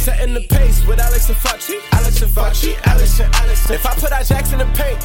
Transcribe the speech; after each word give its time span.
Setting 0.00 0.32
the 0.32 0.40
pace 0.40 0.82
with 0.86 0.98
Alex 0.98 1.28
and 1.28 1.36
Fauci. 1.36 1.76
Alex 1.92 2.22
and 2.22 2.32
Fauci, 2.32 2.74
Alex 2.86 3.20
and 3.20 3.34
Alex. 3.34 3.68
If 3.68 3.84
I 3.84 3.92
put 3.92 4.12
our 4.12 4.22
jacks 4.22 4.50
in 4.50 4.58
the 4.58 4.64
paint, 4.72 4.96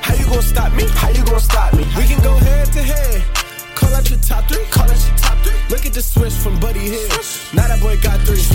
how 0.00 0.14
you 0.14 0.24
gonna 0.26 0.42
stop 0.42 0.72
me? 0.74 0.86
How 0.94 1.08
you 1.10 1.24
gonna 1.24 1.40
stop 1.40 1.74
me? 1.74 1.82
We 1.98 2.06
can 2.06 2.22
go 2.22 2.36
head 2.36 2.72
to 2.72 2.80
head. 2.80 3.24
Call 3.74 3.92
out 3.92 4.08
your 4.08 4.20
top 4.20 4.46
three. 4.46 4.64
Call 4.70 4.84
out 4.84 4.94
your 4.94 5.18
top 5.18 5.38
three. 5.42 5.58
Look 5.70 5.86
at 5.86 5.92
the 5.92 6.02
switch 6.02 6.34
from 6.34 6.54
Buddy 6.60 6.78
Hield. 6.78 7.10
Now 7.52 7.66
that 7.66 7.80
boy 7.82 7.98
got 7.98 8.20
three. 8.22 8.46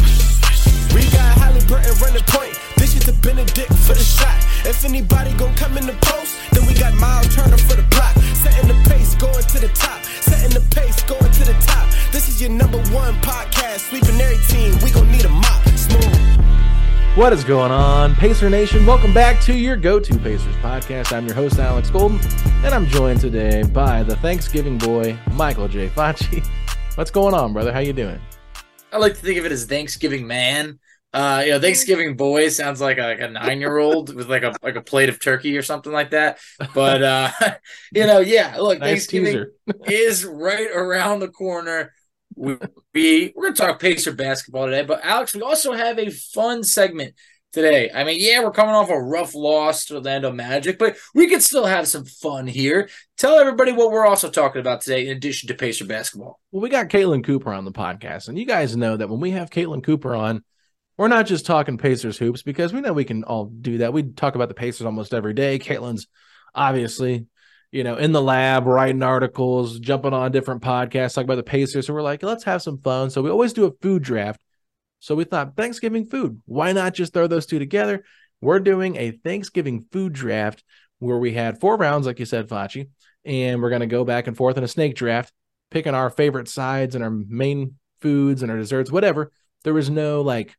We 0.96 1.04
got 1.12 1.36
Haliburton 1.36 2.00
running 2.00 2.24
point. 2.32 2.63
This 2.94 3.08
is 3.08 3.18
Bennedict 3.18 3.74
for 3.74 3.96
the 3.96 4.04
shot. 4.04 4.38
If 4.70 4.86
anybody 4.86 5.34
gon' 5.34 5.56
come 5.56 5.78
in 5.80 5.88
the 5.88 5.98
post, 6.04 6.38
then 6.52 6.68
we 6.68 6.76
got 6.76 6.94
Miles 6.94 7.34
Turner 7.36 7.58
for 7.58 7.76
the 7.76 7.82
block. 7.90 8.16
Setting 8.36 8.68
the 8.68 8.88
pace, 8.88 9.16
going 9.16 9.34
to 9.34 9.60
the 9.60 9.68
top. 9.70 10.04
Setting 10.04 10.52
the 10.52 10.62
pace, 10.76 11.02
going 11.02 11.32
to 11.32 11.44
the 11.44 11.58
top. 11.66 11.90
This 12.12 12.30
is 12.30 12.40
your 12.40 12.52
number 12.52 12.78
one 12.94 13.16
podcast. 13.22 13.90
Sweeping 13.90 14.22
every 14.22 14.38
team. 14.46 14.78
We 14.84 14.92
gon' 14.92 15.12
need 15.12 15.26
a 15.26 15.30
mop. 15.30 15.68
Smooth. 15.70 17.18
What 17.18 17.34
is 17.34 17.44
going 17.44 17.72
on, 17.72 18.14
Pacer 18.14 18.48
Nation? 18.48 18.86
Welcome 18.86 19.12
back 19.12 19.42
to 19.46 19.58
your 19.58 19.76
go-to 19.76 20.16
Pacers 20.20 20.56
podcast. 20.58 21.18
I'm 21.18 21.26
your 21.26 21.36
host, 21.36 21.58
Alex 21.58 21.90
Golden, 21.90 22.20
and 22.64 22.76
I'm 22.76 22.86
joined 22.86 23.22
today 23.22 23.64
by 23.64 24.04
the 24.04 24.16
Thanksgiving 24.18 24.78
boy, 24.78 25.18
Michael 25.32 25.68
J. 25.68 25.90
Facci. 25.90 26.48
What's 26.96 27.10
going 27.10 27.34
on, 27.34 27.54
brother? 27.54 27.74
How 27.74 27.80
you 27.80 27.94
doing? 27.94 28.22
I 28.92 28.98
like 28.98 29.16
to 29.16 29.20
think 29.20 29.40
of 29.40 29.46
it 29.46 29.52
as 29.52 29.66
Thanksgiving 29.66 30.28
man. 30.28 30.78
Uh, 31.14 31.44
you 31.46 31.52
know, 31.52 31.60
Thanksgiving 31.60 32.16
boy 32.18 32.50
sounds 32.50 32.82
like 32.82 32.98
a, 32.98 33.04
like 33.04 33.20
a 33.20 33.28
nine 33.28 33.60
year 33.60 33.78
old 33.78 34.14
with 34.14 34.30
like 34.30 34.44
a 34.44 34.56
like 34.64 34.76
a 34.76 34.82
plate 34.82 35.10
of 35.10 35.20
turkey 35.20 35.56
or 35.56 35.62
something 35.62 35.92
like 35.92 36.10
that. 36.10 36.40
But 36.74 37.04
uh, 37.04 37.32
you 37.94 38.08
know, 38.08 38.20
yeah, 38.20 38.58
look, 38.58 38.80
Nice 38.80 39.06
Thanksgiving 39.06 39.46
is 39.86 40.26
right 40.26 40.70
around 40.74 41.20
the 41.20 41.28
corner. 41.28 41.94
We, 42.36 42.58
we 42.96 43.34
we're 43.36 43.52
gonna 43.52 43.56
talk 43.56 43.80
Pacer 43.80 44.12
basketball 44.12 44.66
today, 44.66 44.82
but 44.82 45.02
Alex, 45.04 45.36
we 45.36 45.42
also 45.42 45.74
have 45.74 46.00
a 46.00 46.10
fun 46.10 46.64
segment 46.64 47.14
today. 47.52 47.92
I 47.94 48.04
mean, 48.04 48.18
yeah, 48.20 48.42
we're 48.42 48.50
coming 48.50 48.74
off 48.74 48.90
a 48.90 49.00
rough 49.00 49.36
loss 49.36 49.86
to 49.86 49.96
Orlando 49.98 50.32
Magic, 50.32 50.80
but 50.80 50.98
we 51.14 51.30
could 51.30 51.44
still 51.44 51.66
have 51.66 51.88
some 51.88 52.06
fun 52.06 52.48
here. 52.48 52.90
Tell 53.18 53.38
everybody 53.38 53.72
what 53.72 53.92
we're 53.92 54.08
also 54.08 54.32
talking 54.32 54.62
about 54.62 54.82
today, 54.82 55.06
in 55.06 55.16
addition 55.16 55.48
to 55.50 55.54
Pacer 55.54 55.86
basketball. 55.86 56.40
Well, 56.52 56.62
we 56.62 56.70
got 56.70 56.90
Caitlin 56.90 57.24
Cooper 57.24 57.54
on 57.54 57.66
the 57.66 57.72
podcast, 57.72 58.28
and 58.30 58.40
you 58.40 58.48
guys 58.48 58.76
know 58.76 58.98
that 58.98 59.10
when 59.10 59.20
we 59.20 59.32
have 59.32 59.52
Caitlin 59.52 59.84
Cooper 59.84 60.16
on, 60.16 60.44
we're 60.98 61.08
not 61.08 61.26
just 61.26 61.46
talking 61.46 61.78
Pacers 61.78 62.18
hoops 62.18 62.44
because 62.44 62.74
we 62.74 62.82
know 62.82 62.94
we 62.94 63.06
can 63.06 63.24
all 63.24 63.46
do 63.46 63.80
that. 63.80 63.94
We 63.94 64.04
talk 64.04 64.36
about 64.36 64.48
the 64.48 64.54
Pacers 64.54 64.86
almost 64.86 65.14
every 65.14 65.34
day. 65.34 65.58
Caitlin's 65.58 66.08
obviously, 66.54 67.26
you 67.72 67.84
know, 67.84 67.96
in 67.96 68.12
the 68.12 68.22
lab, 68.22 68.68
writing 68.68 69.02
articles, 69.02 69.80
jumping 69.80 70.14
on 70.14 70.32
different 70.32 70.62
podcasts, 70.62 71.16
talking 71.16 71.26
about 71.26 71.36
the 71.36 71.44
Pacers. 71.44 71.88
So 71.88 71.94
we're 71.94 72.04
like, 72.04 72.22
let's 72.22 72.44
have 72.44 72.62
some 72.62 72.78
fun. 72.78 73.10
So 73.10 73.22
we 73.22 73.32
always 73.32 73.54
do 73.54 73.66
a 73.66 73.74
food 73.82 74.04
draft. 74.04 74.42
So 75.00 75.16
we 75.16 75.24
thought 75.24 75.58
Thanksgiving 75.58 76.06
food. 76.06 76.42
Why 76.46 76.72
not 76.72 76.94
just 76.94 77.14
throw 77.14 77.28
those 77.28 77.46
two 77.46 77.60
together? 77.60 78.04
We're 78.40 78.60
doing 78.60 78.96
a 78.98 79.12
Thanksgiving 79.12 79.86
food 79.92 80.14
draft 80.14 80.64
where 81.00 81.18
we 81.18 81.34
had 81.34 81.60
four 81.60 81.76
rounds, 81.76 82.06
like 82.06 82.20
you 82.20 82.26
said, 82.26 82.48
Fachi, 82.48 82.90
and 83.26 83.62
we're 83.62 83.70
going 83.70 83.82
to 83.82 83.88
go 83.88 84.06
back 84.06 84.28
and 84.28 84.38
forth 84.38 84.58
in 84.58 84.64
a 84.64 84.68
snake 84.68 84.96
draft, 84.96 85.34
picking 85.72 85.96
our 85.96 86.10
favorite 86.10 86.48
sides 86.48 86.96
and 86.96 87.04
our 87.04 87.10
main 87.10 87.76
foods 88.00 88.44
and 88.44 88.52
our 88.52 88.58
desserts, 88.58 88.92
whatever. 88.92 89.32
There 89.64 89.74
was 89.74 89.90
no 89.90 90.22
like 90.22 90.56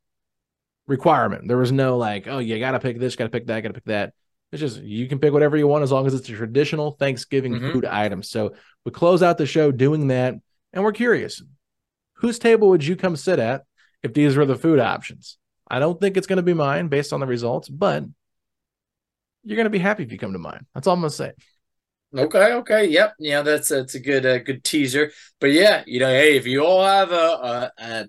requirement. 0.87 1.47
There 1.47 1.57
was 1.57 1.71
no 1.71 1.97
like, 1.97 2.27
oh, 2.27 2.39
you 2.39 2.59
got 2.59 2.71
to 2.71 2.79
pick 2.79 2.99
this, 2.99 3.15
got 3.15 3.25
to 3.25 3.29
pick 3.29 3.47
that, 3.47 3.61
got 3.61 3.69
to 3.69 3.73
pick 3.73 3.85
that. 3.85 4.13
It's 4.51 4.59
just 4.59 4.81
you 4.81 5.07
can 5.07 5.19
pick 5.19 5.33
whatever 5.33 5.57
you 5.57 5.67
want 5.67 5.83
as 5.83 5.91
long 5.91 6.05
as 6.07 6.13
it's 6.13 6.29
a 6.29 6.33
traditional 6.33 6.91
Thanksgiving 6.91 7.53
Mhm. 7.55 7.71
food 7.73 7.85
item. 7.85 8.23
So 8.23 8.53
we 8.85 8.91
close 8.91 9.23
out 9.23 9.37
the 9.37 9.45
show 9.45 9.71
doing 9.71 10.07
that, 10.07 10.35
and 10.73 10.83
we're 10.83 10.91
curious, 10.91 11.41
whose 12.13 12.39
table 12.39 12.69
would 12.69 12.85
you 12.85 12.95
come 12.95 13.15
sit 13.15 13.39
at 13.39 13.63
if 14.03 14.13
these 14.13 14.37
were 14.37 14.45
the 14.45 14.55
food 14.55 14.79
options? 14.79 15.37
I 15.67 15.79
don't 15.79 15.99
think 15.99 16.15
it's 16.15 16.27
going 16.27 16.37
to 16.37 16.43
be 16.43 16.53
mine 16.53 16.87
based 16.87 17.11
on 17.11 17.19
the 17.19 17.25
results, 17.25 17.67
but 17.67 18.03
you're 19.43 19.55
going 19.55 19.65
to 19.65 19.71
be 19.71 19.79
happy 19.79 20.03
if 20.03 20.11
you 20.11 20.19
come 20.19 20.33
to 20.33 20.39
mine. 20.39 20.65
That's 20.73 20.87
all 20.87 20.93
I'm 20.93 21.01
going 21.01 21.09
to 21.09 21.15
say. 21.15 21.33
Okay, 22.15 22.53
okay, 22.53 22.85
yep, 22.85 23.13
yeah, 23.19 23.41
that's 23.41 23.69
that's 23.69 23.95
a 23.95 23.99
good 23.99 24.25
uh, 24.25 24.37
good 24.37 24.63
teaser. 24.63 25.11
But 25.41 25.51
yeah, 25.51 25.83
you 25.85 25.99
know, 25.99 26.07
hey, 26.07 26.37
if 26.37 26.47
you 26.47 26.63
all 26.63 26.85
have 26.85 27.11
a, 27.11 27.71
a, 27.77 27.83
a 27.83 28.07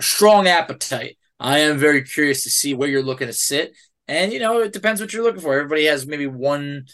strong 0.00 0.48
appetite, 0.48 1.16
I 1.42 1.58
am 1.58 1.76
very 1.78 2.02
curious 2.02 2.44
to 2.44 2.50
see 2.50 2.72
where 2.72 2.88
you're 2.88 3.02
looking 3.02 3.26
to 3.26 3.32
sit. 3.32 3.74
And 4.08 4.32
you 4.32 4.38
know, 4.38 4.60
it 4.60 4.72
depends 4.72 5.00
what 5.00 5.12
you're 5.12 5.22
looking 5.24 5.40
for. 5.40 5.54
Everybody 5.54 5.84
has 5.86 6.06
maybe 6.06 6.26
one 6.26 6.86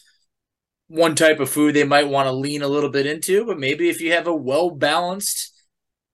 one 0.88 1.14
type 1.14 1.38
of 1.38 1.50
food 1.50 1.74
they 1.74 1.84
might 1.84 2.08
want 2.08 2.26
to 2.26 2.32
lean 2.32 2.62
a 2.62 2.68
little 2.68 2.88
bit 2.90 3.04
into, 3.06 3.44
but 3.44 3.58
maybe 3.58 3.90
if 3.90 4.00
you 4.00 4.12
have 4.12 4.26
a 4.26 4.34
well 4.34 4.70
balanced 4.70 5.52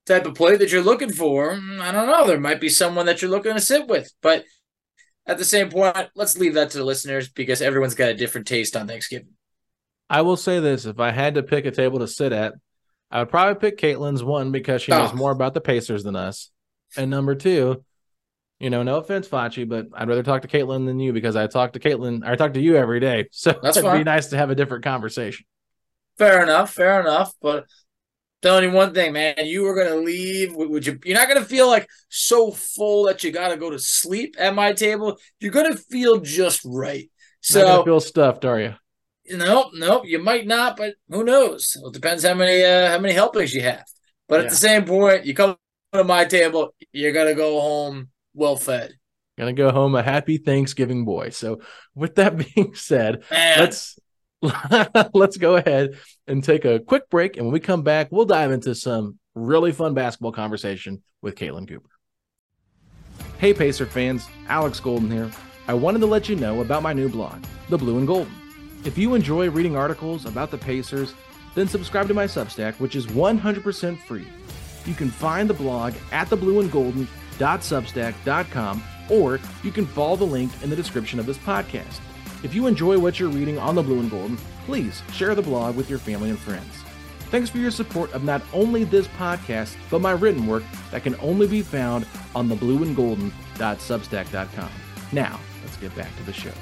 type 0.05 0.27
of 0.27 0.35
plate 0.35 0.59
that 0.59 0.73
you're 0.73 0.83
looking 0.83 1.13
for, 1.13 1.55
mm, 1.55 1.79
I 1.81 1.93
don't 1.93 2.09
know, 2.09 2.27
there 2.27 2.41
might 2.41 2.61
be 2.61 2.69
someone 2.69 3.07
that 3.07 3.23
you're 3.23 3.31
looking 3.31 3.55
to 3.55 3.61
sit 3.61 3.87
with. 3.87 4.13
But 4.21 4.45
at 5.27 5.39
the 5.39 5.45
same 5.45 5.71
point, 5.71 5.97
let's 6.17 6.37
leave 6.37 6.55
that 6.55 6.71
to 6.71 6.79
the 6.79 6.85
listeners 6.85 7.29
because 7.29 7.63
everyone's 7.63 7.95
got 7.95 8.11
a 8.11 8.15
different 8.15 8.47
taste 8.49 8.77
on 8.77 8.89
Thanksgiving. 8.89 9.29
I 10.11 10.23
will 10.23 10.37
say 10.37 10.59
this: 10.61 10.85
if 10.87 10.99
I 10.99 11.13
had 11.13 11.37
to 11.37 11.43
pick 11.43 11.67
a 11.67 11.71
table 11.71 12.01
to 12.01 12.09
sit 12.09 12.33
at, 12.33 12.55
I 13.11 13.21
would 13.21 13.31
probably 13.31 13.55
pick 13.55 13.79
Caitlin's 13.79 14.25
one 14.25 14.51
because 14.51 14.83
she 14.83 14.91
knows 14.93 15.13
Oh. 15.13 15.17
more 15.17 15.31
about 15.31 15.55
the 15.55 15.61
Pacers 15.61 16.03
than 16.03 16.17
us, 16.17 16.51
and 16.97 17.11
number 17.11 17.35
two, 17.37 17.85
you 18.65 18.71
know, 18.71 18.83
no 18.83 18.97
offense, 18.97 19.29
Fachi, 19.29 19.69
but 19.69 19.89
I'd 19.93 20.09
rather 20.09 20.23
talk 20.23 20.41
to 20.41 20.49
Caitlin 20.49 20.87
than 20.87 20.99
you 20.99 21.13
because 21.13 21.37
I 21.37 21.47
talk 21.47 21.75
to 21.75 21.79
Caitlin, 21.79 22.27
I 22.27 22.35
talk 22.35 22.55
to 22.55 22.61
you 22.61 22.77
every 22.77 22.99
day, 22.99 23.29
so 23.31 23.55
That's 23.63 23.77
it'd 23.77 23.93
be 23.93 24.03
nice 24.03 24.29
to 24.29 24.39
have 24.39 24.49
a 24.49 24.55
different 24.55 24.85
conversation. 24.85 25.45
Fair 26.17 26.43
enough, 26.43 26.73
fair 26.73 26.99
enough. 27.01 27.35
But 27.43 27.67
telling 28.41 28.65
you 28.65 28.71
one 28.71 28.95
thing, 28.95 29.13
man, 29.13 29.35
you 29.45 29.65
were 29.65 29.75
gonna 29.75 29.97
leave. 30.01 30.55
Would 30.55 30.87
you? 30.87 30.99
You're 31.05 31.19
not 31.19 31.29
gonna 31.29 31.45
feel 31.45 31.67
like 31.67 31.87
so 32.09 32.53
full 32.53 33.05
that 33.05 33.23
you 33.23 33.33
gotta 33.33 33.59
go 33.59 33.69
to 33.69 33.79
sleep 33.79 34.35
at 34.39 34.55
my 34.55 34.73
table. 34.73 35.19
You're 35.41 35.53
gonna 35.53 35.77
feel 35.77 36.21
just 36.21 36.63
right. 36.65 37.11
So 37.43 37.85
feel 37.85 38.01
stuffed, 38.01 38.47
are 38.47 38.61
you? 38.61 38.75
no, 39.31 39.71
no, 39.75 40.05
you 40.05 40.19
might 40.19 40.47
not, 40.47 40.79
but 40.79 40.95
who 41.11 41.23
knows? 41.25 41.77
It 41.85 41.93
depends 41.93 42.25
how 42.25 42.33
many 42.35 42.65
uh, 42.65 42.93
how 42.93 42.99
many 42.99 43.13
helpings 43.13 43.53
you 43.53 43.61
have. 43.63 43.85
But 44.27 44.41
Yeah. 44.41 44.45
at 44.45 44.51
the 44.51 44.57
same 44.57 44.85
point, 44.87 45.27
you 45.27 45.35
come 45.35 45.57
to 45.93 46.05
my 46.05 46.25
table, 46.25 46.75
you're 46.93 47.13
gonna 47.13 47.35
go 47.35 47.61
home 47.61 48.09
well 48.35 48.57
fed. 48.57 48.95
Gonna 49.39 49.53
go 49.53 49.71
home 49.71 49.95
a 49.95 50.03
happy 50.03 50.39
Thanksgiving 50.39 51.05
boy. 51.05 51.31
So, 51.31 51.61
with 51.95 52.17
that 52.17 52.37
being 52.55 52.75
said, 52.75 53.25
And 53.31 53.61
let's 53.61 53.99
let's 55.15 55.37
go 55.37 55.57
ahead 55.57 55.99
and 56.27 56.45
take 56.45 56.65
a 56.65 56.79
quick 56.81 57.09
break, 57.11 57.37
and 57.37 57.47
when 57.47 57.53
we 57.53 57.61
come 57.61 57.83
back, 57.83 58.09
we'll 58.11 58.27
dive 58.27 58.53
into 58.53 58.75
some 58.75 59.19
really 59.35 59.73
fun 59.73 59.95
basketball 59.95 60.33
conversation 60.33 61.03
with 61.23 61.35
Caitlin 61.35 61.69
Cooper. 61.69 61.89
Hey, 63.39 63.53
Pacer 63.53 63.87
fans, 63.87 64.27
Alex 64.49 64.81
Golden 64.81 65.11
here. 65.11 65.31
I 65.67 65.75
wanted 65.75 66.01
to 66.01 66.07
let 66.07 66.29
you 66.29 66.37
know 66.37 66.61
about 66.61 66.83
my 66.83 66.93
new 66.93 67.09
blog, 67.09 67.43
The 67.69 67.79
Blue 67.79 67.99
and 67.99 68.07
Golden. 68.07 68.33
If 68.85 68.99
you 68.99 69.15
enjoy 69.15 69.51
reading 69.51 69.77
articles 69.77 70.27
about 70.27 70.51
the 70.51 70.59
Pacers, 70.59 71.15
then 71.55 71.67
subscribe 71.67 72.07
to 72.09 72.15
my 72.15 72.27
Substack, 72.27 72.75
which 72.81 72.95
is 72.95 73.07
100% 73.07 73.99
free. 74.01 74.27
You 74.85 74.95
can 74.95 75.09
find 75.09 75.49
the 75.49 75.55
blog 75.55 75.95
at 76.13 76.29
theblueandgolden.substack.com, 77.39 78.83
or 79.11 79.41
you 79.63 79.71
can 79.71 79.87
follow 79.87 80.17
the 80.17 80.25
link 80.25 80.51
in 80.63 80.71
the 80.71 80.77
description 80.77 81.19
of 81.19 81.27
this 81.27 81.37
podcast. 81.39 82.01
If 82.43 82.55
you 82.55 82.67
enjoy 82.67 82.99
what 82.99 83.19
you're 83.19 83.31
reading 83.31 83.59
on 83.59 83.75
the 83.75 83.83
Blue 83.83 84.01
and 84.01 84.11
Golden, 84.11 84.37
please 84.67 85.03
share 85.13 85.35
the 85.35 85.43
blog 85.43 85.77
with 85.77 85.91
your 85.91 85.99
family 85.99 86.31
and 86.31 86.39
friends. 86.39 86.83
Thanks 87.31 87.51
for 87.51 87.59
your 87.59 87.71
support 87.71 88.13
of 88.13 88.23
not 88.23 88.43
only 88.53 88.85
this 88.85 89.09
podcast, 89.09 89.77
but 89.91 90.01
my 90.01 90.13
written 90.13 90.47
work 90.47 90.63
that 90.91 91.03
can 91.03 91.17
only 91.21 91.47
be 91.47 91.63
found 91.63 92.07
on 92.35 92.49
theblueandgolden.substack.com. 92.49 94.71
Now, 95.13 95.41
let's 95.63 95.77
get 95.79 95.95
back 95.97 96.15
to 96.17 96.23
the 96.23 96.33
show. 96.33 96.53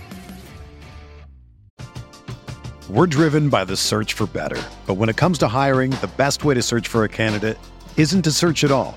We're 2.89 3.07
driven 3.07 3.49
by 3.49 3.65
the 3.65 3.77
search 3.77 4.15
for 4.15 4.27
better. 4.27 4.61
But 4.87 4.95
when 4.95 5.09
it 5.09 5.17
comes 5.17 5.39
to 5.39 5.49
hiring, 5.49 5.93
the 5.93 6.11
best 6.17 6.45
way 6.45 6.55
to 6.55 6.63
search 6.63 6.89
for 6.89 7.05
a 7.05 7.09
candidate 7.09 7.59
isn't 7.97 8.23
to 8.23 8.33
search 8.33 8.65
at 8.65 8.71
all. 8.71 8.97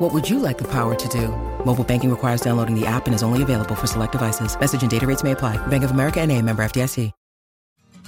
What 0.00 0.12
would 0.12 0.28
you 0.28 0.40
like 0.40 0.58
the 0.58 0.64
power 0.64 0.96
to 0.96 1.08
do? 1.08 1.28
Mobile 1.64 1.84
banking 1.84 2.10
requires 2.10 2.40
downloading 2.40 2.74
the 2.74 2.84
app 2.84 3.06
and 3.06 3.14
is 3.14 3.22
only 3.22 3.42
available 3.42 3.76
for 3.76 3.86
select 3.86 4.10
devices. 4.10 4.58
Message 4.58 4.82
and 4.82 4.90
data 4.90 5.06
rates 5.06 5.22
may 5.22 5.32
apply. 5.32 5.56
Bank 5.68 5.84
of 5.84 5.92
America 5.92 6.20
and 6.20 6.32
a 6.32 6.40
member 6.42 6.64
FDIC. 6.64 7.12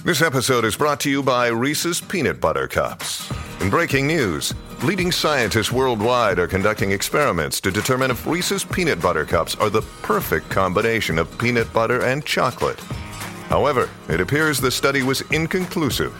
This 0.03 0.21
episode 0.21 0.65
is 0.65 0.75
brought 0.75 0.99
to 1.01 1.09
you 1.09 1.23
by 1.23 1.47
Reese's 1.47 2.01
Peanut 2.01 2.41
Butter 2.41 2.67
Cups. 2.67 3.31
In 3.61 3.69
breaking 3.69 4.05
news, 4.05 4.53
leading 4.83 5.13
scientists 5.13 5.71
worldwide 5.71 6.39
are 6.39 6.47
conducting 6.47 6.91
experiments 6.91 7.61
to 7.61 7.71
determine 7.71 8.11
if 8.11 8.27
Reese's 8.27 8.65
Peanut 8.65 9.01
Butter 9.01 9.25
Cups 9.25 9.55
are 9.55 9.69
the 9.69 9.81
perfect 10.01 10.49
combination 10.49 11.17
of 11.17 11.35
peanut 11.39 11.71
butter 11.71 12.03
and 12.03 12.25
chocolate. 12.25 12.79
However, 13.49 13.89
it 14.09 14.19
appears 14.19 14.59
the 14.59 14.71
study 14.71 15.03
was 15.03 15.21
inconclusive, 15.31 16.13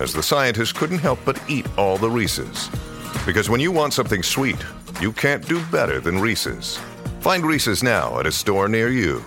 as 0.00 0.12
the 0.12 0.22
scientists 0.22 0.72
couldn't 0.72 0.98
help 0.98 1.20
but 1.24 1.40
eat 1.48 1.66
all 1.78 1.96
the 1.96 2.10
Reese's. 2.10 2.68
Because 3.24 3.48
when 3.48 3.60
you 3.60 3.70
want 3.70 3.92
something 3.92 4.22
sweet, 4.22 4.58
you 5.00 5.12
can't 5.12 5.46
do 5.46 5.64
better 5.66 6.00
than 6.00 6.18
Reese's. 6.18 6.78
Find 7.20 7.44
Reese's 7.44 7.82
now 7.82 8.18
at 8.18 8.26
a 8.26 8.32
store 8.32 8.68
near 8.68 8.88
you. 8.88 9.24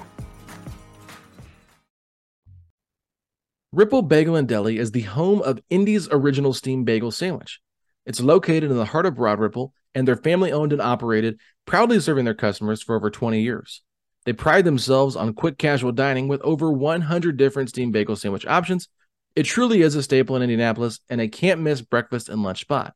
Ripple 3.71 4.03
Bagel 4.03 4.37
and 4.37 4.47
Deli 4.47 4.77
is 4.77 4.91
the 4.91 5.01
home 5.01 5.41
of 5.41 5.59
Indy's 5.69 6.07
original 6.09 6.53
steam 6.53 6.85
bagel 6.85 7.11
sandwich. 7.11 7.59
It's 8.05 8.21
located 8.21 8.71
in 8.71 8.77
the 8.77 8.85
heart 8.85 9.05
of 9.05 9.15
Broad 9.15 9.39
Ripple, 9.39 9.73
and 9.93 10.07
they're 10.07 10.15
family 10.15 10.51
owned 10.53 10.71
and 10.71 10.81
operated, 10.81 11.39
proudly 11.65 11.99
serving 11.99 12.23
their 12.23 12.33
customers 12.33 12.81
for 12.81 12.95
over 12.95 13.09
20 13.09 13.41
years. 13.41 13.81
They 14.25 14.31
pride 14.33 14.63
themselves 14.63 15.17
on 15.17 15.33
quick 15.33 15.57
casual 15.57 15.91
dining 15.91 16.29
with 16.29 16.41
over 16.41 16.71
100 16.71 17.35
different 17.35 17.67
steam 17.67 17.91
bagel 17.91 18.15
sandwich 18.15 18.45
options. 18.45 18.87
It 19.35 19.43
truly 19.43 19.81
is 19.81 19.95
a 19.95 20.03
staple 20.03 20.37
in 20.37 20.41
Indianapolis 20.41 21.01
and 21.09 21.19
a 21.19 21.27
can't 21.27 21.59
miss 21.59 21.81
breakfast 21.81 22.29
and 22.29 22.43
lunch 22.43 22.61
spot. 22.61 22.93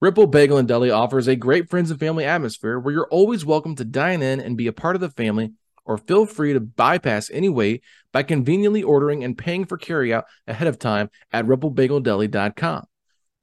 Ripple 0.00 0.28
Bagel 0.28 0.58
and 0.58 0.68
Deli 0.68 0.92
offers 0.92 1.26
a 1.26 1.34
great 1.34 1.68
friends 1.68 1.90
and 1.90 1.98
family 1.98 2.24
atmosphere 2.24 2.78
where 2.78 2.94
you're 2.94 3.08
always 3.08 3.44
welcome 3.44 3.74
to 3.74 3.84
dine 3.84 4.22
in 4.22 4.38
and 4.38 4.56
be 4.56 4.68
a 4.68 4.72
part 4.72 4.94
of 4.94 5.00
the 5.00 5.10
family, 5.10 5.54
or 5.84 5.98
feel 5.98 6.24
free 6.24 6.52
to 6.52 6.60
bypass 6.60 7.28
any 7.32 7.48
wait 7.48 7.82
by 8.12 8.22
conveniently 8.22 8.84
ordering 8.84 9.24
and 9.24 9.36
paying 9.36 9.64
for 9.64 9.76
carryout 9.76 10.22
ahead 10.46 10.68
of 10.68 10.78
time 10.78 11.10
at 11.32 11.46
ripplebageldeli.com. 11.46 12.84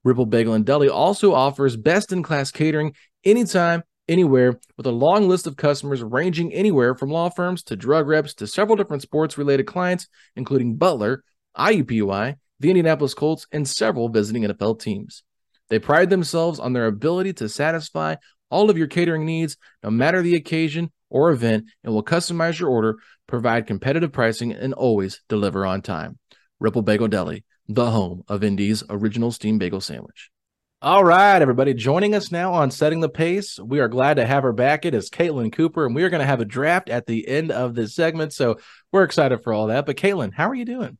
Ripple 0.02 0.24
Bagel 0.24 0.54
and 0.54 0.64
Deli 0.64 0.88
also 0.88 1.34
offers 1.34 1.76
best 1.76 2.10
in 2.10 2.22
class 2.22 2.50
catering 2.50 2.94
anytime, 3.22 3.82
anywhere, 4.08 4.58
with 4.78 4.86
a 4.86 4.90
long 4.92 5.28
list 5.28 5.46
of 5.46 5.58
customers 5.58 6.02
ranging 6.02 6.54
anywhere 6.54 6.94
from 6.94 7.10
law 7.10 7.28
firms 7.28 7.62
to 7.64 7.76
drug 7.76 8.08
reps 8.08 8.32
to 8.32 8.46
several 8.46 8.76
different 8.76 9.02
sports 9.02 9.36
related 9.36 9.66
clients, 9.66 10.08
including 10.36 10.76
Butler, 10.76 11.22
IUPUI, 11.58 12.36
the 12.60 12.70
Indianapolis 12.70 13.12
Colts, 13.12 13.46
and 13.52 13.68
several 13.68 14.08
visiting 14.08 14.44
NFL 14.44 14.80
teams. 14.80 15.22
They 15.68 15.78
pride 15.78 16.10
themselves 16.10 16.58
on 16.58 16.72
their 16.72 16.86
ability 16.86 17.32
to 17.34 17.48
satisfy 17.48 18.16
all 18.50 18.70
of 18.70 18.78
your 18.78 18.86
catering 18.86 19.24
needs, 19.24 19.56
no 19.82 19.90
matter 19.90 20.22
the 20.22 20.36
occasion 20.36 20.92
or 21.10 21.30
event, 21.30 21.64
and 21.82 21.92
will 21.92 22.04
customize 22.04 22.58
your 22.58 22.70
order, 22.70 22.96
provide 23.26 23.66
competitive 23.66 24.12
pricing, 24.12 24.52
and 24.52 24.74
always 24.74 25.22
deliver 25.28 25.66
on 25.66 25.82
time. 25.82 26.18
Ripple 26.60 26.82
Bagel 26.82 27.08
Deli, 27.08 27.44
the 27.68 27.90
home 27.90 28.22
of 28.28 28.44
Indy's 28.44 28.82
original 28.88 29.32
steam 29.32 29.58
bagel 29.58 29.80
sandwich. 29.80 30.30
All 30.82 31.04
right, 31.04 31.40
everybody, 31.40 31.74
joining 31.74 32.14
us 32.14 32.30
now 32.30 32.52
on 32.52 32.70
Setting 32.70 33.00
the 33.00 33.08
Pace. 33.08 33.58
We 33.58 33.80
are 33.80 33.88
glad 33.88 34.18
to 34.18 34.26
have 34.26 34.42
her 34.42 34.52
back. 34.52 34.84
It 34.84 34.94
is 34.94 35.10
Caitlin 35.10 35.52
Cooper, 35.52 35.86
and 35.86 35.94
we 35.94 36.04
are 36.04 36.10
going 36.10 36.20
to 36.20 36.26
have 36.26 36.40
a 36.40 36.44
draft 36.44 36.90
at 36.90 37.06
the 37.06 37.26
end 37.26 37.50
of 37.50 37.74
this 37.74 37.94
segment. 37.94 38.32
So 38.32 38.58
we're 38.92 39.02
excited 39.02 39.42
for 39.42 39.52
all 39.52 39.68
that. 39.68 39.86
But, 39.86 39.96
Caitlin, 39.96 40.34
how 40.34 40.48
are 40.48 40.54
you 40.54 40.66
doing? 40.66 40.98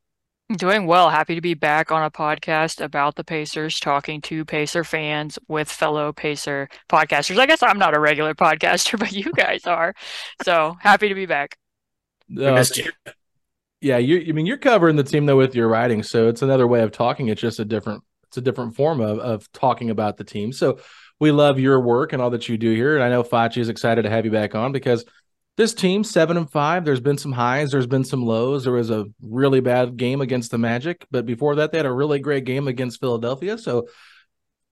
Doing 0.55 0.87
well. 0.87 1.11
Happy 1.11 1.35
to 1.35 1.41
be 1.41 1.55
back 1.55 1.91
on 1.91 2.05
a 2.05 2.11
podcast 2.11 2.81
about 2.81 3.17
the 3.17 3.25
Pacers, 3.25 3.81
talking 3.81 4.21
to 4.23 4.45
Pacer 4.45 4.85
fans 4.85 5.41
with 5.49 5.69
fellow 5.69 6.13
Pacer 6.13 6.69
podcasters. 6.89 7.37
I 7.41 7.47
guess 7.47 7.65
I'm 7.65 7.81
not 7.81 7.97
a 7.97 8.01
regular 8.01 8.33
podcaster, 8.37 8.97
but 8.97 9.11
you 9.11 9.33
guys 9.33 9.67
are. 9.67 9.93
So 10.45 10.77
happy 10.81 11.09
to 11.09 11.17
be 11.17 11.27
back. 11.27 11.59
I 12.39 12.45
uh, 12.45 12.55
missed 12.55 12.77
you. 12.77 12.93
Yeah, 13.81 13.97
you. 13.99 14.25
I 14.29 14.33
mean, 14.33 14.47
you're 14.47 14.57
covering 14.57 14.95
the 14.95 15.03
team 15.03 15.27
though 15.27 15.37
with 15.37 15.57
your 15.57 15.67
writing, 15.67 16.05
so 16.05 16.29
it's 16.29 16.43
another 16.43 16.69
way 16.69 16.83
of 16.83 16.93
talking. 16.93 17.27
It's 17.27 17.41
just 17.41 17.59
a 17.59 17.65
different. 17.65 18.05
It's 18.29 18.37
a 18.37 18.41
different 18.41 18.77
form 18.77 19.01
of 19.01 19.19
of 19.19 19.51
talking 19.51 19.91
about 19.91 20.17
the 20.17 20.25
team. 20.25 20.53
So 20.53 20.79
we 21.19 21.33
love 21.33 21.59
your 21.59 21.81
work 21.81 22.13
and 22.13 22.23
all 22.23 22.31
that 22.31 22.49
you 22.49 22.57
do 22.57 22.73
here, 22.73 22.95
and 22.95 23.03
I 23.03 23.09
know 23.09 23.25
Fachi 23.25 23.59
is 23.59 23.69
excited 23.69 24.03
to 24.03 24.11
have 24.11 24.25
you 24.25 24.31
back 24.31 24.55
on 24.55 24.71
because 24.71 25.05
this 25.57 25.75
team 25.75 26.05
seven 26.05 26.37
and 26.37 26.51
five. 26.51 26.85
There's 26.85 27.01
been 27.01 27.19
some 27.19 27.33
highs, 27.33 27.71
there's 27.71 27.87
been 27.87 28.05
some 28.05 28.25
lows. 28.25 28.65
There 28.65 28.73
was 28.73 28.91
a 28.91 29.07
really 29.21 29.61
bad 29.61 29.97
game 29.97 30.21
against 30.21 30.51
the 30.51 30.59
Magic, 30.59 31.07
but 31.11 31.27
before 31.27 31.57
that, 31.57 31.73
they 31.73 31.79
had 31.79 31.87
a 31.87 31.93
really 31.93 32.19
great 32.19 32.45
game 32.45 32.69
against 32.69 33.01
Philadelphia. 33.01 33.59
So, 33.59 33.89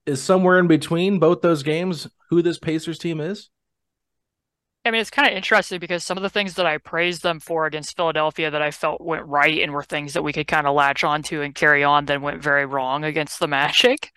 is 0.07 0.23
somewhere 0.23 0.59
in 0.59 0.67
between 0.67 1.19
both 1.19 1.41
those 1.41 1.63
games 1.63 2.07
who 2.29 2.43
this 2.43 2.59
Pacers 2.59 2.99
team 2.99 3.21
is? 3.21 3.49
I 4.87 4.91
mean, 4.91 5.01
it's 5.01 5.09
kind 5.09 5.29
of 5.29 5.35
interesting 5.35 5.79
because 5.79 6.05
some 6.05 6.19
of 6.19 6.23
the 6.23 6.29
things 6.29 6.55
that 6.55 6.67
I 6.67 6.77
praised 6.77 7.23
them 7.23 7.41
for 7.41 7.65
against 7.65 7.97
Philadelphia 7.97 8.51
that 8.51 8.61
I 8.61 8.71
felt 8.71 9.01
went 9.01 9.25
right 9.25 9.63
and 9.63 9.73
were 9.73 9.83
things 9.83 10.13
that 10.13 10.23
we 10.23 10.35
could 10.35 10.47
kind 10.47 10.67
of 10.67 10.75
latch 10.75 11.03
onto 11.03 11.41
and 11.41 11.55
carry 11.55 11.83
on 11.83 12.05
then 12.05 12.21
went 12.21 12.43
very 12.43 12.67
wrong 12.67 13.03
against 13.03 13.41
the 13.41 13.47
Magic. 13.47 14.13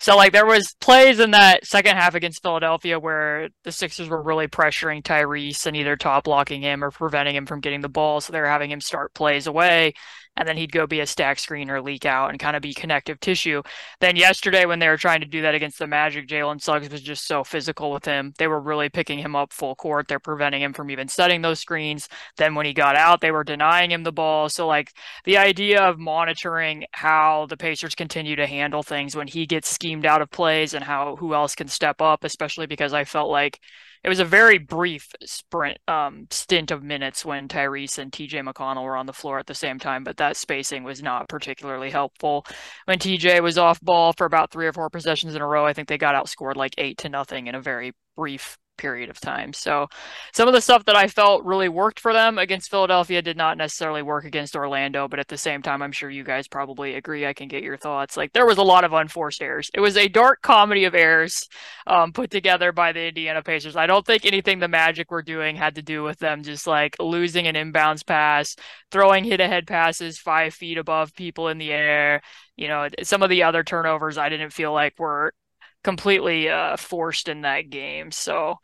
So 0.00 0.16
like 0.16 0.32
there 0.32 0.46
was 0.46 0.76
plays 0.80 1.18
in 1.18 1.32
that 1.32 1.66
second 1.66 1.96
half 1.96 2.14
against 2.14 2.42
Philadelphia 2.42 3.00
where 3.00 3.48
the 3.64 3.72
Sixers 3.72 4.08
were 4.08 4.22
really 4.22 4.46
pressuring 4.46 5.02
Tyrese 5.02 5.66
and 5.66 5.76
either 5.76 5.96
top 5.96 6.24
blocking 6.24 6.62
him 6.62 6.84
or 6.84 6.92
preventing 6.92 7.34
him 7.34 7.46
from 7.46 7.60
getting 7.60 7.80
the 7.80 7.88
ball. 7.88 8.20
So 8.20 8.32
they 8.32 8.40
were 8.40 8.46
having 8.46 8.70
him 8.70 8.80
start 8.80 9.14
plays 9.14 9.48
away 9.48 9.94
and 10.36 10.48
then 10.48 10.56
he'd 10.56 10.72
go 10.72 10.86
be 10.86 11.00
a 11.00 11.06
stack 11.06 11.38
screen 11.38 11.70
or 11.70 11.80
leak 11.80 12.04
out 12.06 12.30
and 12.30 12.38
kind 12.38 12.56
of 12.56 12.62
be 12.62 12.74
connective 12.74 13.20
tissue. 13.20 13.62
Then 14.00 14.16
yesterday, 14.16 14.66
when 14.66 14.78
they 14.78 14.88
were 14.88 14.96
trying 14.96 15.20
to 15.20 15.26
do 15.26 15.42
that 15.42 15.54
against 15.54 15.78
the 15.78 15.86
Magic, 15.86 16.26
Jalen 16.28 16.60
Suggs 16.60 16.90
was 16.90 17.02
just 17.02 17.26
so 17.26 17.44
physical 17.44 17.92
with 17.92 18.04
him. 18.04 18.32
They 18.38 18.48
were 18.48 18.60
really 18.60 18.88
picking 18.88 19.18
him 19.18 19.36
up 19.36 19.52
full 19.52 19.74
court. 19.74 20.08
They're 20.08 20.18
preventing 20.18 20.62
him 20.62 20.72
from 20.72 20.90
even 20.90 21.08
setting 21.08 21.42
those 21.42 21.60
screens. 21.60 22.08
Then 22.36 22.54
when 22.54 22.66
he 22.66 22.72
got 22.72 22.96
out, 22.96 23.20
they 23.20 23.30
were 23.30 23.44
denying 23.44 23.90
him 23.90 24.02
the 24.02 24.12
ball. 24.12 24.48
So, 24.48 24.66
like, 24.66 24.92
the 25.24 25.38
idea 25.38 25.82
of 25.82 25.98
monitoring 25.98 26.84
how 26.92 27.46
the 27.46 27.56
Pacers 27.56 27.94
continue 27.94 28.36
to 28.36 28.46
handle 28.46 28.82
things 28.82 29.16
when 29.16 29.28
he 29.28 29.46
gets 29.46 29.68
schemed 29.68 30.06
out 30.06 30.22
of 30.22 30.30
plays 30.30 30.74
and 30.74 30.84
how 30.84 31.16
who 31.16 31.34
else 31.34 31.54
can 31.54 31.68
step 31.68 32.00
up, 32.00 32.24
especially 32.24 32.66
because 32.66 32.92
I 32.92 33.04
felt 33.04 33.30
like 33.30 33.60
it 34.04 34.08
was 34.10 34.20
a 34.20 34.24
very 34.24 34.58
brief 34.58 35.10
sprint 35.24 35.78
um, 35.88 36.26
stint 36.30 36.70
of 36.70 36.82
minutes 36.82 37.24
when 37.24 37.48
Tyrese 37.48 37.98
and 37.98 38.12
TJ 38.12 38.46
McConnell 38.46 38.84
were 38.84 38.96
on 38.96 39.06
the 39.06 39.14
floor 39.14 39.38
at 39.38 39.46
the 39.46 39.54
same 39.54 39.78
time, 39.78 40.04
but 40.04 40.18
that 40.18 40.36
spacing 40.36 40.84
was 40.84 41.02
not 41.02 41.26
particularly 41.28 41.90
helpful. 41.90 42.44
When 42.84 42.98
TJ 42.98 43.42
was 43.42 43.56
off 43.56 43.80
ball 43.80 44.12
for 44.12 44.26
about 44.26 44.50
three 44.50 44.66
or 44.66 44.74
four 44.74 44.90
possessions 44.90 45.34
in 45.34 45.40
a 45.40 45.46
row, 45.46 45.64
I 45.64 45.72
think 45.72 45.88
they 45.88 45.96
got 45.96 46.14
outscored 46.14 46.56
like 46.56 46.74
eight 46.76 46.98
to 46.98 47.08
nothing 47.08 47.46
in 47.46 47.54
a 47.54 47.62
very 47.62 47.92
brief 48.14 48.58
period 48.76 49.10
of 49.10 49.20
time. 49.20 49.52
So 49.52 49.88
some 50.32 50.48
of 50.48 50.54
the 50.54 50.60
stuff 50.60 50.84
that 50.86 50.96
I 50.96 51.08
felt 51.08 51.44
really 51.44 51.68
worked 51.68 52.00
for 52.00 52.12
them 52.12 52.38
against 52.38 52.70
Philadelphia 52.70 53.22
did 53.22 53.36
not 53.36 53.56
necessarily 53.56 54.02
work 54.02 54.24
against 54.24 54.56
Orlando, 54.56 55.08
but 55.08 55.18
at 55.18 55.28
the 55.28 55.38
same 55.38 55.62
time 55.62 55.82
I'm 55.82 55.92
sure 55.92 56.10
you 56.10 56.24
guys 56.24 56.48
probably 56.48 56.94
agree 56.94 57.26
I 57.26 57.32
can 57.32 57.48
get 57.48 57.62
your 57.62 57.76
thoughts. 57.76 58.16
Like 58.16 58.32
there 58.32 58.46
was 58.46 58.58
a 58.58 58.62
lot 58.62 58.84
of 58.84 58.92
unforced 58.92 59.42
errors. 59.42 59.70
It 59.74 59.80
was 59.80 59.96
a 59.96 60.08
dark 60.08 60.42
comedy 60.42 60.84
of 60.84 60.94
errors 60.94 61.48
um, 61.86 62.12
put 62.12 62.30
together 62.30 62.72
by 62.72 62.92
the 62.92 63.08
Indiana 63.08 63.42
Pacers. 63.42 63.76
I 63.76 63.86
don't 63.86 64.06
think 64.06 64.24
anything 64.24 64.58
the 64.58 64.68
Magic 64.68 65.10
were 65.10 65.22
doing 65.22 65.56
had 65.56 65.76
to 65.76 65.82
do 65.82 66.02
with 66.02 66.18
them 66.18 66.42
just 66.42 66.66
like 66.66 66.96
losing 66.98 67.46
an 67.46 67.54
inbounds 67.54 68.04
pass, 68.06 68.56
throwing 68.90 69.24
hit 69.24 69.40
ahead 69.40 69.66
passes 69.66 70.18
5 70.18 70.54
feet 70.54 70.78
above 70.78 71.14
people 71.14 71.48
in 71.48 71.58
the 71.58 71.72
air. 71.72 72.22
You 72.56 72.68
know, 72.68 72.88
some 73.02 73.22
of 73.22 73.30
the 73.30 73.42
other 73.42 73.62
turnovers 73.62 74.18
I 74.18 74.28
didn't 74.28 74.52
feel 74.52 74.72
like 74.72 74.98
were 74.98 75.32
completely 75.84 76.48
uh, 76.48 76.76
forced 76.76 77.28
in 77.28 77.42
that 77.42 77.70
game. 77.70 78.10
So 78.10 78.58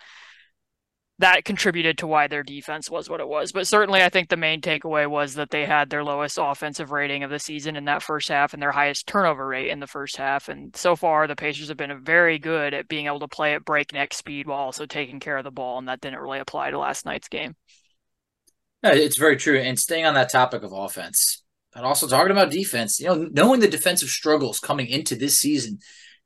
that 1.21 1.45
contributed 1.45 1.99
to 1.99 2.07
why 2.07 2.29
their 2.29 2.43
defense 2.43 2.91
was 2.91 3.11
what 3.11 3.21
it 3.21 3.29
was. 3.29 3.53
But 3.53 3.67
certainly, 3.67 4.03
I 4.03 4.09
think 4.09 4.31
the 4.31 4.39
main 4.39 4.63
takeaway 4.63 5.07
was 5.07 5.35
that 5.35 5.51
they 5.51 5.67
had 5.67 5.91
their 5.91 6.03
lowest 6.03 6.39
offensive 6.41 6.93
rating 6.93 7.23
of 7.23 7.31
the 7.31 7.39
season 7.39 7.77
in 7.77 7.85
that 7.85 8.03
first 8.03 8.31
half 8.31 8.55
and 8.55 8.63
their 8.63 8.73
highest 8.73 9.07
turnover 9.07 9.47
rate 9.47 9.69
in 9.69 9.81
the 9.81 9.87
first 9.87 10.17
half. 10.17 10.49
And 10.49 10.75
so 10.75 10.97
far, 10.97 11.27
the 11.27 11.37
Pacers 11.37 11.69
have 11.69 11.77
been 11.77 12.03
very 12.03 12.39
good 12.39 12.73
at 12.73 12.89
being 12.89 13.07
able 13.07 13.21
to 13.21 13.29
play 13.29 13.55
at 13.55 13.67
breakneck 13.67 14.15
speed 14.15 14.47
while 14.47 14.61
also 14.61 14.87
taking 14.87 15.21
care 15.21 15.37
of 15.37 15.45
the 15.45 15.51
ball. 15.51 15.79
And 15.79 15.89
that 15.89 16.01
didn't 16.01 16.21
really 16.21 16.39
apply 16.39 16.71
to 16.71 16.79
last 16.79 17.05
night's 17.05 17.29
game. 17.29 17.55
Yeah, 18.83 18.95
it's 18.95 19.19
very 19.19 19.37
true. 19.37 19.59
And 19.59 19.79
staying 19.79 20.07
on 20.07 20.15
that 20.15 20.33
topic 20.33 20.63
of 20.63 20.73
offense, 20.73 21.43
but 21.75 21.85
also 21.85 22.09
talking 22.09 22.33
about 22.33 22.51
defense, 22.51 22.99
you 22.99 23.07
know, 23.07 23.29
knowing 23.31 23.61
the 23.61 23.69
defensive 23.69 24.09
struggles 24.09 24.59
coming 24.59 24.87
into 24.87 25.17
this 25.17 25.39
season, 25.39 25.81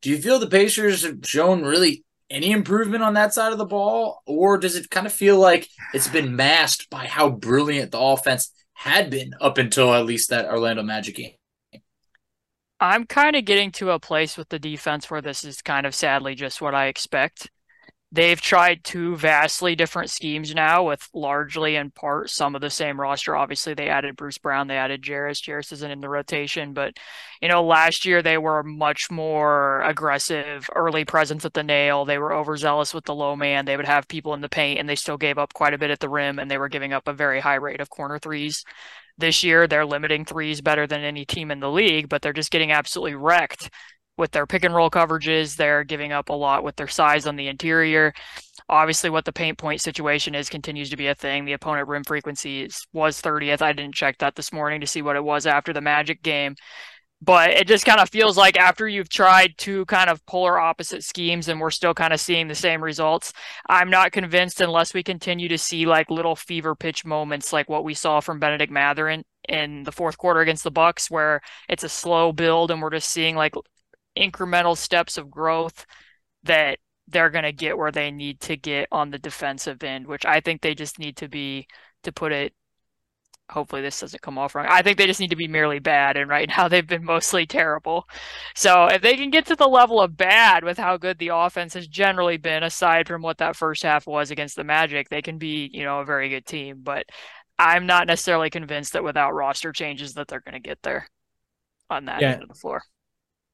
do 0.04 0.11
you 0.11 0.18
feel 0.18 0.38
the 0.38 0.46
Pacers 0.46 1.02
have 1.02 1.20
shown 1.25 1.62
really 1.62 2.04
any 2.28 2.52
improvement 2.52 3.02
on 3.02 3.14
that 3.14 3.32
side 3.32 3.52
of 3.52 3.58
the 3.58 3.64
ball, 3.64 4.20
or 4.26 4.58
does 4.58 4.76
it 4.76 4.90
kind 4.90 5.06
of 5.06 5.14
feel 5.14 5.38
like 5.38 5.66
it's 5.94 6.08
been 6.08 6.37
masked 6.37 6.90
by 6.90 7.06
how 7.06 7.30
brilliant 7.30 7.90
the 7.90 7.99
offense 7.99 8.52
had 8.75 9.08
been 9.08 9.32
up 9.40 9.56
until 9.56 9.94
at 9.94 10.04
least 10.04 10.28
that 10.28 10.44
Orlando 10.44 10.82
Magic 10.82 11.16
game? 11.16 11.32
I'm 12.78 13.06
kind 13.06 13.34
of 13.34 13.46
getting 13.46 13.73
to 13.73 13.92
a 13.92 13.99
place 13.99 14.37
with 14.37 14.50
the 14.50 14.58
defense 14.58 15.11
where 15.11 15.23
this 15.23 15.42
is 15.42 15.62
kind 15.62 15.87
of 15.87 15.94
sadly 15.94 16.34
just 16.34 16.61
what 16.61 16.75
I 16.75 16.88
expect. 16.88 17.50
They've 18.14 18.40
tried 18.40 18.85
two 18.85 19.16
vastly 19.16 19.75
different 19.75 20.09
schemes 20.09 20.54
now 20.54 20.87
with 20.87 21.09
largely 21.14 21.75
in 21.75 21.90
part 21.90 22.30
some 22.30 22.54
of 22.54 22.61
the 22.61 22.71
same 22.71 23.00
roster. 23.00 23.35
Obviously, 23.35 23.75
they 23.75 23.88
added 23.88 24.14
Bruce 24.14 24.38
Brown, 24.38 24.68
they 24.68 24.76
added 24.76 25.02
Jarace. 25.02 25.42
Jarace 25.42 25.73
isn't 25.73 25.90
in 25.90 26.00
the 26.00 26.09
rotation, 26.09 26.75
but 26.75 26.97
you 27.42 27.49
know, 27.49 27.64
last 27.64 28.04
year 28.04 28.23
they 28.23 28.38
were 28.38 28.62
much 28.62 29.11
more 29.11 29.83
aggressive, 29.83 30.71
early 30.76 31.04
presence 31.04 31.44
at 31.44 31.54
the 31.54 31.64
nail. 31.64 32.04
They 32.04 32.18
were 32.18 32.33
overzealous 32.33 32.94
with 32.94 33.04
the 33.04 33.16
low 33.16 33.35
man. 33.35 33.64
They 33.64 33.76
would 33.76 33.85
have 33.85 34.06
people 34.06 34.33
in 34.35 34.42
the 34.42 34.49
paint 34.49 34.78
and 34.78 34.88
they 34.88 34.94
still 34.94 35.18
gave 35.18 35.37
up 35.37 35.52
quite 35.52 35.75
a 35.75 35.78
bit 35.78 35.90
at 35.90 35.99
the 35.99 36.09
rim 36.09 36.38
and 36.38 36.49
they 36.49 36.59
were 36.59 36.68
giving 36.68 36.92
up 36.92 37.09
a 37.09 37.12
very 37.12 37.40
high 37.40 37.56
rate 37.56 37.80
of 37.80 37.90
corner 37.90 38.21
threes. 38.21 38.64
This 39.18 39.42
year, 39.42 39.66
they're 39.66 39.87
limiting 39.87 40.25
threes 40.25 40.61
better 40.61 40.87
than 40.87 41.02
any 41.02 41.25
team 41.25 41.50
in 41.50 41.59
the 41.59 41.71
league, 41.71 42.09
but 42.09 42.23
they're 42.23 42.33
just 42.33 42.50
getting 42.52 42.71
absolutely 42.71 43.16
wrecked 43.16 43.71
with 44.16 44.30
their 44.30 44.47
pick 44.47 44.64
and 44.64 44.75
roll 44.75 44.90
coverages. 44.90 45.56
They're 45.56 45.85
giving 45.85 46.12
up 46.12 46.28
a 46.28 46.35
lot 46.35 46.64
with 46.64 46.76
their 46.76 46.88
size 46.88 47.26
on 47.26 47.37
the 47.37 47.49
interior. 47.49 48.12
Obviously, 48.68 49.11
what 49.11 49.25
the 49.25 49.33
paint 49.33 49.59
point 49.59 49.80
situation 49.80 50.35
is 50.35 50.49
continues 50.49 50.90
to 50.90 50.97
be 50.97 51.09
a 51.09 51.14
thing. 51.14 51.44
The 51.44 51.52
opponent 51.52 51.88
rim 51.88 52.04
frequencies 52.04 52.87
was 52.92 53.21
30th. 53.21 53.62
I 53.62 53.73
didn't 53.73 53.94
check 53.94 54.18
that 54.18 54.37
this 54.37 54.52
morning 54.52 54.80
to 54.80 54.87
see 54.87 55.02
what 55.02 55.16
it 55.16 55.25
was 55.25 55.47
after 55.47 55.73
the 55.73 55.80
Magic 55.80 56.23
game. 56.23 56.54
But 57.25 57.50
it 57.50 57.66
just 57.66 57.87
kind 57.87 58.00
of 58.00 58.11
feels 58.11 58.37
like 58.37 58.59
after 58.59 58.87
you've 58.87 59.09
tried 59.09 59.54
two 59.56 59.87
kind 59.87 60.11
of 60.11 60.25
polar 60.26 60.59
opposite 60.61 61.02
schemes 61.04 61.49
and 61.49 61.59
we're 61.59 61.71
still 61.71 61.94
kind 61.94 62.12
of 62.12 62.21
seeing 62.21 62.49
the 62.49 62.54
same 62.54 62.85
results, 62.85 63.33
I'm 63.66 63.88
not 63.88 64.12
convinced 64.12 64.61
unless 64.61 64.92
we 64.92 65.02
continue 65.02 65.49
to 65.49 65.56
see 65.56 65.87
like 65.87 66.11
little 66.11 66.37
fever 66.37 66.75
pitch 66.75 67.04
moments 67.04 67.50
like 67.50 67.68
what 67.68 67.85
we 67.85 67.94
saw 67.94 68.21
from 68.21 68.40
Bennedict 68.40 68.71
Mathurin 68.71 69.25
in 69.49 69.85
the 69.85 69.92
fourth 69.92 70.18
quarter 70.18 70.40
against 70.40 70.64
the 70.64 70.71
Bucks, 70.71 71.11
where 71.11 71.40
it's 71.68 71.85
a 71.85 71.88
slow 71.88 72.30
build 72.33 72.71
and 72.71 72.83
we're 72.83 72.90
just 72.90 73.11
seeing 73.11 73.37
like 73.37 73.54
incremental 74.16 74.76
steps 74.76 75.16
of 75.16 75.30
growth 75.30 75.87
that 76.44 76.78
they're 77.09 77.30
going 77.30 77.44
to 77.44 77.52
get 77.52 77.76
where 77.76 77.92
they 77.92 78.11
need 78.11 78.40
to 78.40 78.56
get 78.56 78.88
on 78.90 79.11
the 79.11 79.18
defensive 79.18 79.83
end, 79.83 80.06
which 80.06 80.25
I 80.25 80.40
think 80.40 80.61
they 80.61 80.75
just 80.75 80.99
need 80.99 81.16
to 81.18 81.28
be, 81.28 81.66
to 82.02 82.12
put 82.12 82.33
it, 82.33 82.54
hopefully 83.50 83.83
this 83.83 84.00
doesn't 84.00 84.23
come 84.23 84.38
off 84.38 84.54
wrong. 84.54 84.66
I 84.68 84.80
think 84.80 84.97
they 84.97 85.06
just 85.06 85.21
need 85.21 85.30
to 85.30 85.37
be 85.37 85.49
merely 85.49 85.78
bad. 85.78 86.16
And 86.16 86.30
right 86.30 86.49
now 86.56 86.68
they've 86.68 86.87
been 86.87 87.04
mostly 87.04 87.47
terrible. 87.47 88.09
So 88.54 88.87
if 88.87 89.02
they 89.02 89.16
can 89.16 89.30
get 89.30 89.47
to 89.47 89.56
the 89.56 89.68
level 89.68 90.00
of 90.00 90.16
bad 90.16 90.64
with 90.64 90.78
how 90.78 90.97
good 90.97 91.18
the 91.18 91.28
offense 91.28 91.75
has 91.75 91.87
generally 91.87 92.38
been, 92.38 92.62
aside 92.62 93.06
from 93.06 93.23
what 93.23 93.38
that 93.38 93.56
first 93.56 93.83
half 93.83 94.06
was 94.06 94.30
against 94.30 94.56
the 94.56 94.64
Magic, 94.64 95.09
they 95.09 95.23
can 95.23 95.38
be, 95.38 95.68
you 95.73 95.85
know, 95.85 96.00
a 96.00 96.04
very 96.04 96.28
good 96.30 96.47
team. 96.47 96.80
But 96.83 97.06
I'm 97.59 97.87
not 97.87 98.06
necessarily 98.06 98.50
convinced 98.50 98.94
that 98.94 99.04
without 99.04 99.35
roster 99.35 99.73
changes 99.73 100.14
that 100.14 100.28
they're 100.28 100.40
going 100.40 100.61
to 100.61 100.61
get 100.61 100.83
there 100.83 101.06
on 101.90 102.06
that 102.06 102.23
yeah. 102.23 102.33
end 102.33 102.42
of 102.42 102.49
the 102.49 102.54
floor 102.54 102.83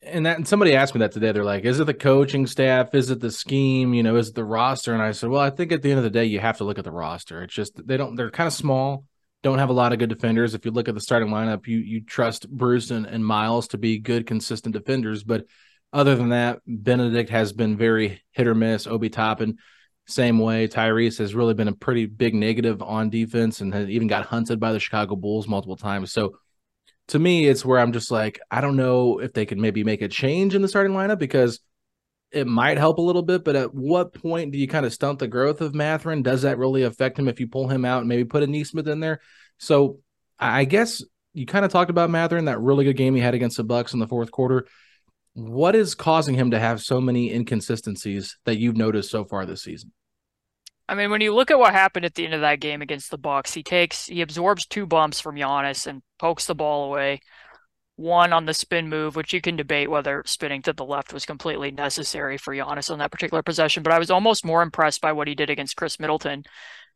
and 0.03 0.25
that 0.27 0.37
and 0.37 0.49
somebody 0.49 0.75
asked 0.75 0.95
me 0.95 1.01
that 1.01 1.13
today. 1.13 1.33
They're 1.33 1.45
like, 1.45 1.65
"Is 1.65 1.79
it 1.79 1.85
the 1.85 1.95
coaching 1.95 2.47
staff? 2.47 2.95
Is 2.95 3.11
it 3.11 3.21
the 3.21 3.31
scheme? 3.31 3.93
You 3.93 4.03
know, 4.03 4.17
is 4.17 4.31
it 4.31 4.35
the 4.35 4.45
roster?" 4.45 4.95
And 4.95 5.03
I 5.03 5.13
said, 5.13 5.31
"Well, 5.31 5.41
I 5.41 5.51
think 5.51 5.73
at 5.73 5.83
the 5.83 5.91
end 5.91 5.99
of 5.99 6.05
the 6.05 6.11
day, 6.11 6.25
you 6.25 6.41
have 6.41 6.59
to 6.59 6.65
look 6.65 6.79
at 6.79 6.85
the 6.85 6.91
roster. 6.91 7.43
It's 7.43 7.55
just 7.55 7.87
they 7.87 7.97
don't. 7.97 8.17
They're 8.17 8.31
kind 8.31 8.47
of 8.47 8.53
small. 8.53 9.05
Don't 9.43 9.59
have 9.59 9.69
a 9.71 9.75
lot 9.75 9.93
of 9.93 9.99
good 9.99 10.09
defenders. 10.09 10.55
If 10.55 10.65
you 10.65 10.71
look 10.71 10.89
at 10.89 10.95
the 10.95 11.01
starting 11.01 11.29
lineup, 11.29 11.67
you 11.67 11.79
you 11.79 12.03
trust 12.03 12.49
Bruce 12.49 12.91
and, 12.91 13.07
and 13.07 13.25
Miles 13.25 13.69
to 13.69 13.79
be 13.79 13.99
good, 13.99 14.27
consistent 14.27 14.75
defenders. 14.75 15.23
But 15.23 15.45
other 15.93 16.17
than 16.17 16.31
that, 16.31 16.61
Bennedict 16.67 17.31
has 17.31 17.53
been 17.53 17.77
very 17.77 18.23
hit 18.33 18.47
or 18.47 18.55
miss. 18.55 18.87
Obi 18.87 19.11
Toppin, 19.11 19.59
same 20.07 20.39
way. 20.39 20.67
Tyrese 20.67 21.19
has 21.19 21.35
really 21.35 21.55
been 21.55 21.69
a 21.69 21.73
pretty 21.73 22.07
big 22.07 22.35
negative 22.35 22.83
on 22.83 23.11
defense 23.11 23.61
and 23.61 23.75
has 23.75 23.89
even 23.91 24.09
got 24.09 24.27
hunted 24.27 24.61
by 24.61 24.73
the 24.73 24.81
Chicago 24.81 25.15
Bulls 25.15 25.47
multiple 25.47 25.77
times. 25.77 26.11
So." 26.11 26.37
To 27.11 27.19
me, 27.19 27.47
it's 27.47 27.65
where 27.65 27.79
I'm 27.79 27.93
just 27.93 28.11
like, 28.11 28.41
I 28.51 28.61
don't 28.61 28.77
know 28.77 29.19
if 29.19 29.33
they 29.33 29.45
can 29.45 29.61
maybe 29.61 29.85
make 29.85 30.01
a 30.01 30.09
change 30.09 30.55
in 30.55 30.63
the 30.63 30.69
starting 30.69 30.93
lineup 30.93 31.19
because 31.19 31.61
it 32.31 32.47
might 32.47 32.79
help 32.79 32.99
a 32.99 33.03
little 33.03 33.23
bit. 33.23 33.45
But 33.45 33.57
at 33.57 33.75
what 33.75 34.15
point 34.15 34.53
do 34.53 34.59
you 34.59 34.69
kind 34.69 34.87
of 34.87 34.93
stunt 34.93 35.19
the 35.19 35.27
growth 35.27 35.61
of 35.61 35.75
Mathurin? 35.75 36.23
Does 36.23 36.43
that 36.43 36.59
really 36.59 36.85
affect 36.85 37.19
him 37.19 37.29
if 37.29 37.41
you 37.41 37.49
pull 37.49 37.69
him 37.69 37.85
out 37.85 38.01
and 38.01 38.09
maybe 38.09 38.25
put 38.25 38.45
a 38.45 38.47
Nesmith 38.47 38.87
in 38.87 39.01
there? 39.01 39.21
So 39.59 39.99
I 40.39 40.65
guess 40.65 41.03
you 41.35 41.47
kind 41.47 41.65
of 41.65 41.73
talked 41.73 41.91
about 41.91 42.11
Mathurin, 42.11 42.45
that 42.45 42.61
really 42.61 42.85
good 42.85 42.97
game 42.97 43.15
he 43.15 43.21
had 43.21 43.35
against 43.35 43.57
the 43.57 43.65
Bucks 43.65 43.93
in 43.93 43.99
the 43.99 44.09
fourth 44.09 44.31
quarter. 44.31 44.67
What 45.35 45.75
is 45.75 45.97
causing 45.97 46.37
him 46.37 46.53
to 46.53 46.61
have 46.61 46.81
so 46.81 47.01
many 47.01 47.33
inconsistencies 47.33 48.39
that 48.45 48.59
you've 48.59 48.77
noticed 48.77 49.11
so 49.11 49.25
far 49.25 49.47
this 49.47 49.63
season? 49.63 49.93
I 50.91 50.97
mean, 50.97 51.13
when 51.13 51.21
you 51.21 51.33
look 51.33 51.53
at 51.53 51.59
what 51.59 51.73
happened 51.73 52.05
at 52.05 52.17
the 52.17 52.25
end 52.25 52.35
of 52.35 52.41
that 52.41 52.59
game 52.59 52.83
against 52.83 53.13
the 53.13 53.17
Bucks, 53.17 53.55
he 53.55 53.63
takes 53.63 54.07
he 54.07 54.23
absorbs 54.23 54.67
two 54.67 54.87
bumps 54.87 55.21
from 55.21 55.37
Giannis 55.37 55.87
and 55.87 56.03
pokes 56.19 56.47
the 56.47 56.55
ball 56.57 56.87
away. 56.87 57.21
One 57.95 58.33
on 58.33 58.47
the 58.47 58.55
spin 58.55 58.89
move, 58.89 59.15
which 59.15 59.33
you 59.33 59.41
can 59.41 59.55
debate 59.55 59.89
whether 59.89 60.25
spinning 60.27 60.63
to 60.63 60.73
the 60.73 60.85
left 60.85 61.13
was 61.13 61.25
completely 61.25 61.71
necessary 61.71 62.37
for 62.39 62.53
Giannis 62.53 62.91
on 62.91 62.99
that 62.99 63.13
particular 63.13 63.41
possession. 63.41 63.85
But 63.85 63.93
I 63.93 64.01
was 64.01 64.11
almost 64.11 64.45
more 64.45 64.63
impressed 64.63 65.01
by 65.01 65.13
what 65.13 65.29
he 65.29 65.37
did 65.37 65.49
against 65.49 65.77
Khris 65.77 66.01
Middleton, 66.01 66.43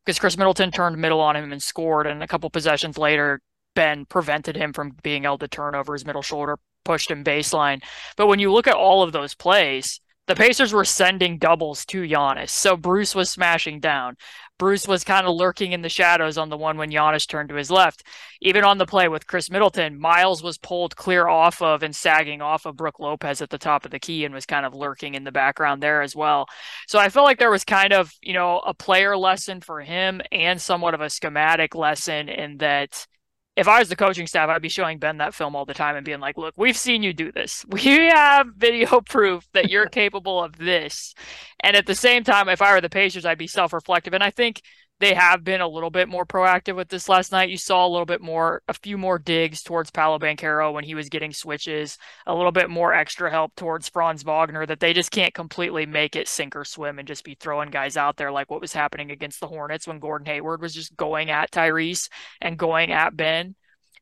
because 0.04 0.18
Khris 0.18 0.36
Middleton 0.36 0.72
turned 0.72 0.98
middle 0.98 1.20
on 1.20 1.36
him 1.36 1.52
and 1.52 1.62
scored, 1.62 2.08
and 2.08 2.20
a 2.20 2.26
couple 2.26 2.50
possessions 2.50 2.98
later, 2.98 3.42
Ben 3.76 4.06
prevented 4.06 4.56
him 4.56 4.72
from 4.72 4.96
being 5.04 5.24
able 5.24 5.38
to 5.38 5.46
turn 5.46 5.76
over 5.76 5.92
his 5.92 6.04
middle 6.04 6.22
shoulder, 6.22 6.58
pushed 6.84 7.12
him 7.12 7.22
baseline. 7.22 7.80
But 8.16 8.26
when 8.26 8.40
you 8.40 8.50
look 8.50 8.66
at 8.66 8.74
all 8.74 9.04
of 9.04 9.12
those 9.12 9.36
plays, 9.36 10.00
the 10.26 10.35
Pacers 10.35 10.73
were 10.73 10.85
sending 10.85 11.38
doubles 11.38 11.85
to 11.87 12.02
Giannis. 12.02 12.50
So 12.50 12.76
Bruce 12.76 13.14
was 13.14 13.31
smashing 13.31 13.81
down. 13.81 14.16
Bruce 14.59 14.87
was 14.87 15.04
kind 15.04 15.26
of 15.26 15.35
lurking 15.35 15.73
in 15.73 15.83
the 15.83 15.88
shadows 15.88 16.38
on 16.38 16.49
the 16.49 16.57
one 16.57 16.78
when 16.78 16.90
Giannis 16.90 17.28
turned 17.28 17.49
to 17.49 17.57
his 17.57 17.71
left. 17.71 18.04
Even 18.40 18.62
on 18.64 18.78
the 18.78 18.87
play 18.87 19.09
with 19.09 19.26
Khris 19.26 19.50
Middleton, 19.50 20.00
Miles 20.00 20.43
was 20.43 20.59
pulled 20.59 20.95
clear 20.97 21.26
off 21.26 21.61
of 21.61 21.83
and 21.83 21.95
sagging 21.95 22.40
off 22.40 22.64
of 22.64 22.76
Brook 22.76 23.00
Lopez 23.00 23.43
at 23.43 23.50
the 23.50 23.59
top 23.59 23.85
of 23.85 23.90
the 23.90 23.99
key 23.99 24.25
and 24.25 24.33
was 24.33 24.47
kind 24.47 24.64
of 24.64 24.75
lurking 24.75 25.14
in 25.14 25.25
the 25.25 25.33
background 25.33 25.83
there 25.83 26.02
as 26.02 26.14
well. 26.14 26.47
So 26.87 26.99
I 26.99 27.09
felt 27.09 27.26
like 27.26 27.38
there 27.38 27.50
was 27.50 27.64
kind 27.64 27.93
of, 27.93 28.12
you 28.23 28.33
know, 28.33 28.61
a 28.61 28.73
player 28.73 29.16
lesson 29.16 29.61
for 29.61 29.81
him 29.81 30.23
and 30.31 30.62
somewhat 30.62 30.95
of 30.95 31.00
a 31.00 31.11
schematic 31.11 31.75
lesson 31.75 32.28
in 32.28 32.59
that 32.59 33.07
if 33.56 33.68
I 33.68 33.78
was 33.78 33.88
the 33.88 33.96
coaching 33.96 34.26
staff, 34.26 34.49
I'd 34.49 34.62
be 34.62 34.68
showing 34.68 34.99
Ben 34.99 35.18
that 35.18 35.34
film 35.34 35.54
all 35.54 35.64
the 35.64 35.75
time 35.75 35.94
and 35.94 36.04
being 36.04 36.18
like, 36.18 36.37
look, 36.37 36.54
we've 36.56 36.76
seen 36.76 37.02
you 37.02 37.12
do 37.12 37.30
this. 37.30 37.64
We 37.75 37.84
have 37.87 38.49
video 38.56 39.00
proof 39.06 39.46
that 39.52 39.70
you're 39.70 39.87
capable 39.90 40.42
of 40.42 40.56
this. 40.56 41.14
And 41.61 41.76
at 41.76 41.87
the 41.87 41.94
same 41.94 42.25
time, 42.25 42.49
if 42.49 42.62
I 42.62 42.73
were 42.73 42.80
the 42.80 42.88
Pacers, 42.88 43.25
I'd 43.25 43.38
be 43.38 43.46
self 43.46 43.73
reflective. 43.73 44.14
And 44.14 44.23
I 44.23 44.30
think 44.30 44.62
they 45.04 45.12
have 45.12 45.44
been 45.44 45.61
a 45.61 45.68
little 45.68 45.90
bit 45.90 46.08
more 46.08 46.25
proactive 46.25 46.76
with 46.76 46.88
this 46.88 47.11
last 47.11 47.30
night. 47.30 47.50
You 47.50 47.58
saw 47.58 47.87
a 47.87 47.90
little 47.90 48.06
bit 48.06 48.23
more, 48.23 48.62
a 48.68 48.73
few 48.73 48.96
more 48.96 49.18
digs 49.18 49.62
towards 49.62 49.90
Paolo 49.90 50.18
Banchero 50.18 50.73
when 50.73 50.82
he 50.82 50.94
was 50.94 51.11
getting 51.11 51.34
switches, 51.34 51.99
a 52.26 52.34
little 52.34 52.52
bit 52.52 52.70
more 52.70 52.94
extra 52.94 53.30
help 53.30 53.54
towards 53.54 53.87
Franz 53.87 54.23
Wagner 54.23 54.64
that 54.64 54.80
they 54.80 54.94
just 54.94 55.11
can't 55.11 55.34
completely 55.34 55.84
make 55.84 56.16
it 56.16 56.26
sink 56.26 56.56
or 56.56 56.64
swim 56.64 56.99
and 56.99 57.06
just 57.06 57.23
be 57.23 57.37
throwing 57.38 57.70
guys 57.70 57.99
out 57.99 58.16
there 58.16 58.32
like 58.32 58.50
what 58.50 58.62
was 58.62 58.73
happening 58.73 59.11
against 59.11 59.40
the 59.40 59.46
Hornets 59.46 59.87
when 59.87 59.99
Gordon 59.99 60.25
Hayward 60.25 60.62
was 60.62 60.73
just 60.73 60.96
going 60.96 61.28
at 61.28 61.50
Tyrese 61.50 62.08
and 62.40 62.58
going 62.58 62.90
at 62.90 63.14
Ben. 63.14 63.56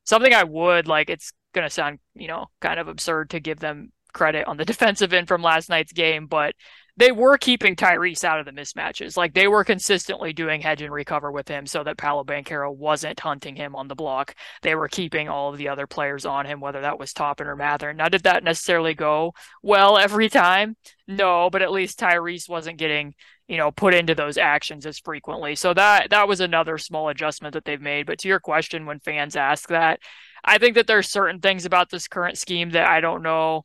Something 0.05 0.33
I 0.33 0.45
would 0.45 0.87
like, 0.87 1.11
it's 1.11 1.33
going 1.53 1.67
to 1.67 1.71
sound, 1.71 1.99
you 2.15 2.29
know, 2.29 2.47
kind 2.61 2.79
of 2.79 2.87
absurd 2.87 3.31
to 3.31 3.41
give 3.41 3.59
them 3.59 3.91
credit 4.13 4.47
on 4.47 4.57
the 4.57 4.65
defensive 4.73 5.13
end 5.13 5.27
from 5.27 5.43
last 5.43 5.69
night's 5.69 5.93
game, 5.93 6.27
but 6.27 6.55
they 6.97 7.11
were 7.11 7.39
keeping 7.39 7.75
Tyrese 7.75 8.25
out 8.25 8.39
of 8.39 8.45
the 8.45 8.53
mismatches. 8.53 9.17
Like 9.17 9.33
they 9.33 9.49
were 9.49 9.65
consistently 9.65 10.33
doing 10.33 10.61
hedge 10.61 10.83
and 10.83 10.93
recover 10.93 11.33
with 11.33 11.49
him 11.49 11.67
so 11.67 11.83
that 11.85 11.97
Paolo 11.97 12.23
Banchero 12.23 12.75
wasn't 12.75 13.21
hunting 13.21 13.57
him 13.57 13.75
on 13.75 13.89
the 13.89 13.95
block. 13.95 14.35
They 14.61 14.75
were 14.75 14.89
keeping 14.89 15.29
all 15.29 15.51
of 15.51 15.59
the 15.59 15.69
other 15.69 15.87
players 15.87 16.27
on 16.27 16.45
him, 16.45 16.61
whether 16.61 16.83
that 16.83 16.99
was 16.99 17.13
Toppin 17.13 17.47
or 17.47 17.57
Mather. 17.57 17.95
Now, 17.95 18.09
did 18.09 18.25
that 18.25 18.45
necessarily 18.45 18.95
go 18.95 19.33
well 19.63 19.97
every 19.97 20.29
time? 20.29 20.77
No, 21.09 21.49
but 21.51 21.63
at 21.63 21.73
least 21.73 21.99
Tyrese 21.99 22.49
wasn't 22.49 22.79
getting, 22.79 23.15
you 23.49 23.57
know, 23.57 23.71
put 23.71 23.95
into 23.95 24.15
those 24.15 24.37
actions 24.37 24.85
as 24.85 24.99
frequently. 24.99 25.55
So 25.55 25.73
that 25.73 26.11
that 26.11 26.29
was 26.29 26.41
another 26.41 26.77
small 26.77 27.09
adjustment 27.09 27.55
that 27.55 27.65
they've 27.65 27.81
made. 27.81 28.07
But 28.07 28.19
to 28.21 28.29
your 28.29 28.41
question, 28.41 28.85
when 28.85 29.01
fans 29.01 29.35
ask 29.35 29.69
that, 29.69 30.01
I 30.45 30.59
think 30.59 30.75
that 30.75 30.87
there's 30.87 31.09
certain 31.09 31.41
things 31.41 31.65
about 31.65 31.89
this 31.89 32.07
current 32.07 32.37
scheme 32.37 32.71
that 32.71 32.89
I 32.89 33.01
don't 33.01 33.23
know 33.23 33.65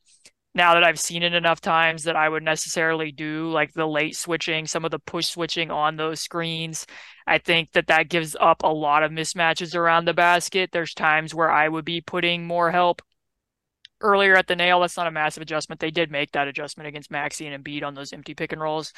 now 0.54 0.74
that 0.74 0.82
I've 0.84 0.98
seen 0.98 1.22
it 1.22 1.34
enough 1.34 1.60
times 1.60 2.04
that 2.04 2.16
I 2.16 2.28
would 2.28 2.42
necessarily 2.42 3.12
do 3.12 3.50
like 3.50 3.72
the 3.74 3.86
late 3.86 4.16
switching, 4.16 4.66
some 4.66 4.84
of 4.84 4.90
the 4.90 4.98
push 4.98 5.26
switching 5.26 5.70
on 5.70 5.96
those 5.96 6.20
screens. 6.20 6.86
I 7.26 7.38
think 7.38 7.72
that 7.72 7.88
that 7.88 8.08
gives 8.08 8.34
up 8.40 8.62
a 8.64 8.72
lot 8.72 9.02
of 9.02 9.12
mismatches 9.12 9.76
around 9.76 10.06
the 10.06 10.14
basket. 10.14 10.70
There's 10.72 10.94
times 10.94 11.34
where 11.34 11.50
I 11.50 11.68
would 11.68 11.84
be 11.84 12.00
putting 12.00 12.46
more 12.46 12.70
help 12.70 13.02
earlier 14.00 14.36
at 14.36 14.46
the 14.46 14.56
nail. 14.56 14.80
That's 14.80 14.96
not 14.96 15.06
a 15.06 15.12
massive 15.12 15.42
adjustment. 15.42 15.80
They 15.80 15.90
did 15.90 16.10
make 16.10 16.32
that 16.32 16.48
adjustment 16.48 16.88
against 16.88 17.10
Maxey 17.10 17.46
and 17.46 17.62
Embiid 17.62 17.84
on 17.84 17.94
those 17.94 18.12
empty 18.12 18.34
pick 18.34 18.52
and 18.52 18.60
rolls. 18.60 18.92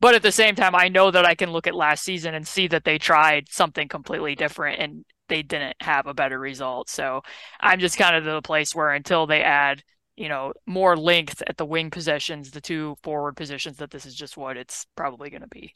But 0.00 0.16
at 0.16 0.22
the 0.22 0.32
same 0.32 0.54
time, 0.54 0.74
I 0.74 0.88
know 0.88 1.10
that 1.10 1.24
I 1.24 1.34
can 1.34 1.52
look 1.52 1.66
at 1.66 1.74
last 1.74 2.02
season 2.02 2.34
and 2.34 2.46
see 2.46 2.66
that 2.68 2.84
they 2.84 2.98
tried 2.98 3.48
something 3.48 3.88
completely 3.88 4.34
different 4.34 4.80
and 4.80 5.04
they 5.28 5.42
didn't 5.42 5.76
have 5.80 6.06
a 6.06 6.14
better 6.14 6.38
result. 6.38 6.90
So 6.90 7.22
I'm 7.60 7.78
just 7.78 7.96
kind 7.96 8.16
of 8.16 8.24
to 8.24 8.32
the 8.32 8.42
place 8.42 8.74
where 8.74 8.90
until 8.90 9.26
they 9.26 9.42
add– 9.42 9.82
you 10.16 10.28
know, 10.28 10.52
more 10.66 10.96
length 10.96 11.42
at 11.46 11.56
the 11.56 11.66
wing 11.66 11.90
positions, 11.90 12.50
the 12.50 12.60
two 12.60 12.96
forward 13.02 13.36
positions, 13.36 13.76
that 13.78 13.90
this 13.90 14.06
is 14.06 14.14
just 14.14 14.36
what 14.36 14.56
it's 14.56 14.86
probably 14.96 15.30
going 15.30 15.42
to 15.42 15.48
be. 15.48 15.72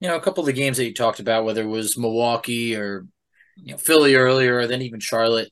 You 0.00 0.08
know, 0.08 0.16
a 0.16 0.20
couple 0.20 0.42
of 0.42 0.46
the 0.46 0.52
games 0.52 0.76
that 0.76 0.84
you 0.84 0.94
talked 0.94 1.20
about, 1.20 1.44
whether 1.44 1.62
it 1.62 1.66
was 1.66 1.98
Milwaukee 1.98 2.76
or 2.76 3.06
you 3.56 3.72
know 3.72 3.78
Philly 3.78 4.14
earlier, 4.14 4.58
or 4.58 4.66
then 4.66 4.82
even 4.82 5.00
Charlotte, 5.00 5.50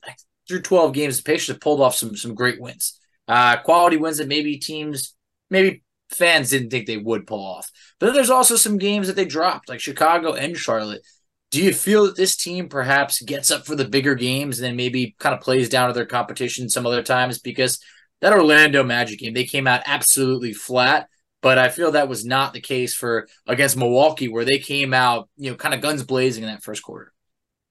through 0.48 0.62
12 0.62 0.92
games, 0.92 1.16
the 1.16 1.22
Pacers 1.22 1.48
have 1.48 1.60
pulled 1.60 1.80
off 1.80 1.94
some 1.94 2.16
some 2.16 2.34
great 2.34 2.60
wins, 2.60 2.98
uh, 3.28 3.58
quality 3.58 3.96
wins 3.96 4.18
that 4.18 4.28
maybe 4.28 4.58
teams, 4.58 5.14
maybe 5.50 5.82
fans 6.10 6.50
didn't 6.50 6.70
think 6.70 6.86
they 6.86 6.96
would 6.96 7.26
pull 7.26 7.44
off. 7.44 7.70
But 7.98 8.06
then 8.06 8.14
there's 8.16 8.30
also 8.30 8.56
some 8.56 8.78
games 8.78 9.06
that 9.06 9.16
they 9.16 9.24
dropped, 9.24 9.68
like 9.68 9.80
Chicago 9.80 10.32
and 10.32 10.56
Charlotte, 10.56 11.02
do 11.50 11.62
you 11.62 11.74
feel 11.74 12.06
that 12.06 12.16
this 12.16 12.36
team 12.36 12.68
perhaps 12.68 13.20
gets 13.22 13.50
up 13.50 13.66
for 13.66 13.74
the 13.74 13.84
bigger 13.84 14.14
games 14.14 14.58
and 14.58 14.66
then 14.66 14.76
maybe 14.76 15.16
kind 15.18 15.34
of 15.34 15.40
plays 15.40 15.68
down 15.68 15.88
to 15.88 15.94
their 15.94 16.06
competition 16.06 16.68
some 16.68 16.86
other 16.86 17.02
times? 17.02 17.38
Because 17.38 17.80
that 18.20 18.32
Orlando 18.32 18.84
Magic 18.84 19.18
game, 19.18 19.34
they 19.34 19.44
came 19.44 19.66
out 19.66 19.82
absolutely 19.86 20.52
flat. 20.52 21.08
But 21.42 21.58
I 21.58 21.70
feel 21.70 21.92
that 21.92 22.08
was 22.08 22.24
not 22.24 22.52
the 22.52 22.60
case 22.60 22.94
for 22.94 23.26
against 23.46 23.76
Milwaukee, 23.76 24.28
where 24.28 24.44
they 24.44 24.58
came 24.58 24.92
out, 24.92 25.28
you 25.36 25.50
know, 25.50 25.56
kind 25.56 25.74
of 25.74 25.80
guns 25.80 26.04
blazing 26.04 26.44
in 26.44 26.50
that 26.50 26.62
first 26.62 26.82
quarter. 26.82 27.12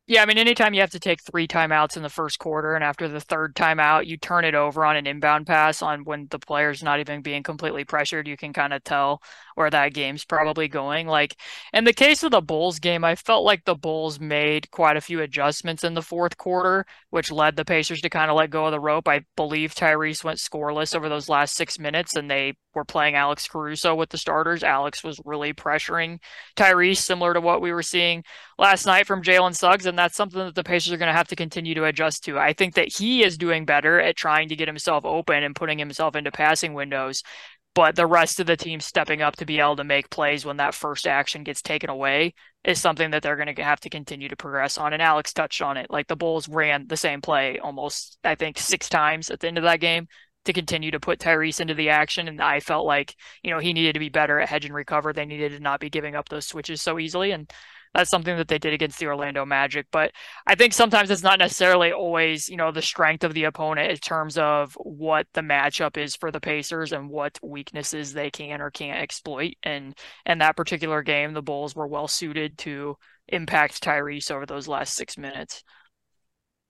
Yeah, 0.10 0.24
I 0.24 0.26
mean, 0.26 0.40
anytime 0.40 0.74
you 0.74 0.82
have 0.82 0.90
to 0.90 1.00
take 1.00 1.22
three 1.22 1.48
timeouts 1.48 1.96
in 1.96 2.02
the 2.02 2.10
first 2.10 2.40
quarter, 2.40 2.74
and 2.74 2.84
after 2.84 3.08
the 3.08 3.20
third 3.20 3.54
timeout, 3.54 4.08
you 4.08 4.18
turn 4.18 4.44
it 4.44 4.56
over 4.56 4.84
on 4.84 4.96
an 4.96 5.06
inbound 5.06 5.46
pass 5.46 5.84
on 5.84 6.04
when 6.04 6.26
the 6.32 6.40
player's 6.40 6.82
not 6.82 7.00
even 7.00 7.22
being 7.22 7.44
completely 7.44 7.86
pressured, 7.86 8.28
you 8.28 8.36
can 8.36 8.52
kind 8.52 8.74
of 8.74 8.84
tell 8.84 9.22
where 9.54 9.70
that 9.70 9.94
game's 9.94 10.26
probably 10.26 10.68
going. 10.68 11.06
Like 11.06 11.36
in 11.74 11.84
the 11.84 11.94
case 11.94 12.24
of 12.24 12.32
the 12.32 12.42
Bulls 12.42 12.80
game, 12.80 13.04
I 13.04 13.14
felt 13.14 13.44
like 13.44 13.66
the 13.66 13.76
Bulls 13.76 14.20
made 14.20 14.72
quite 14.72 14.98
a 14.98 15.02
few 15.02 15.22
adjustments 15.22 15.84
in 15.84 15.94
the 15.94 16.02
fourth 16.02 16.38
quarter, 16.38 16.88
which 17.12 17.32
led 17.32 17.56
the 17.56 17.64
Pacers 17.64 18.02
to 18.02 18.10
kind 18.10 18.32
of 18.32 18.38
let 18.38 18.50
go 18.50 18.66
of 18.66 18.72
the 18.72 18.80
rope. 18.80 19.08
I 19.08 19.26
believe 19.36 19.76
Tyrese 19.76 20.24
went 20.24 20.40
scoreless 20.40 20.96
over 20.96 21.08
those 21.08 21.30
last 21.30 21.54
six 21.54 21.78
minutes, 21.78 22.16
and 22.16 22.32
they 22.32 22.54
were 22.74 22.86
playing 22.86 23.14
Alex 23.16 23.48
Caruso 23.48 23.94
with 23.94 24.10
the 24.10 24.18
starters. 24.18 24.64
Alex 24.64 25.04
was 25.04 25.20
really 25.24 25.54
pressuring 25.54 26.18
Tyrese, 26.56 26.98
similar 26.98 27.36
to 27.36 27.42
what 27.42 27.62
we 27.62 27.72
were 27.72 27.84
seeing 27.84 28.24
last 28.58 28.88
night 28.88 29.06
from 29.06 29.22
Jalen 29.22 29.56
Suggs, 29.56 29.86
and 29.86 29.99
that's 30.00 30.16
something 30.16 30.40
that 30.40 30.56
the 30.56 30.64
Pacers 30.64 30.94
are 30.94 30.98
going 30.98 31.12
to 31.12 31.18
have 31.18 31.28
to 31.28 31.36
continue 31.36 31.76
to 31.76 31.86
adjust 31.86 32.24
to. 32.24 32.40
I 32.40 32.54
think 32.54 32.76
that 32.76 32.92
he 32.92 33.24
is 33.24 33.38
doing 33.38 33.66
better 33.66 34.00
at 34.00 34.16
trying 34.16 34.50
to 34.50 34.56
get 34.56 34.68
himself 34.68 35.06
open 35.06 35.44
and 35.44 35.56
putting 35.56 35.78
himself 35.78 36.16
into 36.16 36.32
passing 36.32 36.74
windows 36.74 37.24
but 37.76 37.96
the 37.96 38.06
rest 38.06 38.40
of 38.40 38.48
the 38.48 38.58
team 38.58 38.80
stepping 38.80 39.22
up 39.22 39.36
to 39.38 39.46
be 39.46 39.60
able 39.60 39.76
to 39.76 39.84
make 39.84 40.10
plays 40.10 40.46
when 40.46 40.58
that 40.58 40.74
first 40.74 41.08
action 41.08 41.44
gets 41.44 41.62
taken 41.62 41.90
away 41.90 42.34
is 42.64 42.82
something 42.82 43.12
that 43.12 43.24
they're 43.24 43.36
going 43.36 43.56
to 43.56 43.64
have 43.64 43.80
to 43.82 43.90
continue 43.90 44.28
to 44.28 44.36
progress 44.36 44.78
on. 44.78 44.92
And 44.92 45.02
Alex 45.02 45.34
touched 45.34 45.62
on 45.62 45.78
it. 45.78 45.90
Like 45.90 46.08
the 46.08 46.16
Bulls 46.16 46.50
ran 46.50 46.88
the 46.88 46.98
same 46.98 47.22
play 47.22 47.60
almost, 47.60 48.18
I 48.24 48.36
think, 48.36 48.58
six 48.58 48.90
times 48.90 49.30
at 49.30 49.40
the 49.40 49.48
end 49.48 49.58
of 49.58 49.64
that 49.64 49.80
game 49.80 50.08
to 50.46 50.54
continue 50.54 50.92
to 50.92 51.00
put 51.00 51.20
Tyrese 51.20 51.62
into 51.62 51.74
the 51.74 51.90
action. 51.90 52.28
And 52.28 52.42
I 52.42 52.60
felt 52.60 52.86
like, 52.86 53.16
you 53.44 53.52
know, 53.52 53.60
he 53.60 53.74
needed 53.74 53.94
to 53.94 54.00
be 54.00 54.10
better 54.10 54.40
at 54.40 54.50
hedge 54.50 54.66
and 54.66 54.74
recover. 54.74 55.14
They 55.14 55.26
needed 55.26 55.52
to 55.54 55.60
not 55.60 55.80
be 55.80 55.90
giving 55.90 56.16
up 56.16 56.28
those 56.28 56.48
switches 56.48 56.82
so 56.82 56.98
easily. 57.00 57.32
And 57.32 57.50
that's 57.94 58.10
something 58.10 58.38
that 58.38 58.48
they 58.48 58.60
did 58.60 58.74
against 58.74 59.00
the 59.00 59.08
Orlando 59.08 59.46
Magic. 59.46 59.88
But 59.92 60.12
I 60.46 60.56
think 60.56 60.74
sometimes 60.74 61.10
it's 61.10 61.24
not 61.24 61.40
necessarily 61.40 61.92
always, 61.92 62.48
you 62.48 62.58
know, 62.58 62.72
the 62.72 62.82
strength 62.82 63.24
of 63.24 63.34
the 63.34 63.46
opponent 63.46 63.92
in 63.92 63.98
terms 63.98 64.38
of 64.38 64.74
what 64.76 65.28
the 65.34 65.42
matchup 65.42 65.98
is 65.98 66.16
for 66.16 66.32
the 66.32 66.40
Pacers 66.40 66.92
and 66.92 67.10
what 67.10 67.40
weaknesses 67.42 68.14
they 68.14 68.30
can 68.30 68.62
or 68.62 68.70
can't 68.70 69.02
exploit. 69.02 69.56
And 69.64 69.98
in 70.26 70.38
that 70.40 70.56
particular 70.56 71.02
game, 71.02 71.34
the 71.34 71.42
Bulls 71.42 71.76
were 71.76 71.88
well 71.88 72.08
suited 72.08 72.58
to 72.60 72.96
impact 73.28 73.84
Tyrese 73.84 74.32
over 74.32 74.46
those 74.46 74.68
last 74.68 74.96
six 74.96 75.18
minutes. 75.18 75.64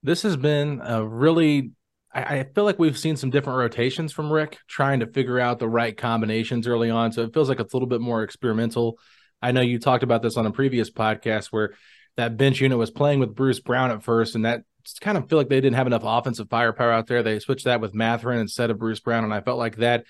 This 0.03 0.21
has 0.21 0.37
been 0.37 0.81
a 0.83 1.05
really 1.05 1.71
I, 2.11 2.43
feel 2.55 2.63
like 2.63 2.79
we've 2.79 2.97
seen 2.97 3.17
some 3.17 3.29
different 3.29 3.59
rotations 3.59 4.11
from 4.11 4.33
Rick 4.33 4.57
trying 4.67 5.01
to 5.01 5.07
figure 5.07 5.39
out 5.39 5.59
the 5.59 5.69
right 5.69 5.95
combinations 5.95 6.67
early 6.67 6.89
on. 6.89 7.11
So 7.11 7.21
it 7.21 7.33
feels 7.35 7.49
like 7.49 7.59
it's 7.59 7.71
a 7.71 7.75
little 7.75 7.87
bit 7.87 8.01
more 8.01 8.23
experimental 8.23 8.97
I 9.41 9.51
know 9.51 9.61
you 9.61 9.79
talked 9.79 10.03
about 10.03 10.21
this 10.21 10.37
on 10.37 10.45
a 10.45 10.51
previous 10.51 10.89
podcast 10.89 11.47
where 11.47 11.73
that 12.17 12.37
bench 12.37 12.59
unit 12.59 12.77
was 12.77 12.91
playing 12.91 13.19
with 13.19 13.35
Bruce 13.35 13.59
Brown 13.59 13.91
at 13.91 14.03
first, 14.03 14.35
and 14.35 14.45
that 14.45 14.63
kind 14.99 15.17
of 15.17 15.29
feel 15.29 15.37
like 15.37 15.49
they 15.49 15.61
didn't 15.61 15.75
have 15.75 15.87
enough 15.87 16.03
offensive 16.03 16.49
firepower 16.49 16.91
out 16.91 17.07
there. 17.07 17.23
They 17.23 17.39
switched 17.39 17.65
that 17.65 17.81
with 17.81 17.93
Mathurin 17.93 18.39
instead 18.39 18.69
of 18.69 18.79
Bruce 18.79 18.99
Brown, 18.99 19.23
and 19.23 19.33
I 19.33 19.41
felt 19.41 19.57
like 19.57 19.77
that 19.77 20.05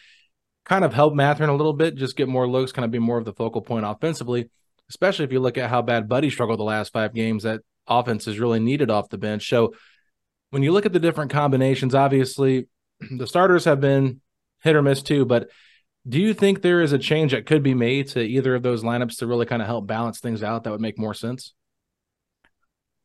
kind 0.65 0.86
of 0.86 0.94
helped 0.94 1.15
Mathurin 1.15 1.50
a 1.50 1.56
little 1.56 1.74
bit, 1.74 1.96
just 1.96 2.15
get 2.15 2.28
more 2.28 2.48
looks, 2.48 2.72
kind 2.72 2.86
of 2.86 2.92
be 2.92 3.00
more 3.00 3.18
of 3.18 3.26
the 3.26 3.34
focal 3.34 3.62
point 3.62 3.86
offensively. 3.86 4.50
Especially 4.89 5.26
if 5.26 5.32
you 5.32 5.39
look 5.39 5.58
at 5.58 5.70
how 5.70 5.82
bad 5.82 6.10
Buddy 6.10 6.30
struggled 6.30 6.60
the 6.60 6.63
last 6.63 6.94
five 6.94 7.13
games, 7.13 7.44
that 7.44 7.62
offense 7.88 8.28
is 8.28 8.39
really 8.39 8.60
needed 8.60 8.89
off 8.89 9.10
the 9.10 9.18
bench. 9.18 9.48
So 9.48 9.74
when 10.50 10.63
you 10.63 10.72
look 10.72 10.86
at 10.86 10.94
the 10.94 11.00
different 11.00 11.32
combinations, 11.32 11.94
obviously 11.94 12.68
the 13.18 13.28
starters 13.28 13.65
have 13.65 13.82
been 13.82 14.22
hit 14.62 14.76
or 14.76 14.82
miss 14.82 15.02
too, 15.02 15.26
but 15.26 15.50
do 16.08 16.20
you 16.20 16.34
think 16.34 16.62
there 16.62 16.82
is 16.82 16.94
a 16.94 16.98
change 16.98 17.32
that 17.32 17.46
could 17.46 17.64
be 17.64 17.74
made 17.74 18.08
to 18.10 18.22
either 18.22 18.56
of 18.56 18.64
those 18.64 18.84
lineups 18.84 19.18
to 19.20 19.28
really 19.28 19.46
kind 19.46 19.62
of 19.62 19.68
help 19.68 19.88
balance 19.88 20.20
things 20.20 20.44
out 20.44 20.64
that 20.64 20.72
would 20.72 20.82
make 20.82 20.98
more 20.98 21.14
sense? 21.14 21.54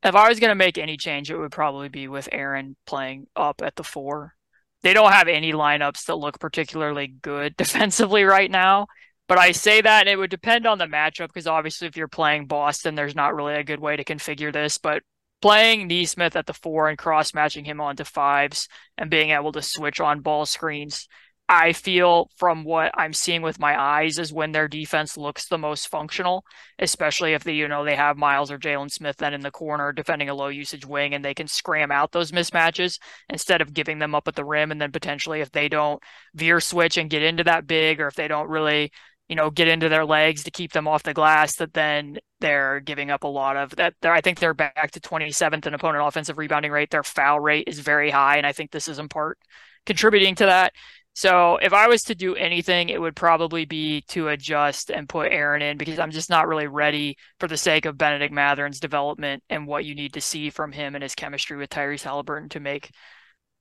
If 0.02 0.14
I 0.14 0.28
was 0.28 0.38
going 0.38 0.50
to 0.50 0.54
make 0.54 0.78
any 0.78 0.96
change, 0.96 1.30
it 1.30 1.36
would 1.36 1.50
probably 1.50 1.88
be 1.88 2.08
with 2.08 2.28
Aaron 2.30 2.76
playing 2.86 3.26
up 3.34 3.62
at 3.62 3.74
the 3.74 3.82
four. 3.82 4.34
They 4.82 4.92
don't 4.92 5.12
have 5.12 5.28
any 5.28 5.52
lineups 5.52 6.04
that 6.06 6.16
look 6.16 6.38
particularly 6.38 7.06
good 7.06 7.56
defensively 7.58 8.24
right 8.24 8.50
now. 8.50 8.86
But 9.26 9.38
I 9.38 9.52
say 9.52 9.80
that 9.80 10.00
and 10.00 10.08
it 10.08 10.16
would 10.16 10.30
depend 10.30 10.66
on 10.66 10.76
the 10.76 10.84
matchup 10.84 11.28
because 11.28 11.46
obviously 11.46 11.88
if 11.88 11.96
you're 11.96 12.08
playing 12.08 12.46
Boston, 12.46 12.94
there's 12.94 13.14
not 13.14 13.34
really 13.34 13.54
a 13.54 13.64
good 13.64 13.80
way 13.80 13.96
to 13.96 14.04
configure 14.04 14.52
this. 14.52 14.76
But 14.76 15.02
playing 15.40 15.88
Nesmith 15.88 16.36
at 16.36 16.46
the 16.46 16.52
four 16.52 16.88
and 16.88 16.98
cross 16.98 17.32
matching 17.32 17.64
him 17.64 17.80
onto 17.80 18.04
fives 18.04 18.68
and 18.98 19.10
being 19.10 19.30
able 19.30 19.52
to 19.52 19.62
switch 19.62 20.00
on 20.00 20.20
ball 20.20 20.44
screens 20.44 21.08
I 21.46 21.74
feel 21.74 22.30
from 22.36 22.64
what 22.64 22.90
I'm 22.94 23.12
seeing 23.12 23.42
with 23.42 23.58
my 23.58 23.78
eyes 23.78 24.18
is 24.18 24.32
when 24.32 24.52
their 24.52 24.66
defense 24.66 25.16
looks 25.18 25.46
the 25.46 25.58
most 25.58 25.88
functional, 25.88 26.42
especially 26.78 27.34
if 27.34 27.44
they, 27.44 27.52
you 27.52 27.68
know, 27.68 27.84
they 27.84 27.96
have 27.96 28.16
Miles 28.16 28.50
or 28.50 28.58
Jalen 28.58 28.90
Smith 28.90 29.18
then 29.18 29.34
in 29.34 29.42
the 29.42 29.50
corner 29.50 29.92
defending 29.92 30.30
a 30.30 30.34
low 30.34 30.48
usage 30.48 30.86
wing 30.86 31.12
and 31.12 31.22
they 31.22 31.34
can 31.34 31.46
scram 31.46 31.90
out 31.90 32.12
those 32.12 32.32
mismatches 32.32 32.98
instead 33.28 33.60
of 33.60 33.74
giving 33.74 33.98
them 33.98 34.14
up 34.14 34.26
at 34.26 34.34
the 34.36 34.44
rim. 34.44 34.72
And 34.72 34.80
then 34.80 34.90
potentially 34.90 35.42
if 35.42 35.50
they 35.50 35.68
don't 35.68 36.02
veer 36.34 36.60
switch 36.60 36.96
and 36.96 37.10
get 37.10 37.22
into 37.22 37.44
that 37.44 37.66
big, 37.66 38.00
or 38.00 38.08
if 38.08 38.14
they 38.14 38.26
don't 38.26 38.48
really, 38.48 38.90
you 39.28 39.36
know, 39.36 39.50
get 39.50 39.68
into 39.68 39.90
their 39.90 40.06
legs 40.06 40.44
to 40.44 40.50
keep 40.50 40.72
them 40.72 40.88
off 40.88 41.02
the 41.02 41.12
glass, 41.12 41.56
that 41.56 41.74
then 41.74 42.16
they're 42.40 42.80
giving 42.80 43.10
up 43.10 43.22
a 43.24 43.28
lot 43.28 43.58
of 43.58 43.76
that. 43.76 43.94
I 44.02 44.22
think 44.22 44.38
they're 44.38 44.54
back 44.54 44.92
to 44.92 45.00
27th 45.00 45.66
in 45.66 45.74
opponent 45.74 46.06
offensive 46.06 46.38
rebounding 46.38 46.72
rate. 46.72 46.90
Their 46.90 47.02
foul 47.02 47.38
rate 47.38 47.68
is 47.68 47.80
very 47.80 48.10
high. 48.10 48.38
And 48.38 48.46
I 48.46 48.52
think 48.52 48.70
this 48.70 48.88
is 48.88 48.98
in 48.98 49.08
part 49.10 49.38
contributing 49.84 50.34
to 50.36 50.46
that. 50.46 50.72
So 51.14 51.58
if 51.62 51.72
I 51.72 51.86
was 51.86 52.02
to 52.04 52.14
do 52.14 52.34
anything, 52.34 52.88
it 52.88 53.00
would 53.00 53.14
probably 53.14 53.64
be 53.64 54.02
to 54.08 54.28
adjust 54.28 54.90
and 54.90 55.08
put 55.08 55.30
Aaron 55.30 55.62
in 55.62 55.76
because 55.76 56.00
I'm 56.00 56.10
just 56.10 56.28
not 56.28 56.48
really 56.48 56.66
ready 56.66 57.16
for 57.38 57.46
the 57.46 57.56
sake 57.56 57.86
of 57.86 57.96
Bennedict 57.96 58.34
Mathurin's 58.34 58.80
development 58.80 59.44
and 59.48 59.66
what 59.66 59.84
you 59.84 59.94
need 59.94 60.14
to 60.14 60.20
see 60.20 60.50
from 60.50 60.72
him 60.72 60.96
and 60.96 61.02
his 61.02 61.14
chemistry 61.14 61.56
with 61.56 61.70
Tyrese 61.70 62.02
Haliburton 62.02 62.50
to 62.50 62.60
make 62.60 62.90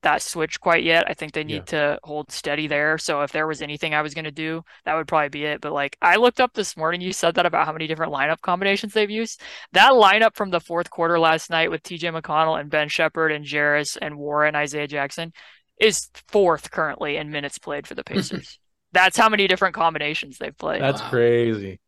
that 0.02 0.22
switch 0.22 0.60
quite 0.60 0.84
yet. 0.84 1.06
I 1.08 1.14
think 1.14 1.34
they 1.34 1.44
need 1.44 1.72
yeah. 1.72 1.96
to 1.96 2.00
hold 2.04 2.32
steady 2.32 2.68
there. 2.68 2.98
So 2.98 3.22
if 3.22 3.32
there 3.32 3.48
was 3.48 3.62
anything 3.62 3.94
I 3.94 4.02
was 4.02 4.14
going 4.14 4.26
to 4.26 4.32
do, 4.32 4.64
that 4.86 4.96
would 4.96 5.08
probably 5.08 5.30
be 5.30 5.46
it. 5.46 5.62
But 5.62 5.74
like 5.74 5.98
I 6.02 6.18
looked 6.18 6.40
up 6.40 6.54
this 6.54 6.76
morning, 6.76 7.02
you 7.02 7.14
said 7.14 7.36
that 7.36 7.46
about 7.46 7.66
how 7.66 7.74
many 7.74 7.88
different 7.88 8.14
lineup 8.14 8.42
combinations 8.42 8.94
they've 8.94 9.10
used. 9.10 9.42
That 9.74 9.92
lineup 9.92 10.36
from 10.36 10.50
the 10.50 10.60
fourth 10.60 10.90
quarter 10.90 11.20
last 11.20 11.50
night 11.50 11.72
with 11.72 11.84
TJ 11.84 12.20
McConnell 12.20 12.60
and 12.60 12.70
Ben 12.70 12.90
Sheppard 12.90 13.32
and 13.32 13.46
Jarace 13.46 13.98
and 14.02 14.18
Warren, 14.18 14.56
Isaiah 14.56 14.88
Jackson 14.88 15.34
is 15.80 16.10
fourth 16.28 16.72
currently 16.72 17.18
in 17.18 17.32
minutes 17.32 17.58
played 17.58 17.88
for 17.88 17.96
the 17.96 18.04
Pacers. 18.06 18.60
That's 18.92 19.18
how 19.18 19.30
many 19.30 19.48
different 19.48 19.76
combinations 19.76 20.38
they've 20.38 20.58
played. 20.58 20.82
That's 20.82 21.02
wow. 21.02 21.10
crazy. 21.10 21.80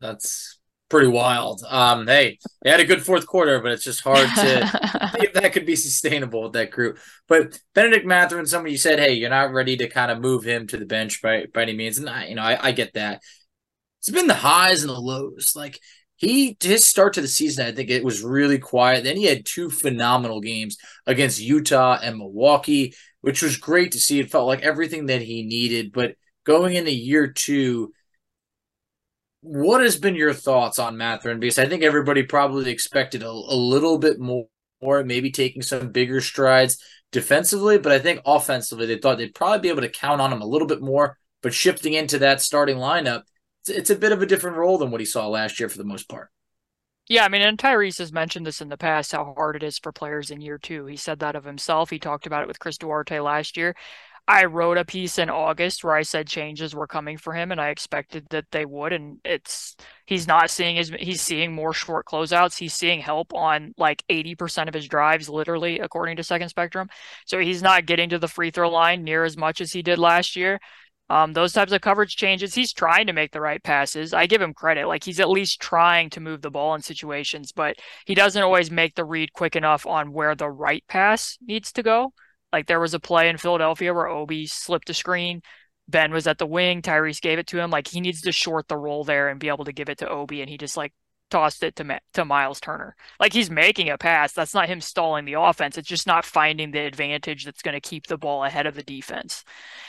That's 0.00 0.58
pretty 0.88 1.08
wild. 1.08 1.62
Um, 1.68 2.06
hey, 2.06 2.38
they 2.62 2.70
had 2.70 2.80
a 2.80 2.84
good 2.84 3.04
fourth 3.04 3.26
quarter, 3.26 3.60
but 3.60 3.72
it's 3.72 3.82
just 3.82 4.02
hard 4.02 4.28
to 4.36 5.10
see 5.14 5.26
if 5.26 5.32
that 5.32 5.52
could 5.52 5.66
be 5.66 5.76
sustainable 5.76 6.44
with 6.44 6.52
that 6.52 6.70
group. 6.70 6.98
But 7.26 7.58
Bennedict 7.74 8.06
Mathurin, 8.06 8.46
somebody 8.46 8.72
you 8.72 8.78
said, 8.78 9.00
hey, 9.00 9.14
you're 9.14 9.30
not 9.30 9.52
ready 9.52 9.76
to 9.78 9.88
kind 9.88 10.12
of 10.12 10.20
move 10.20 10.44
him 10.44 10.66
to 10.68 10.76
the 10.76 10.86
bench 10.86 11.20
by 11.20 11.46
by 11.52 11.62
any 11.62 11.74
means, 11.74 11.98
and 11.98 12.08
I, 12.08 12.26
you 12.26 12.36
know, 12.36 12.42
I, 12.42 12.68
I 12.68 12.72
get 12.72 12.94
that. 12.94 13.22
It's 13.98 14.10
been 14.10 14.26
the 14.26 14.34
highs 14.34 14.82
and 14.82 14.90
the 14.90 15.00
lows. 15.00 15.54
Like 15.56 15.80
he 16.16 16.56
his 16.62 16.84
start 16.84 17.14
to 17.14 17.20
the 17.20 17.28
season, 17.28 17.66
I 17.66 17.72
think 17.72 17.90
it 17.90 18.04
was 18.04 18.22
really 18.22 18.58
quiet. 18.58 19.02
Then 19.02 19.16
he 19.16 19.24
had 19.24 19.44
two 19.44 19.70
phenomenal 19.70 20.40
games 20.40 20.76
against 21.06 21.40
Utah 21.40 21.98
and 22.00 22.18
Milwaukee 22.18 22.94
which 23.24 23.40
was 23.40 23.56
great 23.56 23.92
to 23.92 23.98
see. 23.98 24.20
It 24.20 24.30
felt 24.30 24.46
like 24.46 24.60
everything 24.60 25.06
that 25.06 25.22
he 25.22 25.44
needed. 25.44 25.92
But 25.92 26.16
going 26.44 26.74
into 26.74 26.92
year 26.92 27.26
two, 27.26 27.94
what 29.40 29.80
has 29.80 29.96
been 29.96 30.14
your 30.14 30.34
thoughts 30.34 30.78
on 30.78 30.98
Mathurin? 30.98 31.40
Because 31.40 31.58
I 31.58 31.64
think 31.64 31.82
everybody 31.82 32.22
probably 32.22 32.70
expected 32.70 33.22
a, 33.22 33.30
a 33.30 33.56
little 33.56 33.96
bit 33.96 34.20
more, 34.20 34.44
or 34.80 35.04
maybe 35.04 35.30
taking 35.30 35.62
some 35.62 35.90
bigger 35.90 36.20
strides 36.20 36.76
defensively. 37.12 37.78
But 37.78 37.92
I 37.92 37.98
think 37.98 38.20
offensively, 38.26 38.84
they 38.84 38.98
thought 38.98 39.16
they'd 39.16 39.34
probably 39.34 39.60
be 39.60 39.70
able 39.70 39.80
to 39.80 39.88
count 39.88 40.20
on 40.20 40.30
him 40.30 40.42
a 40.42 40.46
little 40.46 40.68
bit 40.68 40.82
more. 40.82 41.16
But 41.42 41.54
shifting 41.54 41.94
into 41.94 42.18
that 42.18 42.42
starting 42.42 42.76
lineup, 42.76 43.22
it's, 43.62 43.70
it's 43.70 43.90
a 43.90 43.96
bit 43.96 44.12
of 44.12 44.20
a 44.20 44.26
different 44.26 44.58
role 44.58 44.76
than 44.76 44.90
what 44.90 45.00
he 45.00 45.06
saw 45.06 45.28
last 45.28 45.58
year 45.58 45.70
for 45.70 45.78
the 45.78 45.84
most 45.84 46.10
part. 46.10 46.28
Yeah, 47.08 47.24
I 47.24 47.28
mean, 47.28 47.42
and 47.42 47.58
Tyrese 47.58 47.98
has 47.98 48.12
mentioned 48.12 48.46
this 48.46 48.62
in 48.62 48.70
the 48.70 48.78
past 48.78 49.12
how 49.12 49.34
hard 49.36 49.56
it 49.56 49.62
is 49.62 49.78
for 49.78 49.92
players 49.92 50.30
in 50.30 50.40
year 50.40 50.56
two. 50.58 50.86
He 50.86 50.96
said 50.96 51.18
that 51.18 51.36
of 51.36 51.44
himself. 51.44 51.90
He 51.90 51.98
talked 51.98 52.26
about 52.26 52.42
it 52.42 52.48
with 52.48 52.58
Chris 52.58 52.78
Duarte 52.78 53.20
last 53.20 53.56
year. 53.58 53.76
I 54.26 54.46
wrote 54.46 54.78
a 54.78 54.86
piece 54.86 55.18
in 55.18 55.28
August 55.30 55.84
where 55.84 55.94
I 55.94 56.02
said 56.02 56.26
changes 56.28 56.74
were 56.74 56.86
coming 56.86 57.18
for 57.18 57.34
him, 57.34 57.52
and 57.52 57.60
I 57.60 57.68
expected 57.70 58.26
that 58.30 58.46
they 58.52 58.64
would. 58.64 58.94
And 58.94 59.18
it's 59.24 59.76
he's 60.06 60.26
not 60.26 60.50
seeing 60.50 60.76
his 60.76 60.90
he's 60.98 61.20
seeing 61.20 61.52
more 61.54 61.74
short 61.74 62.06
closeouts. 62.06 62.58
He's 62.58 62.74
seeing 62.74 63.00
help 63.00 63.34
on 63.34 63.74
like 63.76 64.02
eighty 64.08 64.34
percent 64.34 64.68
of 64.68 64.74
his 64.74 64.88
drives, 64.88 65.28
literally, 65.28 65.80
according 65.80 66.16
to 66.16 66.24
Second 66.24 66.48
Spectrum. 66.48 66.88
So 67.26 67.38
he's 67.38 67.62
not 67.62 67.86
getting 67.86 68.08
to 68.10 68.18
the 68.18 68.28
free 68.28 68.50
throw 68.50 68.70
line 68.70 69.04
near 69.04 69.24
as 69.24 69.36
much 69.36 69.60
as 69.60 69.72
he 69.72 69.82
did 69.82 69.98
last 69.98 70.36
year. 70.36 70.58
Um, 71.10 71.34
those 71.34 71.52
types 71.52 71.72
of 71.72 71.82
coverage 71.82 72.16
changes, 72.16 72.54
he's 72.54 72.72
trying 72.72 73.06
to 73.08 73.12
make 73.12 73.32
the 73.32 73.40
right 73.40 73.62
passes. 73.62 74.14
I 74.14 74.26
give 74.26 74.40
him 74.40 74.54
credit. 74.54 74.86
Like 74.86 75.04
he's 75.04 75.20
at 75.20 75.28
least 75.28 75.60
trying 75.60 76.08
to 76.10 76.20
move 76.20 76.40
the 76.40 76.50
ball 76.50 76.74
in 76.74 76.80
situations, 76.80 77.52
but 77.52 77.76
he 78.06 78.14
doesn't 78.14 78.42
always 78.42 78.70
make 78.70 78.94
the 78.94 79.04
read 79.04 79.32
quick 79.32 79.54
enough 79.54 79.86
on 79.86 80.12
where 80.12 80.34
the 80.34 80.48
right 80.48 80.82
pass 80.88 81.36
needs 81.46 81.72
to 81.72 81.82
go. 81.82 82.12
Like 82.52 82.66
there 82.66 82.80
was 82.80 82.94
a 82.94 83.00
play 83.00 83.28
in 83.28 83.36
Philadelphia 83.36 83.92
where 83.92 84.08
Obi 84.08 84.46
slipped 84.46 84.88
a 84.88 84.94
screen. 84.94 85.42
Ben 85.88 86.12
was 86.12 86.26
at 86.26 86.38
the 86.38 86.46
wing. 86.46 86.80
Tyrese 86.80 87.20
gave 87.20 87.38
it 87.38 87.46
to 87.48 87.58
him. 87.58 87.70
Like 87.70 87.88
he 87.88 88.00
needs 88.00 88.22
to 88.22 88.32
short 88.32 88.68
the 88.68 88.76
roll 88.76 89.04
there 89.04 89.28
and 89.28 89.38
be 89.38 89.48
able 89.48 89.66
to 89.66 89.72
give 89.72 89.90
it 89.90 89.98
to 89.98 90.08
Obi, 90.08 90.40
and 90.40 90.48
he 90.48 90.56
just 90.56 90.76
like 90.76 90.94
tossed 91.30 91.62
it 91.62 91.76
to 91.76 92.00
to 92.14 92.24
Miles 92.24 92.60
Turner. 92.60 92.96
Like 93.20 93.34
he's 93.34 93.50
making 93.50 93.90
a 93.90 93.98
pass. 93.98 94.32
That's 94.32 94.54
not 94.54 94.68
him 94.68 94.80
stalling 94.80 95.26
the 95.26 95.34
offense. 95.34 95.76
It's 95.76 95.88
just 95.88 96.06
not 96.06 96.24
finding 96.24 96.70
the 96.70 96.86
advantage 96.86 97.44
that's 97.44 97.62
going 97.62 97.74
to 97.74 97.80
keep 97.80 98.06
the 98.06 98.16
ball 98.16 98.44
ahead 98.44 98.66
of 98.66 98.74
the 98.74 98.82
defense. 98.82 99.44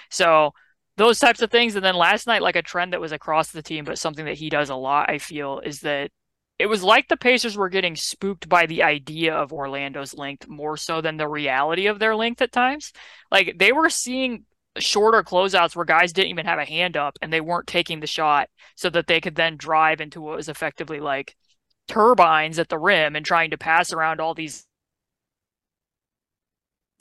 So 0.10 0.52
those 0.98 1.20
types 1.20 1.42
of 1.42 1.52
things. 1.52 1.76
And 1.76 1.84
then 1.84 1.96
last 1.96 2.28
night, 2.28 2.42
like 2.42 2.56
a 2.56 2.62
trend 2.62 2.94
that 2.94 3.02
was 3.02 3.12
across 3.12 3.52
the 3.52 3.62
team, 3.62 3.86
but 3.86 4.00
something 4.00 4.26
that 4.26 4.38
he 4.38 4.50
does 4.50 4.70
a 4.70 4.76
lot, 4.76 5.10
I 5.10 5.18
feel, 5.18 5.60
is 5.60 5.82
that 5.82 6.12
it 6.58 6.68
was 6.68 6.84
like 6.84 7.08
the 7.08 7.18
Pacers 7.18 7.58
were 7.58 7.70
getting 7.70 7.96
spooked 7.96 8.48
by 8.48 8.66
the 8.66 8.84
idea 8.84 9.34
of 9.34 9.52
Orlando's 9.52 10.14
length 10.14 10.48
more 10.48 10.78
so 10.78 11.02
than 11.02 11.18
the 11.18 11.28
reality 11.28 11.88
of 11.88 12.00
their 12.00 12.16
length 12.16 12.42
at 12.42 12.52
times. 12.52 12.94
Like 13.30 13.58
they 13.58 13.74
were 13.74 13.90
seeing 13.90 14.46
shorter 14.78 15.24
closeouts 15.24 15.76
where 15.76 15.86
guys 15.86 16.14
didn't 16.14 16.32
even 16.32 16.46
have 16.46 16.60
a 16.60 16.66
hand 16.66 16.98
up 16.98 17.18
and 17.22 17.32
they 17.32 17.42
weren't 17.42 17.68
taking 17.68 18.00
the 18.00 18.08
shot 18.08 18.50
so 18.76 18.90
that 18.90 19.08
they 19.08 19.22
could 19.22 19.36
then 19.36 19.58
drive 19.58 20.02
into 20.02 20.22
what 20.22 20.38
was 20.38 20.50
effectively 20.50 21.00
like 21.00 21.36
turbines 21.88 22.60
at 22.60 22.70
the 22.70 22.78
rim 22.78 23.16
and 23.16 23.26
trying 23.26 23.52
to 23.52 23.58
pass 23.58 23.94
around 23.94 24.20
all 24.20 24.34
these 24.34 24.66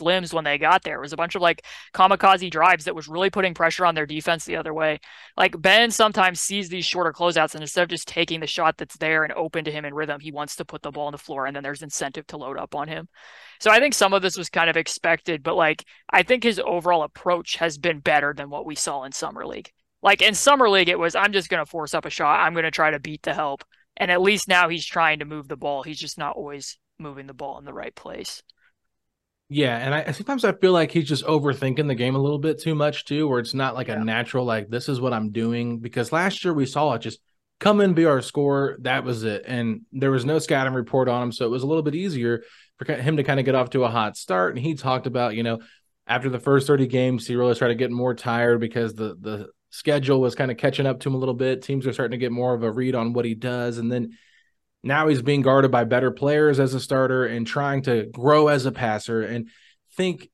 limbs 0.00 0.32
when 0.32 0.44
they 0.44 0.58
got 0.58 0.82
there. 0.82 0.96
It 0.96 1.00
was 1.00 1.12
a 1.12 1.16
bunch 1.16 1.34
of 1.34 1.42
like 1.42 1.64
kamikaze 1.94 2.50
drives 2.50 2.84
that 2.84 2.94
was 2.94 3.08
really 3.08 3.30
putting 3.30 3.54
pressure 3.54 3.86
on 3.86 3.94
their 3.94 4.06
defense 4.06 4.44
the 4.44 4.56
other 4.56 4.74
way. 4.74 5.00
Like 5.36 5.60
Ben 5.60 5.90
sometimes 5.90 6.40
sees 6.40 6.68
these 6.68 6.84
shorter 6.84 7.12
closeouts 7.12 7.54
and 7.54 7.62
instead 7.62 7.82
of 7.82 7.88
just 7.88 8.08
taking 8.08 8.40
the 8.40 8.46
shot 8.46 8.76
that's 8.76 8.96
there 8.96 9.24
and 9.24 9.32
open 9.32 9.64
to 9.64 9.72
him 9.72 9.84
in 9.84 9.94
rhythm, 9.94 10.20
he 10.20 10.32
wants 10.32 10.56
to 10.56 10.64
put 10.64 10.82
the 10.82 10.90
ball 10.90 11.06
on 11.06 11.12
the 11.12 11.18
floor 11.18 11.46
and 11.46 11.54
then 11.54 11.62
there's 11.62 11.82
incentive 11.82 12.26
to 12.28 12.36
load 12.36 12.58
up 12.58 12.74
on 12.74 12.88
him. 12.88 13.08
So 13.60 13.70
I 13.70 13.78
think 13.78 13.94
some 13.94 14.12
of 14.12 14.22
this 14.22 14.36
was 14.36 14.50
kind 14.50 14.70
of 14.70 14.76
expected, 14.76 15.42
but 15.42 15.56
like 15.56 15.84
I 16.10 16.22
think 16.22 16.42
his 16.42 16.60
overall 16.64 17.02
approach 17.02 17.56
has 17.56 17.78
been 17.78 18.00
better 18.00 18.34
than 18.34 18.50
what 18.50 18.66
we 18.66 18.74
saw 18.74 19.04
in 19.04 19.12
summer 19.12 19.46
league. 19.46 19.70
Like 20.02 20.20
in 20.20 20.34
summer 20.34 20.68
league, 20.68 20.90
it 20.90 20.98
was 20.98 21.14
I'm 21.14 21.32
just 21.32 21.48
going 21.48 21.64
to 21.64 21.70
force 21.70 21.94
up 21.94 22.04
a 22.04 22.10
shot. 22.10 22.40
I'm 22.40 22.52
going 22.52 22.64
to 22.64 22.70
try 22.70 22.90
to 22.90 23.00
beat 23.00 23.22
the 23.22 23.32
help. 23.32 23.64
And 23.96 24.10
at 24.10 24.20
least 24.20 24.48
now 24.48 24.68
he's 24.68 24.84
trying 24.84 25.20
to 25.20 25.24
move 25.24 25.48
the 25.48 25.56
ball. 25.56 25.82
He's 25.82 26.00
just 26.00 26.18
not 26.18 26.36
always 26.36 26.78
moving 26.98 27.26
the 27.26 27.34
ball 27.34 27.58
in 27.58 27.64
the 27.64 27.72
right 27.72 27.94
place. 27.94 28.42
Yeah, 29.50 29.76
and 29.76 29.94
I 29.94 30.10
sometimes 30.12 30.44
I 30.44 30.52
feel 30.52 30.72
like 30.72 30.90
he's 30.90 31.08
just 31.08 31.24
overthinking 31.24 31.86
the 31.86 31.94
game 31.94 32.14
a 32.14 32.20
little 32.20 32.38
bit 32.38 32.60
too 32.60 32.74
much 32.74 33.04
too, 33.04 33.28
where 33.28 33.40
it's 33.40 33.54
not 33.54 33.74
like 33.74 33.88
yeah. 33.88 34.00
a 34.00 34.04
natural 34.04 34.44
like 34.44 34.68
this 34.68 34.88
is 34.88 35.00
what 35.00 35.12
I'm 35.12 35.30
doing. 35.30 35.80
Because 35.80 36.12
last 36.12 36.44
year 36.44 36.54
we 36.54 36.66
saw 36.66 36.94
it 36.94 37.00
just 37.00 37.20
come 37.60 37.80
in, 37.80 37.92
be 37.92 38.06
our 38.06 38.22
score, 38.22 38.76
that 38.80 39.04
was 39.04 39.22
it, 39.22 39.44
and 39.46 39.82
there 39.92 40.10
was 40.10 40.24
no 40.24 40.38
scouting 40.38 40.72
report 40.72 41.08
on 41.08 41.22
him, 41.22 41.32
so 41.32 41.44
it 41.44 41.50
was 41.50 41.62
a 41.62 41.66
little 41.66 41.82
bit 41.82 41.94
easier 41.94 42.42
for 42.78 42.90
him 42.92 43.18
to 43.18 43.22
kind 43.22 43.38
of 43.38 43.46
get 43.46 43.54
off 43.54 43.70
to 43.70 43.84
a 43.84 43.90
hot 43.90 44.16
start. 44.16 44.56
And 44.56 44.64
he 44.64 44.74
talked 44.74 45.06
about 45.06 45.36
you 45.36 45.42
know 45.42 45.60
after 46.06 46.30
the 46.30 46.40
first 46.40 46.66
30 46.66 46.86
games, 46.86 47.26
he 47.26 47.36
really 47.36 47.54
started 47.54 47.78
getting 47.78 47.96
more 47.96 48.14
tired 48.14 48.60
because 48.60 48.94
the 48.94 49.14
the 49.20 49.48
schedule 49.68 50.20
was 50.20 50.34
kind 50.34 50.50
of 50.50 50.56
catching 50.56 50.86
up 50.86 51.00
to 51.00 51.08
him 51.10 51.14
a 51.16 51.18
little 51.18 51.34
bit. 51.34 51.62
Teams 51.62 51.86
are 51.86 51.92
starting 51.92 52.18
to 52.18 52.24
get 52.24 52.32
more 52.32 52.54
of 52.54 52.62
a 52.62 52.72
read 52.72 52.94
on 52.94 53.12
what 53.12 53.26
he 53.26 53.34
does, 53.34 53.76
and 53.76 53.92
then 53.92 54.16
now 54.84 55.08
he's 55.08 55.22
being 55.22 55.42
guarded 55.42 55.70
by 55.70 55.84
better 55.84 56.10
players 56.10 56.60
as 56.60 56.74
a 56.74 56.80
starter 56.80 57.24
and 57.26 57.46
trying 57.46 57.82
to 57.82 58.04
grow 58.06 58.48
as 58.48 58.66
a 58.66 58.72
passer 58.72 59.22
and 59.22 59.48
think 59.96 60.28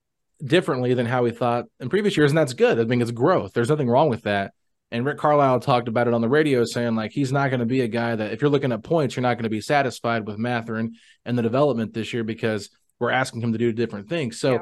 differently 0.44 0.94
than 0.94 1.06
how 1.06 1.24
he 1.24 1.32
thought 1.32 1.66
in 1.78 1.88
previous 1.88 2.16
years. 2.16 2.30
And 2.30 2.38
that's 2.38 2.54
good. 2.54 2.78
I 2.78 2.84
think 2.84 3.02
it's 3.02 3.10
growth. 3.10 3.52
There's 3.52 3.68
nothing 3.68 3.88
wrong 3.88 4.08
with 4.08 4.22
that. 4.22 4.52
And 4.90 5.04
Rick 5.04 5.18
Carlisle 5.18 5.60
talked 5.60 5.86
about 5.86 6.08
it 6.08 6.14
on 6.14 6.20
the 6.20 6.28
radio, 6.28 6.64
saying 6.64 6.96
like 6.96 7.12
he's 7.12 7.32
not 7.32 7.50
going 7.50 7.60
to 7.60 7.66
be 7.66 7.82
a 7.82 7.88
guy 7.88 8.16
that 8.16 8.32
if 8.32 8.40
you're 8.40 8.50
looking 8.50 8.72
at 8.72 8.82
points, 8.82 9.14
you're 9.14 9.22
not 9.22 9.34
going 9.34 9.44
to 9.44 9.50
be 9.50 9.60
satisfied 9.60 10.26
with 10.26 10.36
Mathurin 10.36 10.94
and 11.24 11.38
the 11.38 11.42
development 11.42 11.94
this 11.94 12.12
year 12.12 12.24
because 12.24 12.70
we're 12.98 13.10
asking 13.10 13.42
him 13.42 13.52
to 13.52 13.58
do 13.58 13.72
different 13.72 14.08
things. 14.08 14.40
So 14.40 14.52
yeah 14.52 14.60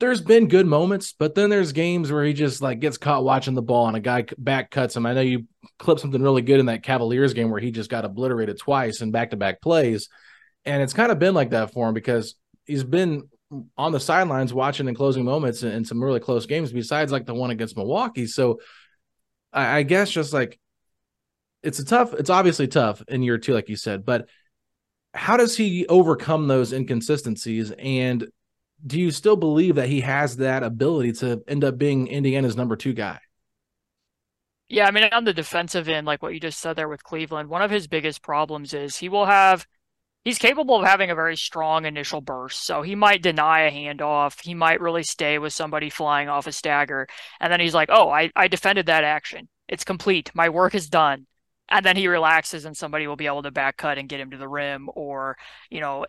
there's 0.00 0.22
been 0.22 0.48
good 0.48 0.66
moments, 0.66 1.14
but 1.16 1.34
then 1.34 1.50
there's 1.50 1.72
games 1.72 2.10
where 2.10 2.24
he 2.24 2.32
just 2.32 2.62
like 2.62 2.80
gets 2.80 2.96
caught 2.96 3.22
watching 3.22 3.54
the 3.54 3.62
ball 3.62 3.86
and 3.86 3.96
a 3.96 4.00
guy 4.00 4.24
back 4.38 4.70
cuts 4.70 4.96
him. 4.96 5.04
I 5.04 5.12
know 5.12 5.20
you 5.20 5.46
clipped 5.78 6.00
something 6.00 6.22
really 6.22 6.40
good 6.40 6.58
in 6.58 6.66
that 6.66 6.82
Cavaliers 6.82 7.34
game 7.34 7.50
where 7.50 7.60
he 7.60 7.70
just 7.70 7.90
got 7.90 8.06
obliterated 8.06 8.58
twice 8.58 9.02
in 9.02 9.10
back 9.10 9.30
to 9.30 9.36
back 9.36 9.60
plays. 9.60 10.08
And 10.64 10.82
it's 10.82 10.94
kind 10.94 11.12
of 11.12 11.18
been 11.18 11.34
like 11.34 11.50
that 11.50 11.72
for 11.72 11.86
him 11.86 11.94
because 11.94 12.34
he's 12.64 12.82
been 12.82 13.28
on 13.76 13.92
the 13.92 14.00
sidelines 14.00 14.54
watching 14.54 14.88
in 14.88 14.94
closing 14.94 15.24
moments 15.24 15.62
in, 15.62 15.72
in 15.72 15.84
some 15.84 16.02
really 16.02 16.20
close 16.20 16.46
games, 16.46 16.72
besides 16.72 17.12
like 17.12 17.26
the 17.26 17.34
one 17.34 17.50
against 17.50 17.76
Milwaukee. 17.76 18.26
So 18.26 18.60
I, 19.52 19.78
I 19.78 19.82
guess 19.82 20.10
just 20.10 20.32
like 20.32 20.58
it's 21.62 21.78
a 21.78 21.84
tough, 21.84 22.14
it's 22.14 22.30
obviously 22.30 22.68
tough 22.68 23.02
in 23.06 23.22
year 23.22 23.36
two, 23.36 23.52
like 23.52 23.68
you 23.68 23.76
said, 23.76 24.06
but 24.06 24.28
how 25.12 25.36
does 25.36 25.56
he 25.56 25.86
overcome 25.88 26.48
those 26.48 26.72
inconsistencies? 26.72 27.70
And 27.72 28.26
do 28.86 28.98
you 28.98 29.10
still 29.10 29.36
believe 29.36 29.76
that 29.76 29.88
he 29.88 30.00
has 30.00 30.36
that 30.38 30.62
ability 30.62 31.12
to 31.12 31.42
end 31.46 31.64
up 31.64 31.78
being 31.78 32.06
Indiana's 32.06 32.56
number 32.56 32.76
two 32.76 32.92
guy? 32.92 33.20
Yeah, 34.68 34.86
I 34.86 34.92
mean, 34.92 35.04
on 35.12 35.24
the 35.24 35.34
defensive 35.34 35.88
end, 35.88 36.06
like 36.06 36.22
what 36.22 36.32
you 36.32 36.40
just 36.40 36.60
said 36.60 36.76
there 36.76 36.88
with 36.88 37.02
Cleveland, 37.02 37.48
one 37.48 37.62
of 37.62 37.70
his 37.70 37.88
biggest 37.88 38.22
problems 38.22 38.72
is 38.72 38.96
he 38.96 39.08
will 39.08 39.26
have, 39.26 39.66
he's 40.24 40.38
capable 40.38 40.76
of 40.76 40.86
having 40.86 41.10
a 41.10 41.14
very 41.16 41.36
strong 41.36 41.86
initial 41.86 42.20
burst. 42.20 42.64
So 42.64 42.82
he 42.82 42.94
might 42.94 43.22
deny 43.22 43.62
a 43.62 43.72
handoff. 43.72 44.40
He 44.40 44.54
might 44.54 44.80
really 44.80 45.02
stay 45.02 45.38
with 45.38 45.52
somebody 45.52 45.90
flying 45.90 46.28
off 46.28 46.46
a 46.46 46.52
stagger. 46.52 47.08
And 47.40 47.52
then 47.52 47.58
he's 47.58 47.74
like, 47.74 47.88
oh, 47.90 48.10
I, 48.10 48.30
I 48.36 48.46
defended 48.46 48.86
that 48.86 49.02
action. 49.02 49.48
It's 49.66 49.84
complete. 49.84 50.30
My 50.34 50.48
work 50.50 50.76
is 50.76 50.88
done 50.88 51.26
and 51.70 51.86
then 51.86 51.96
he 51.96 52.08
relaxes 52.08 52.64
and 52.64 52.76
somebody 52.76 53.06
will 53.06 53.16
be 53.16 53.26
able 53.26 53.42
to 53.42 53.50
back 53.50 53.76
cut 53.76 53.98
and 53.98 54.08
get 54.08 54.20
him 54.20 54.30
to 54.30 54.36
the 54.36 54.48
rim 54.48 54.88
or 54.94 55.36
you 55.70 55.80
know 55.80 56.04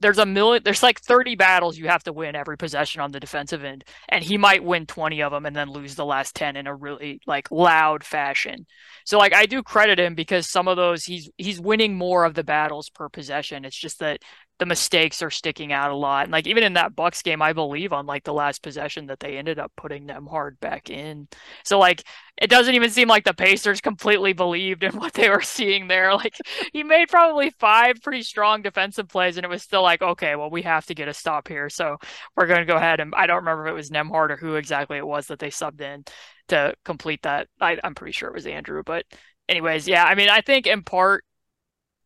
there's 0.00 0.18
a 0.18 0.26
million 0.26 0.62
there's 0.64 0.82
like 0.82 1.00
30 1.00 1.34
battles 1.34 1.76
you 1.76 1.88
have 1.88 2.02
to 2.04 2.12
win 2.12 2.36
every 2.36 2.56
possession 2.56 3.00
on 3.00 3.10
the 3.12 3.20
defensive 3.20 3.64
end 3.64 3.84
and 4.08 4.22
he 4.22 4.38
might 4.38 4.62
win 4.62 4.86
20 4.86 5.22
of 5.22 5.32
them 5.32 5.46
and 5.46 5.56
then 5.56 5.70
lose 5.70 5.94
the 5.94 6.04
last 6.04 6.34
10 6.34 6.56
in 6.56 6.66
a 6.66 6.74
really 6.74 7.20
like 7.26 7.50
loud 7.50 8.04
fashion. 8.04 8.66
So 9.04 9.18
like 9.18 9.34
i 9.34 9.46
do 9.46 9.62
credit 9.62 9.98
him 9.98 10.14
because 10.14 10.48
some 10.48 10.68
of 10.68 10.76
those 10.76 11.04
he's 11.04 11.30
he's 11.36 11.60
winning 11.60 11.96
more 11.96 12.24
of 12.24 12.34
the 12.34 12.44
battles 12.44 12.90
per 12.90 13.08
possession. 13.08 13.64
It's 13.64 13.76
just 13.76 13.98
that 14.00 14.20
the 14.58 14.66
mistakes 14.66 15.22
are 15.22 15.30
sticking 15.30 15.72
out 15.72 15.92
a 15.92 15.96
lot. 15.96 16.24
And 16.24 16.32
like 16.32 16.46
even 16.46 16.64
in 16.64 16.72
that 16.72 16.96
Bucks 16.96 17.22
game, 17.22 17.40
I 17.40 17.52
believe 17.52 17.92
on 17.92 18.06
like 18.06 18.24
the 18.24 18.32
last 18.32 18.62
possession 18.62 19.06
that 19.06 19.20
they 19.20 19.38
ended 19.38 19.58
up 19.58 19.72
putting 19.76 20.06
them 20.06 20.26
hard 20.26 20.58
back 20.58 20.90
in. 20.90 21.28
So 21.64 21.78
like 21.78 22.02
it 22.36 22.50
doesn't 22.50 22.74
even 22.74 22.90
seem 22.90 23.08
like 23.08 23.24
the 23.24 23.34
Pacers 23.34 23.80
completely 23.80 24.32
believed 24.32 24.82
in 24.82 24.96
what 24.98 25.14
they 25.14 25.30
were 25.30 25.42
seeing 25.42 25.86
there. 25.88 26.14
Like 26.14 26.36
he 26.72 26.82
made 26.82 27.08
probably 27.08 27.50
five 27.60 28.02
pretty 28.02 28.22
strong 28.22 28.62
defensive 28.62 29.08
plays, 29.08 29.36
and 29.36 29.44
it 29.44 29.50
was 29.50 29.62
still 29.62 29.82
like, 29.82 30.02
okay, 30.02 30.34
well 30.34 30.50
we 30.50 30.62
have 30.62 30.86
to 30.86 30.94
get 30.94 31.08
a 31.08 31.14
stop 31.14 31.46
here. 31.46 31.68
So 31.70 31.98
we're 32.36 32.46
going 32.46 32.60
to 32.60 32.66
go 32.66 32.76
ahead 32.76 32.98
and 32.98 33.14
I 33.16 33.26
don't 33.28 33.36
remember 33.36 33.66
if 33.66 33.70
it 33.70 33.74
was 33.74 33.90
Nembhard 33.90 34.30
or 34.30 34.36
who 34.36 34.56
exactly 34.56 34.98
it 34.98 35.06
was 35.06 35.28
that 35.28 35.38
they 35.38 35.50
subbed 35.50 35.80
in 35.80 36.04
to 36.48 36.74
complete 36.84 37.22
that. 37.22 37.46
I, 37.60 37.78
I'm 37.84 37.94
pretty 37.94 38.12
sure 38.12 38.28
it 38.28 38.34
was 38.34 38.46
Andrew, 38.46 38.82
but 38.84 39.04
anyways, 39.48 39.86
yeah. 39.86 40.04
I 40.04 40.16
mean, 40.16 40.28
I 40.28 40.40
think 40.40 40.66
in 40.66 40.82
part 40.82 41.24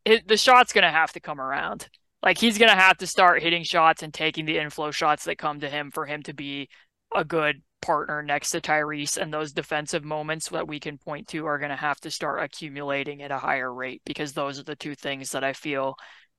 it, 0.05 0.27
the 0.27 0.37
shot's 0.37 0.73
going 0.73 0.83
to 0.83 0.91
have 0.91 1.13
to 1.13 1.19
come 1.19 1.41
around 1.41 1.89
like 2.23 2.37
he's 2.37 2.57
going 2.57 2.71
to 2.71 2.75
have 2.75 2.97
to 2.97 3.07
start 3.07 3.43
hitting 3.43 3.63
shots 3.63 4.01
and 4.01 4.13
taking 4.13 4.45
the 4.45 4.57
inflow 4.57 4.91
shots 4.91 5.25
that 5.25 5.37
come 5.37 5.59
to 5.59 5.69
him 5.69 5.91
for 5.91 6.05
him 6.05 6.23
to 6.23 6.33
be 6.33 6.69
a 7.13 7.25
good 7.25 7.61
partner 7.81 8.23
next 8.23 8.51
to 8.51 8.61
Tyrese. 8.61 9.17
And 9.17 9.31
those 9.31 9.51
defensive 9.51 10.05
moments 10.05 10.49
that 10.49 10.67
we 10.67 10.79
can 10.79 10.97
point 10.97 11.27
to 11.29 11.45
are 11.45 11.59
going 11.59 11.69
to 11.69 11.75
have 11.75 11.99
to 12.01 12.09
start 12.09 12.41
accumulating 12.41 13.21
at 13.21 13.31
a 13.31 13.37
higher 13.37 13.71
rate 13.71 14.01
because 14.05 14.31
those 14.31 14.57
are 14.57 14.63
the 14.63 14.75
two 14.75 14.95
things 14.95 15.31
that 15.31 15.43
I 15.43 15.51
feel 15.51 15.95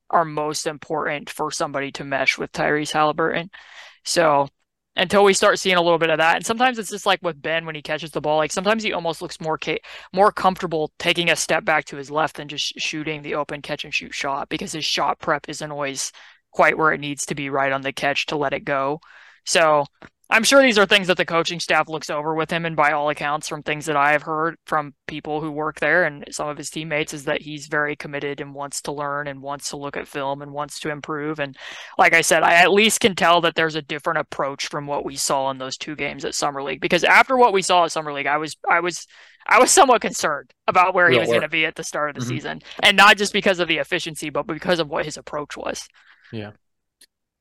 are 0.08 0.24
most 0.24 0.66
important 0.66 1.28
for 1.28 1.50
somebody 1.50 1.92
to 1.92 2.04
mesh 2.04 2.38
with 2.38 2.52
Tyrese 2.52 2.92
Haliburton. 2.92 3.50
So 4.04 4.48
until 4.96 5.24
we 5.24 5.34
start 5.34 5.58
seeing 5.58 5.76
a 5.76 5.82
little 5.82 5.98
bit 5.98 6.10
of 6.10 6.18
that. 6.18 6.36
And 6.36 6.46
sometimes 6.46 6.78
it's 6.78 6.90
just 6.90 7.06
like 7.06 7.20
with 7.22 7.40
Ben 7.40 7.66
when 7.66 7.74
he 7.74 7.82
catches 7.82 8.10
the 8.12 8.20
ball. 8.20 8.36
Like 8.38 8.52
sometimes 8.52 8.82
he 8.82 8.92
almost 8.92 9.22
looks 9.22 9.40
more 9.40 9.58
ca- 9.58 9.82
more 10.12 10.32
comfortable 10.32 10.92
taking 10.98 11.30
a 11.30 11.36
step 11.36 11.64
back 11.64 11.84
to 11.86 11.96
his 11.96 12.10
left 12.10 12.36
than 12.36 12.48
just 12.48 12.78
shooting 12.80 13.22
the 13.22 13.34
open 13.34 13.62
catch 13.62 13.84
and 13.84 13.92
shoot 13.94 14.14
shot 14.14 14.48
because 14.48 14.72
his 14.72 14.84
shot 14.84 15.18
prep 15.18 15.48
isn't 15.48 15.70
always 15.72 16.12
quite 16.52 16.78
where 16.78 16.92
it 16.92 17.00
needs 17.00 17.26
to 17.26 17.34
be 17.34 17.50
right 17.50 17.72
on 17.72 17.82
the 17.82 17.92
catch 17.92 18.26
to 18.26 18.36
let 18.36 18.52
it 18.52 18.64
go. 18.64 19.00
So 19.44 19.86
I'm 20.30 20.42
sure 20.42 20.62
these 20.62 20.78
are 20.78 20.86
things 20.86 21.08
that 21.08 21.18
the 21.18 21.26
coaching 21.26 21.60
staff 21.60 21.88
looks 21.88 22.08
over 22.08 22.34
with 22.34 22.50
him, 22.50 22.64
and 22.64 22.74
by 22.74 22.92
all 22.92 23.10
accounts, 23.10 23.46
from 23.46 23.62
things 23.62 23.86
that 23.86 23.96
I 23.96 24.12
have 24.12 24.22
heard 24.22 24.56
from 24.64 24.94
people 25.06 25.40
who 25.40 25.50
work 25.50 25.80
there 25.80 26.04
and 26.04 26.24
some 26.30 26.48
of 26.48 26.56
his 26.56 26.70
teammates, 26.70 27.12
is 27.12 27.24
that 27.24 27.42
he's 27.42 27.66
very 27.66 27.94
committed 27.94 28.40
and 28.40 28.54
wants 28.54 28.80
to 28.82 28.92
learn 28.92 29.26
and 29.28 29.42
wants 29.42 29.68
to 29.70 29.76
look 29.76 29.98
at 29.98 30.08
film 30.08 30.40
and 30.40 30.52
wants 30.52 30.80
to 30.80 30.90
improve. 30.90 31.40
And 31.40 31.56
like 31.98 32.14
I 32.14 32.22
said, 32.22 32.42
I 32.42 32.54
at 32.54 32.72
least 32.72 33.00
can 33.00 33.14
tell 33.14 33.42
that 33.42 33.54
there's 33.54 33.74
a 33.74 33.82
different 33.82 34.18
approach 34.18 34.68
from 34.68 34.86
what 34.86 35.04
we 35.04 35.14
saw 35.14 35.50
in 35.50 35.58
those 35.58 35.76
two 35.76 35.94
games 35.94 36.24
at 36.24 36.34
Summer 36.34 36.62
League. 36.62 36.80
Because 36.80 37.04
after 37.04 37.36
what 37.36 37.52
we 37.52 37.60
saw 37.60 37.84
at 37.84 37.92
Summer 37.92 38.12
League, 38.12 38.26
I 38.26 38.38
was 38.38 38.56
I 38.68 38.80
was 38.80 39.06
I 39.46 39.60
was 39.60 39.70
somewhat 39.70 40.00
concerned 40.00 40.52
about 40.66 40.94
where 40.94 41.10
he 41.10 41.18
was 41.18 41.28
going 41.28 41.42
to 41.42 41.48
be 41.48 41.66
at 41.66 41.74
the 41.74 41.84
start 41.84 42.10
of 42.10 42.14
the 42.14 42.20
mm-hmm. 42.22 42.36
season, 42.36 42.62
and 42.82 42.96
not 42.96 43.18
just 43.18 43.34
because 43.34 43.60
of 43.60 43.68
the 43.68 43.76
efficiency, 43.76 44.30
but 44.30 44.46
because 44.46 44.80
of 44.80 44.88
what 44.88 45.04
his 45.04 45.18
approach 45.18 45.54
was. 45.56 45.86
Yeah. 46.32 46.52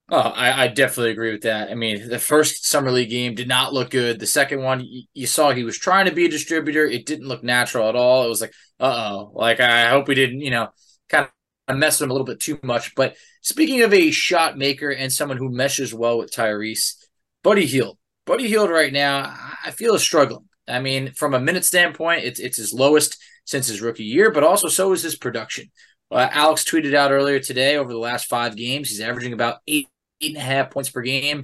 Oh, 0.10 0.18
I, 0.18 0.66
I, 0.66 0.68
definitely 0.68 1.12
agree 1.12 1.32
with 1.32 1.44
that. 1.44 1.72
I 1.72 1.76
mean, 1.76 2.10
the 2.10 2.20
first 2.20 2.66
summer 2.66 2.92
league 2.92 3.10
game 3.10 3.36
did 3.36 3.48
not 3.48 3.74
look 3.74 3.90
good. 3.90 4.20
The 4.20 4.28
second 4.28 4.62
one, 4.62 4.82
you, 4.82 5.04
you 5.14 5.26
saw 5.26 5.52
he 5.52 5.64
was 5.64 5.78
trying 5.78 6.06
to 6.06 6.12
be 6.12 6.26
a 6.26 6.30
distributor. 6.30 6.86
It 6.86 7.06
didn't 7.06 7.28
look 7.28 7.42
natural 7.42 7.88
at 7.88 7.96
all. 7.96 8.26
It 8.26 8.30
was 8.30 8.42
like, 8.42 8.54
uh 8.82 9.12
oh, 9.12 9.32
like 9.34 9.62
I 9.62 9.90
hope 9.90 10.10
we 10.10 10.16
didn't, 10.16 10.42
you 10.42 10.52
know, 10.52 10.70
kind 11.08 11.30
of 11.70 11.78
mess 11.78 12.00
with 12.00 12.08
him 12.08 12.12
a 12.12 12.14
little 12.14 12.26
bit 12.26 12.42
too 12.42 12.60
much. 12.64 12.96
But 12.96 13.16
speaking 13.42 13.82
of 13.82 13.94
a 13.94 14.12
shot 14.12 14.58
maker 14.58 14.90
and 14.90 15.12
someone 15.12 15.38
who 15.38 15.50
meshes 15.50 15.94
well 15.94 16.18
with 16.18 16.32
Tyrese, 16.32 16.96
Buddy 17.42 17.66
Hield. 17.66 17.98
Buddy 18.26 18.48
Hield 18.48 18.70
right 18.70 18.92
now, 18.92 19.36
I 19.66 19.72
feel 19.72 19.96
is 19.96 20.02
struggling. 20.02 20.48
I 20.68 20.80
mean, 20.80 21.14
from 21.14 21.34
a 21.34 21.40
minute 21.40 21.66
standpoint, 21.66 22.24
it's 22.24 22.40
it's 22.40 22.58
his 22.58 22.74
lowest 22.74 23.18
since 23.46 23.68
his 23.68 23.82
rookie 23.82 24.04
year, 24.04 24.32
but 24.32 24.44
also 24.44 24.68
so 24.68 24.92
is 24.92 25.04
his 25.04 25.16
production. 25.16 25.72
Uh, 26.12 26.30
Alex 26.32 26.64
tweeted 26.64 26.94
out 26.94 27.12
earlier 27.12 27.40
today 27.40 27.76
over 27.78 27.92
the 27.92 27.98
last 27.98 28.28
five 28.28 28.56
games, 28.56 28.90
he's 28.90 29.02
averaging 29.02 29.34
about 29.34 29.58
eight 29.68 29.88
eight 30.24 30.36
and 30.36 30.38
a 30.38 30.46
half 30.46 30.72
points 30.72 30.90
per 30.90 31.02
game 31.02 31.44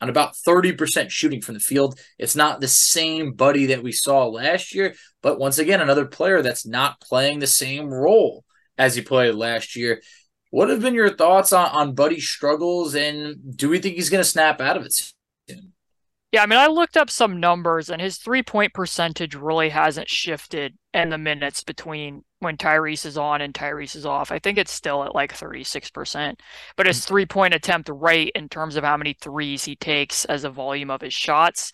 on 0.00 0.08
about 0.08 0.34
30% 0.34 1.10
shooting 1.10 1.42
from 1.42 1.54
the 1.54 1.60
field. 1.60 1.98
It's 2.18 2.36
not 2.36 2.60
the 2.60 2.68
same 2.68 3.32
buddy 3.32 3.66
that 3.66 3.82
we 3.82 3.92
saw 3.92 4.26
last 4.26 4.74
year, 4.74 4.94
but 5.22 5.38
once 5.38 5.58
again, 5.58 5.80
another 5.80 6.06
player 6.06 6.42
that's 6.42 6.66
not 6.66 7.00
playing 7.00 7.38
the 7.38 7.46
same 7.46 7.88
role 7.88 8.44
as 8.78 8.94
he 8.94 9.02
played 9.02 9.34
last 9.34 9.76
year. 9.76 10.00
What 10.50 10.70
have 10.70 10.80
been 10.80 10.94
your 10.94 11.14
thoughts 11.14 11.52
on, 11.52 11.68
on 11.68 11.94
Buddy's 11.94 12.28
struggles, 12.28 12.94
and 12.94 13.56
do 13.56 13.68
we 13.68 13.78
think 13.78 13.96
he's 13.96 14.10
going 14.10 14.22
to 14.22 14.28
snap 14.28 14.60
out 14.60 14.76
of 14.76 14.84
it 14.84 14.92
soon? 14.94 15.72
Yeah, 16.32 16.42
I 16.42 16.46
mean, 16.46 16.58
I 16.58 16.66
looked 16.66 16.96
up 16.96 17.10
some 17.10 17.38
numbers, 17.38 17.90
and 17.90 18.00
his 18.00 18.16
three 18.16 18.42
point 18.42 18.72
percentage 18.72 19.34
really 19.34 19.68
hasn't 19.68 20.08
shifted 20.08 20.76
in 20.94 21.10
the 21.10 21.18
minutes 21.18 21.62
between 21.62 22.24
when 22.40 22.56
Tyrese 22.56 23.06
is 23.06 23.16
on 23.16 23.40
and 23.40 23.54
Tyrese 23.54 23.94
is 23.94 24.04
off. 24.04 24.32
I 24.32 24.38
think 24.38 24.58
it's 24.58 24.72
still 24.72 25.04
at 25.04 25.14
like 25.14 25.32
36%. 25.32 26.40
But 26.76 26.86
his 26.86 27.00
mm. 27.00 27.06
three 27.06 27.26
point 27.26 27.54
attempt 27.54 27.88
rate, 27.92 28.32
in 28.34 28.48
terms 28.48 28.76
of 28.76 28.84
how 28.84 28.96
many 28.96 29.14
threes 29.14 29.64
he 29.64 29.76
takes 29.76 30.24
as 30.24 30.44
a 30.44 30.50
volume 30.50 30.90
of 30.90 31.02
his 31.02 31.14
shots, 31.14 31.72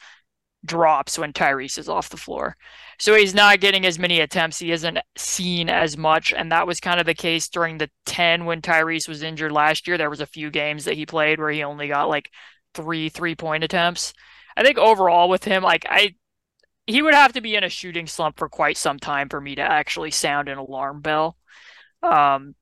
drops 0.64 1.18
when 1.18 1.32
Tyrese 1.32 1.78
is 1.78 1.88
off 1.88 2.10
the 2.10 2.16
floor. 2.16 2.56
So 2.98 3.14
he's 3.14 3.34
not 3.34 3.60
getting 3.60 3.86
as 3.86 3.98
many 3.98 4.20
attempts. 4.20 4.58
He 4.58 4.72
isn't 4.72 4.98
seen 5.16 5.70
as 5.70 5.96
much. 5.96 6.32
And 6.32 6.50
that 6.50 6.66
was 6.66 6.80
kind 6.80 6.98
of 6.98 7.06
the 7.06 7.14
case 7.14 7.48
during 7.48 7.78
the 7.78 7.90
10 8.06 8.44
when 8.44 8.60
Tyrese 8.60 9.08
was 9.08 9.22
injured 9.22 9.52
last 9.52 9.86
year. 9.86 9.96
There 9.96 10.10
was 10.10 10.20
a 10.20 10.26
few 10.26 10.50
games 10.50 10.84
that 10.84 10.94
he 10.94 11.06
played 11.06 11.38
where 11.38 11.50
he 11.50 11.62
only 11.62 11.88
got 11.88 12.08
like 12.08 12.30
three 12.74 13.08
three 13.08 13.34
point 13.34 13.64
attempts. 13.64 14.12
I 14.56 14.62
think 14.62 14.78
overall 14.78 15.28
with 15.28 15.44
him, 15.44 15.62
like 15.62 15.86
I 15.88 16.14
he 16.86 17.02
would 17.02 17.14
have 17.14 17.32
to 17.34 17.40
be 17.40 17.56
in 17.56 17.64
a 17.64 17.68
shooting 17.68 18.06
slump 18.06 18.38
for 18.38 18.48
quite 18.48 18.76
some 18.76 18.98
time 18.98 19.28
for 19.28 19.40
me 19.40 19.54
to 19.56 19.62
actually 19.62 20.10
sound 20.10 20.48
an 20.48 20.58
alarm 20.58 21.00
bell. 21.00 21.36
Um 22.02 22.54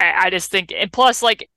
I, 0.00 0.26
I 0.26 0.30
just 0.30 0.50
think 0.50 0.72
and 0.76 0.92
plus 0.92 1.22
like 1.22 1.50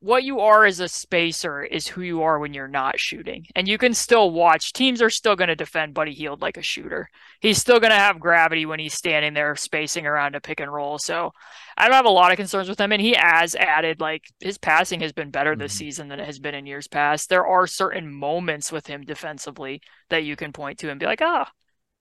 what 0.00 0.24
you 0.24 0.40
are 0.40 0.64
as 0.64 0.80
a 0.80 0.88
spacer 0.88 1.62
is 1.62 1.86
who 1.86 2.00
you 2.00 2.22
are 2.22 2.38
when 2.38 2.54
you're 2.54 2.66
not 2.66 2.98
shooting. 2.98 3.46
And 3.54 3.68
you 3.68 3.76
can 3.76 3.92
still 3.92 4.30
watch. 4.30 4.72
Teams 4.72 5.02
are 5.02 5.10
still 5.10 5.36
going 5.36 5.48
to 5.48 5.54
defend 5.54 5.92
Buddy 5.92 6.14
Hield 6.14 6.40
like 6.40 6.56
a 6.56 6.62
shooter. 6.62 7.10
He's 7.40 7.58
still 7.58 7.80
going 7.80 7.90
to 7.90 7.98
have 7.98 8.18
gravity 8.18 8.64
when 8.64 8.80
he's 8.80 8.94
standing 8.94 9.34
there 9.34 9.54
spacing 9.56 10.06
around 10.06 10.34
a 10.34 10.40
pick 10.40 10.60
and 10.60 10.72
roll. 10.72 10.98
So 10.98 11.32
I 11.76 11.84
don't 11.84 11.94
have 11.94 12.06
a 12.06 12.10
lot 12.10 12.32
of 12.32 12.38
concerns 12.38 12.68
with 12.68 12.80
him. 12.80 12.92
And 12.92 13.02
he 13.02 13.14
has 13.14 13.54
added, 13.54 14.00
like, 14.00 14.24
his 14.40 14.56
passing 14.56 15.00
has 15.00 15.12
been 15.12 15.30
better 15.30 15.54
this 15.54 15.74
mm-hmm. 15.74 15.78
season 15.78 16.08
than 16.08 16.18
it 16.18 16.26
has 16.26 16.38
been 16.38 16.54
in 16.54 16.64
years 16.64 16.88
past. 16.88 17.28
There 17.28 17.46
are 17.46 17.66
certain 17.66 18.10
moments 18.10 18.72
with 18.72 18.86
him 18.86 19.02
defensively 19.02 19.82
that 20.08 20.24
you 20.24 20.34
can 20.34 20.54
point 20.54 20.78
to 20.78 20.90
and 20.90 20.98
be 20.98 21.06
like, 21.06 21.20
ah, 21.20 21.46
oh, 21.46 21.52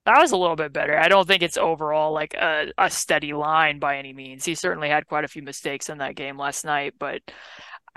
that 0.05 0.21
was 0.21 0.31
a 0.31 0.38
little 0.38 0.55
bit 0.55 0.73
better. 0.73 0.97
I 0.97 1.09
don't 1.09 1.27
think 1.27 1.43
it's 1.43 1.57
overall 1.57 2.13
like 2.13 2.33
a, 2.33 2.71
a 2.77 2.89
steady 2.89 3.33
line 3.33 3.79
by 3.79 3.97
any 3.97 4.13
means. 4.13 4.45
He 4.45 4.55
certainly 4.55 4.89
had 4.89 5.05
quite 5.05 5.25
a 5.25 5.27
few 5.27 5.43
mistakes 5.43 5.89
in 5.89 5.97
that 5.99 6.15
game 6.15 6.38
last 6.38 6.63
night, 6.63 6.93
but 6.97 7.21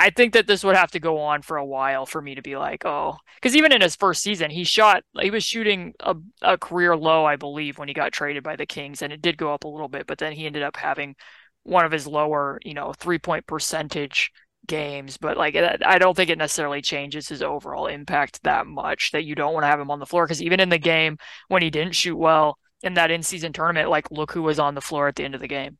I 0.02 0.10
think 0.10 0.32
that 0.32 0.48
this 0.48 0.64
would 0.64 0.74
have 0.74 0.90
to 0.90 0.98
go 0.98 1.20
on 1.20 1.42
for 1.42 1.56
a 1.56 1.64
while 1.64 2.06
for 2.06 2.20
me 2.20 2.34
to 2.34 2.42
be 2.42 2.56
like, 2.56 2.84
oh, 2.84 3.18
because 3.36 3.54
even 3.54 3.70
in 3.70 3.80
his 3.80 3.94
first 3.94 4.20
season, 4.20 4.50
he 4.50 4.64
shot, 4.64 5.04
he 5.20 5.30
was 5.30 5.44
shooting 5.44 5.94
a, 6.00 6.16
a 6.42 6.58
career 6.58 6.96
low, 6.96 7.24
I 7.24 7.36
believe, 7.36 7.78
when 7.78 7.86
he 7.86 7.94
got 7.94 8.10
traded 8.10 8.42
by 8.42 8.56
the 8.56 8.66
Kings, 8.66 9.00
and 9.00 9.12
it 9.12 9.22
did 9.22 9.38
go 9.38 9.54
up 9.54 9.62
a 9.62 9.68
little 9.68 9.86
bit, 9.86 10.08
but 10.08 10.18
then 10.18 10.32
he 10.32 10.44
ended 10.44 10.64
up 10.64 10.76
having 10.76 11.14
one 11.62 11.84
of 11.84 11.92
his 11.92 12.08
lower, 12.08 12.58
you 12.64 12.74
know, 12.74 12.92
three 12.92 13.20
point 13.20 13.46
percentage 13.46 14.32
games. 14.66 15.18
But 15.18 15.36
like, 15.36 15.54
I 15.54 15.98
don't 15.98 16.16
think 16.16 16.30
it 16.30 16.38
necessarily 16.38 16.82
changes 16.82 17.28
his 17.28 17.40
overall 17.40 17.86
impact 17.86 18.42
that 18.42 18.66
much 18.66 19.12
that 19.12 19.24
you 19.24 19.36
don't 19.36 19.54
want 19.54 19.62
to 19.62 19.68
have 19.68 19.78
him 19.78 19.92
on 19.92 20.00
the 20.00 20.06
floor. 20.06 20.26
Because 20.26 20.42
even 20.42 20.58
in 20.58 20.68
the 20.68 20.78
game 20.78 21.16
when 21.46 21.62
he 21.62 21.70
didn't 21.70 21.94
shoot 21.94 22.16
well 22.16 22.58
in 22.82 22.94
that 22.94 23.12
in 23.12 23.22
season 23.22 23.52
tournament, 23.52 23.88
like, 23.88 24.10
look 24.10 24.32
who 24.32 24.42
was 24.42 24.58
on 24.58 24.74
the 24.74 24.80
floor 24.80 25.06
at 25.06 25.14
the 25.14 25.24
end 25.24 25.36
of 25.36 25.40
the 25.40 25.46
game. 25.46 25.78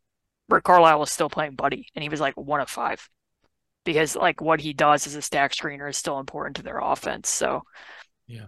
Rick 0.48 0.62
Carlisle 0.62 1.00
was 1.00 1.11
still 1.11 1.28
playing 1.28 1.56
Buddy, 1.56 1.88
and 1.96 2.04
he 2.04 2.08
was 2.08 2.20
like 2.20 2.35
one 2.37 2.61
of 2.61 2.70
five 2.70 3.08
because 3.85 4.16
like 4.16 4.40
what 4.40 4.61
he 4.61 4.73
does 4.73 5.07
as 5.07 5.14
a 5.14 5.23
stack 5.23 5.53
screener 5.53 5.88
is 5.88 5.97
still 5.97 6.18
important 6.18 6.57
to 6.57 6.62
their 6.62 6.79
offense. 6.79 7.29
So 7.29 7.62
yeah. 8.27 8.47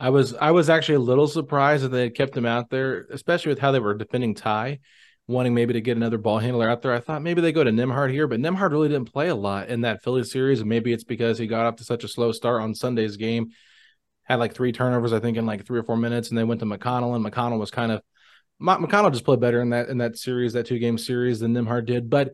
I 0.00 0.10
was 0.10 0.34
I 0.34 0.52
was 0.52 0.70
actually 0.70 0.96
a 0.96 1.00
little 1.00 1.26
surprised 1.26 1.84
that 1.84 1.88
they 1.88 2.02
had 2.02 2.14
kept 2.14 2.36
him 2.36 2.46
out 2.46 2.70
there, 2.70 3.06
especially 3.10 3.50
with 3.50 3.58
how 3.58 3.72
they 3.72 3.80
were 3.80 3.94
defending 3.94 4.34
Ty, 4.34 4.78
wanting 5.26 5.54
maybe 5.54 5.72
to 5.72 5.80
get 5.80 5.96
another 5.96 6.18
ball 6.18 6.38
handler 6.38 6.68
out 6.68 6.82
there. 6.82 6.92
I 6.92 7.00
thought 7.00 7.22
maybe 7.22 7.40
they 7.40 7.50
go 7.50 7.64
to 7.64 7.70
Nembhard 7.70 8.12
here, 8.12 8.28
but 8.28 8.38
Nembhard 8.38 8.70
really 8.70 8.88
didn't 8.88 9.12
play 9.12 9.28
a 9.28 9.34
lot 9.34 9.68
in 9.68 9.80
that 9.80 10.02
Philly 10.04 10.22
series, 10.22 10.60
and 10.60 10.68
maybe 10.68 10.92
it's 10.92 11.04
because 11.04 11.36
he 11.36 11.48
got 11.48 11.66
off 11.66 11.76
to 11.76 11.84
such 11.84 12.04
a 12.04 12.08
slow 12.08 12.30
start 12.30 12.62
on 12.62 12.76
Sunday's 12.76 13.16
game. 13.16 13.48
Had 14.22 14.36
like 14.36 14.54
three 14.54 14.72
turnovers, 14.72 15.12
I 15.12 15.20
think, 15.20 15.36
in 15.36 15.46
like 15.46 15.66
three 15.66 15.80
or 15.80 15.84
four 15.84 15.96
minutes, 15.96 16.28
and 16.28 16.38
they 16.38 16.44
went 16.44 16.60
to 16.60 16.66
McConnell, 16.66 17.16
and 17.16 17.24
McConnell 17.24 17.58
was 17.58 17.72
kind 17.72 17.90
of 17.90 18.02
McConnell 18.60 19.12
just 19.12 19.24
played 19.24 19.40
better 19.40 19.60
in 19.60 19.70
that 19.70 19.88
in 19.88 19.98
that 19.98 20.18
series, 20.18 20.52
that 20.54 20.66
two 20.66 20.78
game 20.78 20.98
series 20.98 21.40
than 21.40 21.54
Nembhard 21.54 21.86
did. 21.86 22.10
But 22.10 22.32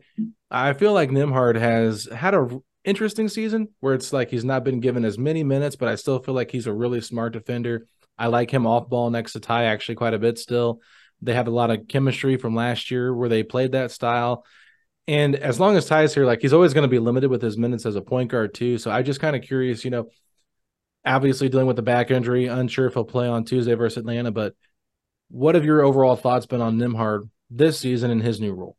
I 0.49 0.73
feel 0.73 0.93
like 0.93 1.09
Nembhard 1.09 1.55
has 1.57 2.05
had 2.05 2.33
a 2.33 2.47
interesting 2.83 3.27
season 3.27 3.69
where 3.79 3.93
it's 3.93 4.13
like 4.13 4.29
he's 4.29 4.45
not 4.45 4.63
been 4.63 4.79
given 4.79 5.05
as 5.05 5.17
many 5.17 5.43
minutes, 5.43 5.75
but 5.75 5.89
I 5.89 5.95
still 5.95 6.19
feel 6.19 6.35
like 6.35 6.51
he's 6.51 6.67
a 6.67 6.73
really 6.73 7.01
smart 7.01 7.33
defender. 7.33 7.87
I 8.17 8.27
like 8.27 8.51
him 8.51 8.65
off 8.65 8.89
ball 8.89 9.09
next 9.09 9.33
to 9.33 9.39
Ty 9.39 9.65
actually 9.65 9.95
quite 9.95 10.13
a 10.13 10.19
bit 10.19 10.39
still. 10.39 10.81
They 11.21 11.33
have 11.33 11.47
a 11.47 11.51
lot 11.51 11.71
of 11.71 11.87
chemistry 11.87 12.37
from 12.37 12.55
last 12.55 12.91
year 12.91 13.13
where 13.13 13.29
they 13.29 13.43
played 13.43 13.73
that 13.73 13.91
style. 13.91 14.45
And 15.07 15.35
as 15.35 15.59
long 15.59 15.77
as 15.77 15.85
Ty's 15.85 16.13
here, 16.13 16.25
like 16.25 16.41
he's 16.41 16.53
always 16.53 16.73
going 16.73 16.83
to 16.83 16.89
be 16.89 16.99
limited 16.99 17.29
with 17.29 17.41
his 17.41 17.57
minutes 17.57 17.85
as 17.85 17.95
a 17.95 18.01
point 18.01 18.31
guard 18.31 18.53
too. 18.53 18.77
So 18.77 18.91
I 18.91 19.01
just 19.01 19.19
kind 19.19 19.35
of 19.35 19.41
curious, 19.41 19.83
you 19.83 19.91
know, 19.91 20.09
obviously 21.05 21.49
dealing 21.49 21.67
with 21.67 21.75
the 21.75 21.81
back 21.81 22.09
injury, 22.09 22.47
unsure 22.47 22.87
if 22.87 22.93
he'll 22.93 23.03
play 23.03 23.27
on 23.27 23.45
Tuesday 23.45 23.75
versus 23.75 23.97
Atlanta, 23.97 24.31
but 24.31 24.53
what 25.29 25.55
have 25.55 25.65
your 25.65 25.81
overall 25.83 26.15
thoughts 26.15 26.45
been 26.45 26.61
on 26.61 26.77
Nembhard 26.77 27.29
this 27.49 27.79
season 27.79 28.11
in 28.11 28.21
his 28.21 28.39
new 28.39 28.53
role? 28.53 28.77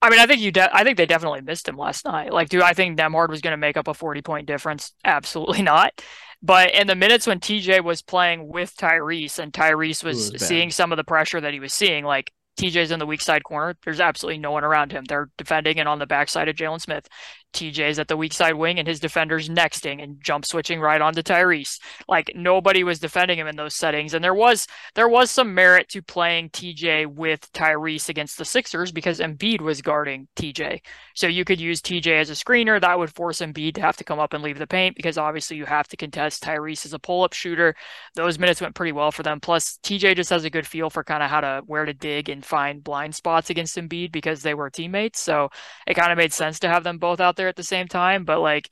I 0.00 0.10
mean, 0.10 0.18
I 0.18 0.26
think 0.26 0.40
you. 0.40 0.50
De- 0.50 0.74
I 0.76 0.82
think 0.82 0.96
they 0.96 1.06
definitely 1.06 1.42
missed 1.42 1.68
him 1.68 1.76
last 1.76 2.04
night. 2.04 2.32
Like, 2.32 2.48
do 2.48 2.60
I 2.60 2.72
think 2.74 2.98
Nembhard 2.98 3.28
was 3.28 3.40
going 3.40 3.52
to 3.52 3.56
make 3.56 3.76
up 3.76 3.86
a 3.86 3.94
forty 3.94 4.20
point 4.20 4.46
difference? 4.46 4.92
Absolutely 5.04 5.62
not. 5.62 6.02
But 6.42 6.74
in 6.74 6.88
the 6.88 6.96
minutes 6.96 7.26
when 7.26 7.38
TJ 7.38 7.84
was 7.84 8.02
playing 8.02 8.48
with 8.48 8.76
Tyrese 8.76 9.38
and 9.38 9.52
Tyrese 9.52 10.02
was, 10.02 10.32
was 10.32 10.44
seeing 10.44 10.72
some 10.72 10.90
of 10.90 10.96
the 10.96 11.04
pressure 11.04 11.40
that 11.40 11.52
he 11.52 11.60
was 11.60 11.72
seeing, 11.72 12.04
like 12.04 12.32
TJ's 12.58 12.90
in 12.90 12.98
the 12.98 13.06
weak 13.06 13.20
side 13.20 13.44
corner. 13.44 13.76
There's 13.84 14.00
absolutely 14.00 14.38
no 14.38 14.50
one 14.50 14.64
around 14.64 14.90
him. 14.90 15.04
They're 15.04 15.30
defending 15.38 15.78
and 15.78 15.88
on 15.88 16.00
the 16.00 16.06
backside 16.06 16.48
of 16.48 16.56
Jalen 16.56 16.80
Smith. 16.80 17.06
TJ's 17.52 17.98
at 17.98 18.08
the 18.08 18.16
weak 18.16 18.32
side 18.32 18.54
wing 18.54 18.78
and 18.78 18.88
his 18.88 19.00
defender's 19.00 19.48
nexting 19.48 20.02
and 20.02 20.22
jump 20.22 20.44
switching 20.44 20.80
right 20.80 21.00
onto 21.00 21.22
Tyrese. 21.22 21.78
Like 22.08 22.32
nobody 22.34 22.84
was 22.84 22.98
defending 22.98 23.38
him 23.38 23.46
in 23.46 23.56
those 23.56 23.74
settings. 23.74 24.14
And 24.14 24.24
there 24.24 24.34
was 24.34 24.66
there 24.94 25.08
was 25.08 25.30
some 25.30 25.54
merit 25.54 25.88
to 25.90 26.02
playing 26.02 26.50
TJ 26.50 27.06
with 27.06 27.52
Tyrese 27.52 28.08
against 28.08 28.38
the 28.38 28.44
Sixers 28.44 28.92
because 28.92 29.20
Embiid 29.20 29.60
was 29.60 29.82
guarding 29.82 30.28
TJ. 30.36 30.80
So 31.14 31.26
you 31.26 31.44
could 31.44 31.60
use 31.60 31.80
TJ 31.80 32.20
as 32.20 32.30
a 32.30 32.34
screener. 32.34 32.80
That 32.80 32.98
would 32.98 33.14
force 33.14 33.40
Embiid 33.40 33.74
to 33.74 33.80
have 33.80 33.96
to 33.98 34.04
come 34.04 34.18
up 34.18 34.32
and 34.32 34.42
leave 34.42 34.58
the 34.58 34.66
paint 34.66 34.96
because 34.96 35.18
obviously 35.18 35.56
you 35.56 35.66
have 35.66 35.88
to 35.88 35.96
contest 35.96 36.42
Tyrese 36.42 36.86
as 36.86 36.92
a 36.92 36.98
pull-up 36.98 37.32
shooter. 37.32 37.74
Those 38.14 38.38
minutes 38.38 38.60
went 38.60 38.74
pretty 38.74 38.92
well 38.92 39.12
for 39.12 39.22
them. 39.22 39.40
Plus 39.40 39.78
TJ 39.82 40.16
just 40.16 40.30
has 40.30 40.44
a 40.44 40.50
good 40.50 40.66
feel 40.66 40.90
for 40.90 41.04
kind 41.04 41.22
of 41.22 41.30
how 41.30 41.40
to 41.40 41.62
where 41.66 41.84
to 41.84 41.94
dig 41.94 42.28
and 42.28 42.44
find 42.44 42.82
blind 42.82 43.14
spots 43.14 43.50
against 43.50 43.76
Embiid 43.76 44.12
because 44.12 44.42
they 44.42 44.54
were 44.54 44.70
teammates. 44.70 45.20
So 45.20 45.50
it 45.86 45.94
kind 45.94 46.12
of 46.12 46.18
made 46.18 46.32
sense 46.32 46.58
to 46.60 46.68
have 46.68 46.84
them 46.84 46.98
both 46.98 47.20
out 47.20 47.36
there 47.36 47.41
there 47.42 47.48
at 47.48 47.56
the 47.56 47.64
same 47.64 47.88
time. 47.88 48.24
But 48.24 48.40
like, 48.40 48.70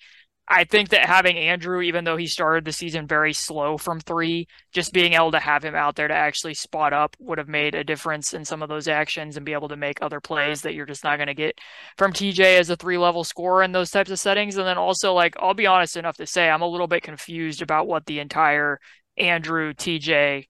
I 0.52 0.64
think 0.64 0.88
that 0.88 1.06
having 1.06 1.36
Andrew, 1.36 1.80
even 1.80 2.04
though 2.04 2.16
he 2.16 2.26
started 2.26 2.64
the 2.64 2.72
season 2.72 3.06
very 3.06 3.32
slow 3.32 3.78
from 3.78 4.00
three, 4.00 4.48
just 4.72 4.92
being 4.92 5.12
able 5.12 5.30
to 5.32 5.38
have 5.38 5.64
him 5.64 5.76
out 5.76 5.94
there 5.94 6.08
to 6.08 6.14
actually 6.14 6.54
spot 6.54 6.92
up 6.92 7.16
would 7.20 7.38
have 7.38 7.48
made 7.48 7.76
a 7.76 7.84
difference 7.84 8.32
in 8.32 8.44
some 8.44 8.60
of 8.60 8.68
those 8.68 8.88
actions 8.88 9.36
and 9.36 9.46
be 9.46 9.52
able 9.52 9.68
to 9.68 9.76
make 9.76 9.98
other 10.02 10.20
plays 10.20 10.62
that 10.62 10.74
you're 10.74 10.86
just 10.86 11.04
not 11.04 11.18
going 11.18 11.28
to 11.28 11.34
get 11.34 11.56
from 11.96 12.12
TJ 12.12 12.58
as 12.58 12.68
a 12.68 12.76
three 12.76 12.98
level 12.98 13.22
scorer 13.22 13.62
in 13.62 13.70
those 13.72 13.90
types 13.90 14.10
of 14.10 14.18
settings. 14.18 14.56
And 14.56 14.66
then 14.66 14.78
also, 14.78 15.12
like, 15.14 15.36
I'll 15.38 15.54
be 15.54 15.68
honest 15.68 15.96
enough 15.96 16.16
to 16.16 16.26
say, 16.26 16.50
I'm 16.50 16.62
a 16.62 16.68
little 16.68 16.88
bit 16.88 17.04
confused 17.04 17.62
about 17.62 17.86
what 17.86 18.06
the 18.06 18.18
entire 18.18 18.80
Andrew 19.16 19.72
TJ 19.72 20.48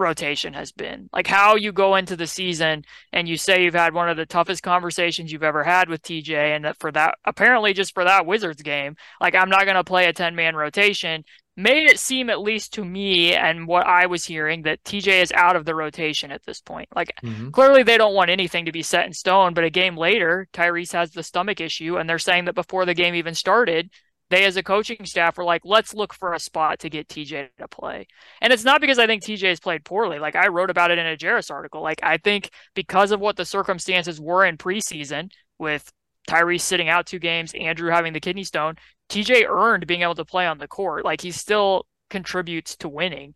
rotation 0.00 0.54
has 0.54 0.72
been. 0.72 1.08
Like 1.12 1.26
how 1.26 1.54
you 1.54 1.72
go 1.72 1.96
into 1.96 2.16
the 2.16 2.26
season 2.26 2.84
and 3.12 3.28
you 3.28 3.36
say 3.36 3.62
you've 3.62 3.74
had 3.74 3.94
one 3.94 4.08
of 4.08 4.16
the 4.16 4.26
toughest 4.26 4.62
conversations 4.62 5.30
you've 5.30 5.42
ever 5.42 5.62
had 5.62 5.88
with 5.88 6.02
TJ, 6.02 6.56
and 6.56 6.64
that 6.64 6.78
for 6.80 6.90
that, 6.92 7.18
apparently 7.24 7.72
just 7.72 7.94
for 7.94 8.04
that 8.04 8.26
Wizards 8.26 8.62
game, 8.62 8.96
like 9.20 9.34
I'm 9.34 9.50
not 9.50 9.64
going 9.64 9.76
to 9.76 9.84
play 9.84 10.06
a 10.06 10.12
10 10.12 10.34
man 10.34 10.56
rotation, 10.56 11.24
made 11.56 11.88
it 11.88 11.98
seem, 11.98 12.30
at 12.30 12.40
least 12.40 12.72
to 12.74 12.84
me 12.84 13.34
and 13.34 13.66
what 13.66 13.86
I 13.86 14.06
was 14.06 14.24
hearing, 14.24 14.62
that 14.62 14.82
TJ 14.84 15.22
is 15.22 15.32
out 15.32 15.56
of 15.56 15.64
the 15.64 15.74
rotation 15.74 16.30
at 16.30 16.44
this 16.44 16.60
point. 16.60 16.88
Like 16.94 17.12
mm-hmm. 17.22 17.50
clearly 17.50 17.82
they 17.82 17.98
don't 17.98 18.14
want 18.14 18.30
anything 18.30 18.64
to 18.64 18.72
be 18.72 18.82
set 18.82 19.06
in 19.06 19.12
stone, 19.12 19.54
but 19.54 19.64
a 19.64 19.70
game 19.70 19.96
later, 19.96 20.48
Tyrese 20.52 20.92
has 20.92 21.12
the 21.12 21.22
stomach 21.22 21.60
issue, 21.60 21.98
and 21.98 22.08
they're 22.08 22.18
saying 22.18 22.46
that 22.46 22.54
before 22.54 22.86
the 22.86 22.94
game 22.94 23.14
even 23.14 23.34
started, 23.34 23.90
they 24.30 24.44
as 24.44 24.56
a 24.56 24.62
coaching 24.62 25.04
staff 25.04 25.36
were 25.36 25.44
like, 25.44 25.62
let's 25.64 25.92
look 25.92 26.14
for 26.14 26.32
a 26.32 26.38
spot 26.38 26.78
to 26.80 26.88
get 26.88 27.08
TJ 27.08 27.48
to 27.58 27.68
play. 27.68 28.06
And 28.40 28.52
it's 28.52 28.64
not 28.64 28.80
because 28.80 28.98
I 28.98 29.06
think 29.06 29.22
TJ 29.22 29.48
has 29.48 29.60
played 29.60 29.84
poorly. 29.84 30.18
Like 30.18 30.36
I 30.36 30.48
wrote 30.48 30.70
about 30.70 30.90
it 30.90 30.98
in 30.98 31.06
a 31.06 31.16
Jairus 31.20 31.50
article. 31.50 31.82
Like 31.82 32.00
I 32.02 32.16
think 32.16 32.50
because 32.74 33.10
of 33.10 33.20
what 33.20 33.36
the 33.36 33.44
circumstances 33.44 34.20
were 34.20 34.44
in 34.44 34.56
preseason 34.56 35.30
with 35.58 35.90
Tyrese 36.28 36.60
sitting 36.60 36.88
out 36.88 37.06
two 37.06 37.18
games, 37.18 37.52
Andrew 37.54 37.90
having 37.90 38.12
the 38.12 38.20
kidney 38.20 38.44
stone, 38.44 38.76
TJ 39.08 39.48
earned 39.48 39.86
being 39.86 40.02
able 40.02 40.14
to 40.14 40.24
play 40.24 40.46
on 40.46 40.58
the 40.58 40.68
court. 40.68 41.04
Like 41.04 41.20
he 41.20 41.32
still 41.32 41.86
contributes 42.08 42.76
to 42.76 42.88
winning 42.88 43.34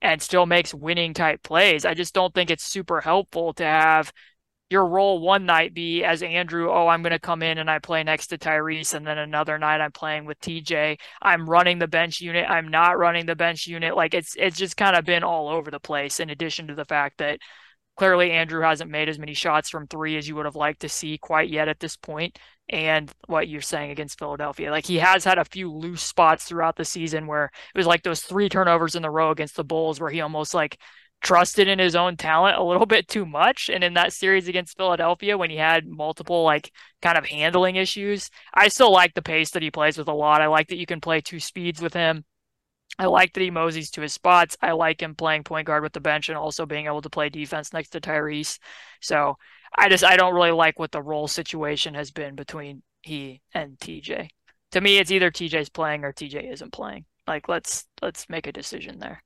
and 0.00 0.22
still 0.22 0.46
makes 0.46 0.72
winning 0.72 1.12
type 1.12 1.42
plays. 1.42 1.84
I 1.84 1.94
just 1.94 2.14
don't 2.14 2.32
think 2.32 2.50
it's 2.50 2.64
super 2.64 3.00
helpful 3.00 3.52
to 3.54 3.64
have 3.64 4.12
your 4.68 4.86
role 4.86 5.20
one 5.20 5.46
night 5.46 5.74
be 5.74 6.02
as 6.02 6.22
Andrew, 6.22 6.70
oh, 6.70 6.88
I'm 6.88 7.02
going 7.02 7.12
to 7.12 7.20
come 7.20 7.42
in 7.42 7.58
and 7.58 7.70
I 7.70 7.78
play 7.78 8.02
next 8.02 8.28
to 8.28 8.38
Tyrese. 8.38 8.94
And 8.94 9.06
then 9.06 9.18
another 9.18 9.58
night 9.58 9.80
I'm 9.80 9.92
playing 9.92 10.24
with 10.24 10.40
TJ. 10.40 10.98
I'm 11.22 11.48
running 11.48 11.78
the 11.78 11.86
bench 11.86 12.20
unit. 12.20 12.46
I'm 12.48 12.68
not 12.68 12.98
running 12.98 13.26
the 13.26 13.36
bench 13.36 13.66
unit. 13.66 13.94
Like 13.94 14.12
it's, 14.12 14.34
it's 14.36 14.56
just 14.56 14.76
kind 14.76 14.96
of 14.96 15.04
been 15.04 15.22
all 15.22 15.48
over 15.48 15.70
the 15.70 15.78
place 15.78 16.18
in 16.18 16.30
addition 16.30 16.66
to 16.66 16.74
the 16.74 16.84
fact 16.84 17.18
that 17.18 17.38
clearly 17.96 18.32
Andrew 18.32 18.60
hasn't 18.60 18.90
made 18.90 19.08
as 19.08 19.18
many 19.20 19.34
shots 19.34 19.70
from 19.70 19.86
three 19.86 20.16
as 20.16 20.26
you 20.26 20.34
would 20.34 20.44
have 20.44 20.56
liked 20.56 20.80
to 20.80 20.88
see 20.88 21.16
quite 21.16 21.48
yet 21.48 21.68
at 21.68 21.78
this 21.78 21.96
point. 21.96 22.36
And 22.68 23.10
what 23.28 23.46
you're 23.46 23.60
saying 23.60 23.92
against 23.92 24.18
Philadelphia, 24.18 24.72
like 24.72 24.84
he 24.84 24.96
has 24.96 25.22
had 25.22 25.38
a 25.38 25.44
few 25.44 25.72
loose 25.72 26.02
spots 26.02 26.44
throughout 26.44 26.74
the 26.74 26.84
season 26.84 27.28
where 27.28 27.44
it 27.72 27.78
was 27.78 27.86
like 27.86 28.02
those 28.02 28.20
three 28.20 28.48
turnovers 28.48 28.96
in 28.96 29.02
the 29.02 29.10
row 29.10 29.30
against 29.30 29.54
the 29.54 29.62
Bulls 29.62 30.00
where 30.00 30.10
he 30.10 30.20
almost 30.20 30.52
like 30.52 30.76
trusted 31.22 31.66
in 31.68 31.78
his 31.78 31.96
own 31.96 32.16
talent 32.16 32.56
a 32.56 32.62
little 32.62 32.86
bit 32.86 33.08
too 33.08 33.26
much. 33.26 33.68
And 33.68 33.82
in 33.82 33.94
that 33.94 34.12
series 34.12 34.48
against 34.48 34.76
Philadelphia, 34.76 35.36
when 35.36 35.50
he 35.50 35.56
had 35.56 35.86
multiple 35.86 36.44
like 36.44 36.70
kind 37.02 37.18
of 37.18 37.26
handling 37.26 37.76
issues, 37.76 38.30
I 38.54 38.68
still 38.68 38.92
like 38.92 39.14
the 39.14 39.22
pace 39.22 39.50
that 39.50 39.62
he 39.62 39.70
plays 39.70 39.98
with 39.98 40.08
a 40.08 40.12
lot. 40.12 40.42
I 40.42 40.46
like 40.46 40.68
that 40.68 40.78
you 40.78 40.86
can 40.86 41.00
play 41.00 41.20
two 41.20 41.40
speeds 41.40 41.82
with 41.82 41.94
him. 41.94 42.24
I 42.98 43.06
like 43.06 43.32
that 43.34 43.42
he 43.42 43.50
moseys 43.50 43.90
to 43.92 44.00
his 44.00 44.14
spots. 44.14 44.56
I 44.62 44.72
like 44.72 45.02
him 45.02 45.14
playing 45.14 45.44
point 45.44 45.66
guard 45.66 45.82
with 45.82 45.92
the 45.92 46.00
bench 46.00 46.28
and 46.28 46.38
also 46.38 46.64
being 46.64 46.86
able 46.86 47.02
to 47.02 47.10
play 47.10 47.28
defense 47.28 47.72
next 47.72 47.90
to 47.90 48.00
Tyrese. 48.00 48.58
So 49.00 49.36
I 49.76 49.88
just 49.88 50.04
I 50.04 50.16
don't 50.16 50.34
really 50.34 50.52
like 50.52 50.78
what 50.78 50.92
the 50.92 51.02
role 51.02 51.28
situation 51.28 51.94
has 51.94 52.10
been 52.10 52.36
between 52.36 52.82
he 53.02 53.42
and 53.52 53.78
TJ. 53.78 54.28
To 54.72 54.80
me, 54.80 54.98
it's 54.98 55.10
either 55.10 55.30
TJ's 55.30 55.68
playing 55.68 56.04
or 56.04 56.12
TJ 56.12 56.52
isn't 56.52 56.72
playing. 56.72 57.04
Like 57.26 57.48
let's 57.48 57.86
let's 58.00 58.28
make 58.28 58.46
a 58.46 58.52
decision 58.52 58.98
there. 58.98 59.22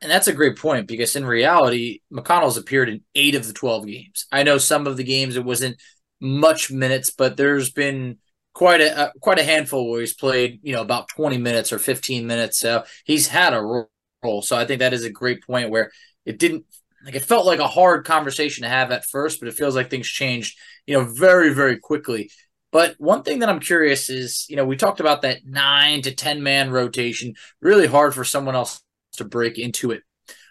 And 0.00 0.10
that's 0.10 0.28
a 0.28 0.32
great 0.32 0.56
point 0.56 0.86
because 0.86 1.16
in 1.16 1.26
reality, 1.26 2.00
McConnell's 2.12 2.56
appeared 2.56 2.88
in 2.88 3.02
eight 3.14 3.34
of 3.34 3.46
the 3.46 3.52
12 3.52 3.86
games. 3.86 4.26
I 4.30 4.44
know 4.44 4.58
some 4.58 4.86
of 4.86 4.96
the 4.96 5.04
games 5.04 5.36
it 5.36 5.44
wasn't 5.44 5.80
much 6.20 6.70
minutes, 6.70 7.10
but 7.10 7.36
there's 7.36 7.70
been 7.70 8.18
quite 8.54 8.80
a 8.80 8.96
uh, 8.96 9.10
quite 9.20 9.38
a 9.38 9.44
handful 9.44 9.90
where 9.90 10.00
he's 10.00 10.14
played, 10.14 10.60
you 10.62 10.72
know, 10.72 10.82
about 10.82 11.08
20 11.08 11.38
minutes 11.38 11.72
or 11.72 11.78
15 11.78 12.26
minutes. 12.26 12.58
So 12.58 12.84
he's 13.04 13.28
had 13.28 13.54
a 13.54 13.86
role. 14.22 14.42
So 14.42 14.56
I 14.56 14.64
think 14.64 14.80
that 14.80 14.92
is 14.92 15.04
a 15.04 15.10
great 15.10 15.42
point 15.44 15.70
where 15.70 15.90
it 16.24 16.38
didn't 16.38 16.64
like 17.04 17.14
it 17.14 17.24
felt 17.24 17.46
like 17.46 17.60
a 17.60 17.66
hard 17.66 18.04
conversation 18.04 18.62
to 18.62 18.68
have 18.68 18.92
at 18.92 19.06
first, 19.06 19.40
but 19.40 19.48
it 19.48 19.54
feels 19.54 19.74
like 19.74 19.90
things 19.90 20.08
changed, 20.08 20.58
you 20.86 20.94
know, 20.94 21.04
very 21.04 21.52
very 21.52 21.78
quickly. 21.78 22.30
But 22.70 22.96
one 22.98 23.22
thing 23.22 23.38
that 23.38 23.48
I'm 23.48 23.60
curious 23.60 24.10
is, 24.10 24.46
you 24.48 24.56
know, 24.56 24.64
we 24.64 24.76
talked 24.76 25.00
about 25.00 25.22
that 25.22 25.38
nine 25.44 26.02
to 26.02 26.14
10 26.14 26.42
man 26.42 26.70
rotation, 26.70 27.34
really 27.60 27.86
hard 27.86 28.14
for 28.14 28.24
someone 28.24 28.54
else 28.54 28.82
to 29.14 29.24
break 29.24 29.58
into 29.58 29.90
it. 29.90 30.02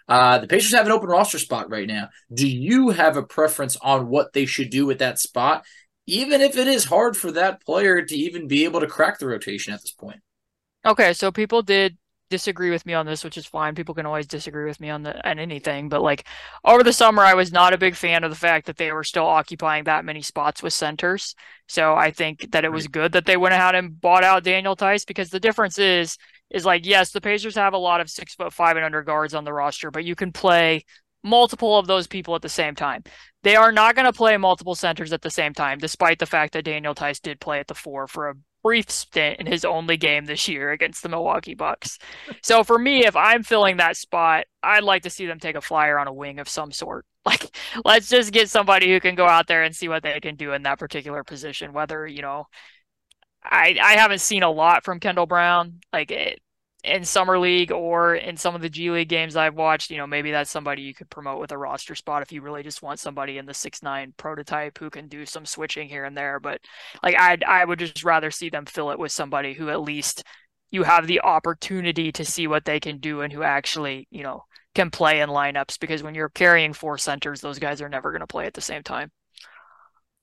Uh, 0.08 0.40
the 0.40 0.48
Pacers 0.48 0.74
have 0.74 0.86
an 0.86 0.92
open 0.92 1.10
roster 1.10 1.40
spot 1.40 1.70
right 1.70 1.88
now. 1.88 2.10
Do 2.34 2.48
you 2.48 2.90
have 2.90 3.18
a 3.18 3.24
preference 3.24 3.76
on 3.78 4.08
what 4.08 4.34
they 4.34 4.46
should 4.46 4.70
do 4.70 4.86
with 4.86 5.00
that 5.00 5.20
spot, 5.20 5.66
even 6.06 6.42
if 6.42 6.58
it 6.58 6.68
is 6.68 6.86
hard 6.86 7.18
for 7.18 7.32
that 7.32 7.64
player 7.64 8.02
to 8.02 8.16
even 8.16 8.48
be 8.48 8.64
able 8.64 8.80
to 8.80 8.88
crack 8.88 9.20
the 9.20 9.28
rotation 9.28 9.74
at 9.74 9.82
this 9.82 9.92
point? 9.92 10.22
Okay, 10.86 11.12
so 11.14 11.32
people 11.32 11.62
did 11.62 11.98
disagree 12.30 12.70
with 12.70 12.86
me 12.86 12.94
on 12.94 13.06
this, 13.06 13.24
which 13.24 13.38
is 13.38 13.46
fine. 13.46 13.76
People 13.76 13.96
can 13.96 14.06
always 14.06 14.28
disagree 14.28 14.66
with 14.66 14.80
me 14.80 14.90
on 14.90 15.04
the 15.04 15.30
on 15.30 15.40
anything, 15.40 15.90
but 15.90 16.02
like 16.02 16.26
over 16.64 16.84
the 16.84 16.94
summer, 16.94 17.24
I 17.24 17.34
was 17.34 17.52
not 17.52 17.74
a 17.74 17.78
big 17.78 17.96
fan 17.96 18.24
of 18.24 18.32
the 18.32 18.38
fact 18.38 18.66
that 18.68 18.78
they 18.78 18.92
were 18.92 19.04
still 19.04 19.26
occupying 19.26 19.86
that 19.86 20.06
many 20.06 20.22
spots 20.22 20.62
with 20.62 20.74
centers. 20.74 21.36
So 21.68 21.96
I 21.96 22.12
think 22.12 22.52
that 22.52 22.66
it 22.66 22.72
was 22.72 22.88
good 22.88 23.14
that 23.14 23.26
they 23.26 23.38
went 23.38 23.54
ahead 23.54 23.76
and 23.76 24.00
bought 24.00 24.24
out 24.24 24.44
Daniel 24.44 24.76
Theis 24.76 25.06
because 25.06 25.30
the 25.30 25.40
difference 25.40 25.78
is 25.78 26.18
is 26.50 26.66
like, 26.66 26.86
yes, 26.86 27.12
the 27.12 27.22
Pacers 27.22 27.56
have 27.56 27.74
a 27.74 27.78
lot 27.78 28.02
of 28.02 28.10
six 28.10 28.36
foot 28.36 28.54
five 28.54 28.76
and 28.78 28.86
under 28.86 29.04
guards 29.04 29.34
on 29.34 29.44
the 29.44 29.54
roster, 29.54 29.92
but 29.92 30.06
you 30.06 30.16
can 30.16 30.32
play 30.32 30.84
multiple 31.24 31.78
of 31.78 31.88
those 31.88 32.08
people 32.08 32.36
at 32.36 32.42
the 32.42 32.50
same 32.50 32.76
time. 32.76 33.04
They 33.44 33.56
are 33.56 33.72
not 33.72 33.96
going 33.96 34.06
to 34.06 34.14
play 34.14 34.38
multiple 34.38 34.76
centers 34.76 35.14
at 35.14 35.22
the 35.22 35.30
same 35.30 35.54
time, 35.54 35.78
despite 35.78 36.20
the 36.20 36.26
fact 36.26 36.54
that 36.54 36.66
Daniel 36.66 36.94
Theis 36.94 37.22
did 37.22 37.40
play 37.40 37.60
at 37.60 37.68
the 37.68 37.74
four 37.74 38.08
for 38.08 38.30
a 38.30 38.36
brief 38.64 38.90
stint 38.90 39.40
in 39.40 39.46
his 39.46 39.64
only 39.64 39.98
game 39.98 40.26
this 40.26 40.48
year 40.48 40.72
against 40.72 41.04
the 41.04 41.10
Milwaukee 41.10 41.56
Bucks. 41.56 42.00
So 42.42 42.64
for 42.64 42.78
me, 42.78 43.06
if 43.06 43.16
I'm 43.16 43.44
filling 43.44 43.78
that 43.78 43.96
spot, 43.96 44.46
I'd 44.64 44.84
like 44.84 45.04
to 45.04 45.10
see 45.10 45.26
them 45.26 45.40
take 45.40 45.56
a 45.56 45.62
flyer 45.62 45.98
on 45.98 46.08
a 46.08 46.14
wing 46.14 46.40
of 46.40 46.50
some 46.50 46.72
sort. 46.72 47.06
Like, 47.28 47.58
let's 47.84 48.08
just 48.08 48.32
get 48.32 48.50
somebody 48.50 48.90
who 48.90 49.02
can 49.02 49.16
go 49.16 49.26
out 49.26 49.48
there 49.48 49.64
and 49.64 49.76
see 49.76 49.90
what 49.90 50.02
they 50.02 50.18
can 50.22 50.38
do 50.38 50.54
in 50.54 50.64
that 50.64 50.80
particular 50.80 51.26
position. 51.26 51.74
Whether 51.74 52.08
you 52.08 52.22
know, 52.22 52.46
I 53.50 53.78
I 53.82 53.94
haven't 53.94 54.20
seen 54.20 54.44
a 54.44 54.52
lot 54.52 54.84
from 54.84 55.00
Kendall 55.00 55.26
Brown. 55.26 55.80
Like 55.94 56.12
it, 56.12 56.42
in 56.84 57.04
summer 57.04 57.38
league 57.38 57.72
or 57.72 58.16
in 58.16 58.38
some 58.38 58.56
of 58.56 58.62
the 58.62 58.70
G 58.70 58.90
League 58.92 59.10
games 59.10 59.36
I've 59.36 59.56
watched, 59.56 59.92
you 59.92 59.98
know, 59.98 60.08
maybe 60.08 60.32
that's 60.32 60.50
somebody 60.52 60.84
you 60.84 60.94
could 60.94 61.10
promote 61.10 61.40
with 61.40 61.52
a 61.52 61.58
roster 61.58 61.96
spot 61.96 62.22
if 62.22 62.32
you 62.32 62.42
really 62.42 62.64
just 62.64 62.82
want 62.82 63.00
somebody 63.00 63.38
in 63.38 63.46
the 63.46 63.54
six 63.54 63.84
nine 63.84 64.14
prototype 64.18 64.78
who 64.78 64.90
can 64.90 65.08
do 65.08 65.26
some 65.26 65.46
switching 65.46 65.90
here 65.90 66.06
and 66.06 66.16
there. 66.18 66.40
But 66.40 66.62
like 67.04 67.16
I 67.18 67.38
I 67.46 67.66
would 67.66 67.80
just 67.80 68.04
rather 68.04 68.32
see 68.32 68.50
them 68.50 68.66
fill 68.66 68.92
it 68.92 69.00
with 69.00 69.12
somebody 69.12 69.54
who 69.54 69.70
at 69.70 69.82
least 69.82 70.24
you 70.72 70.84
have 70.84 71.08
the 71.08 71.22
opportunity 71.22 72.12
to 72.12 72.26
see 72.26 72.48
what 72.48 72.66
they 72.66 72.80
can 72.80 73.00
do 73.00 73.22
and 73.22 73.32
who 73.34 73.44
actually, 73.44 74.08
you 74.12 74.24
know, 74.24 74.44
can 74.76 74.92
play 74.92 75.22
in 75.22 75.30
lineups 75.30 75.80
because 75.80 76.04
when 76.04 76.16
you're 76.16 76.30
carrying 76.30 76.74
four 76.74 76.98
centers, 76.98 77.42
those 77.42 77.60
guys 77.60 77.82
are 77.82 77.90
never 77.90 78.12
going 78.12 78.22
to 78.22 78.28
play 78.28 78.46
at 78.46 78.54
the 78.54 78.62
same 78.62 78.84
time. 78.84 79.12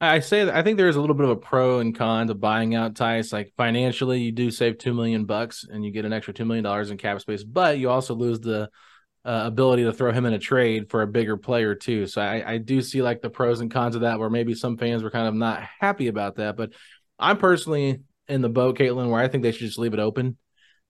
I 0.01 0.21
say 0.21 0.45
that 0.45 0.55
I 0.55 0.63
think 0.63 0.77
there's 0.77 0.97
a 0.97 1.01
little 1.01 1.15
bit 1.15 1.25
of 1.25 1.31
a 1.31 1.37
pro 1.37 1.79
and 1.79 1.97
con 1.97 2.27
to 2.27 2.35
buying 2.35 2.75
out 2.75 2.95
Theis. 2.95 3.33
Like 3.33 3.53
financially, 3.57 4.21
you 4.21 4.33
do 4.33 4.51
save 4.51 4.79
two 4.79 4.93
million 4.93 5.25
bucks 5.25 5.65
and 5.69 5.85
you 5.85 5.91
get 5.91 6.05
an 6.05 6.13
extra 6.13 6.35
two 6.35 6.45
million 6.45 6.65
dollars 6.65 6.91
in 6.91 6.99
cap 6.99 7.21
space, 7.21 7.45
but 7.45 7.79
you 7.79 7.91
also 7.91 8.15
lose 8.15 8.41
the 8.41 8.69
uh, 9.25 9.43
ability 9.47 9.85
to 9.85 9.93
throw 9.93 10.13
him 10.13 10.27
in 10.27 10.35
a 10.35 10.39
trade 10.39 10.91
for 10.91 11.03
a 11.03 11.07
bigger 11.07 11.37
player 11.37 11.75
too. 11.75 12.07
So 12.07 12.21
I, 12.21 12.55
I 12.55 12.59
do 12.59 12.83
see 12.83 13.03
like 13.03 13.23
the 13.23 13.31
pros 13.31 13.61
and 13.61 13.71
cons 13.71 13.95
of 13.95 14.03
that, 14.03 14.19
where 14.19 14.31
maybe 14.31 14.55
some 14.55 14.77
fans 14.77 15.03
were 15.03 15.11
kind 15.11 15.29
of 15.29 15.35
not 15.35 15.63
happy 15.81 16.09
about 16.09 16.37
that. 16.37 16.57
But 16.57 16.73
I'm 17.19 17.39
personally 17.39 18.01
in 18.29 18.43
the 18.43 18.49
boat, 18.49 18.77
Caitlin, 18.77 19.11
where 19.11 19.23
I 19.23 19.29
think 19.29 19.43
they 19.43 19.53
should 19.53 19.67
just 19.67 19.79
leave 19.79 19.95
it 19.95 20.01
open. 20.01 20.37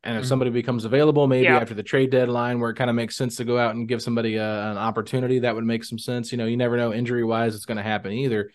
And 0.03 0.17
if 0.17 0.23
mm-hmm. 0.23 0.29
somebody 0.29 0.51
becomes 0.51 0.85
available, 0.85 1.27
maybe 1.27 1.45
yeah. 1.45 1.59
after 1.59 1.73
the 1.75 1.83
trade 1.83 2.11
deadline, 2.11 2.61
where 2.61 2.71
it 2.71 2.77
kind 2.77 2.91
of 2.91 2.97
makes 2.97 3.17
sense 3.17 3.37
to 3.37 3.45
go 3.45 3.57
out 3.57 3.75
and 3.75 3.89
give 3.89 4.03
somebody 4.03 4.37
a, 4.37 4.45
uh, 4.45 4.71
an 4.73 4.77
opportunity, 4.77 5.39
that 5.41 5.55
would 5.55 5.65
make 5.65 5.85
some 5.85 5.99
sense. 5.99 6.31
You 6.33 6.39
know, 6.39 6.47
you 6.47 6.57
never 6.57 6.77
know 6.77 6.93
injury 6.93 7.25
wise 7.25 7.55
it's 7.55 7.65
going 7.65 7.79
to 7.79 7.83
happen 7.83 8.13
either 8.13 8.51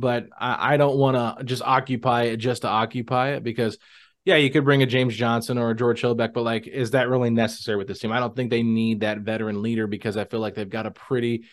but 0.00 0.28
I, 0.38 0.74
I 0.74 0.76
don't 0.76 0.96
want 0.96 1.16
to 1.16 1.44
just 1.44 1.62
occupy 1.62 2.24
it 2.24 2.36
just 2.38 2.62
to 2.62 2.68
occupy 2.68 3.30
it 3.30 3.42
because 3.42 3.78
yeah, 4.24 4.36
you 4.36 4.50
could 4.50 4.64
bring 4.64 4.82
a 4.82 4.86
James 4.86 5.16
Johnson 5.16 5.56
or 5.56 5.70
a 5.70 5.76
George 5.76 6.02
Hillbeck, 6.02 6.34
but 6.34 6.42
like, 6.42 6.66
is 6.66 6.90
that 6.90 7.08
really 7.08 7.30
necessary 7.30 7.78
with 7.78 7.88
this 7.88 7.98
team? 7.98 8.12
I 8.12 8.20
don't 8.20 8.36
think 8.36 8.50
they 8.50 8.62
need 8.62 9.00
that 9.00 9.20
veteran 9.20 9.62
leader 9.62 9.86
because 9.86 10.18
I 10.18 10.24
feel 10.24 10.40
like 10.40 10.54
they've 10.54 10.68
got 10.68 10.84
a 10.84 10.90
pretty 10.90 11.44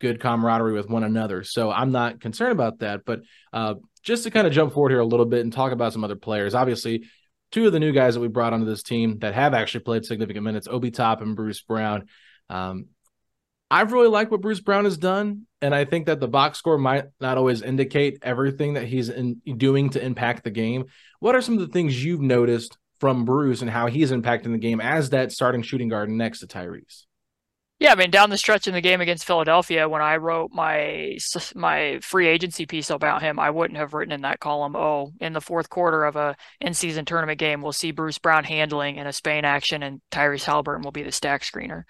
good 0.00 0.20
camaraderie 0.20 0.72
with 0.72 0.88
one 0.88 1.04
another. 1.04 1.44
So 1.44 1.70
I'm 1.70 1.92
not 1.92 2.20
concerned 2.20 2.52
about 2.52 2.80
that. 2.80 3.04
But 3.04 3.20
uh, 3.52 3.74
just 4.02 4.24
to 4.24 4.30
kind 4.30 4.46
of 4.46 4.52
jump 4.52 4.72
forward 4.72 4.90
here 4.90 5.00
a 5.00 5.06
little 5.06 5.26
bit 5.26 5.42
and 5.42 5.52
talk 5.52 5.72
about 5.72 5.92
some 5.92 6.02
other 6.02 6.16
players, 6.16 6.54
obviously, 6.54 7.04
two 7.52 7.66
of 7.66 7.72
the 7.72 7.78
new 7.78 7.92
guys 7.92 8.14
that 8.14 8.20
we 8.20 8.28
brought 8.28 8.52
onto 8.52 8.66
this 8.66 8.82
team 8.82 9.20
that 9.20 9.34
have 9.34 9.54
actually 9.54 9.84
played 9.84 10.04
significant 10.04 10.44
minutes, 10.44 10.66
Obi 10.68 10.90
Toppin 10.90 11.28
and 11.28 11.36
Bruce 11.36 11.62
Brown. 11.62 12.08
Um, 12.50 12.86
I've 13.74 13.92
really 13.92 14.06
liked 14.06 14.30
what 14.30 14.40
Bruce 14.40 14.60
Brown 14.60 14.84
has 14.84 14.96
done, 14.96 15.48
and 15.60 15.74
I 15.74 15.84
think 15.84 16.06
that 16.06 16.20
the 16.20 16.28
box 16.28 16.58
score 16.58 16.78
might 16.78 17.06
not 17.20 17.38
always 17.38 17.60
indicate 17.60 18.20
everything 18.22 18.74
that 18.74 18.84
he's 18.86 19.08
in, 19.08 19.42
doing 19.56 19.90
to 19.90 20.00
impact 20.00 20.44
the 20.44 20.52
game. 20.52 20.84
What 21.18 21.34
are 21.34 21.42
some 21.42 21.54
of 21.54 21.60
the 21.60 21.72
things 21.72 22.04
you've 22.04 22.20
noticed 22.20 22.78
from 23.00 23.24
Bruce 23.24 23.62
and 23.62 23.70
how 23.70 23.88
he's 23.88 24.12
impacting 24.12 24.52
the 24.52 24.58
game 24.58 24.80
as 24.80 25.10
that 25.10 25.32
starting 25.32 25.62
shooting 25.62 25.88
guard 25.88 26.08
next 26.08 26.38
to 26.38 26.46
Tyrese? 26.46 27.06
Yeah, 27.80 27.90
I 27.90 27.96
mean, 27.96 28.12
down 28.12 28.30
the 28.30 28.38
stretch 28.38 28.68
in 28.68 28.74
the 28.74 28.80
game 28.80 29.00
against 29.00 29.24
Philadelphia, 29.24 29.88
when 29.88 30.02
I 30.02 30.18
wrote 30.18 30.52
my 30.52 31.18
my 31.56 31.98
free 32.00 32.28
agency 32.28 32.66
piece 32.66 32.90
about 32.90 33.22
him, 33.22 33.40
I 33.40 33.50
wouldn't 33.50 33.80
have 33.80 33.92
written 33.92 34.12
in 34.12 34.20
that 34.20 34.38
column, 34.38 34.76
"Oh, 34.76 35.10
in 35.20 35.32
the 35.32 35.40
fourth 35.40 35.68
quarter 35.68 36.04
of 36.04 36.14
a 36.14 36.36
in-season 36.60 37.06
tournament 37.06 37.40
game, 37.40 37.60
we'll 37.60 37.72
see 37.72 37.90
Bruce 37.90 38.18
Brown 38.18 38.44
handling 38.44 38.98
in 38.98 39.08
a 39.08 39.12
Spain 39.12 39.44
action, 39.44 39.82
and 39.82 40.00
Tyrese 40.12 40.44
Haliburton 40.44 40.84
will 40.84 40.92
be 40.92 41.02
the 41.02 41.10
stack 41.10 41.42
screener." 41.42 41.82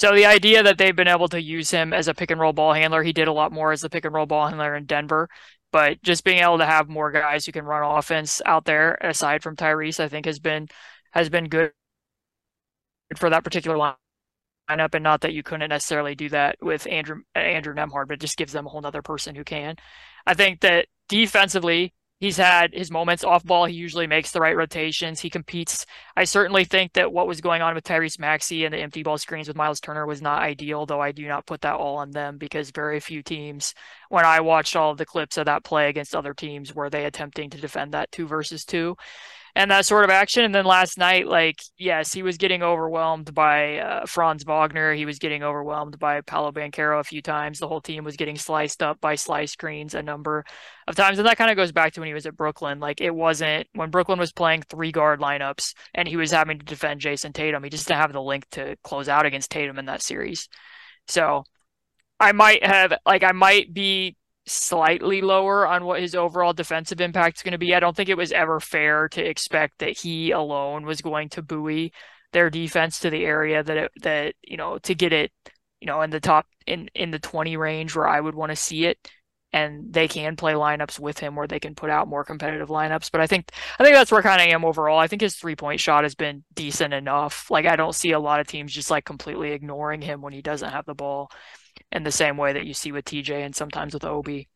So 0.00 0.14
the 0.14 0.24
idea 0.24 0.62
that 0.62 0.78
they've 0.78 0.96
been 0.96 1.08
able 1.08 1.28
to 1.28 1.42
use 1.42 1.70
him 1.70 1.92
as 1.92 2.08
a 2.08 2.14
pick 2.14 2.30
and 2.30 2.40
roll 2.40 2.54
ball 2.54 2.72
handler, 2.72 3.02
he 3.02 3.12
did 3.12 3.28
a 3.28 3.34
lot 3.34 3.52
more 3.52 3.70
as 3.70 3.82
the 3.82 3.90
pick 3.90 4.06
and 4.06 4.14
roll 4.14 4.24
ball 4.24 4.48
handler 4.48 4.74
in 4.74 4.86
Denver. 4.86 5.28
But 5.72 6.02
just 6.02 6.24
being 6.24 6.38
able 6.38 6.56
to 6.56 6.64
have 6.64 6.88
more 6.88 7.12
guys 7.12 7.44
who 7.44 7.52
can 7.52 7.66
run 7.66 7.82
offense 7.84 8.40
out 8.46 8.64
there, 8.64 8.96
aside 9.02 9.42
from 9.42 9.56
Tyrese, 9.56 10.00
I 10.00 10.08
think 10.08 10.24
has 10.24 10.38
been 10.38 10.68
has 11.10 11.28
been 11.28 11.50
good 11.50 11.72
for 13.16 13.28
that 13.28 13.44
particular 13.44 13.76
lineup. 13.76 14.94
And 14.94 15.04
not 15.04 15.20
that 15.20 15.34
you 15.34 15.42
couldn't 15.42 15.68
necessarily 15.68 16.14
do 16.14 16.30
that 16.30 16.56
with 16.62 16.86
Andrew 16.86 17.20
Andrew 17.34 17.74
Nembhard, 17.74 18.08
but 18.08 18.20
just 18.20 18.38
gives 18.38 18.54
them 18.54 18.66
a 18.66 18.70
whole 18.70 18.86
other 18.86 19.02
person 19.02 19.34
who 19.34 19.44
can. 19.44 19.76
I 20.26 20.32
think 20.32 20.60
that 20.60 20.86
defensively, 21.10 21.92
he's 22.20 22.36
had 22.36 22.72
his 22.72 22.90
moments 22.90 23.24
off 23.24 23.44
ball. 23.44 23.64
He 23.64 23.74
usually 23.74 24.06
makes 24.06 24.30
the 24.30 24.40
right 24.40 24.56
rotations. 24.56 25.20
He 25.20 25.30
competes. 25.30 25.86
I 26.16 26.24
certainly 26.24 26.64
think 26.64 26.92
that 26.92 27.12
what 27.12 27.26
was 27.26 27.40
going 27.40 27.62
on 27.62 27.74
with 27.74 27.84
Tyrese 27.84 28.18
Maxey 28.18 28.64
and 28.64 28.72
the 28.72 28.78
empty 28.78 29.02
ball 29.02 29.18
screens 29.18 29.48
with 29.48 29.56
Miles 29.56 29.80
Turner 29.80 30.06
was 30.06 30.22
not 30.22 30.42
ideal, 30.42 30.86
though 30.86 31.00
I 31.00 31.12
do 31.12 31.26
not 31.26 31.46
put 31.46 31.62
that 31.62 31.74
all 31.74 31.96
on 31.96 32.12
them 32.12 32.38
because 32.38 32.70
very 32.70 33.00
few 33.00 33.22
teams, 33.22 33.74
when 34.10 34.24
I 34.24 34.40
watched 34.40 34.76
all 34.76 34.92
of 34.92 34.98
the 34.98 35.06
clips 35.06 35.36
of 35.38 35.46
that 35.46 35.64
play 35.64 35.88
against 35.88 36.14
other 36.14 36.34
teams, 36.34 36.74
were 36.74 36.90
they 36.90 37.06
attempting 37.06 37.50
to 37.50 37.60
defend 37.60 37.92
that 37.92 38.12
two 38.12 38.26
versus 38.26 38.64
two 38.64 38.96
and 39.54 39.70
that 39.70 39.86
sort 39.86 40.04
of 40.04 40.10
action. 40.10 40.44
And 40.44 40.54
then 40.54 40.64
last 40.64 40.98
night, 40.98 41.26
like, 41.26 41.60
yes, 41.76 42.12
he 42.12 42.22
was 42.22 42.36
getting 42.36 42.62
overwhelmed 42.62 43.34
by 43.34 43.78
uh, 43.78 44.06
Franz 44.06 44.44
Wagner. 44.44 44.94
He 44.94 45.06
was 45.06 45.18
getting 45.18 45.42
overwhelmed 45.42 45.98
by 45.98 46.20
Paolo 46.20 46.52
Banchero 46.52 47.00
a 47.00 47.04
few 47.04 47.22
times. 47.22 47.58
The 47.58 47.68
whole 47.68 47.80
team 47.80 48.04
was 48.04 48.16
getting 48.16 48.36
sliced 48.36 48.82
up 48.82 49.00
by 49.00 49.14
slice 49.14 49.52
screens 49.52 49.94
a 49.94 50.02
number 50.02 50.44
of 50.86 50.94
times. 50.94 51.18
And 51.18 51.26
that 51.26 51.38
kind 51.38 51.50
of 51.50 51.56
goes 51.56 51.72
back 51.72 51.92
to 51.94 52.00
when 52.00 52.06
he 52.08 52.14
was 52.14 52.26
at 52.26 52.36
Brooklyn. 52.36 52.80
Like, 52.80 53.00
it 53.00 53.14
wasn't 53.14 53.66
when 53.74 53.90
Brooklyn 53.90 54.18
was 54.18 54.32
playing 54.32 54.62
three 54.68 54.92
guard 54.92 55.20
lineups 55.20 55.74
and 55.94 56.06
he 56.06 56.16
was 56.16 56.30
having 56.30 56.58
to 56.58 56.64
defend 56.64 57.00
Jayson 57.00 57.32
Tatum. 57.32 57.62
He 57.62 57.70
just 57.70 57.88
didn't 57.88 58.00
have 58.00 58.12
the 58.12 58.22
link 58.22 58.44
to 58.52 58.76
close 58.84 59.08
out 59.08 59.26
against 59.26 59.50
Tatum 59.50 59.78
in 59.78 59.86
that 59.86 60.02
series. 60.02 60.48
So 61.08 61.44
I 62.18 62.32
might 62.32 62.64
have, 62.64 62.92
like, 63.06 63.24
I 63.24 63.32
might 63.32 63.72
be 63.72 64.16
slightly 64.46 65.20
lower 65.20 65.66
on 65.66 65.84
what 65.84 66.00
his 66.00 66.14
overall 66.14 66.52
defensive 66.52 67.00
impact 67.00 67.38
is 67.38 67.42
going 67.42 67.52
to 67.52 67.58
be. 67.58 67.74
I 67.74 67.80
don't 67.80 67.96
think 67.96 68.08
it 68.08 68.16
was 68.16 68.32
ever 68.32 68.60
fair 68.60 69.08
to 69.10 69.24
expect 69.24 69.78
that 69.78 69.98
he 69.98 70.30
alone 70.30 70.84
was 70.86 71.00
going 71.00 71.28
to 71.30 71.42
buoy 71.42 71.92
their 72.32 72.50
defense 72.50 73.00
to 73.00 73.10
the 73.10 73.24
area 73.24 73.62
that 73.62 73.76
it, 73.76 73.92
that 74.02 74.34
you 74.42 74.56
know 74.56 74.78
to 74.78 74.94
get 74.94 75.12
it 75.12 75.32
you 75.80 75.86
know 75.86 76.02
in 76.02 76.10
the 76.10 76.20
top 76.20 76.46
in 76.66 76.88
in 76.94 77.10
the 77.10 77.18
20 77.18 77.56
range 77.56 77.94
where 77.94 78.08
I 78.08 78.20
would 78.20 78.34
want 78.34 78.50
to 78.50 78.56
see 78.56 78.86
it. 78.86 78.98
And 79.52 79.92
they 79.92 80.06
can 80.06 80.36
play 80.36 80.52
lineups 80.52 81.00
with 81.00 81.18
him 81.18 81.34
where 81.34 81.48
they 81.48 81.58
can 81.58 81.74
put 81.74 81.90
out 81.90 82.06
more 82.06 82.22
competitive 82.22 82.68
lineups. 82.68 83.10
But 83.10 83.20
I 83.20 83.26
think 83.26 83.50
I 83.80 83.82
think 83.82 83.96
that's 83.96 84.12
where 84.12 84.22
kind 84.22 84.40
of 84.40 84.46
am 84.46 84.64
overall. 84.64 85.00
I 85.00 85.08
think 85.08 85.22
his 85.22 85.34
three 85.34 85.56
point 85.56 85.80
shot 85.80 86.04
has 86.04 86.14
been 86.14 86.44
decent 86.54 86.94
enough. 86.94 87.50
Like 87.50 87.66
I 87.66 87.74
don't 87.74 87.94
see 87.94 88.12
a 88.12 88.20
lot 88.20 88.38
of 88.38 88.46
teams 88.46 88.72
just 88.72 88.92
like 88.92 89.04
completely 89.04 89.50
ignoring 89.50 90.02
him 90.02 90.20
when 90.20 90.32
he 90.32 90.40
doesn't 90.40 90.70
have 90.70 90.86
the 90.86 90.94
ball 90.94 91.32
in 91.92 92.02
the 92.02 92.12
same 92.12 92.36
way 92.36 92.52
that 92.52 92.66
you 92.66 92.74
see 92.74 92.92
with 92.92 93.04
TJ 93.04 93.44
and 93.44 93.54
sometimes 93.54 93.94
with 93.94 94.04
OB. 94.04 94.28
You 94.28 94.46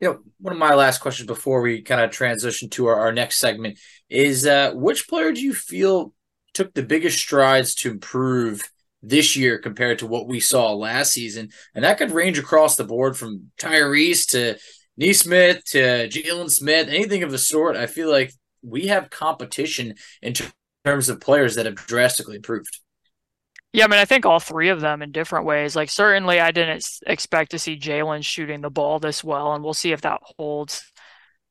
know, 0.00 0.18
one 0.40 0.52
of 0.52 0.58
my 0.58 0.74
last 0.74 0.98
questions 0.98 1.26
before 1.26 1.60
we 1.60 1.82
kind 1.82 2.00
of 2.00 2.10
transition 2.10 2.68
to 2.70 2.86
our, 2.86 3.00
our 3.00 3.12
next 3.12 3.38
segment 3.38 3.78
is 4.10 4.46
uh, 4.46 4.72
which 4.74 5.08
player 5.08 5.32
do 5.32 5.40
you 5.40 5.54
feel 5.54 6.12
took 6.52 6.74
the 6.74 6.82
biggest 6.82 7.18
strides 7.18 7.74
to 7.74 7.90
improve 7.90 8.68
this 9.02 9.36
year 9.36 9.58
compared 9.58 9.98
to 10.00 10.06
what 10.06 10.26
we 10.26 10.40
saw 10.40 10.72
last 10.72 11.12
season? 11.12 11.50
And 11.74 11.84
that 11.84 11.98
could 11.98 12.10
range 12.10 12.38
across 12.38 12.76
the 12.76 12.84
board 12.84 13.16
from 13.16 13.50
Tyrese 13.58 14.28
to 14.30 14.58
Nesmith 14.96 15.64
to 15.66 16.08
Jalen 16.08 16.50
Smith, 16.50 16.88
anything 16.88 17.22
of 17.22 17.30
the 17.30 17.38
sort. 17.38 17.76
I 17.76 17.86
feel 17.86 18.10
like 18.10 18.32
we 18.62 18.88
have 18.88 19.10
competition 19.10 19.94
in 20.22 20.34
terms 20.84 21.08
of 21.08 21.20
players 21.20 21.54
that 21.54 21.66
have 21.66 21.74
drastically 21.74 22.36
improved. 22.36 22.80
Yeah, 23.74 23.86
I 23.86 23.88
mean, 23.88 23.98
I 23.98 24.04
think 24.04 24.24
all 24.24 24.38
three 24.38 24.68
of 24.68 24.80
them 24.80 25.02
in 25.02 25.10
different 25.10 25.46
ways. 25.46 25.74
Like, 25.74 25.90
certainly, 25.90 26.38
I 26.38 26.52
didn't 26.52 26.86
expect 27.08 27.50
to 27.50 27.58
see 27.58 27.76
Jalen 27.76 28.22
shooting 28.24 28.60
the 28.60 28.70
ball 28.70 29.00
this 29.00 29.24
well, 29.24 29.52
and 29.52 29.64
we'll 29.64 29.74
see 29.74 29.90
if 29.90 30.00
that 30.02 30.20
holds 30.22 30.92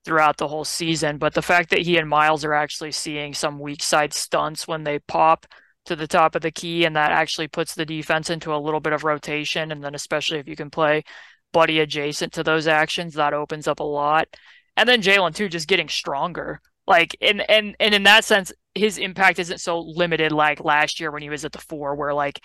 throughout 0.06 0.38
the 0.38 0.48
whole 0.48 0.64
season. 0.64 1.18
But 1.18 1.34
the 1.34 1.42
fact 1.42 1.70
that 1.72 1.82
he 1.82 1.98
and 1.98 2.08
Miles 2.08 2.46
are 2.46 2.54
actually 2.54 2.94
seeing 2.94 3.34
some 3.34 3.60
weak 3.60 3.84
side 3.84 4.14
stunts 4.14 4.66
when 4.70 4.86
they 4.86 5.00
pop 5.00 5.46
to 5.84 5.98
the 5.98 6.08
top 6.08 6.36
of 6.36 6.42
the 6.42 6.52
key, 6.52 6.86
and 6.86 6.96
that 6.96 7.12
actually 7.12 7.50
puts 7.50 7.76
the 7.76 7.86
defense 7.86 8.30
into 8.30 8.56
a 8.56 8.64
little 8.64 8.80
bit 8.80 8.94
of 8.94 9.04
rotation. 9.04 9.70
And 9.74 9.84
then, 9.84 9.94
especially 9.94 10.40
if 10.40 10.48
you 10.48 10.56
can 10.56 10.70
play 10.70 11.04
Buddy 11.52 11.82
adjacent 11.82 12.32
to 12.34 12.44
those 12.44 12.68
actions, 12.68 13.16
that 13.16 13.34
opens 13.34 13.68
up 13.68 13.82
a 13.82 13.84
lot. 13.84 14.30
And 14.78 14.88
then 14.88 15.02
Jalen, 15.02 15.36
too, 15.36 15.50
just 15.50 15.68
getting 15.68 15.90
stronger. 15.90 16.62
Like, 16.88 17.18
and, 17.20 17.42
and, 17.52 17.76
and 17.82 17.94
in 17.94 18.04
that 18.04 18.24
sense, 18.24 18.54
his 18.76 18.98
impact 18.98 19.40
isn't 19.40 19.60
so 19.60 19.80
limited 19.80 20.32
like 20.32 20.64
last 20.64 21.00
year 21.00 21.12
when 21.12 21.22
he 21.22 21.30
was 21.30 21.46
at 21.46 21.52
the 21.52 21.60
four, 21.60 21.96
where 21.96 22.14
like 22.14 22.40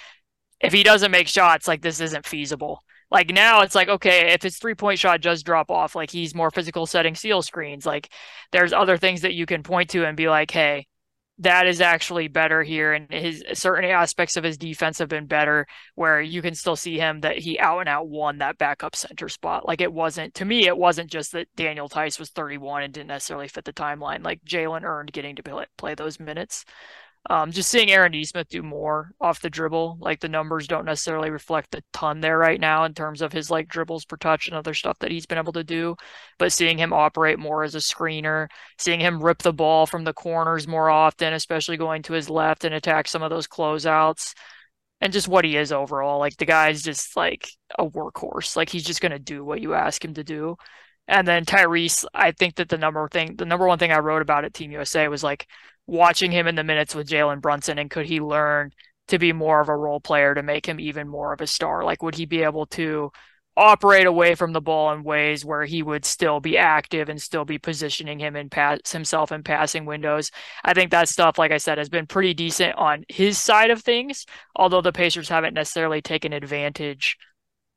if 0.60 0.72
he 0.72 0.82
doesn't 0.82 1.10
make 1.10 1.28
shots, 1.28 1.68
like 1.68 1.82
this 1.82 2.00
isn't 2.00 2.26
feasible. 2.26 2.82
Like 3.10 3.30
now 3.30 3.62
it's 3.62 3.74
like, 3.74 3.88
okay, 3.88 4.32
if 4.32 4.42
his 4.42 4.58
three 4.58 4.74
point 4.74 4.98
shot 4.98 5.22
does 5.22 5.42
drop 5.42 5.70
off, 5.70 5.94
like 5.94 6.10
he's 6.10 6.34
more 6.34 6.50
physical 6.50 6.84
setting 6.86 7.14
seal 7.14 7.40
screens. 7.42 7.86
Like 7.86 8.12
there's 8.52 8.72
other 8.72 8.98
things 8.98 9.22
that 9.22 9.34
you 9.34 9.46
can 9.46 9.62
point 9.62 9.90
to 9.90 10.04
and 10.04 10.16
be 10.16 10.28
like, 10.28 10.50
hey, 10.50 10.86
that 11.40 11.66
is 11.66 11.80
actually 11.80 12.28
better 12.28 12.62
here. 12.62 12.92
And 12.92 13.10
his 13.10 13.44
certain 13.54 13.88
aspects 13.90 14.36
of 14.36 14.44
his 14.44 14.58
defense 14.58 14.98
have 14.98 15.08
been 15.08 15.26
better 15.26 15.66
where 15.94 16.20
you 16.20 16.42
can 16.42 16.54
still 16.54 16.76
see 16.76 16.98
him 16.98 17.20
that 17.20 17.38
he 17.38 17.58
out 17.58 17.80
and 17.80 17.88
out 17.88 18.08
won 18.08 18.38
that 18.38 18.58
backup 18.58 18.96
center 18.96 19.28
spot. 19.28 19.66
Like 19.66 19.80
it 19.80 19.92
wasn't, 19.92 20.34
to 20.34 20.44
me, 20.44 20.66
it 20.66 20.76
wasn't 20.76 21.10
just 21.10 21.32
that 21.32 21.48
Daniel 21.56 21.88
Theis 21.88 22.18
was 22.18 22.30
31 22.30 22.82
and 22.82 22.92
didn't 22.92 23.08
necessarily 23.08 23.48
fit 23.48 23.64
the 23.64 23.72
timeline. 23.72 24.24
Like 24.24 24.44
Jalen 24.44 24.82
earned 24.82 25.12
getting 25.12 25.36
to 25.36 25.42
play, 25.42 25.66
play 25.76 25.94
those 25.94 26.18
minutes. 26.18 26.64
Um, 27.30 27.52
just 27.52 27.68
seeing 27.68 27.90
Aaron 27.90 28.12
Nesmith 28.12 28.48
do 28.48 28.62
more 28.62 29.12
off 29.20 29.42
the 29.42 29.50
dribble, 29.50 29.98
like 30.00 30.20
the 30.20 30.28
numbers 30.28 30.66
don't 30.66 30.86
necessarily 30.86 31.30
reflect 31.30 31.74
a 31.74 31.82
ton 31.92 32.20
there 32.20 32.38
right 32.38 32.60
now 32.60 32.84
in 32.84 32.94
terms 32.94 33.20
of 33.20 33.32
his 33.32 33.50
like 33.50 33.68
dribbles 33.68 34.04
per 34.06 34.16
touch 34.16 34.46
and 34.46 34.56
other 34.56 34.72
stuff 34.72 34.98
that 35.00 35.10
he's 35.10 35.26
been 35.26 35.36
able 35.36 35.52
to 35.52 35.64
do. 35.64 35.96
But 36.38 36.52
seeing 36.52 36.78
him 36.78 36.92
operate 36.92 37.38
more 37.38 37.64
as 37.64 37.74
a 37.74 37.78
screener, 37.78 38.48
seeing 38.78 39.00
him 39.00 39.22
rip 39.22 39.42
the 39.42 39.52
ball 39.52 39.84
from 39.86 40.04
the 40.04 40.14
corners 40.14 40.66
more 40.66 40.88
often, 40.88 41.34
especially 41.34 41.76
going 41.76 42.02
to 42.04 42.14
his 42.14 42.30
left 42.30 42.64
and 42.64 42.74
attack 42.74 43.08
some 43.08 43.22
of 43.22 43.30
those 43.30 43.46
closeouts, 43.46 44.34
and 45.00 45.12
just 45.12 45.28
what 45.28 45.44
he 45.44 45.56
is 45.56 45.72
overall. 45.72 46.18
Like 46.18 46.36
the 46.36 46.46
guy's 46.46 46.82
just 46.82 47.16
like 47.16 47.48
a 47.78 47.86
workhorse. 47.86 48.56
Like 48.56 48.70
he's 48.70 48.84
just 48.84 49.00
gonna 49.00 49.18
do 49.18 49.44
what 49.44 49.60
you 49.60 49.74
ask 49.74 50.04
him 50.04 50.14
to 50.14 50.24
do. 50.24 50.56
And 51.08 51.26
then 51.26 51.44
Tyrese, 51.46 52.04
I 52.14 52.32
think 52.32 52.56
that 52.56 52.68
the 52.68 52.78
number 52.78 53.08
thing, 53.08 53.36
the 53.36 53.46
number 53.46 53.66
one 53.66 53.78
thing 53.78 53.92
I 53.92 53.98
wrote 53.98 54.22
about 54.22 54.44
at 54.44 54.54
Team 54.54 54.72
USA 54.72 55.08
was 55.08 55.22
like 55.24 55.46
watching 55.88 56.30
him 56.30 56.46
in 56.46 56.54
the 56.54 56.62
minutes 56.62 56.94
with 56.94 57.08
Jalen 57.08 57.40
Brunson 57.40 57.78
and 57.78 57.90
could 57.90 58.06
he 58.06 58.20
learn 58.20 58.72
to 59.08 59.18
be 59.18 59.32
more 59.32 59.60
of 59.60 59.70
a 59.70 59.76
role 59.76 60.00
player 60.00 60.34
to 60.34 60.42
make 60.42 60.66
him 60.66 60.78
even 60.78 61.08
more 61.08 61.32
of 61.32 61.40
a 61.40 61.46
star? 61.46 61.82
Like, 61.82 62.02
would 62.02 62.14
he 62.14 62.26
be 62.26 62.42
able 62.42 62.66
to 62.66 63.10
operate 63.56 64.06
away 64.06 64.36
from 64.36 64.52
the 64.52 64.60
ball 64.60 64.92
in 64.92 65.02
ways 65.02 65.44
where 65.44 65.64
he 65.64 65.82
would 65.82 66.04
still 66.04 66.38
be 66.40 66.56
active 66.56 67.08
and 67.08 67.20
still 67.20 67.44
be 67.44 67.58
positioning 67.58 68.20
him 68.20 68.36
in 68.36 68.50
pass 68.50 68.92
himself 68.92 69.32
in 69.32 69.42
passing 69.42 69.86
windows? 69.86 70.30
I 70.62 70.74
think 70.74 70.90
that 70.90 71.08
stuff, 71.08 71.38
like 71.38 71.52
I 71.52 71.58
said, 71.58 71.78
has 71.78 71.88
been 71.88 72.06
pretty 72.06 72.34
decent 72.34 72.76
on 72.76 73.04
his 73.08 73.40
side 73.40 73.70
of 73.70 73.82
things, 73.82 74.26
although 74.54 74.82
the 74.82 74.92
Pacers 74.92 75.30
haven't 75.30 75.54
necessarily 75.54 76.02
taken 76.02 76.34
advantage 76.34 77.16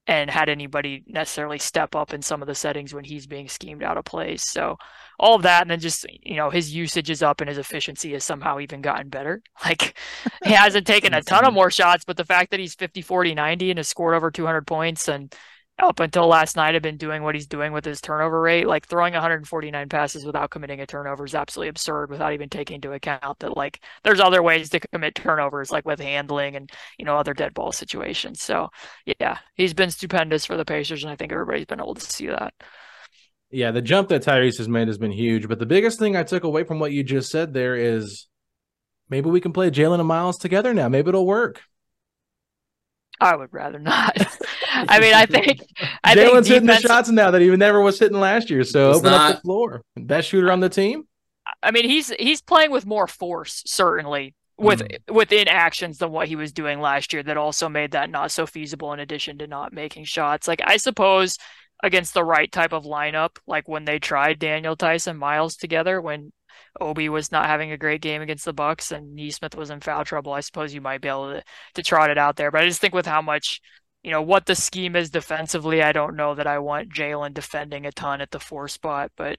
and 0.07 0.29
had 0.29 0.49
anybody 0.49 1.03
necessarily 1.07 1.59
step 1.59 1.95
up 1.95 2.13
in 2.13 2.21
some 2.21 2.41
of 2.41 2.47
the 2.47 2.55
settings 2.55 2.93
when 2.93 3.03
he's 3.03 3.27
being 3.27 3.47
schemed 3.47 3.83
out 3.83 3.97
of 3.97 4.05
place. 4.05 4.43
So 4.43 4.77
all 5.19 5.35
of 5.35 5.43
that, 5.43 5.61
and 5.61 5.69
then 5.69 5.79
just 5.79 6.05
you 6.23 6.35
know 6.35 6.49
his 6.49 6.73
usage 6.73 7.09
is 7.09 7.21
up 7.21 7.39
and 7.39 7.47
his 7.47 7.59
efficiency 7.59 8.13
has 8.13 8.23
somehow 8.23 8.59
even 8.59 8.81
gotten 8.81 9.09
better. 9.09 9.41
Like 9.63 9.95
he 10.43 10.53
hasn't 10.53 10.87
taken 10.87 11.13
a 11.13 11.21
ton 11.21 11.45
of 11.45 11.53
more 11.53 11.69
shots, 11.69 12.03
but 12.03 12.17
the 12.17 12.25
fact 12.25 12.49
that 12.51 12.59
he's 12.59 12.73
50, 12.73 13.03
40, 13.03 13.35
90 13.35 13.69
and 13.71 13.77
has 13.77 13.87
scored 13.87 14.15
over 14.15 14.31
200 14.31 14.65
points 14.65 15.07
and 15.07 15.33
up 15.79 15.99
until 15.99 16.27
last 16.27 16.55
night 16.55 16.73
have 16.73 16.83
been 16.83 16.97
doing 16.97 17.23
what 17.23 17.35
he's 17.35 17.47
doing 17.47 17.73
with 17.73 17.83
his 17.83 18.01
turnover 18.01 18.39
rate. 18.39 18.67
Like 18.67 18.87
throwing 18.87 19.13
149 19.13 19.89
passes 19.89 20.25
without 20.25 20.51
committing 20.51 20.79
a 20.79 20.85
turnover 20.85 21.25
is 21.25 21.35
absolutely 21.35 21.69
absurd 21.69 22.11
without 22.11 22.33
even 22.33 22.49
taking 22.49 22.75
into 22.75 22.91
account 22.91 23.39
that 23.39 23.57
like 23.57 23.83
there's 24.03 24.19
other 24.19 24.43
ways 24.43 24.69
to 24.69 24.79
commit 24.79 25.15
turnovers 25.15 25.71
like 25.71 25.85
with 25.85 25.99
handling 25.99 26.55
and 26.55 26.69
you 26.97 27.05
know 27.05 27.17
other 27.17 27.33
dead 27.33 27.53
ball 27.53 27.71
situations. 27.71 28.41
So 28.41 28.69
yeah, 29.19 29.39
he's 29.55 29.73
been 29.73 29.91
stupendous 29.91 30.45
for 30.45 30.55
the 30.55 30.65
Pacers 30.65 31.03
and 31.03 31.11
I 31.11 31.15
think 31.15 31.31
everybody's 31.31 31.65
been 31.65 31.81
able 31.81 31.95
to 31.95 32.01
see 32.01 32.27
that. 32.27 32.53
Yeah, 33.49 33.71
the 33.71 33.81
jump 33.81 34.09
that 34.09 34.23
Tyrese 34.23 34.59
has 34.59 34.69
made 34.69 34.87
has 34.87 34.97
been 34.97 35.11
huge. 35.11 35.47
But 35.47 35.59
the 35.59 35.65
biggest 35.65 35.99
thing 35.99 36.15
I 36.15 36.23
took 36.23 36.43
away 36.45 36.63
from 36.63 36.79
what 36.79 36.93
you 36.93 37.03
just 37.03 37.31
said 37.31 37.53
there 37.53 37.75
is 37.75 38.27
maybe 39.09 39.29
we 39.29 39.41
can 39.41 39.51
play 39.51 39.69
Jalen 39.69 39.99
and 39.99 40.07
Miles 40.07 40.37
together 40.37 40.73
now. 40.73 40.87
Maybe 40.87 41.09
it'll 41.09 41.27
work. 41.27 41.61
I 43.21 43.35
would 43.35 43.53
rather 43.53 43.79
not. 43.79 44.17
I 44.71 44.99
mean, 44.99 45.13
I 45.13 45.25
think 45.27 45.61
I 46.03 46.15
Jalen's 46.15 46.47
think 46.47 46.63
hitting 46.63 46.67
the 46.67 46.79
shots 46.79 47.09
now 47.09 47.31
that 47.31 47.41
he 47.41 47.55
never 47.55 47.79
was 47.79 47.99
hitting 47.99 48.19
last 48.19 48.49
year. 48.49 48.63
So 48.63 48.89
He's 48.89 48.97
open 48.97 49.13
up 49.13 49.35
the 49.35 49.41
floor. 49.41 49.83
Best 49.95 50.29
shooter 50.29 50.51
on 50.51 50.59
the 50.59 50.69
team. 50.69 51.03
I 51.61 51.71
mean, 51.71 51.85
he's 51.85 52.09
he's 52.19 52.41
playing 52.41 52.71
with 52.71 52.85
more 52.85 53.07
force, 53.07 53.61
certainly 53.65 54.33
with 54.57 54.81
mm-hmm. 54.81 55.13
within 55.13 55.47
actions 55.47 55.99
than 55.99 56.11
what 56.11 56.27
he 56.27 56.35
was 56.35 56.51
doing 56.51 56.81
last 56.81 57.13
year. 57.13 57.21
That 57.21 57.37
also 57.37 57.69
made 57.69 57.91
that 57.91 58.09
not 58.09 58.31
so 58.31 58.47
feasible. 58.47 58.91
In 58.93 58.99
addition 58.99 59.37
to 59.37 59.47
not 59.47 59.71
making 59.71 60.05
shots, 60.05 60.47
like 60.47 60.61
I 60.65 60.77
suppose 60.77 61.37
against 61.83 62.13
the 62.13 62.23
right 62.23 62.51
type 62.51 62.73
of 62.73 62.85
lineup, 62.85 63.37
like 63.45 63.67
when 63.67 63.85
they 63.85 63.99
tried 63.99 64.39
Daniel 64.39 64.75
Tyson 64.75 65.17
Miles 65.17 65.55
together, 65.55 66.01
when 66.01 66.31
Obi 66.79 67.09
was 67.09 67.31
not 67.31 67.47
having 67.47 67.71
a 67.71 67.77
great 67.77 68.01
game 68.01 68.21
against 68.21 68.45
the 68.45 68.53
Bucks 68.53 68.91
and 68.91 69.15
Nesmith 69.15 69.55
was 69.55 69.69
in 69.69 69.81
foul 69.81 70.05
trouble, 70.05 70.33
I 70.33 70.39
suppose 70.39 70.73
you 70.73 70.81
might 70.81 71.01
be 71.01 71.09
able 71.09 71.33
to 71.33 71.43
to 71.75 71.83
trot 71.83 72.09
it 72.09 72.17
out 72.17 72.35
there. 72.35 72.51
But 72.51 72.61
I 72.61 72.67
just 72.67 72.79
think 72.79 72.93
with 72.93 73.05
how 73.05 73.21
much 73.21 73.61
you 74.03 74.11
know 74.11 74.21
what 74.21 74.45
the 74.45 74.55
scheme 74.55 74.95
is 74.95 75.09
defensively, 75.09 75.83
I 75.83 75.91
don't 75.91 76.15
know 76.15 76.35
that 76.35 76.47
I 76.47 76.59
want 76.59 76.93
Jalen 76.93 77.33
defending 77.33 77.85
a 77.85 77.91
ton 77.91 78.21
at 78.21 78.31
the 78.31 78.39
four 78.39 78.67
spot, 78.67 79.11
but. 79.17 79.37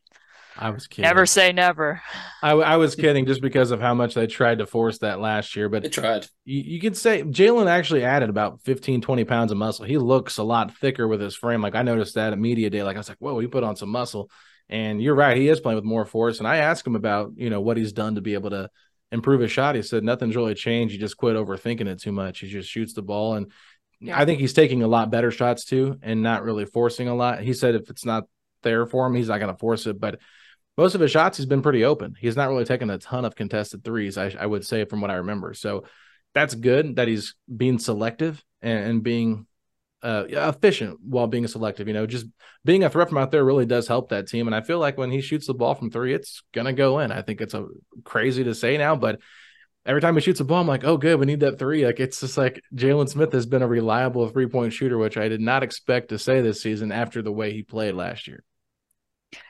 I 0.54 0.68
was 0.68 0.86
kidding. 0.86 1.08
Never 1.08 1.24
say 1.24 1.50
never. 1.52 2.02
I, 2.42 2.50
I 2.50 2.76
was 2.76 2.94
kidding 2.94 3.24
just 3.24 3.40
because 3.40 3.70
of 3.70 3.80
how 3.80 3.94
much 3.94 4.12
they 4.12 4.26
tried 4.26 4.58
to 4.58 4.66
force 4.66 4.98
that 4.98 5.18
last 5.18 5.56
year. 5.56 5.70
But 5.70 5.82
They 5.82 5.88
tried. 5.88 6.26
you, 6.44 6.60
you 6.60 6.78
could 6.78 6.94
say 6.94 7.22
Jalen 7.22 7.68
actually 7.68 8.04
added 8.04 8.28
about 8.28 8.60
15, 8.64 9.00
20 9.00 9.24
pounds 9.24 9.50
of 9.50 9.56
muscle. 9.56 9.86
He 9.86 9.96
looks 9.96 10.36
a 10.36 10.42
lot 10.42 10.76
thicker 10.76 11.08
with 11.08 11.22
his 11.22 11.34
frame. 11.34 11.62
Like 11.62 11.74
I 11.74 11.80
noticed 11.80 12.16
that 12.16 12.34
at 12.34 12.38
media 12.38 12.68
day. 12.68 12.82
Like 12.82 12.96
I 12.96 13.00
was 13.00 13.08
like, 13.08 13.16
whoa, 13.18 13.38
he 13.38 13.46
put 13.46 13.64
on 13.64 13.76
some 13.76 13.88
muscle. 13.88 14.30
And 14.68 15.02
you're 15.02 15.14
right, 15.14 15.36
he 15.36 15.48
is 15.48 15.60
playing 15.60 15.76
with 15.76 15.84
more 15.84 16.04
force. 16.04 16.38
And 16.38 16.48
I 16.48 16.58
asked 16.58 16.86
him 16.86 16.96
about, 16.96 17.32
you 17.36 17.50
know, 17.50 17.60
what 17.60 17.76
he's 17.76 17.92
done 17.92 18.14
to 18.14 18.20
be 18.20 18.34
able 18.34 18.50
to 18.50 18.70
improve 19.10 19.40
his 19.40 19.52
shot. 19.52 19.74
He 19.74 19.82
said 19.82 20.04
nothing's 20.04 20.36
really 20.36 20.54
changed. 20.54 20.92
He 20.92 20.98
just 20.98 21.16
quit 21.16 21.36
overthinking 21.36 21.86
it 21.86 22.00
too 22.00 22.12
much. 22.12 22.40
He 22.40 22.48
just 22.48 22.70
shoots 22.70 22.94
the 22.94 23.02
ball. 23.02 23.34
And 23.34 23.52
Yeah. 24.00 24.18
I 24.18 24.24
think 24.24 24.40
he's 24.40 24.54
taking 24.54 24.82
a 24.82 24.88
lot 24.88 25.10
better 25.10 25.30
shots 25.30 25.64
too 25.64 25.98
and 26.02 26.22
not 26.22 26.42
really 26.42 26.64
forcing 26.64 27.08
a 27.08 27.14
lot. 27.14 27.40
He 27.40 27.52
said 27.52 27.74
if 27.74 27.90
it's 27.90 28.06
not 28.06 28.24
there 28.62 28.86
for 28.86 29.06
him, 29.06 29.14
he's 29.14 29.28
not 29.28 29.38
going 29.38 29.52
to 29.52 29.58
force 29.58 29.86
it. 29.86 30.00
But 30.00 30.18
most 30.78 30.94
of 30.94 31.02
his 31.02 31.10
shots, 31.10 31.36
he's 31.36 31.46
been 31.46 31.60
pretty 31.60 31.84
open. 31.84 32.14
He's 32.18 32.36
not 32.36 32.48
really 32.48 32.64
taken 32.64 32.88
a 32.88 32.96
ton 32.96 33.26
of 33.26 33.36
contested 33.36 33.84
threes, 33.84 34.16
I, 34.16 34.34
I 34.38 34.46
would 34.46 34.64
say, 34.64 34.86
from 34.86 35.02
what 35.02 35.10
I 35.10 35.16
remember. 35.16 35.52
So 35.52 35.84
that's 36.32 36.54
good 36.54 36.96
that 36.96 37.08
he's 37.08 37.34
being 37.54 37.78
selective 37.78 38.42
and, 38.62 38.78
and 38.84 39.02
being 39.02 39.46
uh, 40.02 40.24
efficient 40.28 40.98
while 41.02 41.26
being 41.26 41.46
selective. 41.46 41.88
You 41.88 41.94
know, 41.94 42.06
just 42.06 42.26
being 42.64 42.84
a 42.84 42.90
threat 42.90 43.08
from 43.08 43.18
out 43.18 43.30
there 43.30 43.44
really 43.44 43.66
does 43.66 43.88
help 43.88 44.10
that 44.10 44.28
team. 44.28 44.46
And 44.46 44.54
I 44.54 44.60
feel 44.60 44.78
like 44.78 44.98
when 44.98 45.10
he 45.10 45.20
shoots 45.20 45.46
the 45.46 45.54
ball 45.54 45.74
from 45.74 45.90
three, 45.90 46.14
it's 46.14 46.42
gonna 46.52 46.72
go 46.72 46.98
in. 46.98 47.12
I 47.12 47.22
think 47.22 47.40
it's 47.40 47.54
a 47.54 47.66
crazy 48.04 48.44
to 48.44 48.54
say 48.54 48.76
now, 48.76 48.96
but 48.96 49.20
every 49.86 50.00
time 50.00 50.14
he 50.14 50.20
shoots 50.20 50.40
a 50.40 50.44
ball, 50.44 50.60
I'm 50.60 50.66
like, 50.66 50.84
oh, 50.84 50.96
good, 50.96 51.18
we 51.18 51.26
need 51.26 51.40
that 51.40 51.58
three. 51.58 51.84
Like 51.86 52.00
it's 52.00 52.20
just 52.20 52.36
like 52.36 52.60
Jalen 52.74 53.08
Smith 53.08 53.32
has 53.32 53.46
been 53.46 53.62
a 53.62 53.68
reliable 53.68 54.28
three 54.28 54.46
point 54.46 54.72
shooter, 54.72 54.98
which 54.98 55.16
I 55.16 55.28
did 55.28 55.40
not 55.40 55.62
expect 55.62 56.08
to 56.08 56.18
say 56.18 56.40
this 56.40 56.62
season 56.62 56.92
after 56.92 57.22
the 57.22 57.32
way 57.32 57.52
he 57.52 57.62
played 57.62 57.94
last 57.94 58.26
year. 58.26 58.44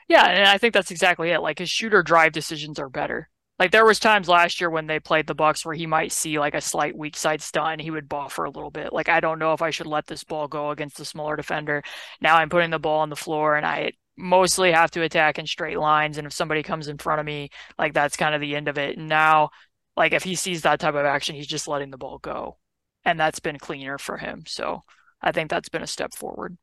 Yeah, 0.07 0.25
and 0.25 0.47
I 0.47 0.57
think 0.57 0.73
that's 0.73 0.91
exactly 0.91 1.31
it. 1.31 1.41
Like 1.41 1.59
his 1.59 1.69
shooter 1.69 2.03
drive 2.03 2.31
decisions 2.31 2.79
are 2.79 2.89
better. 2.89 3.29
Like 3.59 3.71
there 3.71 3.85
was 3.85 3.99
times 3.99 4.27
last 4.27 4.59
year 4.59 4.69
when 4.69 4.87
they 4.87 4.99
played 4.99 5.27
the 5.27 5.35
Bucks 5.35 5.65
where 5.65 5.75
he 5.75 5.85
might 5.85 6.11
see 6.11 6.39
like 6.39 6.55
a 6.55 6.61
slight 6.61 6.97
weak 6.97 7.15
side 7.15 7.41
stunt 7.41 7.73
and 7.73 7.81
he 7.81 7.91
would 7.91 8.09
buffer 8.09 8.45
a 8.45 8.49
little 8.49 8.71
bit. 8.71 8.91
Like 8.91 9.09
I 9.09 9.19
don't 9.19 9.39
know 9.39 9.53
if 9.53 9.61
I 9.61 9.69
should 9.69 9.87
let 9.87 10.07
this 10.07 10.23
ball 10.23 10.47
go 10.47 10.71
against 10.71 10.97
the 10.97 11.05
smaller 11.05 11.35
defender. 11.35 11.83
Now 12.19 12.35
I'm 12.37 12.49
putting 12.49 12.71
the 12.71 12.79
ball 12.79 13.01
on 13.01 13.09
the 13.09 13.15
floor 13.15 13.55
and 13.55 13.65
I 13.65 13.93
mostly 14.17 14.71
have 14.71 14.91
to 14.91 15.03
attack 15.03 15.39
in 15.39 15.47
straight 15.47 15.77
lines 15.79 16.17
and 16.17 16.27
if 16.27 16.33
somebody 16.33 16.63
comes 16.63 16.87
in 16.87 16.97
front 16.97 17.19
of 17.19 17.25
me, 17.25 17.49
like 17.77 17.93
that's 17.93 18.17
kind 18.17 18.33
of 18.35 18.41
the 18.41 18.55
end 18.55 18.67
of 18.67 18.77
it. 18.77 18.97
And 18.97 19.07
now 19.07 19.49
like 19.95 20.13
if 20.13 20.23
he 20.23 20.35
sees 20.35 20.63
that 20.63 20.79
type 20.79 20.95
of 20.95 21.05
action, 21.05 21.35
he's 21.35 21.47
just 21.47 21.67
letting 21.67 21.91
the 21.91 21.97
ball 21.97 22.17
go. 22.17 22.57
And 23.05 23.19
that's 23.19 23.39
been 23.39 23.59
cleaner 23.59 23.97
for 23.97 24.17
him. 24.17 24.43
So 24.47 24.81
I 25.21 25.31
think 25.31 25.49
that's 25.49 25.69
been 25.69 25.83
a 25.83 25.87
step 25.87 26.13
forward. 26.15 26.57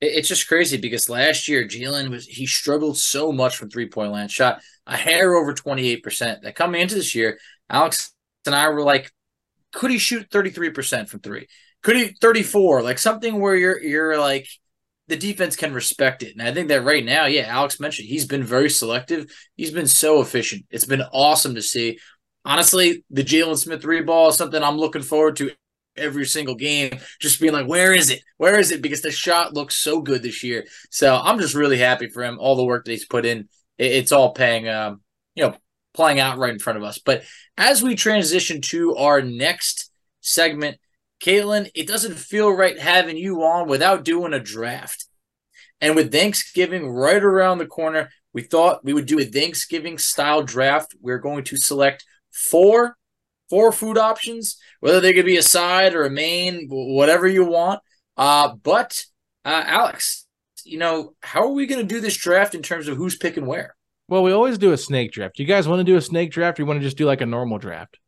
It- 0.00 0.14
It's 0.16 0.28
just 0.28 0.48
crazy 0.48 0.76
because 0.76 1.08
last 1.08 1.48
year 1.48 1.66
Jalen 1.66 2.10
was 2.10 2.26
he 2.26 2.46
struggled 2.46 2.98
so 2.98 3.32
much 3.32 3.56
from 3.56 3.70
three 3.70 3.88
point 3.88 4.12
land, 4.12 4.30
shot 4.30 4.62
a 4.86 4.96
hair 4.96 5.34
over 5.34 5.52
twenty 5.54 5.88
eight 5.88 6.02
percent. 6.02 6.42
That 6.42 6.54
coming 6.54 6.80
into 6.80 6.94
this 6.94 7.14
year, 7.14 7.38
Alex 7.70 8.12
and 8.46 8.54
I 8.54 8.68
were 8.68 8.82
like, 8.82 9.12
could 9.72 9.90
he 9.90 9.98
shoot 9.98 10.28
thirty 10.30 10.50
three 10.50 10.70
percent 10.70 11.08
from 11.08 11.20
three? 11.20 11.48
Could 11.82 11.96
he 11.96 12.08
thirty 12.20 12.42
four? 12.42 12.82
Like 12.82 12.98
something 12.98 13.40
where 13.40 13.56
you're 13.56 13.82
you're 13.82 14.18
like 14.18 14.48
the 15.08 15.16
defense 15.16 15.56
can 15.56 15.72
respect 15.72 16.22
it. 16.22 16.32
And 16.34 16.42
I 16.46 16.52
think 16.52 16.68
that 16.68 16.84
right 16.84 17.04
now, 17.04 17.26
yeah, 17.26 17.42
Alex 17.48 17.80
mentioned 17.80 18.08
he's 18.08 18.26
been 18.26 18.44
very 18.44 18.68
selective. 18.70 19.26
He's 19.56 19.70
been 19.70 19.86
so 19.86 20.20
efficient. 20.20 20.66
It's 20.70 20.84
been 20.84 21.02
awesome 21.12 21.54
to 21.54 21.62
see. 21.62 21.98
Honestly, 22.44 23.04
the 23.10 23.24
Jalen 23.24 23.56
Smith 23.58 23.82
three 23.82 24.02
ball 24.02 24.28
is 24.28 24.36
something 24.36 24.62
I'm 24.62 24.76
looking 24.78 25.02
forward 25.02 25.36
to 25.36 25.50
every 25.98 26.26
single 26.26 26.54
game, 26.54 26.98
just 27.20 27.40
being 27.40 27.52
like, 27.52 27.66
where 27.66 27.92
is 27.92 28.10
it? 28.10 28.22
Where 28.36 28.58
is 28.58 28.70
it? 28.72 28.82
Because 28.82 29.02
the 29.02 29.10
shot 29.10 29.54
looks 29.54 29.76
so 29.76 30.00
good 30.00 30.22
this 30.22 30.42
year. 30.42 30.66
So 30.90 31.16
I'm 31.16 31.38
just 31.38 31.54
really 31.54 31.78
happy 31.78 32.08
for 32.08 32.22
him. 32.22 32.38
All 32.38 32.56
the 32.56 32.64
work 32.64 32.84
that 32.84 32.92
he's 32.92 33.06
put 33.06 33.24
in, 33.24 33.48
it- 33.78 33.92
it's 33.92 34.12
all 34.12 34.32
paying, 34.32 34.68
um, 34.68 35.00
you 35.34 35.44
know, 35.44 35.56
playing 35.94 36.20
out 36.20 36.38
right 36.38 36.52
in 36.52 36.58
front 36.58 36.76
of 36.76 36.84
us. 36.84 36.98
But 36.98 37.24
as 37.56 37.82
we 37.82 37.94
transition 37.94 38.60
to 38.62 38.96
our 38.96 39.20
next 39.22 39.90
segment, 40.20 40.78
Caitlin, 41.20 41.70
it 41.74 41.88
doesn't 41.88 42.14
feel 42.14 42.50
right 42.50 42.78
having 42.78 43.16
you 43.16 43.42
on 43.42 43.68
without 43.68 44.04
doing 44.04 44.32
a 44.32 44.40
draft. 44.40 45.06
And 45.80 45.96
with 45.96 46.12
Thanksgiving 46.12 46.88
right 46.88 47.22
around 47.22 47.58
the 47.58 47.66
corner, 47.66 48.10
we 48.32 48.42
thought 48.42 48.84
we 48.84 48.92
would 48.92 49.06
do 49.06 49.18
a 49.18 49.24
Thanksgiving 49.24 49.98
style 49.98 50.42
draft. 50.42 50.94
We're 51.00 51.18
going 51.18 51.44
to 51.44 51.56
select 51.56 52.04
four 52.30 52.96
four 53.50 53.72
food 53.72 53.98
options, 53.98 54.58
whether 54.80 55.00
they 55.00 55.12
could 55.12 55.26
be 55.26 55.36
a 55.36 55.42
side 55.42 55.94
or 55.94 56.04
a 56.04 56.10
main, 56.10 56.68
whatever 56.68 57.26
you 57.26 57.44
want. 57.44 57.80
Uh, 58.16 58.54
but 58.54 59.04
uh, 59.44 59.64
Alex, 59.66 60.26
you 60.64 60.78
know, 60.78 61.14
how 61.22 61.42
are 61.42 61.52
we 61.52 61.66
going 61.66 61.80
to 61.80 61.94
do 61.94 62.00
this 62.00 62.16
draft 62.16 62.54
in 62.54 62.62
terms 62.62 62.88
of 62.88 62.96
who's 62.96 63.16
picking 63.16 63.46
where? 63.46 63.74
Well, 64.08 64.22
we 64.22 64.32
always 64.32 64.58
do 64.58 64.72
a 64.72 64.76
snake 64.76 65.12
draft. 65.12 65.38
You 65.38 65.44
guys 65.44 65.68
want 65.68 65.80
to 65.80 65.84
do 65.84 65.96
a 65.96 66.00
snake 66.00 66.30
draft 66.30 66.58
or 66.58 66.62
you 66.62 66.66
want 66.66 66.80
to 66.80 66.84
just 66.84 66.96
do 66.96 67.04
like 67.04 67.20
a 67.20 67.26
normal 67.26 67.58
draft? 67.58 67.98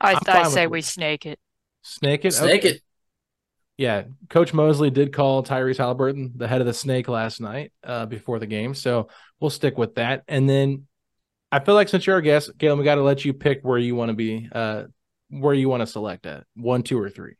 I, 0.00 0.14
I'm 0.14 0.20
I 0.26 0.48
say 0.48 0.62
it. 0.62 0.70
we 0.70 0.80
snake 0.80 1.26
it. 1.26 1.38
Snake 1.82 2.24
it? 2.24 2.32
Snake 2.32 2.60
Okay. 2.60 2.68
it. 2.76 2.82
Yeah. 3.76 4.04
Coach 4.28 4.52
Mosley 4.52 4.90
did 4.90 5.12
call 5.12 5.42
Tyrese 5.42 5.78
Haliburton 5.78 6.32
the 6.36 6.48
head 6.48 6.60
of 6.60 6.66
the 6.66 6.74
snake 6.74 7.08
last 7.08 7.40
night 7.40 7.72
uh, 7.84 8.06
before 8.06 8.38
the 8.38 8.46
game. 8.46 8.74
So 8.74 9.08
we'll 9.40 9.50
stick 9.50 9.78
with 9.78 9.94
that. 9.94 10.22
And 10.28 10.48
then 10.48 10.86
I 11.52 11.58
feel 11.60 11.74
like 11.74 11.88
since 11.88 12.06
you're 12.06 12.16
our 12.16 12.22
guest, 12.22 12.56
Galen, 12.58 12.78
we 12.78 12.84
got 12.84 12.94
to 12.96 13.02
let 13.02 13.24
you 13.24 13.32
pick 13.32 13.60
where 13.62 13.78
you 13.78 13.94
want 13.96 14.10
to 14.10 14.14
be, 14.14 14.48
uh, 14.52 14.84
where 15.30 15.54
you 15.54 15.68
want 15.68 15.80
to 15.80 15.86
select 15.86 16.26
at 16.26 16.44
one, 16.54 16.82
two, 16.82 16.98
or 17.00 17.10
three. 17.10 17.34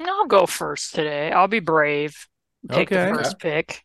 I'll 0.00 0.26
go 0.26 0.46
first 0.46 0.94
today. 0.94 1.30
I'll 1.30 1.48
be 1.48 1.60
brave. 1.60 2.26
Take 2.70 2.90
Okay. 2.92 3.10
the 3.10 3.16
first 3.16 3.38
pick. 3.38 3.82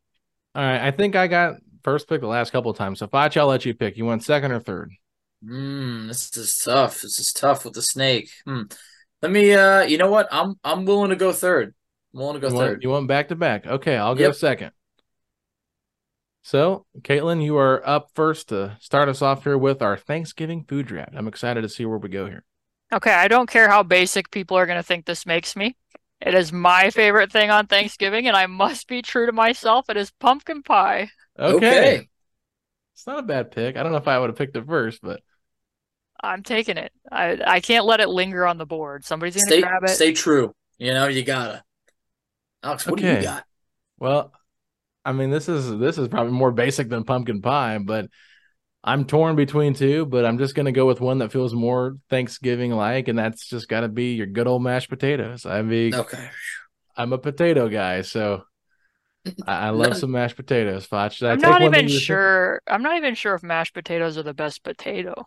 All 0.56 0.64
right. 0.64 0.82
I 0.82 0.92
think 0.92 1.16
I 1.16 1.28
got 1.28 1.56
first 1.84 2.08
pick 2.08 2.22
the 2.22 2.28
last 2.28 2.52
couple 2.52 2.72
of 2.72 2.78
times. 2.78 3.00
So 3.00 3.08
Fach, 3.08 3.36
I'll 3.38 3.48
let 3.48 3.66
you 3.66 3.74
pick. 3.74 3.98
You 3.98 4.06
want 4.06 4.24
second 4.24 4.52
or 4.52 4.60
third? 4.60 4.92
Mm, 5.44 6.08
this 6.08 6.36
is 6.36 6.58
tough. 6.58 7.02
This 7.02 7.20
is 7.20 7.32
tough 7.32 7.66
with 7.66 7.74
the 7.74 7.82
snake. 7.82 8.30
Hmm. 8.46 8.64
Let 9.22 9.32
me. 9.32 9.54
Uh, 9.54 9.82
you 9.84 9.98
know 9.98 10.10
what? 10.10 10.28
I'm 10.32 10.56
I'm 10.64 10.86
willing 10.86 11.10
to 11.12 11.16
go 11.16 11.32
third. 11.32 11.74
I'm 12.14 12.20
willing 12.20 12.36
to 12.36 12.40
go 12.40 12.48
you 12.48 12.54
third. 12.56 12.70
Want, 12.72 12.84
you 12.84 12.90
want 12.90 13.08
back 13.08 13.28
to 13.30 13.36
back? 13.36 13.68
Okay, 13.68 13.96
I'll 13.98 14.16
go 14.16 14.24
Yep. 14.24 14.36
second. 14.36 14.72
So, 16.48 16.86
Caitlin, 17.02 17.44
you 17.44 17.58
are 17.58 17.86
up 17.86 18.12
first 18.16 18.48
to 18.50 18.78
start 18.80 19.10
us 19.10 19.22
off 19.22 19.44
here 19.44 19.58
with 19.58 19.82
our 19.82 19.98
Thanksgiving 19.98 20.64
food 20.64 20.88
draft. 20.88 21.12
I'm 21.14 21.28
excited 21.28 21.64
to 21.64 21.68
see 21.68 21.84
where 21.86 21.98
we 21.98 22.08
go 22.08 22.26
here. 22.26 22.46
Okay, 22.94 23.12
I 23.12 23.28
don't 23.28 23.50
care 23.50 23.68
how 23.68 23.84
basic 23.84 24.32
people 24.32 24.56
are 24.56 24.66
going 24.66 24.78
to 24.78 24.84
think 24.84 25.06
this 25.06 25.26
makes 25.26 25.58
me. 25.58 25.76
It 26.22 26.34
is 26.34 26.54
my 26.54 26.90
favorite 26.90 27.34
thing 27.34 27.50
on 27.50 27.68
Thanksgiving, 27.68 28.30
and 28.30 28.38
I 28.38 28.46
must 28.46 28.88
be 28.88 29.02
true 29.02 29.26
to 29.26 29.34
myself. 29.34 29.90
It 29.90 29.98
is 29.98 30.10
pumpkin 30.10 30.64
pie. 30.64 31.10
Okay. 31.38 31.56
Okay. 31.56 32.10
It's 32.94 33.06
not 33.06 33.20
a 33.20 33.24
bad 33.24 33.52
pick. 33.52 33.76
I 33.76 33.84
don't 33.84 33.92
know 33.92 33.98
if 33.98 34.08
I 34.08 34.18
would 34.18 34.30
have 34.30 34.38
picked 34.38 34.56
it 34.56 34.66
first, 34.66 35.02
but 35.02 35.20
I'm 36.24 36.44
taking 36.44 36.78
it. 36.78 36.94
I 37.12 37.42
I 37.46 37.60
can't 37.60 37.86
let 37.86 38.00
it 38.00 38.08
linger 38.08 38.48
on 38.48 38.58
the 38.58 38.66
board. 38.66 39.04
Somebody's 39.04 39.36
going 39.36 39.48
to 39.48 39.52
Stay 39.52 39.62
grab 39.62 39.84
it. 39.84 39.90
stay 39.90 40.14
true. 40.14 40.56
You 40.78 40.94
know 40.94 41.08
you 41.08 41.24
gotta. 41.24 41.66
Alex, 42.64 42.88
what 42.88 43.02
do 43.02 43.06
you 43.06 43.22
got? 43.22 43.44
well, 44.00 44.32
I 45.08 45.14
mean, 45.14 45.30
this 45.30 45.48
is 45.48 45.78
this 45.78 45.98
is 45.98 46.10
probably 46.10 46.34
more 46.34 46.52
basic 46.52 46.90
than 46.90 47.04
pumpkin 47.06 47.42
pie, 47.42 47.78
but 47.78 48.10
I'm 48.84 49.06
torn 49.06 49.36
between 49.36 49.74
two, 49.74 50.06
but 50.06 50.26
I'm 50.26 50.38
just 50.38 50.56
going 50.56 50.66
to 50.68 50.72
go 50.74 50.86
with 50.86 51.02
one 51.02 51.20
that 51.20 51.32
feels 51.32 51.54
more 51.54 51.98
Thanksgiving 52.10 52.72
like, 52.72 53.08
and 53.08 53.18
that's 53.18 53.48
just 53.50 53.70
got 53.70 53.82
to 53.82 53.90
be 53.90 54.16
your 54.16 54.28
good 54.28 54.48
old 54.48 54.64
mashed 54.64 54.90
potatoes. 54.90 55.46
I 55.46 55.62
mean, 55.62 55.94
Okay. 55.94 56.30
I'm 56.98 57.14
a 57.14 57.18
potato 57.18 57.70
guy, 57.70 58.02
so 58.02 58.44
I, 59.46 59.68
I 59.68 59.70
love 59.72 59.94
No. 59.94 59.98
some 59.98 60.12
mashed 60.12 60.36
potatoes. 60.36 60.86
Foch, 60.86 61.12
should 61.14 61.30
I 61.30 61.36
I'm 61.36 61.42
not 61.42 61.62
even 61.62 61.88
you 61.88 61.96
were 61.96 62.02
thinking? 62.02 62.18
sure. 62.20 62.62
I'm 62.68 62.82
not 62.82 62.98
even 62.98 63.16
sure 63.16 63.36
if 63.36 63.44
mashed 63.44 63.74
potatoes 63.74 64.18
are 64.18 64.24
the 64.24 64.34
best 64.34 64.64
potato. 64.64 65.26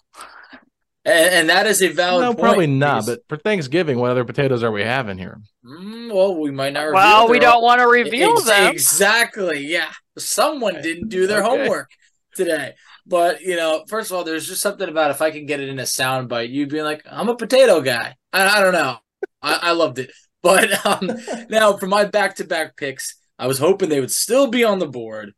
And, 1.04 1.34
and 1.34 1.48
that 1.50 1.66
is 1.66 1.80
a 1.82 1.88
valid 1.88 2.22
No, 2.22 2.28
point. 2.34 2.40
probably 2.40 2.66
not. 2.66 3.06
because- 3.06 3.06
But 3.16 3.20
for 3.28 3.36
Thanksgiving, 3.42 3.98
what 3.98 4.10
other 4.10 4.24
potatoes 4.24 4.62
are 4.62 4.70
we 4.70 4.82
having 4.82 5.16
here? 5.18 5.38
Mm, 5.64 6.12
well, 6.12 6.34
we 6.36 6.50
might 6.50 6.72
not. 6.74 6.92
Well, 6.92 7.28
we 7.28 7.38
their- 7.38 7.50
don't 7.50 7.62
want 7.62 7.80
to 7.80 7.86
reveal 7.86 8.32
Ex- 8.32 8.44
them. 8.44 8.70
Exactly. 8.72 9.66
Yeah. 9.66 9.90
Someone 10.18 10.82
didn't 10.82 11.08
do 11.08 11.26
their 11.26 11.42
Okay. 11.42 11.48
homework 11.58 11.90
today. 12.34 12.74
But 13.06 13.40
you 13.40 13.56
know, 13.56 13.84
first 13.88 14.10
of 14.10 14.16
all, 14.16 14.24
there's 14.24 14.46
just 14.46 14.60
something 14.60 14.88
about 14.88 15.10
if 15.10 15.22
I 15.22 15.30
can 15.30 15.46
get 15.46 15.60
it 15.60 15.68
in 15.68 15.78
a 15.78 15.86
sound 15.86 16.28
bite, 16.28 16.50
you 16.50 16.66
being 16.66 16.84
like, 16.84 17.02
"I'm 17.10 17.28
a 17.28 17.34
potato 17.34 17.80
guy." 17.80 18.14
I, 18.32 18.58
I 18.58 18.60
don't 18.62 18.74
know. 18.74 18.98
I, 19.42 19.58
I 19.62 19.72
loved 19.72 19.98
it. 19.98 20.10
But 20.42 20.84
um, 20.86 21.10
now 21.50 21.76
for 21.76 21.86
my 21.86 22.04
back-to-back 22.04 22.76
picks, 22.76 23.16
I 23.38 23.46
was 23.46 23.58
hoping 23.58 23.88
they 23.88 24.00
would 24.00 24.10
still 24.12 24.46
be 24.48 24.64
on 24.64 24.78
the 24.78 24.86
board. 24.86 25.32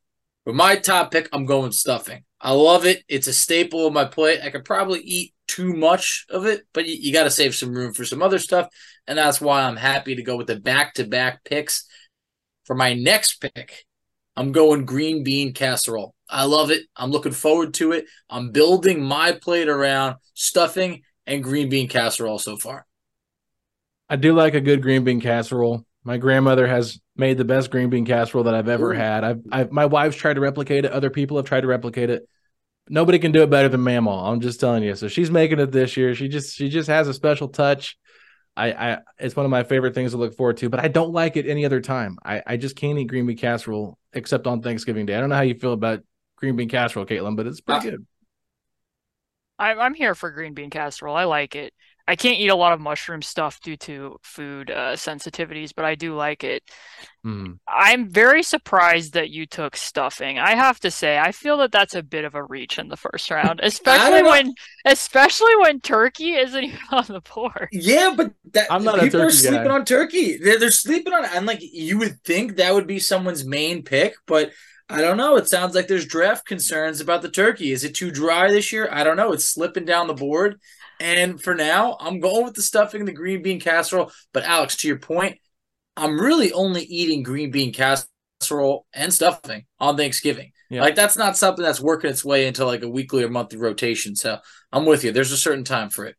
For 0.44 0.52
my 0.52 0.76
top 0.76 1.12
pick, 1.12 1.28
I'm 1.32 1.46
going 1.46 1.72
stuffing. 1.72 2.24
I 2.40 2.52
love 2.52 2.84
it. 2.84 3.04
It's 3.08 3.28
a 3.28 3.32
staple 3.32 3.86
of 3.86 3.92
my 3.92 4.04
plate. 4.04 4.40
I 4.42 4.50
could 4.50 4.64
probably 4.64 5.00
eat 5.00 5.34
too 5.46 5.72
much 5.72 6.26
of 6.28 6.46
it, 6.46 6.62
but 6.72 6.86
you, 6.86 6.96
you 6.98 7.12
got 7.12 7.24
to 7.24 7.30
save 7.30 7.54
some 7.54 7.72
room 7.72 7.94
for 7.94 8.04
some 8.04 8.22
other 8.22 8.40
stuff. 8.40 8.68
And 9.06 9.18
that's 9.18 9.40
why 9.40 9.62
I'm 9.62 9.76
happy 9.76 10.16
to 10.16 10.22
go 10.22 10.36
with 10.36 10.48
the 10.48 10.58
back 10.58 10.94
to 10.94 11.04
back 11.04 11.44
picks. 11.44 11.86
For 12.64 12.74
my 12.74 12.94
next 12.94 13.40
pick, 13.40 13.84
I'm 14.36 14.50
going 14.50 14.84
green 14.84 15.22
bean 15.22 15.52
casserole. 15.52 16.14
I 16.28 16.44
love 16.44 16.70
it. 16.70 16.82
I'm 16.96 17.10
looking 17.10 17.32
forward 17.32 17.74
to 17.74 17.92
it. 17.92 18.06
I'm 18.30 18.50
building 18.50 19.02
my 19.02 19.32
plate 19.32 19.68
around 19.68 20.16
stuffing 20.34 21.02
and 21.26 21.44
green 21.44 21.68
bean 21.68 21.88
casserole 21.88 22.38
so 22.38 22.56
far. 22.56 22.86
I 24.08 24.16
do 24.16 24.34
like 24.34 24.54
a 24.54 24.60
good 24.60 24.82
green 24.82 25.04
bean 25.04 25.20
casserole. 25.20 25.86
My 26.04 26.16
grandmother 26.16 26.66
has 26.66 27.00
made 27.16 27.38
the 27.38 27.44
best 27.44 27.70
green 27.70 27.88
bean 27.90 28.04
casserole 28.04 28.44
that 28.44 28.54
I've 28.54 28.68
ever 28.68 28.92
Ooh. 28.92 28.94
had. 28.94 29.22
I've, 29.22 29.40
I've 29.52 29.70
my 29.72 29.86
wife's 29.86 30.16
tried 30.16 30.34
to 30.34 30.40
replicate 30.40 30.84
it. 30.84 30.92
Other 30.92 31.10
people 31.10 31.36
have 31.36 31.46
tried 31.46 31.60
to 31.60 31.68
replicate 31.68 32.10
it. 32.10 32.28
Nobody 32.88 33.18
can 33.18 33.32
do 33.32 33.42
it 33.42 33.50
better 33.50 33.68
than 33.68 33.82
Mamaw. 33.82 34.32
I'm 34.32 34.40
just 34.40 34.60
telling 34.60 34.82
you. 34.82 34.96
So 34.96 35.08
she's 35.08 35.30
making 35.30 35.60
it 35.60 35.72
this 35.72 35.96
year. 35.96 36.14
She 36.14 36.28
just 36.28 36.56
she 36.56 36.68
just 36.68 36.88
has 36.88 37.08
a 37.08 37.14
special 37.14 37.48
touch. 37.48 37.98
I, 38.56 38.72
I 38.72 38.98
it's 39.18 39.36
one 39.36 39.46
of 39.46 39.50
my 39.50 39.64
favorite 39.64 39.94
things 39.94 40.12
to 40.12 40.18
look 40.18 40.36
forward 40.36 40.58
to, 40.58 40.68
but 40.70 40.80
I 40.80 40.88
don't 40.88 41.12
like 41.12 41.36
it 41.36 41.46
any 41.46 41.64
other 41.66 41.80
time. 41.80 42.18
I, 42.24 42.42
I 42.46 42.56
just 42.58 42.76
can't 42.76 42.98
eat 42.98 43.06
green 43.06 43.26
bean 43.26 43.36
casserole 43.38 43.98
except 44.12 44.46
on 44.46 44.62
Thanksgiving 44.62 45.06
Day. 45.06 45.16
I 45.16 45.20
don't 45.20 45.30
know 45.30 45.36
how 45.36 45.42
you 45.42 45.54
feel 45.54 45.72
about 45.74 46.02
green 46.36 46.56
bean 46.56 46.68
casserole, 46.68 47.06
Caitlin, 47.06 47.36
but 47.36 47.46
it's 47.46 47.60
pretty 47.60 47.80
Uh, 47.80 47.82
good. 47.82 48.06
I'm 49.58 49.78
I'm 49.78 49.94
here 49.94 50.14
for 50.14 50.30
green 50.30 50.54
bean 50.54 50.70
casserole. 50.70 51.16
I 51.16 51.24
like 51.24 51.54
it. 51.54 51.74
I 52.08 52.16
can't 52.16 52.38
eat 52.38 52.48
a 52.48 52.56
lot 52.56 52.72
of 52.72 52.80
mushroom 52.80 53.22
stuff 53.22 53.60
due 53.60 53.76
to 53.78 54.16
food 54.22 54.70
uh, 54.70 54.94
sensitivities, 54.94 55.72
but 55.74 55.84
I 55.84 55.94
do 55.94 56.14
like 56.14 56.42
it. 56.42 56.62
Mm. 57.24 57.58
I'm 57.68 58.08
very 58.08 58.42
surprised 58.42 59.12
that 59.12 59.30
you 59.30 59.46
took 59.46 59.76
stuffing. 59.76 60.38
I 60.38 60.56
have 60.56 60.80
to 60.80 60.90
say, 60.90 61.18
I 61.18 61.30
feel 61.30 61.58
that 61.58 61.70
that's 61.70 61.94
a 61.94 62.02
bit 62.02 62.24
of 62.24 62.34
a 62.34 62.42
reach 62.42 62.78
in 62.78 62.88
the 62.88 62.96
first 62.96 63.30
round, 63.30 63.60
especially 63.62 64.22
when 64.22 64.54
especially 64.84 65.54
when 65.60 65.80
turkey 65.80 66.32
isn't 66.32 66.64
even 66.64 66.78
on 66.90 67.04
the 67.06 67.20
board. 67.20 67.68
Yeah, 67.70 68.14
but 68.16 68.32
that 68.52 68.66
I'm 68.70 68.82
not 68.82 68.98
a 68.98 69.02
people 69.02 69.20
are 69.20 69.24
turkey 69.26 69.36
sleeping 69.36 69.68
guy. 69.68 69.74
on 69.74 69.84
turkey. 69.84 70.36
They're, 70.38 70.58
they're 70.58 70.70
sleeping 70.70 71.12
on 71.12 71.24
it. 71.24 71.30
And 71.34 71.46
like 71.46 71.60
you 71.62 71.98
would 71.98 72.20
think 72.22 72.56
that 72.56 72.74
would 72.74 72.86
be 72.88 72.98
someone's 72.98 73.44
main 73.44 73.84
pick, 73.84 74.14
but 74.26 74.50
I 74.88 75.00
don't 75.00 75.16
know. 75.16 75.36
It 75.36 75.48
sounds 75.48 75.74
like 75.74 75.88
there's 75.88 76.04
draft 76.04 76.44
concerns 76.46 77.00
about 77.00 77.22
the 77.22 77.30
turkey. 77.30 77.72
Is 77.72 77.84
it 77.84 77.94
too 77.94 78.10
dry 78.10 78.50
this 78.50 78.72
year? 78.72 78.88
I 78.90 79.04
don't 79.04 79.16
know. 79.16 79.32
It's 79.32 79.48
slipping 79.48 79.84
down 79.84 80.06
the 80.06 80.14
board. 80.14 80.60
And 81.02 81.42
for 81.42 81.56
now, 81.56 81.96
I'm 81.98 82.20
going 82.20 82.44
with 82.44 82.54
the 82.54 82.62
stuffing 82.62 83.00
and 83.00 83.08
the 83.08 83.12
green 83.12 83.42
bean 83.42 83.58
casserole. 83.58 84.12
But 84.32 84.44
Alex, 84.44 84.76
to 84.78 84.88
your 84.88 84.98
point, 84.98 85.38
I'm 85.96 86.20
really 86.20 86.52
only 86.52 86.84
eating 86.84 87.24
green 87.24 87.50
bean 87.50 87.72
casserole 87.72 88.86
and 88.94 89.12
stuffing 89.12 89.66
on 89.80 89.96
Thanksgiving. 89.96 90.52
Yeah. 90.70 90.82
Like 90.82 90.94
that's 90.94 91.16
not 91.16 91.36
something 91.36 91.62
that's 91.62 91.80
working 91.80 92.10
its 92.10 92.24
way 92.24 92.46
into 92.46 92.64
like 92.64 92.82
a 92.82 92.88
weekly 92.88 93.24
or 93.24 93.28
monthly 93.28 93.58
rotation. 93.58 94.14
So 94.14 94.38
I'm 94.72 94.86
with 94.86 95.02
you. 95.02 95.10
There's 95.10 95.32
a 95.32 95.36
certain 95.36 95.64
time 95.64 95.90
for 95.90 96.06
it. 96.06 96.14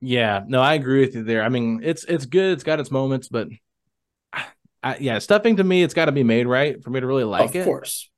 Yeah, 0.00 0.42
no, 0.46 0.62
I 0.62 0.74
agree 0.74 1.00
with 1.00 1.16
you 1.16 1.24
there. 1.24 1.42
I 1.42 1.48
mean, 1.48 1.80
it's 1.82 2.04
it's 2.04 2.24
good. 2.24 2.52
It's 2.52 2.64
got 2.64 2.80
its 2.80 2.90
moments, 2.90 3.28
but 3.28 3.48
I, 4.82 4.96
yeah, 4.98 5.18
stuffing 5.18 5.56
to 5.56 5.64
me, 5.64 5.82
it's 5.82 5.92
got 5.92 6.06
to 6.06 6.12
be 6.12 6.22
made 6.22 6.46
right 6.46 6.82
for 6.82 6.90
me 6.90 7.00
to 7.00 7.06
really 7.06 7.24
like 7.24 7.50
of 7.50 7.56
it. 7.56 7.58
Of 7.58 7.64
course. 7.66 8.09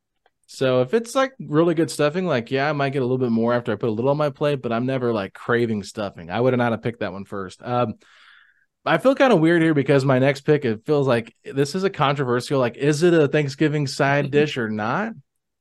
So 0.55 0.83
if 0.83 0.93
it's 0.93 1.15
like 1.15 1.33
really 1.41 1.75
good 1.75 1.91
stuffing, 1.91 2.27
like 2.27 2.51
yeah, 2.51 2.69
I 2.69 2.73
might 2.73 2.91
get 2.91 3.01
a 3.01 3.07
little 3.07 3.17
bit 3.17 3.31
more 3.31 3.55
after 3.55 3.73
I 3.73 3.77
put 3.77 3.89
a 3.89 3.93
little 3.93 4.11
on 4.11 4.19
my 4.19 4.29
plate, 4.29 4.61
but 4.61 4.71
I'm 4.71 4.85
never 4.85 5.11
like 5.11 5.33
craving 5.33 5.83
stuffing. 5.83 6.29
I 6.31 6.39
would 6.39 6.53
have 6.53 6.59
not 6.59 6.73
have 6.73 6.83
picked 6.83 7.01
that 7.01 7.15
one 7.15 7.25
first. 7.25 7.63
Um, 7.63 7.95
I 8.85 8.99
feel 8.99 9.15
kind 9.15 9.33
of 9.33 9.41
weird 9.41 9.63
here 9.63 9.73
because 9.73 10.05
my 10.05 10.19
next 10.19 10.43
pick 10.43 10.67
it 10.67 10.85
feels 10.85 11.07
like 11.09 11.35
this 11.43 11.75
is 11.75 11.85
a 11.85 11.91
controversial. 11.91 12.59
Like, 12.61 12.77
is 12.77 13.03
it 13.03 13.15
a 13.15 13.29
Thanksgiving 13.29 13.87
side 13.87 14.31
dish 14.31 14.59
or 14.59 14.69
not? 14.69 15.15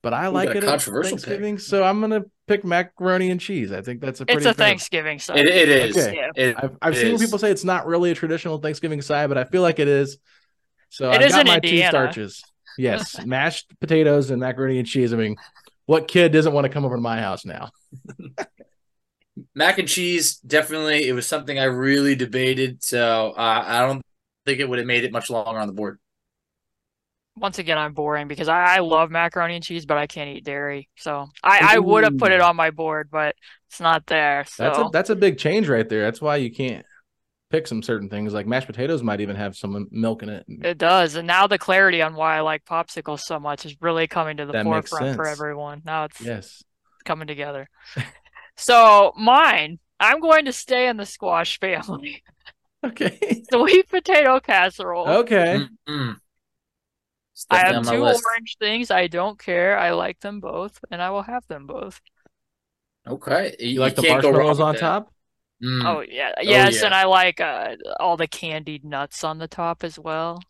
But 0.03 0.13
I 0.13 0.27
like 0.27 0.49
it 0.49 0.57
at 0.57 0.63
controversial 0.63 1.15
pick. 1.17 1.25
Thanksgiving, 1.25 1.57
so 1.57 1.83
I'm 1.85 2.01
gonna 2.01 2.23
pick 2.47 2.65
macaroni 2.65 3.31
and 3.31 3.39
cheese. 3.39 3.71
I 3.71 3.81
think 3.81 4.01
that's 4.01 4.19
a 4.19 4.25
pretty 4.25 4.39
It's 4.39 4.45
a 4.45 4.53
fair- 4.53 4.67
Thanksgiving 4.67 5.19
side. 5.19 5.37
It, 5.37 5.47
it 5.47 5.69
is. 5.69 5.97
Okay. 5.97 6.15
Yeah. 6.17 6.31
It- 6.35 6.55
I've, 6.57 6.77
I've 6.81 6.93
it 6.93 6.97
seen 7.01 7.15
is. 7.15 7.21
people 7.21 7.39
say 7.39 7.49
it's 7.49 7.63
not 7.63 7.85
really 7.87 8.11
a 8.11 8.15
traditional 8.15 8.57
Thanksgiving 8.57 9.01
side, 9.01 9.29
but 9.29 9.37
I 9.37 9.45
feel 9.45 9.61
like 9.61 9.79
it 9.79 9.87
is. 9.87 10.17
So 10.89 11.11
It 11.11 11.15
I've 11.15 11.21
is 11.21 11.31
got 11.31 11.41
in 11.41 11.47
my 11.47 11.55
Indiana. 11.57 11.83
two 11.85 11.89
starches. 11.89 12.43
Yes, 12.78 13.19
mashed 13.19 13.74
potatoes 13.80 14.32
and 14.32 14.39
macaroni 14.39 14.80
and 14.80 14.88
cheese. 14.88 15.13
I 15.13 15.17
mean, 15.17 15.36
what 15.86 16.07
kid 16.07 16.32
doesn't 16.32 16.53
want 16.53 16.65
to 16.65 16.69
come 16.69 16.86
over 16.86 16.95
to 16.95 17.01
my 17.01 17.19
house 17.19 17.45
now? 17.45 17.69
mac 19.55 19.78
and 19.78 19.88
cheese 19.88 20.38
definitely 20.38 21.07
it 21.07 21.13
was 21.13 21.26
something 21.26 21.57
i 21.57 21.63
really 21.63 22.15
debated 22.15 22.84
so 22.84 23.32
uh, 23.38 23.63
i 23.65 23.80
don't 23.80 24.01
think 24.45 24.59
it 24.59 24.67
would 24.67 24.78
have 24.78 24.88
made 24.88 25.03
it 25.03 25.11
much 25.11 25.30
longer 25.30 25.59
on 25.59 25.67
the 25.67 25.74
board 25.74 25.99
Once 27.38 27.59
again, 27.59 27.78
I'm 27.78 27.93
boring 27.93 28.28
because 28.28 28.49
I, 28.49 28.76
I 28.76 28.80
love 28.80 29.09
macaroni 29.09 29.55
and 29.55 29.63
cheese, 29.63 29.86
but 29.86 29.97
I 29.97 30.05
can't 30.05 30.30
eat 30.30 30.43
dairy. 30.43 30.89
So 30.97 31.30
I, 31.41 31.76
I 31.76 31.80
would 31.80 32.03
have 32.03 32.17
put 32.17 32.34
it 32.34 32.41
on 32.41 32.55
my 32.57 32.72
board, 32.72 33.09
but 33.09 33.36
it's 33.69 33.80
not 33.80 34.05
there. 34.05 34.43
So 34.45 34.63
That's 34.63 34.78
a 34.78 34.84
that's 34.91 35.09
a 35.11 35.15
big 35.15 35.38
change 35.38 35.69
right 35.69 35.88
there. 35.88 36.03
That's 36.03 36.22
why 36.22 36.36
you 36.36 36.51
can't 36.51 36.86
pick 37.51 37.67
some 37.67 37.83
certain 37.83 38.09
things. 38.09 38.33
Like 38.33 38.47
mashed 38.47 38.67
potatoes 38.67 39.03
might 39.03 39.21
even 39.21 39.35
have 39.35 39.55
some 39.55 39.87
milk 39.91 40.23
in 40.23 40.29
it. 40.29 40.45
It 40.63 40.77
does. 40.77 41.15
And 41.15 41.27
now 41.27 41.47
the 41.47 41.57
clarity 41.57 42.01
on 42.01 42.15
why 42.15 42.37
I 42.37 42.41
like 42.41 42.65
popsicles 42.65 43.21
so 43.21 43.39
much 43.39 43.65
is 43.65 43.75
really 43.81 44.07
coming 44.07 44.37
to 44.37 44.45
the 44.45 44.53
That 44.53 44.63
forefront 44.63 45.15
for 45.15 45.25
everyone. 45.27 45.81
Now 45.85 46.05
it's 46.05 46.19
Yes. 46.23 46.63
coming 47.05 47.27
together. 47.27 47.67
so 48.57 49.13
mine, 49.17 49.79
I'm 49.99 50.19
going 50.19 50.45
to 50.45 50.53
stay 50.53 50.87
in 50.87 50.97
the 50.97 51.05
squash 51.05 51.59
family. 51.59 52.23
Okay. 52.83 53.43
Sweet 53.53 53.89
potato 53.89 54.39
casserole. 54.39 55.07
Okay. 55.07 55.67
Mm-mm. 55.87 56.19
I 57.49 57.59
have 57.59 57.83
two 57.83 58.01
list. 58.03 58.23
orange 58.23 58.57
things. 58.59 58.91
I 58.91 59.07
don't 59.07 59.37
care. 59.37 59.77
I 59.77 59.91
like 59.91 60.19
them 60.19 60.39
both, 60.39 60.79
and 60.89 61.01
I 61.01 61.09
will 61.09 61.23
have 61.23 61.45
them 61.47 61.67
both. 61.67 62.01
Okay, 63.07 63.55
You 63.59 63.79
like 63.79 63.95
the 63.95 64.01
can't 64.01 64.21
go 64.21 64.31
wrong 64.31 64.45
marshmallows 64.45 64.57
with 64.57 64.67
on 64.67 64.75
that. 64.75 64.79
top? 64.79 65.11
Mm. 65.62 65.82
Oh 65.86 66.01
yeah, 66.01 66.34
yes, 66.41 66.74
yeah. 66.74 66.84
and 66.84 66.93
I 66.93 67.05
like 67.05 67.39
uh, 67.41 67.76
all 67.99 68.18
the 68.18 68.28
candied 68.28 68.84
nuts 68.86 69.24
on 69.24 69.38
the 69.39 69.47
top 69.47 69.84
as 69.84 69.97
well. 69.99 70.45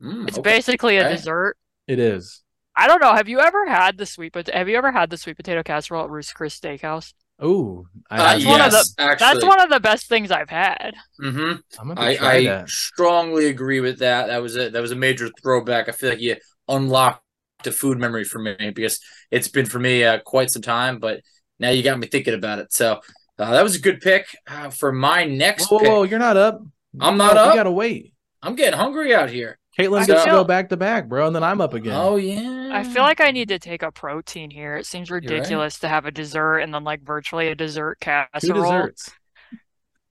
Mm, 0.00 0.26
It's 0.26 0.38
okay. 0.38 0.54
basically 0.54 0.96
a 0.98 1.04
Okay. 1.04 1.06
dessert. 1.06 1.56
It 1.86 1.98
is. 1.98 2.42
I 2.76 2.86
don't 2.88 3.00
know. 3.00 3.14
Have 3.14 3.28
you 3.28 3.40
ever 3.40 3.66
had 3.66 3.98
the 3.98 4.06
sweet 4.06 4.32
potato? 4.32 4.56
Have 4.58 4.68
you 4.68 4.76
ever 4.76 4.92
had 4.92 5.10
the 5.10 5.16
sweet 5.16 5.36
potato 5.36 5.62
casserole 5.62 6.04
at 6.04 6.10
Ruth's 6.10 6.32
Chris 6.32 6.58
Steakhouse? 6.58 7.12
Ooh, 7.44 7.86
I, 8.10 8.18
Uh, 8.18 8.32
That's 8.32 8.44
one 8.44 8.60
of 8.60 8.72
yes, 8.72 8.72
the- 8.72 8.94
actually. 8.98 9.16
That's 9.18 9.44
one 9.44 9.60
of 9.60 9.70
the 9.70 9.80
best 9.80 10.08
things 10.08 10.30
I've 10.30 10.50
had. 10.50 10.94
hmm 11.20 11.52
I'm 11.78 11.88
gonna 11.88 11.96
I, 11.96 12.08
try 12.08 12.40
I 12.40 12.40
that. 12.40 12.66
strongly 12.66 13.46
agree 13.46 13.80
with 13.80 14.00
that. 14.00 14.26
That 14.26 14.42
was 14.42 14.56
a 14.56 14.70
that 14.70 14.80
was 14.82 14.90
a 14.90 14.96
major 14.96 15.28
throwback. 15.42 15.88
I 15.88 15.92
feel 15.92 16.10
like 16.10 16.20
you 16.20 16.36
unlocked 16.68 17.22
a 17.66 17.70
food 17.72 17.98
memory 17.98 18.24
for 18.24 18.40
me 18.40 18.56
because 18.74 18.98
it's 19.30 19.46
been 19.48 19.66
for 19.66 19.78
me 19.78 20.02
uh, 20.04 20.18
quite 20.18 20.50
some 20.50 20.62
time. 20.62 20.98
But 20.98 21.20
now 21.60 21.70
you 21.70 21.84
got 21.84 21.98
me 22.00 22.08
thinking 22.08 22.34
about 22.34 22.58
it. 22.58 22.72
So 22.72 23.00
uh, 23.38 23.50
that 23.52 23.62
was 23.62 23.76
a 23.76 23.80
good 23.80 24.00
pick 24.00 24.26
uh, 24.46 24.70
for 24.70 24.92
my 24.92 25.24
next 25.24 25.70
Whoa, 25.70 25.78
pick. 25.78 25.88
whoa, 25.88 26.02
you're 26.04 26.18
not 26.18 26.36
up. 26.36 26.62
I'm 27.00 27.16
not 27.16 27.34
gotta- 27.34 27.40
up? 27.40 27.54
You 27.54 27.60
gotta 27.60 27.72
wait. 27.72 28.12
I'm 28.42 28.56
getting 28.56 28.78
hungry 28.78 29.14
out 29.14 29.30
here. 29.30 29.58
Caitlin 29.78 30.02
I 30.02 30.06
gets 30.06 30.24
to 30.24 30.30
go 30.30 30.44
back 30.44 30.68
to 30.68 30.76
back, 30.76 31.08
bro, 31.08 31.26
and 31.26 31.34
then 31.34 31.42
I'm 31.42 31.60
up 31.60 31.74
again. 31.74 31.94
Oh 31.96 32.16
yeah. 32.16 32.70
I 32.72 32.84
feel 32.84 33.02
like 33.02 33.20
I 33.20 33.32
need 33.32 33.48
to 33.48 33.58
take 33.58 33.82
a 33.82 33.90
protein 33.90 34.50
here. 34.50 34.76
It 34.76 34.86
seems 34.86 35.10
right. 35.10 35.20
ridiculous 35.22 35.80
to 35.80 35.88
have 35.88 36.06
a 36.06 36.12
dessert 36.12 36.58
and 36.58 36.72
then 36.72 36.84
like 36.84 37.02
virtually 37.02 37.48
a 37.48 37.56
dessert 37.56 37.98
casserole. 38.00 38.40
Two 38.40 38.46
casserole. 38.52 38.72
desserts. 38.72 39.10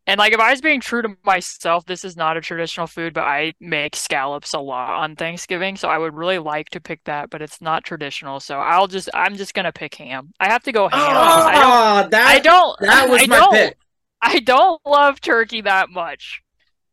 And 0.05 0.17
like 0.19 0.33
if 0.33 0.39
I 0.39 0.51
was 0.51 0.59
being 0.61 0.81
true 0.81 1.01
to 1.01 1.15
myself, 1.23 1.85
this 1.85 2.03
is 2.03 2.17
not 2.17 2.35
a 2.35 2.41
traditional 2.41 2.87
food, 2.87 3.13
but 3.13 3.23
I 3.23 3.53
make 3.61 3.95
scallops 3.95 4.53
a 4.53 4.59
lot 4.59 4.89
on 5.01 5.15
Thanksgiving, 5.15 5.77
so 5.77 5.87
I 5.89 5.97
would 5.97 6.13
really 6.13 6.39
like 6.39 6.69
to 6.71 6.81
pick 6.81 7.03
that, 7.05 7.29
but 7.29 7.41
it's 7.41 7.61
not 7.61 7.85
traditional. 7.85 8.39
So 8.41 8.59
I'll 8.59 8.87
just 8.87 9.09
I'm 9.13 9.35
just 9.35 9.53
gonna 9.53 9.71
pick 9.71 9.95
ham. 9.95 10.33
I 10.39 10.49
have 10.51 10.63
to 10.63 10.73
go 10.73 10.89
ham. 10.89 11.31
Ah, 11.31 11.45
I 11.45 11.57
don't 11.59 12.11
that 12.11 12.11
I 12.23 12.39
don't 12.39 12.77
that 12.79 13.09
was 13.09 13.21
I 13.21 13.27
my 13.27 13.41
don't 13.41 13.43
pick. 13.43 13.77
I 14.21 14.39
don't 14.39 14.81
love 14.85 15.21
turkey 15.21 15.61
that 15.61 15.89
much. 15.89 16.41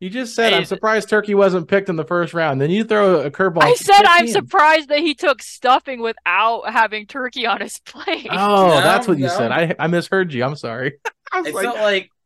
You 0.00 0.08
just 0.08 0.34
said 0.34 0.52
I'm 0.54 0.64
surprised 0.64 1.08
turkey 1.10 1.34
wasn't 1.34 1.68
picked 1.68 1.88
in 1.90 1.96
the 1.96 2.04
first 2.04 2.32
round. 2.32 2.60
Then 2.60 2.70
you 2.70 2.84
throw 2.84 3.20
a 3.20 3.30
curveball. 3.30 3.62
I 3.62 3.74
said 3.74 4.02
I'm 4.06 4.26
15. 4.26 4.26
surprised 4.26 4.88
that 4.88 5.00
he 5.00 5.14
took 5.14 5.42
stuffing 5.42 6.00
without 6.00 6.70
having 6.70 7.06
turkey 7.06 7.46
on 7.46 7.60
his 7.60 7.78
plate. 7.84 8.28
Oh, 8.28 8.66
No, 8.66 8.82
that's 8.82 9.08
what 9.08 9.18
you 9.18 9.28
no. 9.28 9.28
said. 9.28 9.50
I 9.52 9.74
I 9.78 9.86
misheard 9.88 10.32
you. 10.32 10.44
I'm 10.44 10.56
sorry. 10.56 10.98
I 11.32 11.40
was 11.40 11.48
It 11.48 11.54
like, 11.54 11.64
felt 11.64 11.80
like 11.80 12.04
felt 12.04 12.19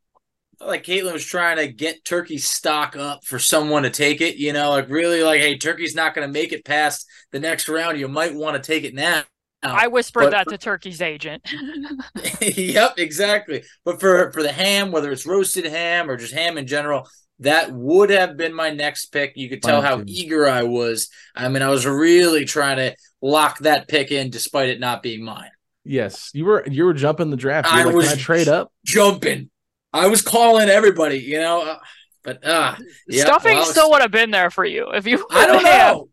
like 0.66 0.84
Caitlin 0.84 1.12
was 1.12 1.24
trying 1.24 1.56
to 1.58 1.66
get 1.68 2.04
turkey 2.04 2.38
stock 2.38 2.96
up 2.96 3.24
for 3.24 3.38
someone 3.38 3.82
to 3.84 3.90
take 3.90 4.20
it. 4.20 4.36
You 4.36 4.52
know, 4.52 4.70
like 4.70 4.88
really 4.88 5.22
like, 5.22 5.40
hey, 5.40 5.58
turkey's 5.58 5.94
not 5.94 6.14
going 6.14 6.26
to 6.26 6.32
make 6.32 6.52
it 6.52 6.64
past 6.64 7.06
the 7.32 7.40
next 7.40 7.68
round. 7.68 7.98
You 7.98 8.08
might 8.08 8.34
want 8.34 8.56
to 8.56 8.62
take 8.62 8.84
it 8.84 8.94
now. 8.94 9.22
I 9.62 9.86
whispered 9.88 10.24
But- 10.24 10.30
that 10.32 10.48
to 10.48 10.58
Turkey's 10.58 11.00
agent. 11.00 11.42
yep, 12.40 12.94
exactly. 12.98 13.64
But 13.84 14.00
for 14.00 14.30
for 14.32 14.42
the 14.42 14.52
ham, 14.52 14.92
whether 14.92 15.10
it's 15.10 15.26
roasted 15.26 15.64
ham 15.64 16.10
or 16.10 16.16
just 16.16 16.34
ham 16.34 16.58
in 16.58 16.66
general, 16.66 17.08
that 17.40 17.72
would 17.72 18.10
have 18.10 18.36
been 18.36 18.54
my 18.54 18.70
next 18.70 19.06
pick. 19.06 19.32
You 19.36 19.48
could 19.48 19.62
tell 19.62 19.80
Mine 19.80 19.90
how 19.90 19.96
too. 19.98 20.04
eager 20.06 20.46
I 20.48 20.62
was. 20.64 21.08
I 21.34 21.48
mean, 21.48 21.62
I 21.62 21.68
was 21.70 21.86
really 21.86 22.44
trying 22.44 22.76
to 22.76 22.94
lock 23.22 23.58
that 23.60 23.88
pick 23.88 24.10
in, 24.12 24.30
despite 24.30 24.68
it 24.68 24.80
not 24.80 25.02
being 25.02 25.24
mine. 25.24 25.50
yes, 25.84 26.30
you 26.34 26.44
were 26.44 26.64
you 26.68 26.84
were 26.84 26.94
jumping 26.94 27.30
the 27.30 27.36
draft. 27.36 27.68
You 27.72 27.78
I 27.78 27.80
were 27.80 27.86
like, 27.86 27.96
was 27.96 28.08
Can 28.10 28.18
I 28.18 28.22
trade 28.22 28.48
up? 28.48 28.70
Jumping, 28.84 29.50
I 29.94 30.08
was 30.08 30.20
calling 30.22 30.68
everybody. 30.68 31.18
You 31.18 31.38
know, 31.40 31.62
uh, 31.62 31.78
but 32.22 32.44
uh 32.46 32.74
yeah, 33.08 33.24
Stuffing 33.24 33.56
well, 33.56 33.64
still 33.66 33.90
would 33.90 34.02
have 34.02 34.10
been 34.10 34.30
there 34.30 34.50
for 34.50 34.64
you 34.64 34.90
if 34.92 35.06
you. 35.06 35.24
I 35.30 35.46
don't 35.46 35.64
have. 35.64 35.96
know. 35.96 36.08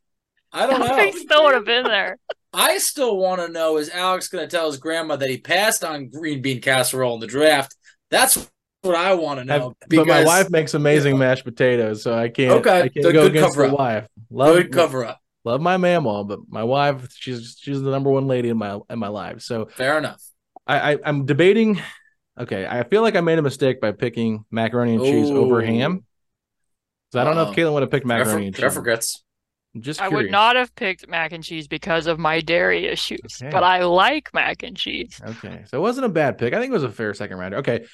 I 0.54 0.68
don't 0.68 0.84
Stuffing 0.84 1.06
know. 1.14 1.20
still 1.20 1.44
would 1.46 1.56
have 1.56 1.66
been 1.66 1.84
there. 1.86 2.18
I 2.54 2.78
still 2.80 3.18
want 3.18 3.40
to 3.42 3.48
know 3.48 3.78
is 3.78 3.90
Alex 3.90 4.28
going 4.28 4.48
to 4.48 4.54
tell 4.56 4.68
his 4.68 4.78
grandma 4.78 5.16
that 5.16 5.30
he 5.30 5.38
passed 5.38 5.84
on 5.86 6.10
green 6.10 6.42
bean 6.42 6.60
casserole 6.62 7.14
in 7.16 7.22
the 7.22 7.28
draft? 7.28 7.76
That's 8.10 8.50
what 8.82 8.96
I 8.96 9.14
want 9.16 9.40
to 9.40 9.46
know. 9.46 9.56
I've- 9.90 9.96
but 9.98 10.08
my 10.08 10.26
wife 10.26 10.50
makes 10.50 10.74
amazing 10.74 11.18
mashed 11.18 11.46
potatoes, 11.46 12.04
so 12.04 12.14
I 12.14 12.28
can't. 12.30 12.52
Okay, 12.60 12.78
I 12.78 12.82
can't 12.90 12.94
good- 12.96 13.04
go 13.14 13.22
good 13.24 13.32
against 13.32 13.56
the 13.56 13.64
cover-up. 13.64 13.80
wife. 13.80 14.08
Love, 14.30 14.56
good 14.58 14.72
cover 14.74 15.06
up. 15.06 15.20
love 15.46 15.62
my 15.62 15.78
mamaw, 15.78 16.28
but 16.28 16.40
my 16.50 16.64
wife, 16.66 17.08
she's 17.16 17.58
she's 17.62 17.82
the 17.82 17.90
number 17.90 18.10
one 18.12 18.28
lady 18.28 18.50
in 18.50 18.58
my 18.58 18.80
in 18.90 19.00
my 19.00 19.08
life. 19.08 19.42
So 19.42 19.68
Fair 19.68 19.98
enough. 19.98 20.22
I, 20.68 20.94
I 20.94 20.98
I'm 21.06 21.26
debating. 21.26 21.82
Okay, 22.40 22.66
I 22.66 22.84
feel 22.84 23.02
like 23.02 23.16
I 23.16 23.22
made 23.22 23.38
a 23.40 23.42
mistake 23.42 23.82
by 23.82 23.92
picking 23.92 24.46
macaroni 24.52 24.96
and 24.96 25.04
cheese 25.04 25.30
over 25.30 25.62
ham. 25.62 26.06
So 27.12 27.20
I 27.20 27.24
don't 27.26 27.36
know 27.36 27.50
if 27.50 27.56
Caitlin 27.56 27.74
would 27.74 27.82
have 27.82 27.92
picked 27.92 28.06
macaroni 28.06 28.30
Careful, 28.30 28.46
and 28.46 28.56
cheese. 28.56 28.60
careful, 28.60 28.82
Grits. 28.84 29.24
I'm 29.76 29.82
just 29.82 30.02
I 30.02 30.08
would 30.10 30.32
not 30.32 30.56
have 30.56 30.74
picked 30.76 31.08
mac 31.08 31.32
and 31.34 31.44
cheese 31.44 31.68
because 31.68 32.08
of 32.08 32.20
my 32.20 32.42
dairy 32.42 32.88
issues, 32.88 33.40
Okay. 33.42 33.50
but 33.52 33.64
I 33.64 33.84
like 33.84 34.34
mac 34.34 34.64
and 34.64 34.76
cheese. 34.76 35.20
Okay, 35.26 35.64
so 35.68 35.78
it 35.78 35.82
wasn't 35.82 36.06
a 36.06 36.10
bad 36.10 36.38
pick. 36.38 36.54
I 36.54 36.60
think 36.60 36.72
it 36.72 36.74
was 36.74 36.84
a 36.84 36.92
fair 36.92 37.14
second 37.14 37.38
rounder. 37.38 37.58
Okay, 37.58 37.86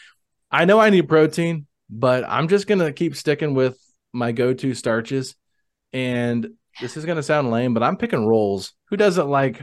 I 0.51 0.65
know 0.65 0.79
I 0.79 0.89
need 0.89 1.07
protein, 1.07 1.67
but 1.89 2.23
I'm 2.27 2.47
just 2.47 2.67
gonna 2.67 2.93
keep 2.93 3.15
sticking 3.15 3.53
with 3.53 3.77
my 4.13 4.31
go-to 4.31 4.73
starches. 4.73 5.35
And 5.93 6.49
this 6.81 6.97
is 6.97 7.05
gonna 7.05 7.23
sound 7.23 7.51
lame, 7.51 7.73
but 7.73 7.83
I'm 7.83 7.97
picking 7.97 8.25
rolls. 8.25 8.73
Who 8.89 8.97
doesn't 8.97 9.27
like 9.27 9.61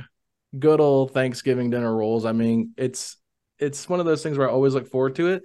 good 0.58 0.80
old 0.80 1.12
Thanksgiving 1.12 1.70
dinner 1.70 1.94
rolls? 1.94 2.24
I 2.24 2.32
mean, 2.32 2.72
it's 2.76 3.16
it's 3.58 3.88
one 3.88 4.00
of 4.00 4.06
those 4.06 4.22
things 4.22 4.36
where 4.38 4.48
I 4.48 4.52
always 4.52 4.74
look 4.74 4.88
forward 4.88 5.14
to 5.16 5.28
it, 5.28 5.42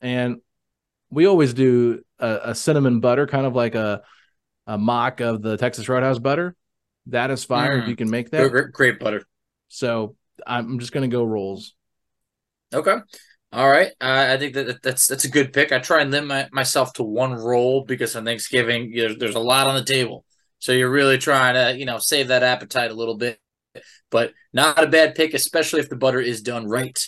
and 0.00 0.40
we 1.10 1.26
always 1.26 1.54
do 1.54 2.02
a, 2.18 2.40
a 2.44 2.54
cinnamon 2.54 3.00
butter, 3.00 3.26
kind 3.26 3.46
of 3.46 3.54
like 3.54 3.74
a 3.74 4.02
a 4.66 4.78
mock 4.78 5.20
of 5.20 5.42
the 5.42 5.56
Texas 5.56 5.88
Roadhouse 5.88 6.18
butter. 6.18 6.54
That 7.06 7.30
is 7.30 7.44
fire 7.44 7.78
if 7.78 7.84
Mm. 7.84 7.88
you 7.88 7.96
can 7.96 8.10
make 8.10 8.30
that. 8.30 8.50
great, 8.50 8.72
great 8.72 8.98
butter. 9.00 9.24
So 9.68 10.16
I'm 10.46 10.78
just 10.78 10.92
gonna 10.92 11.08
go 11.08 11.24
rolls. 11.24 11.74
Okay. 12.72 12.96
All 13.52 13.68
right. 13.68 13.88
Uh, 14.00 14.28
I 14.30 14.38
think 14.38 14.54
that 14.54 14.82
that's 14.82 15.06
that's 15.06 15.24
a 15.24 15.30
good 15.30 15.52
pick. 15.52 15.72
I 15.72 15.78
try 15.78 16.00
and 16.00 16.10
limit 16.10 16.28
my, 16.28 16.48
myself 16.52 16.92
to 16.94 17.02
one 17.02 17.34
roll 17.34 17.84
because 17.84 18.16
on 18.16 18.24
Thanksgiving 18.24 18.92
you 18.92 19.08
know, 19.08 19.14
there's 19.18 19.34
a 19.34 19.40
lot 19.40 19.66
on 19.66 19.74
the 19.74 19.84
table, 19.84 20.24
so 20.58 20.72
you're 20.72 20.90
really 20.90 21.18
trying 21.18 21.54
to 21.54 21.78
you 21.78 21.84
know 21.84 21.98
save 21.98 22.28
that 22.28 22.42
appetite 22.42 22.90
a 22.90 22.94
little 22.94 23.16
bit. 23.16 23.38
But 24.10 24.32
not 24.52 24.82
a 24.82 24.86
bad 24.86 25.14
pick, 25.14 25.34
especially 25.34 25.80
if 25.80 25.88
the 25.88 25.96
butter 25.96 26.20
is 26.20 26.40
done 26.42 26.66
right. 26.66 26.98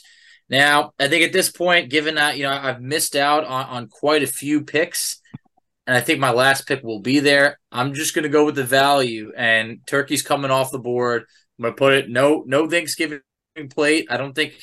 Now, 0.49 0.93
I 0.99 1.09
think 1.09 1.25
at 1.25 1.33
this 1.33 1.51
point, 1.51 1.91
given 1.91 2.17
that 2.17 2.37
you 2.37 2.45
know 2.45 2.53
I've 2.53 2.81
missed 2.81 3.17
out 3.17 3.45
on, 3.45 3.67
on 3.67 3.89
quite 3.89 4.23
a 4.23 4.27
few 4.27 4.63
picks, 4.63 5.21
and 5.87 5.97
I 5.97 6.01
think 6.01 6.21
my 6.21 6.31
last 6.31 6.67
pick 6.67 6.83
will 6.83 7.01
be 7.01 7.21
there. 7.21 7.59
I'm 7.73 7.95
just 7.95 8.15
going 8.15 8.25
to 8.25 8.29
go 8.29 8.45
with 8.45 8.55
the 8.55 8.65
value, 8.65 9.33
and 9.37 9.81
turkey's 9.87 10.23
coming 10.23 10.51
off 10.51 10.71
the 10.71 10.79
board. 10.79 11.25
I'm 11.59 11.63
going 11.63 11.75
to 11.75 11.79
put 11.79 11.93
it 11.95 12.11
no 12.11 12.45
no 12.47 12.69
Thanksgiving 12.69 13.21
plate. 13.71 14.07
I 14.11 14.17
don't 14.17 14.35
think 14.35 14.55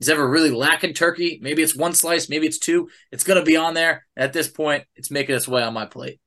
is 0.00 0.08
ever 0.08 0.28
really 0.28 0.50
lacking 0.50 0.94
turkey. 0.94 1.38
Maybe 1.42 1.62
it's 1.62 1.76
one 1.76 1.94
slice, 1.94 2.28
maybe 2.28 2.46
it's 2.46 2.58
two. 2.58 2.88
It's 3.10 3.24
going 3.24 3.38
to 3.38 3.44
be 3.44 3.56
on 3.56 3.74
there. 3.74 4.06
At 4.16 4.32
this 4.32 4.48
point, 4.48 4.84
it's 4.94 5.10
making 5.10 5.34
its 5.34 5.48
way 5.48 5.62
on 5.62 5.74
my 5.74 5.86
plate. 5.86 6.20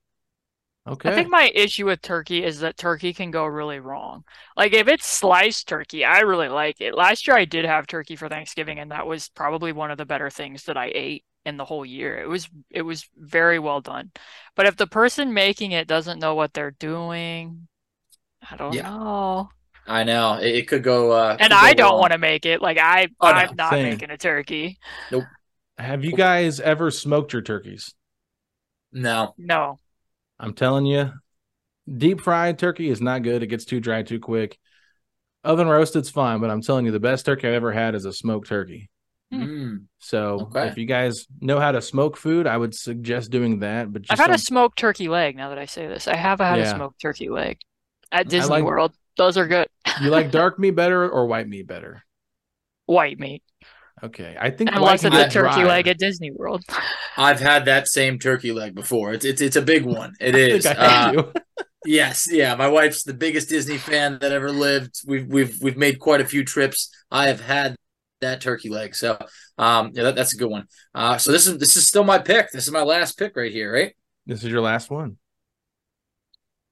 Okay. 0.87 1.09
I 1.09 1.15
think 1.15 1.29
my 1.29 1.51
issue 1.53 1.85
with 1.85 2.01
turkey 2.01 2.43
is 2.43 2.59
that 2.59 2.77
turkey 2.77 3.13
can 3.13 3.31
go 3.31 3.45
really 3.45 3.79
wrong. 3.79 4.23
Like 4.57 4.73
if 4.73 4.87
it's 4.87 5.05
sliced 5.05 5.67
turkey, 5.67 6.03
I 6.03 6.21
really 6.21 6.49
like 6.49 6.81
it. 6.81 6.95
Last 6.95 7.27
year 7.27 7.37
I 7.37 7.45
did 7.45 7.65
have 7.65 7.87
turkey 7.87 8.15
for 8.15 8.27
Thanksgiving 8.29 8.79
and 8.79 8.91
that 8.91 9.07
was 9.07 9.29
probably 9.29 9.71
one 9.71 9.91
of 9.91 9.97
the 9.97 10.05
better 10.05 10.29
things 10.29 10.63
that 10.65 10.77
I 10.77 10.91
ate 10.93 11.23
in 11.45 11.57
the 11.57 11.65
whole 11.65 11.85
year. 11.85 12.17
It 12.19 12.27
was 12.27 12.49
it 12.69 12.81
was 12.81 13.07
very 13.17 13.59
well 13.59 13.81
done. 13.81 14.11
But 14.55 14.65
if 14.65 14.75
the 14.77 14.87
person 14.87 15.33
making 15.33 15.71
it 15.71 15.87
doesn't 15.87 16.19
know 16.19 16.35
what 16.35 16.53
they're 16.53 16.71
doing, 16.71 17.67
I 18.49 18.55
don't 18.57 18.75
Yeah. 18.75 18.81
know. 18.81 19.49
I 19.87 20.03
know 20.03 20.35
it, 20.39 20.55
it 20.55 20.67
could 20.67 20.83
go. 20.83 21.11
Uh, 21.11 21.37
And 21.37 21.51
could 21.51 21.53
I 21.53 21.73
go 21.73 21.73
don't 21.73 21.97
want 21.97 22.11
to 22.13 22.17
make 22.17 22.45
it. 22.45 22.61
Like 22.61 22.77
I 22.77 23.07
Oh, 23.21 23.31
no. 23.31 23.31
I'm 23.31 23.55
not 23.55 23.71
Same. 23.71 23.81
making 23.81 24.11
a 24.11 24.17
turkey. 24.17 24.79
Nope. 25.11 25.29
Have 25.77 26.03
you 26.03 26.13
guys 26.13 26.59
ever 26.59 26.91
smoked 26.91 27.33
your 27.33 27.41
turkeys? 27.41 27.93
No, 28.91 29.35
No. 29.37 29.79
I'm 30.39 30.53
telling 30.53 30.85
you, 30.85 31.11
deep 31.91 32.21
fried 32.21 32.57
turkey 32.59 32.89
is 32.89 33.01
not 33.01 33.23
good. 33.23 33.43
It 33.43 33.47
gets 33.47 33.65
too 33.65 33.79
dry 33.79 34.03
too 34.03 34.19
quick. 34.19 34.57
Oven 35.43 35.67
roasted's 35.67 36.09
fine, 36.09 36.39
but 36.39 36.49
I'm 36.49 36.61
telling 36.61 36.85
you, 36.85 36.91
the 36.91 36.99
best 36.99 37.25
turkey 37.25 37.47
I've 37.47 37.53
ever 37.55 37.71
had 37.71 37.95
is 37.95 38.05
a 38.05 38.13
smoked 38.13 38.47
turkey. 38.47 38.89
Mm. 39.33 39.85
So 39.99 40.39
Okay. 40.51 40.67
if 40.67 40.77
you 40.77 40.85
guys 40.85 41.27
know 41.39 41.59
how 41.59 41.71
to 41.71 41.81
smoke 41.81 42.17
food, 42.17 42.47
I 42.47 42.57
would 42.57 42.73
suggest 42.73 43.31
doing 43.31 43.59
that. 43.59 43.91
But 43.93 44.01
just 44.03 44.11
I've 44.11 44.17
had 44.19 44.29
a 44.31 44.33
don't- 44.33 44.39
smoked 44.39 44.79
turkey 44.79 45.07
leg 45.07 45.35
now 45.35 45.49
that 45.49 45.57
I 45.59 45.65
say 45.65 45.87
this. 45.87 46.07
I 46.07 46.15
have 46.15 46.39
had 46.39 46.57
Yeah. 46.59 46.71
a 46.71 46.75
smoked 46.75 46.99
turkey 47.01 47.29
leg 47.29 47.59
at 48.11 48.27
Disney 48.27 48.49
like- 48.49 48.63
World. 48.63 48.93
Those 49.17 49.37
are 49.37 49.47
good. 49.47 49.67
you 50.01 50.09
like 50.09 50.31
dark 50.31 50.57
meat 50.59 50.71
better 50.71 51.07
or 51.09 51.25
white 51.27 51.47
meat 51.47 51.67
better? 51.67 52.03
White 52.85 53.19
meat. 53.19 53.43
Okay, 54.03 54.37
I 54.39 54.49
think 54.49 54.71
Unless 54.73 55.03
white 55.03 55.03
it's 55.03 55.15
a 55.15 55.25
turkey 55.25 55.63
dry. 55.63 55.63
leg 55.63 55.87
at 55.87 55.97
Disney 55.99 56.31
World. 56.31 56.63
I've 57.17 57.39
had 57.39 57.65
that 57.65 57.87
same 57.87 58.17
turkey 58.19 58.51
leg 58.53 58.73
before. 58.75 59.13
It's 59.13 59.25
it's, 59.25 59.41
it's 59.41 59.55
a 59.57 59.61
big 59.61 59.85
one. 59.85 60.13
It 60.19 60.35
I 60.35 60.39
is. 60.39 60.63
think 60.63 60.77
I 60.79 60.85
Uh, 60.85 61.11
you. 61.11 61.33
yes, 61.85 62.27
yeah. 62.31 62.55
My 62.55 62.67
wife's 62.67 63.03
the 63.03 63.13
biggest 63.13 63.49
Disney 63.49 63.77
fan 63.77 64.19
that 64.21 64.31
ever 64.31 64.51
lived. 64.51 65.01
We've 65.05 65.27
we've 65.27 65.57
we've 65.61 65.77
made 65.77 65.99
quite 65.99 66.21
a 66.21 66.25
few 66.25 66.45
trips. 66.45 66.89
I 67.11 67.27
have 67.27 67.41
had 67.41 67.75
that 68.21 68.41
turkey 68.41 68.69
leg. 68.69 68.95
So 68.95 69.17
um, 69.57 69.91
yeah, 69.93 70.03
that, 70.03 70.15
that's 70.15 70.33
a 70.33 70.37
good 70.37 70.49
one. 70.49 70.67
Uh, 70.95 71.17
so 71.17 71.31
this 71.31 71.47
is 71.47 71.57
this 71.57 71.75
is 71.75 71.85
still 71.87 72.03
my 72.05 72.19
pick. 72.19 72.51
This 72.51 72.65
is 72.67 72.71
my 72.71 72.83
last 72.83 73.17
pick 73.17 73.35
right 73.35 73.51
here, 73.51 73.73
right? 73.73 73.95
This 74.25 74.43
is 74.43 74.49
your 74.51 74.61
last 74.61 74.89
one. 74.91 75.17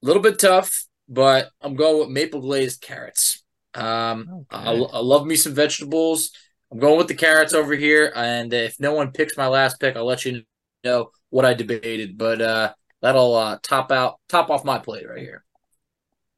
A 0.02 0.06
little 0.06 0.22
bit 0.22 0.38
tough. 0.38 0.86
but 1.08 1.50
I'm 1.60 1.74
going 1.74 1.98
with 2.00 2.08
maple 2.10 2.40
glazed 2.40 2.80
carrots. 2.80 3.42
Um, 3.74 4.46
I, 4.50 4.72
I 4.72 4.98
love 5.00 5.26
me 5.26 5.36
some 5.36 5.54
vegetables. 5.54 6.30
I'm 6.70 6.78
going 6.78 6.98
with 6.98 7.08
the 7.08 7.14
carrots 7.14 7.54
over 7.54 7.74
here, 7.74 8.12
and 8.14 8.52
if 8.52 8.78
no 8.78 8.92
one 8.92 9.12
picks 9.12 9.36
my 9.36 9.46
last 9.46 9.80
pick, 9.80 9.96
I'll 9.96 10.04
let 10.04 10.24
you 10.24 10.42
know 10.84 11.10
what 11.30 11.44
I 11.44 11.54
debated. 11.54 12.18
But 12.18 12.42
uh, 12.42 12.72
that'll 13.00 13.34
uh, 13.34 13.58
top 13.62 13.90
out, 13.90 14.20
top 14.28 14.50
off 14.50 14.64
my 14.64 14.78
plate 14.78 15.08
right 15.08 15.18
here. 15.18 15.44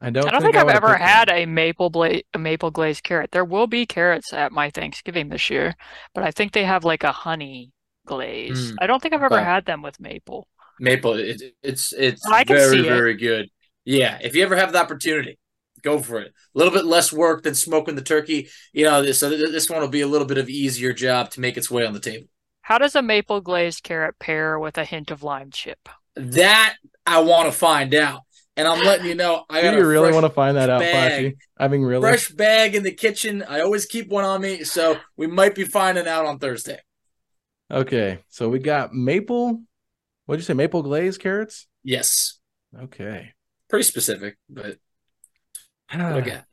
I 0.01 0.11
don't. 0.11 0.27
I 0.27 0.31
don't 0.31 0.43
think, 0.43 0.57
I've 0.57 0.69
ever 0.69 0.97
had 0.97 1.29
a 1.29 1.45
maple 1.47 1.91
bla- 1.91 2.23
a 2.33 2.39
maple 2.39 2.71
glazed 2.71 3.03
carrot. 3.03 3.33
There 3.33 3.45
will 3.45 3.67
be 3.67 3.85
carrots 3.85 4.33
at 4.33 4.51
my 4.53 4.71
Thanksgiving 4.71 5.29
this 5.29 5.51
year, 5.51 5.75
but 6.15 6.25
I 6.25 6.31
think 6.31 6.53
they 6.53 6.65
have 6.65 6.85
like 6.85 7.05
a 7.05 7.13
honey 7.13 7.73
glaze. 8.07 8.73
Mm, 8.73 8.77
I 8.81 8.87
don't 8.87 9.03
think 9.03 9.13
I've 9.15 9.23
ever 9.23 9.35
okay. 9.35 9.45
had 9.45 9.67
them 9.67 9.83
with 9.83 10.01
maple. 10.01 10.49
Maple, 10.79 11.15
it, 11.15 11.43
it's 11.63 11.93
it's 11.93 12.27
I 12.27 12.45
can 12.45 12.57
very 12.57 12.81
it. 12.81 12.85
very 12.85 13.15
good. 13.15 13.51
Yeah, 13.85 14.19
if 14.23 14.35
you 14.35 14.43
ever 14.43 14.57
have 14.57 14.73
the 14.73 14.81
opportunity, 14.81 15.39
go 15.83 15.99
for 15.99 16.21
it. 16.21 16.29
A 16.55 16.59
little 16.59 16.73
bit 16.73 16.85
less 16.85 17.13
work 17.13 17.43
than 17.43 17.55
smoking 17.55 17.95
the 17.95 18.03
turkey. 18.03 18.49
You 18.73 18.85
know, 18.85 19.03
this 19.03 19.21
so 19.21 19.31
this 19.31 19.69
one 19.71 19.81
will 19.81 19.89
be 19.89 20.01
a 20.03 20.07
little 20.07 20.27
bit 20.27 20.39
of 20.39 20.49
easier 20.49 20.93
job 20.93 21.31
to 21.31 21.41
make 21.41 21.57
its 21.57 21.71
way 21.71 21.85
on 21.87 21.93
the 21.93 22.01
table. 22.01 22.27
How 22.63 22.79
does 22.79 22.95
a 22.95 23.03
maple 23.03 23.41
glazed 23.41 23.83
carrot 23.83 24.19
pair 24.19 24.59
with 24.59 24.79
a 24.79 24.85
hint 24.85 25.11
of 25.11 25.23
lime 25.23 25.51
chip? 25.51 25.89
That 26.17 26.77
I 27.07 27.21
want 27.21 27.47
to 27.51 27.53
find 27.57 27.95
out, 27.95 28.21
and 28.57 28.69
I'm 28.69 28.81
letting 28.85 29.07
you 29.07 29.15
know. 29.15 29.45
I 29.51 29.61
Do 29.63 29.71
got 29.71 29.79
you 29.79 29.87
really 29.87 30.13
want 30.13 30.25
to 30.27 30.31
find 30.31 30.57
that 30.57 30.71
out, 30.71 30.81
bag. 30.81 31.25
Fachi? 31.25 31.37
I 31.59 31.69
mean, 31.69 31.83
really? 31.83 32.03
fresh 32.03 32.29
bag 32.31 32.75
in 32.75 32.83
the 32.83 32.93
kitchen. 32.93 33.43
I 33.49 33.61
always 33.61 33.87
keep 33.87 34.09
one 34.09 34.25
on 34.25 34.41
me, 34.41 34.65
so 34.65 34.99
we 35.17 35.27
might 35.27 35.55
be 35.55 35.65
finding 35.65 36.07
out 36.07 36.27
on 36.27 36.39
Thursday. 36.39 36.79
Okay, 37.71 38.19
so 38.29 38.49
we 38.49 38.59
got 38.59 38.93
maple. 38.93 39.63
What'd 40.27 40.41
you 40.43 40.45
say? 40.47 40.55
Maple 40.55 40.83
glazed 40.83 41.21
carrots. 41.21 41.67
Yes, 41.83 42.39
Okay. 42.83 43.33
pretty 43.69 43.85
specific, 43.85 44.37
but 44.49 44.77
again, 45.93 46.43
ah. 46.43 46.45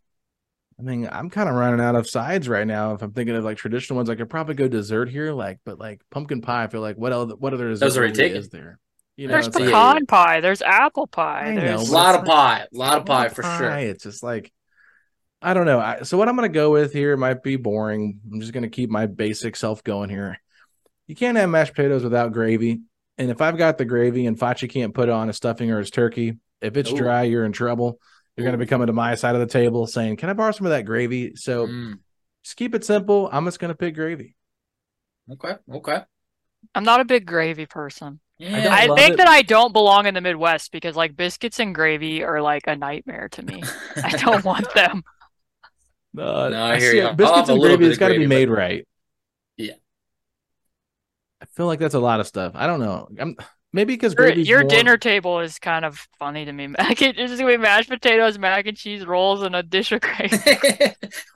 I 0.79 0.83
mean, 0.83 1.09
I'm 1.11 1.29
kind 1.29 1.49
of 1.49 1.55
running 1.55 1.79
out 1.83 1.95
of 1.95 2.07
sides 2.07 2.47
right 2.47 2.67
now. 2.67 2.93
If 2.93 3.01
I'm 3.01 3.11
thinking 3.11 3.35
of 3.35 3.43
like 3.43 3.57
traditional 3.57 3.97
ones, 3.97 4.09
I 4.09 4.15
could 4.15 4.29
probably 4.29 4.55
go 4.55 4.67
dessert 4.67 5.09
here, 5.09 5.31
like, 5.33 5.59
but 5.65 5.79
like 5.79 6.01
pumpkin 6.11 6.41
pie. 6.41 6.63
I 6.63 6.67
feel 6.67 6.81
like 6.81 6.97
what 6.97 7.11
else? 7.11 7.33
What 7.37 7.53
other 7.53 7.69
dessert 7.69 7.97
already 7.97 8.11
really 8.13 8.29
taken. 8.29 8.37
is 8.37 8.49
there? 8.49 8.79
You 9.15 9.27
know, 9.27 9.33
There's 9.33 9.47
it's 9.47 9.55
like- 9.55 9.65
pecan 9.65 10.05
pie. 10.05 10.41
There's 10.41 10.61
apple 10.61 11.07
pie. 11.07 11.45
I 11.47 11.55
know, 11.55 11.61
There's 11.61 11.89
a 11.89 11.93
lot 11.93 12.15
of 12.15 12.25
pie, 12.25 12.67
a 12.71 12.77
lot 12.77 12.99
of 12.99 13.05
pie 13.05 13.29
for 13.29 13.41
pie. 13.41 13.57
sure. 13.57 13.71
It's 13.77 14.03
just 14.03 14.21
like 14.21 14.51
I 15.41 15.53
don't 15.53 15.65
know. 15.65 15.79
I, 15.79 16.01
so 16.03 16.17
what 16.17 16.27
I'm 16.29 16.35
gonna 16.35 16.49
go 16.49 16.71
with 16.71 16.93
here 16.93 17.17
might 17.17 17.41
be 17.43 17.55
boring. 17.55 18.19
I'm 18.31 18.39
just 18.39 18.53
gonna 18.53 18.69
keep 18.69 18.89
my 18.89 19.05
basic 19.07 19.55
self 19.55 19.83
going 19.83 20.09
here. 20.09 20.39
You 21.07 21.15
can't 21.15 21.37
have 21.37 21.49
mashed 21.49 21.73
potatoes 21.73 22.03
without 22.03 22.33
gravy. 22.33 22.81
And 23.17 23.31
if 23.31 23.41
I've 23.41 23.57
got 23.57 23.77
the 23.79 23.85
gravy 23.85 24.27
and 24.27 24.37
Fachi 24.37 24.69
can't 24.69 24.93
put 24.93 25.09
it 25.09 25.11
on 25.11 25.27
his 25.27 25.37
stuffing 25.37 25.71
or 25.71 25.79
his 25.79 25.89
turkey, 25.89 26.37
if 26.61 26.77
it's 26.77 26.91
Ooh. 26.91 26.97
dry, 26.97 27.23
you're 27.23 27.45
in 27.45 27.51
trouble. 27.51 27.99
You're 28.37 28.45
gonna 28.45 28.57
be 28.57 28.67
coming 28.67 28.87
to 28.87 28.93
my 28.93 29.15
side 29.15 29.33
of 29.35 29.41
the 29.41 29.47
table 29.47 29.87
saying, 29.87 30.17
"Can 30.17 30.29
I 30.29 30.33
borrow 30.33 30.51
some 30.51 30.67
of 30.67 30.71
that 30.71 30.85
gravy?" 30.85 31.35
So 31.35 31.65
Mm, 31.67 31.99
just 32.43 32.55
keep 32.55 32.75
it 32.75 32.85
simple. 32.85 33.29
I'm 33.31 33.45
just 33.45 33.59
gonna 33.59 33.73
pick 33.75 33.95
gravy. 33.95 34.35
okay, 35.31 35.55
okay. 35.73 36.03
I'm 36.75 36.83
not 36.83 36.99
a 37.01 37.05
big 37.05 37.25
gravy 37.25 37.65
person. 37.65 38.19
Yeah, 38.37 38.63
don't 38.63 38.71
I 38.93 38.95
think 38.95 39.13
it. 39.13 39.17
that 39.17 39.27
I 39.27 39.41
don't 39.41 39.73
belong 39.73 40.05
in 40.05 40.13
the 40.13 40.21
Midwest 40.21 40.71
because 40.71 40.95
like 40.95 41.15
biscuits 41.15 41.59
and 41.59 41.73
gravy 41.73 42.23
are 42.23 42.39
like 42.41 42.67
a 42.67 42.75
nightmare 42.75 43.29
to 43.29 43.41
me. 43.43 43.63
I 44.03 44.11
don't 44.17 44.43
want 44.45 44.71
them. 44.75 45.03
Uh, 46.17 46.49
No, 46.49 46.63
I 46.65 46.77
hear 46.79 46.91
see 46.91 46.97
you. 46.97 47.07
it. 47.07 47.17
Biscuits 47.17 47.49
and 47.49 47.59
gravy, 47.59 47.77
bit 47.77 47.87
it's 47.87 47.95
of 47.97 47.99
got 47.99 48.07
to 48.09 48.19
be 48.19 48.27
made 48.27 48.49
but- 48.49 48.55
right. 48.55 48.87
Yeah. 49.57 49.73
I 51.41 51.45
feel 51.45 51.65
like 51.65 51.79
that's 51.79 51.93
a 51.95 51.99
lot 51.99 52.19
of 52.19 52.27
stuff. 52.27 52.51
I 52.55 52.67
don't 52.67 52.79
know. 52.79 53.07
I'm 53.19 53.35
maybe 53.77 53.93
because 53.93 54.13
Your, 54.13 54.31
gravy. 54.33 54.43
your 54.43 54.63
dinner 54.63 54.97
table 54.97 55.39
is 55.39 55.59
kind 55.59 55.85
of 55.85 56.07
funny 56.19 56.43
to 56.45 56.51
me. 56.51 56.67
Mac, 56.67 57.01
it's 57.01 57.17
just 57.17 57.39
gonna 57.39 57.53
be 57.53 57.57
mashed 57.57 57.87
potatoes, 57.89 58.37
mac 58.39 58.65
and 58.65 58.75
cheese, 58.75 59.05
rolls, 59.05 59.43
and 59.43 59.55
a 59.55 59.63
dish 59.63 59.91
of 59.91 60.01
gravy. 60.01 60.37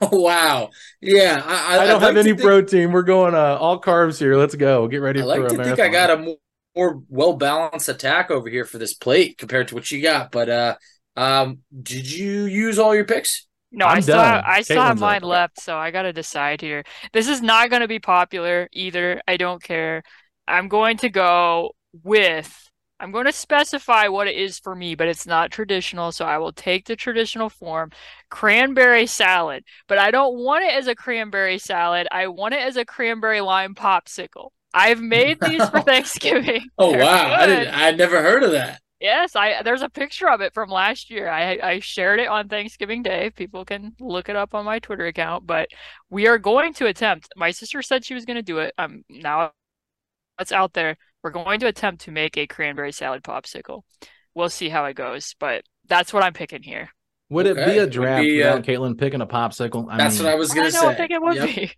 wow. 0.02 0.70
Yeah, 1.00 1.42
I, 1.44 1.78
I 1.78 1.82
I'd 1.82 1.86
don't 1.86 2.02
like 2.02 2.02
have 2.02 2.16
any 2.16 2.30
think- 2.30 2.42
protein. 2.42 2.92
We're 2.92 3.02
going 3.02 3.34
uh, 3.34 3.56
all 3.60 3.80
carbs 3.80 4.18
here. 4.18 4.36
Let's 4.36 4.54
go. 4.56 4.88
Get 4.88 4.98
ready 4.98 5.22
I 5.22 5.24
like 5.24 5.40
for 5.40 5.46
a 5.46 5.48
to 5.50 5.54
marathon. 5.56 5.76
think 5.76 5.88
I 5.88 5.92
got 5.92 6.10
a 6.10 6.16
more, 6.18 6.36
more 6.76 7.02
well 7.08 7.32
balanced 7.34 7.88
attack 7.88 8.30
over 8.30 8.48
here 8.48 8.64
for 8.64 8.78
this 8.78 8.94
plate 8.94 9.38
compared 9.38 9.68
to 9.68 9.74
what 9.74 9.90
you 9.90 10.02
got. 10.02 10.32
But 10.32 10.48
uh, 10.48 10.74
um, 11.16 11.60
did 11.82 12.10
you 12.10 12.44
use 12.44 12.78
all 12.78 12.94
your 12.94 13.04
picks? 13.04 13.46
No, 13.70 13.86
I 13.86 13.92
I'm 13.94 14.02
still 14.02 14.16
done. 14.16 14.26
have, 14.26 14.44
I 14.46 14.62
still 14.62 14.82
have 14.82 14.98
mine 14.98 15.22
up. 15.22 15.28
left, 15.28 15.60
so 15.60 15.78
I 15.78 15.90
gotta 15.90 16.12
decide 16.12 16.60
here. 16.60 16.84
This 17.14 17.28
is 17.28 17.40
not 17.40 17.70
gonna 17.70 17.88
be 17.88 18.00
popular 18.00 18.68
either. 18.72 19.22
I 19.26 19.38
don't 19.38 19.62
care. 19.62 20.02
I'm 20.46 20.68
going 20.68 20.96
to 20.98 21.08
go 21.08 21.72
with. 22.02 22.68
I'm 23.00 23.10
going 23.10 23.24
to 23.26 23.32
specify 23.32 24.06
what 24.08 24.28
it 24.28 24.36
is 24.36 24.60
for 24.60 24.76
me, 24.76 24.94
but 24.94 25.08
it's 25.08 25.26
not 25.26 25.50
traditional, 25.50 26.12
so 26.12 26.24
I 26.24 26.38
will 26.38 26.52
take 26.52 26.86
the 26.86 26.94
traditional 26.94 27.48
form. 27.48 27.90
Cranberry 28.30 29.06
salad, 29.06 29.64
but 29.88 29.98
I 29.98 30.12
don't 30.12 30.38
want 30.38 30.64
it 30.64 30.72
as 30.72 30.86
a 30.86 30.94
cranberry 30.94 31.58
salad. 31.58 32.06
I 32.12 32.28
want 32.28 32.54
it 32.54 32.60
as 32.62 32.76
a 32.76 32.84
cranberry 32.84 33.40
lime 33.40 33.74
popsicle. 33.74 34.50
I've 34.72 35.00
made 35.00 35.40
these 35.40 35.68
for 35.68 35.80
Thanksgiving. 35.82 36.70
Oh 36.78 36.92
They're 36.92 36.98
wow, 36.98 37.32
I 37.32 37.46
good. 37.46 37.46
didn't. 37.46 37.74
I 37.74 37.90
never 37.92 38.22
heard 38.22 38.42
of 38.42 38.52
that. 38.52 38.80
Yes, 39.00 39.34
I 39.34 39.62
there's 39.64 39.82
a 39.82 39.88
picture 39.90 40.28
of 40.30 40.40
it 40.40 40.54
from 40.54 40.70
last 40.70 41.10
year. 41.10 41.28
I 41.28 41.58
I 41.60 41.78
shared 41.80 42.20
it 42.20 42.28
on 42.28 42.48
Thanksgiving 42.48 43.02
Day. 43.02 43.30
People 43.30 43.64
can 43.64 43.96
look 43.98 44.28
it 44.28 44.36
up 44.36 44.54
on 44.54 44.64
my 44.64 44.78
Twitter 44.78 45.06
account, 45.06 45.44
but 45.46 45.68
we 46.08 46.28
are 46.28 46.38
going 46.38 46.72
to 46.74 46.86
attempt. 46.86 47.28
My 47.36 47.50
sister 47.50 47.82
said 47.82 48.04
she 48.04 48.14
was 48.14 48.24
going 48.24 48.36
to 48.36 48.42
do 48.42 48.58
it. 48.58 48.72
I'm 48.78 48.92
um 48.92 49.04
now 49.08 49.52
it's 50.40 50.52
out 50.52 50.74
there. 50.74 50.96
We're 51.22 51.30
going 51.30 51.60
to 51.60 51.66
attempt 51.66 52.02
to 52.02 52.10
make 52.10 52.36
a 52.36 52.46
cranberry 52.46 52.92
salad 52.92 53.22
popsicle. 53.22 53.82
We'll 54.34 54.50
see 54.50 54.68
how 54.68 54.84
it 54.86 54.94
goes, 54.94 55.34
but 55.38 55.62
that's 55.86 56.12
what 56.12 56.22
I'm 56.22 56.32
picking 56.32 56.62
here. 56.62 56.90
Would 57.30 57.46
it 57.46 57.56
be 57.56 57.78
a 57.78 57.86
draft 57.86 58.22
be, 58.22 58.38
without 58.38 58.58
uh, 58.58 58.62
Caitlin 58.62 58.98
picking 58.98 59.20
a 59.20 59.26
popsicle? 59.26 59.86
I 59.90 59.96
That's 59.96 60.16
mean, 60.16 60.24
what 60.24 60.32
I 60.32 60.36
was 60.36 60.52
gonna 60.52 60.70
say. 60.70 60.78
I 60.78 60.82
don't 60.82 60.96
think 60.96 61.10
it 61.10 61.22
would 61.22 61.36
Yep. 61.36 61.54
be. 61.54 61.72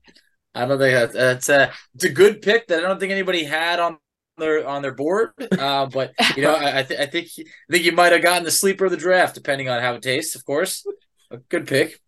I 0.55 0.66
don't 0.66 0.78
think 0.78 0.95
that, 0.95 1.12
that's 1.12 1.49
a 1.49 1.72
it's 1.95 2.05
a 2.05 2.11
good 2.11 2.42
pick 2.42 2.68
that 2.68 2.78
I 2.78 2.82
don't 2.88 2.99
think 2.99 3.12
anybody 3.12 3.45
had 3.45 3.78
on 3.80 3.99
their 4.38 4.66
on 4.66 4.82
their 4.82 4.95
board. 4.95 5.30
Uh, 5.53 5.86
but 5.86 6.12
you 6.36 6.42
know, 6.42 6.55
I, 6.55 6.78
I, 6.80 6.82
th- 6.82 7.01
I 7.01 7.07
think 7.07 7.28
I 7.38 7.45
think 7.72 7.84
you 7.84 7.92
might 7.92 8.12
have 8.12 8.22
gotten 8.22 8.45
the 8.45 8.51
sleeper 8.51 8.84
of 8.84 8.90
the 8.90 8.97
draft, 8.97 9.34
depending 9.34 9.68
on 9.68 9.80
how 9.80 9.95
it 9.95 10.03
tastes. 10.03 10.34
Of 10.34 10.45
course, 10.45 10.84
a 11.30 11.38
good 11.38 11.66
pick. 11.66 12.01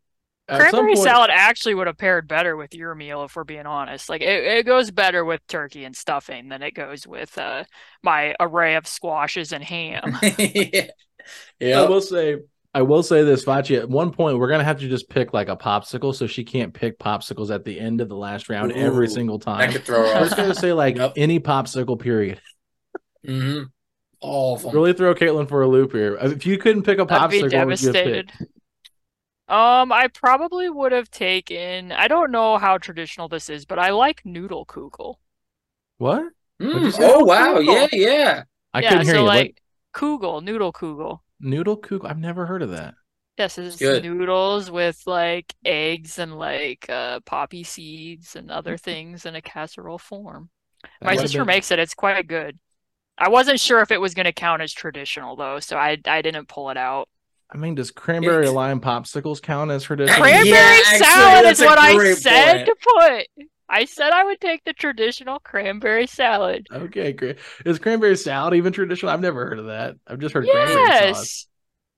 At 0.49 0.61
Cranberry 0.61 0.95
point- 0.95 1.05
salad 1.09 1.31
actually 1.33 1.75
would 1.75 1.87
have 1.89 1.99
paired 1.99 2.29
better 2.29 2.57
with 2.57 2.75
your 2.75 2.95
meal 2.95 3.25
if 3.25 3.35
we're 3.35 3.45
being 3.45 3.67
honest. 3.67 4.09
Like 4.09 4.21
it, 4.23 4.45
it 4.45 4.67
goes 4.67 4.91
better 4.91 5.25
with 5.25 5.47
turkey 5.49 5.85
and 5.85 5.97
stuffing 5.97 6.49
than 6.49 6.63
it 6.63 6.75
goes 6.75 7.07
with 7.07 7.37
uh 7.39 7.65
my 8.03 8.35
array 8.41 8.77
of 8.77 8.87
squashes 8.87 9.53
and 9.53 9.65
ham. 9.65 10.17
yeah, 11.61 11.81
I 11.81 11.89
will 11.89 12.01
say, 12.01 12.37
I 12.75 12.83
will 12.83 13.03
say 13.03 13.23
this, 13.25 13.45
Fachi. 13.45 13.79
At 13.79 13.89
one 13.89 14.13
point, 14.13 14.39
we're 14.39 14.49
gonna 14.49 14.63
have 14.65 14.79
to 14.81 14.89
just 14.89 15.09
pick 15.09 15.33
like 15.33 15.49
a 15.49 15.57
popsicle, 15.57 16.15
so 16.15 16.27
she 16.27 16.45
can't 16.45 16.73
pick 16.75 16.99
popsicles 16.99 17.53
at 17.53 17.65
the 17.65 17.81
end 17.81 18.01
of 18.01 18.09
the 18.09 18.17
last 18.17 18.49
round 18.49 18.73
every 18.73 19.09
single 19.09 19.39
That 19.39 19.45
time. 19.45 19.73
could 19.73 19.85
throw 19.85 20.03
her 20.03 20.07
I'm 20.15 20.17
off. 20.19 20.25
just 20.25 20.37
gonna 20.37 20.55
say 20.55 20.73
like 20.73 20.97
Yep. 20.97 21.15
any 21.17 21.41
popsicle. 21.41 21.99
Period. 21.99 22.41
mm-hmm. 23.27 23.65
All 24.21 24.57
of 24.57 24.63
them. 24.63 24.73
Really 24.75 24.93
throw 24.93 25.15
Caitlin 25.15 25.49
for 25.49 25.63
a 25.63 25.69
loop 25.69 25.93
here. 25.93 26.17
If 26.21 26.47
you 26.47 26.59
couldn't 26.59 26.85
pick 26.85 26.99
a 26.99 27.03
I'd 27.03 27.09
popsicle, 27.09 27.51
be 27.51 27.57
what 27.57 27.67
would 27.67 27.81
you 27.83 27.87
have 27.89 27.95
devastated. 27.95 28.29
picked? 28.39 28.51
Um, 29.49 29.93
I 29.93 30.09
probably 30.09 30.69
would 30.69 30.93
have 30.93 31.11
taken. 31.11 31.93
I 31.93 32.09
don't 32.09 32.33
know 32.33 32.59
how 32.59 32.79
traditional 32.79 33.29
this 33.29 33.49
is, 33.49 33.65
but 33.65 33.79
I 33.79 33.91
like 33.91 34.25
noodle 34.27 34.67
kugel. 34.67 35.17
What? 35.99 36.25
Mm, 36.61 36.95
oh 37.01 37.25
wow, 37.25 37.55
Cool. 37.55 37.63
yeah, 37.65 37.87
yeah. 37.93 38.43
I 38.75 38.81
yeah, 38.81 38.89
couldn't 38.91 39.07
hear 39.07 39.15
so 39.17 39.21
you. 39.21 39.27
What- 39.33 39.37
like 39.37 39.63
kugel, 39.95 40.43
noodle 40.43 40.73
kugel. 40.73 41.21
noodle 41.41 41.77
kugel? 41.79 42.09
I've 42.11 42.19
never 42.19 42.47
heard 42.47 42.63
of 42.63 42.71
that. 42.71 42.95
Yes, 43.39 43.59
it's 43.59 43.77
good. 43.77 44.03
noodles 44.03 44.71
with 44.71 45.03
like 45.07 45.55
eggs 45.65 46.19
and 46.19 46.39
like 46.39 46.89
uh 46.89 47.21
poppy 47.21 47.63
seeds 47.65 48.35
and 48.37 48.51
other 48.51 48.77
things 48.79 49.27
in 49.27 49.35
a 49.37 49.43
casserole 49.43 49.99
form. 49.99 50.51
That 51.01 51.07
My 51.07 51.13
would've 51.13 51.23
sister 51.23 51.41
been- 51.41 51.47
makes 51.49 51.71
it. 51.71 51.79
It's 51.79 51.95
quite 51.95 52.27
good. 52.27 52.59
I 53.19 53.29
wasn't 53.31 53.61
sure 53.61 53.81
if 53.81 53.91
it 53.91 54.01
was 54.01 54.15
going 54.15 54.27
to 54.27 54.33
count 54.33 54.61
as 54.63 54.73
traditional 54.73 55.37
though, 55.37 55.61
so 55.61 55.77
I 55.79 55.99
I 56.07 56.23
didn't 56.23 56.49
pull 56.49 56.71
it 56.71 56.77
out. 56.79 57.09
I 57.53 57.57
mean, 57.59 57.75
does 57.77 57.91
cranberry 57.91 58.43
It's- 58.43 58.53
lime 58.55 58.81
popsicles 58.81 59.41
count 59.41 59.71
as 59.71 59.85
traditional? 59.85 60.21
Cranberry 60.21 60.53
actually, 60.53 60.99
salad 60.99 61.45
that's 61.45 61.61
is 61.61 61.67
what 61.67 61.79
I 61.79 62.13
said 62.15 62.55
point. 62.57 62.67
to 62.67 62.77
put. 63.37 63.47
I 63.69 63.85
said 63.85 64.11
I 64.13 64.25
would 64.25 64.41
take 64.41 64.65
the 64.65 64.73
traditional 64.73 65.39
cranberry 65.41 66.07
salad. 66.07 66.67
Okay, 66.73 67.13
great. 67.13 67.39
Is 67.65 67.79
cranberry 67.79 68.17
salad 68.17 68.55
even 68.55 68.73
traditional? 68.73 69.11
I've 69.13 69.21
never 69.21 69.45
heard 69.47 69.59
of 69.59 69.67
that. 69.67 69.97
I've 70.07 70.19
just 70.21 70.35
heard 70.35 70.47
cranberry 70.49 70.75
sauce. 71.15 71.17
Yes. 71.17 71.47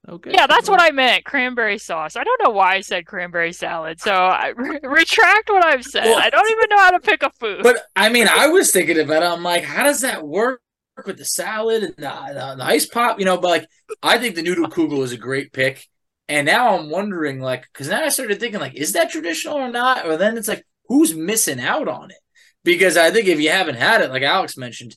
Okay. 0.09 0.31
Yeah, 0.33 0.47
that's 0.47 0.71
what 0.71 0.81
I 0.81 0.91
meant. 0.93 1.25
Cranberry 1.27 1.77
sauce. 1.77 2.17
I 2.17 2.25
don't 2.25 2.43
know 2.43 2.51
why 2.51 2.77
I 2.77 2.81
said 2.81 3.05
cranberry 3.07 3.53
salad. 3.53 4.01
So 4.01 4.13
I 4.13 4.49
re- 4.57 4.81
retract 4.83 5.51
what 5.51 5.65
I've 5.67 5.85
said. 5.85 6.05
Well- 6.05 6.19
I 6.19 6.31
don't 6.31 6.51
even 6.51 6.67
know 6.71 6.79
how 6.79 6.91
to 6.93 7.01
pick 7.01 7.23
a 7.23 7.31
food. 7.39 7.63
But 7.63 7.77
I 7.95 8.09
mean, 8.09 8.29
I 8.29 8.49
was 8.49 8.71
thinking 8.71 8.99
about 8.99 9.23
it. 9.23 9.27
I'm 9.27 9.43
like, 9.43 9.65
how 9.65 9.85
does 9.85 10.01
that 10.03 10.27
work 10.27 10.63
with 11.07 11.19
the 11.19 11.25
salad 11.25 11.83
and 11.83 11.95
the, 11.97 12.03
the, 12.35 12.55
the 12.59 12.65
ice 12.65 12.87
pop? 12.87 13.19
You 13.19 13.25
know, 13.25 13.39
but 13.39 13.49
like, 13.49 13.67
I 14.03 14.19
think 14.19 14.35
the 14.35 14.43
noodle 14.43 14.69
kugel 14.69 15.03
is 15.03 15.13
a 15.13 15.17
great 15.19 15.53
pick. 15.53 15.87
And 16.29 16.47
now 16.47 16.77
I'm 16.77 16.91
wondering, 16.91 17.41
like, 17.41 17.67
because 17.73 17.89
now 17.89 18.03
I 18.05 18.09
started 18.11 18.39
thinking, 18.41 18.61
like, 18.61 18.75
is 18.75 18.93
that 18.93 19.11
traditional 19.11 19.57
or 19.57 19.71
not? 19.71 20.07
Or 20.07 20.17
then 20.17 20.37
it's 20.37 20.49
like, 20.49 20.65
who's 20.87 21.15
missing 21.15 21.61
out 21.61 21.89
on 21.89 22.11
it? 22.11 22.19
Because 22.65 22.97
I 22.97 23.11
think 23.11 23.29
if 23.29 23.41
you 23.41 23.51
haven't 23.51 23.77
had 23.77 24.03
it, 24.03 24.11
like 24.11 24.23
Alex 24.23 24.57
mentioned, 24.57 24.97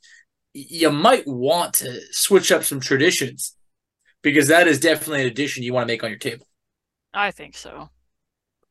you 0.53 0.91
might 0.91 1.25
want 1.27 1.75
to 1.75 2.01
switch 2.11 2.51
up 2.51 2.63
some 2.63 2.79
traditions. 2.81 3.55
because 4.21 4.47
that 4.47 4.67
is 4.67 4.79
definitely 4.79 5.21
an 5.21 5.27
addition 5.27 5.63
you 5.63 5.73
want 5.73 5.87
to 5.87 5.93
make 5.93 6.03
on 6.03 6.09
your 6.09 6.19
table. 6.19 6.47
I 7.13 7.31
think 7.31 7.55
so. 7.55 7.89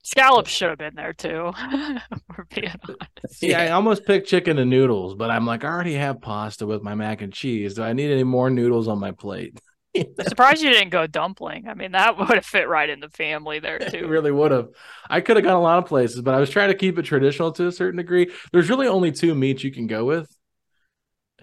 Scallops 0.03 0.51
should 0.51 0.71
have 0.71 0.79
been 0.79 0.95
there 0.95 1.13
too. 1.13 1.53
We're 2.37 2.45
being 2.55 2.73
honest. 2.89 3.43
Yeah, 3.43 3.61
I 3.61 3.71
almost 3.71 4.07
picked 4.07 4.29
chicken 4.29 4.59
and 4.59 4.71
noodles, 4.71 5.15
but 5.15 5.31
I'm 5.31 5.45
like, 5.47 5.63
I 5.65 5.69
already 5.69 5.95
have 5.95 6.21
pasta 6.21 6.67
with 6.67 6.83
my 6.83 6.95
mac 6.95 7.21
and 7.23 7.33
cheese. 7.33 7.75
Do 7.75 7.83
I 7.83 7.93
need 7.93 8.11
any 8.11 8.25
more 8.25 8.49
noodles 8.51 8.89
on 8.89 8.99
my 8.99 9.13
plate? 9.13 9.59
Surprised 10.27 10.63
you 10.63 10.71
didn't 10.71 10.91
go 10.91 11.07
dumpling. 11.07 11.69
I 11.69 11.75
mean, 11.75 11.93
that 11.93 12.17
would 12.17 12.29
have 12.31 12.47
fit 12.47 12.69
right 12.69 12.89
in 12.89 13.01
the 13.01 13.09
family 13.11 13.59
there 13.59 13.77
It 13.77 13.91
too. 13.91 14.07
really 14.09 14.31
would 14.31 14.53
have. 14.53 14.69
I 15.09 15.21
could 15.21 15.37
have 15.37 15.45
gone 15.45 15.57
a 15.57 15.61
lot 15.61 15.79
of 15.79 15.87
places, 15.87 16.23
but 16.23 16.33
I 16.35 16.39
was 16.41 16.49
trying 16.49 16.69
to 16.69 16.77
keep 16.77 16.99
it 16.99 17.03
traditional 17.03 17.53
to 17.53 17.67
a 17.67 17.73
certain 17.73 17.99
degree. 17.99 18.31
There's 18.53 18.71
really 18.71 18.87
only 18.87 19.13
two 19.13 19.35
meats 19.35 19.65
you 19.65 19.73
can 19.73 19.87
go 19.87 20.05
with 20.05 20.31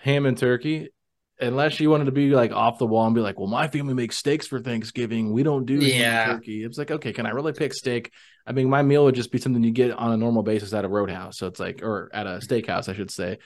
ham 0.01 0.25
and 0.25 0.37
turkey. 0.37 0.89
Unless 1.39 1.79
you 1.79 1.91
wanted 1.91 2.05
to 2.05 2.11
be 2.11 2.31
like 2.31 2.51
off 2.51 2.79
the 2.79 2.87
wall 2.87 3.05
and 3.05 3.13
be 3.13 3.21
like, 3.21 3.37
well, 3.37 3.47
my 3.47 3.67
family 3.67 3.93
makes 3.93 4.17
steaks 4.17 4.47
for 4.47 4.59
Thanksgiving. 4.59 5.31
We 5.31 5.43
don't 5.43 5.65
do 5.67 5.79
ham 5.79 5.89
Yeah. 5.91 6.31
and 6.31 6.39
turkey. 6.39 6.63
It's 6.63 6.79
like, 6.79 6.89
okay, 6.89 7.13
can 7.13 7.27
I 7.27 7.29
really 7.29 7.53
pick 7.53 7.75
steak? 7.75 8.11
I 8.47 8.53
mean, 8.53 8.69
my 8.69 8.81
meal 8.81 9.03
would 9.03 9.15
just 9.15 9.31
be 9.31 9.39
something 9.39 9.61
you 9.63 9.71
get 9.71 9.91
on 9.91 10.13
a 10.13 10.17
normal 10.17 10.41
basis 10.41 10.73
at 10.73 10.85
a 10.85 10.87
roadhouse. 10.87 11.37
So 11.37 11.47
it's 11.47 11.59
like, 11.59 11.81
or 11.83 12.09
at 12.13 12.25
a 12.25 12.39
steakhouse, 12.39 12.87
I 12.87 12.93
should 12.93 13.11
say. 13.11 13.39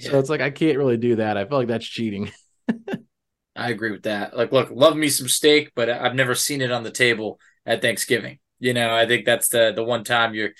So 0.00 0.18
it's 0.18 0.28
like, 0.28 0.40
I 0.40 0.50
can't 0.50 0.76
really 0.76 0.96
do 0.96 1.16
that. 1.16 1.36
I 1.36 1.44
feel 1.44 1.58
like 1.58 1.68
that's 1.68 1.86
cheating. 1.86 2.32
I 3.56 3.70
agree 3.70 3.92
with 3.92 4.02
that. 4.02 4.36
Like, 4.36 4.52
look, 4.52 4.70
love 4.70 4.96
me 4.96 5.08
some 5.08 5.28
steak, 5.28 5.72
but 5.74 5.88
I've 5.88 6.14
never 6.14 6.34
seen 6.34 6.60
it 6.60 6.72
on 6.72 6.82
the 6.82 6.90
table 6.90 7.40
at 7.64 7.82
Thanksgiving. 7.82 8.38
You 8.58 8.74
know, 8.74 8.94
I 8.94 9.06
think 9.06 9.24
that's 9.24 9.48
the 9.48 9.72
the 9.74 9.84
one 9.84 10.02
time 10.04 10.34
you're 10.34 10.50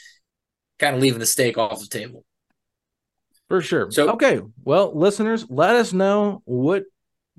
kind 0.79 0.95
of 0.95 1.03
leaving 1.03 1.19
the 1.19 1.27
steak 1.27 1.59
off 1.59 1.81
the 1.81 1.87
table. 1.87 2.25
For 3.49 3.61
sure. 3.63 3.91
So- 3.91 4.11
okay. 4.11 4.41
Well, 4.65 4.97
listeners, 4.97 5.47
let 5.49 5.75
us 5.77 5.93
know 5.93 6.43
what 6.45 6.85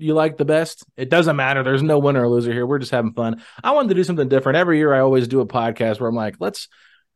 you 0.00 0.14
like 0.14 0.36
the 0.36 0.44
best. 0.44 0.84
It 0.96 1.10
doesn't 1.10 1.36
matter. 1.36 1.62
There's 1.62 1.82
no 1.82 1.98
winner 1.98 2.22
or 2.24 2.28
loser 2.28 2.52
here. 2.52 2.66
We're 2.66 2.78
just 2.78 2.90
having 2.92 3.12
fun. 3.12 3.42
I 3.62 3.72
wanted 3.72 3.90
to 3.90 3.94
do 3.94 4.04
something 4.04 4.28
different. 4.28 4.56
Every 4.58 4.78
year 4.78 4.92
I 4.94 5.00
always 5.00 5.28
do 5.28 5.40
a 5.40 5.46
podcast 5.46 6.00
where 6.00 6.08
I'm 6.08 6.16
like, 6.16 6.36
let's, 6.40 6.68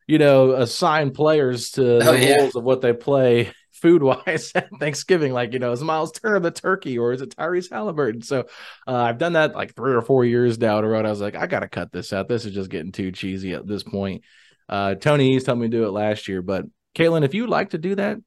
you 0.07 0.18
know, 0.18 0.53
assign 0.53 1.11
players 1.12 1.70
to 1.72 1.97
Oh, 1.97 2.12
the 2.12 2.20
yeah. 2.26 2.37
roles 2.37 2.55
of 2.57 2.64
what 2.64 2.80
they 2.82 2.93
play 2.93 3.53
food 3.72 4.03
wise 4.03 4.53
at 4.55 4.68
Thanksgiving. 4.78 5.32
Like, 5.32 5.53
you 5.53 5.59
know, 5.59 5.72
is 5.72 5.82
Myles 5.82 6.12
Turner 6.12 6.41
the 6.41 6.51
turkey 6.51 6.99
or 6.99 7.12
is 7.12 7.22
it 7.22 7.37
Tyrese 7.37 7.70
Haliburton? 7.70 8.24
So 8.24 8.47
uh, 8.87 8.95
I've 8.97 9.18
done 9.18 9.32
that 9.35 9.55
like 9.55 9.74
three 9.74 9.95
or 9.95 10.03
four 10.03 10.24
years 10.24 10.57
down 10.59 10.82
the 10.82 10.89
road. 10.89 11.07
I 11.07 11.11
was 11.11 11.20
like, 11.20 11.35
I 11.37 11.47
gotta 11.47 11.68
cut 11.68 11.93
this 11.93 12.12
out. 12.12 12.28
This 12.28 12.45
is 12.47 12.55
just 12.55 12.70
getting 12.70 12.93
too 12.93 13.12
cheesy 13.12 13.53
at 13.55 13.66
this 13.66 13.82
point. 13.82 14.22
Uh, 14.68 14.95
Tony 14.95 15.35
East 15.35 15.47
helped 15.47 15.61
me 15.61 15.68
do 15.68 15.85
it 15.85 15.91
last 15.91 16.28
year, 16.28 16.41
but 16.41 16.64
Caitlin, 16.95 17.24
if 17.24 17.35
you'd 17.35 17.51
like 17.51 17.70
to 17.70 17.78
do 17.78 17.95
that, 17.97 18.18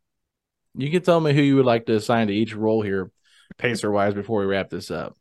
you 0.76 0.92
can 0.92 1.02
tell 1.02 1.20
me 1.20 1.34
who 1.34 1.42
you 1.42 1.56
would 1.56 1.66
like 1.66 1.88
to 1.88 1.96
assign 1.96 2.28
to 2.28 2.34
each 2.34 2.54
role 2.54 2.84
here, 2.84 3.10
pacer 3.58 3.92
wise, 3.92 4.14
before 4.14 4.40
we 4.42 4.46
wrap 4.48 4.70
this 4.70 4.92
up. 4.92 5.18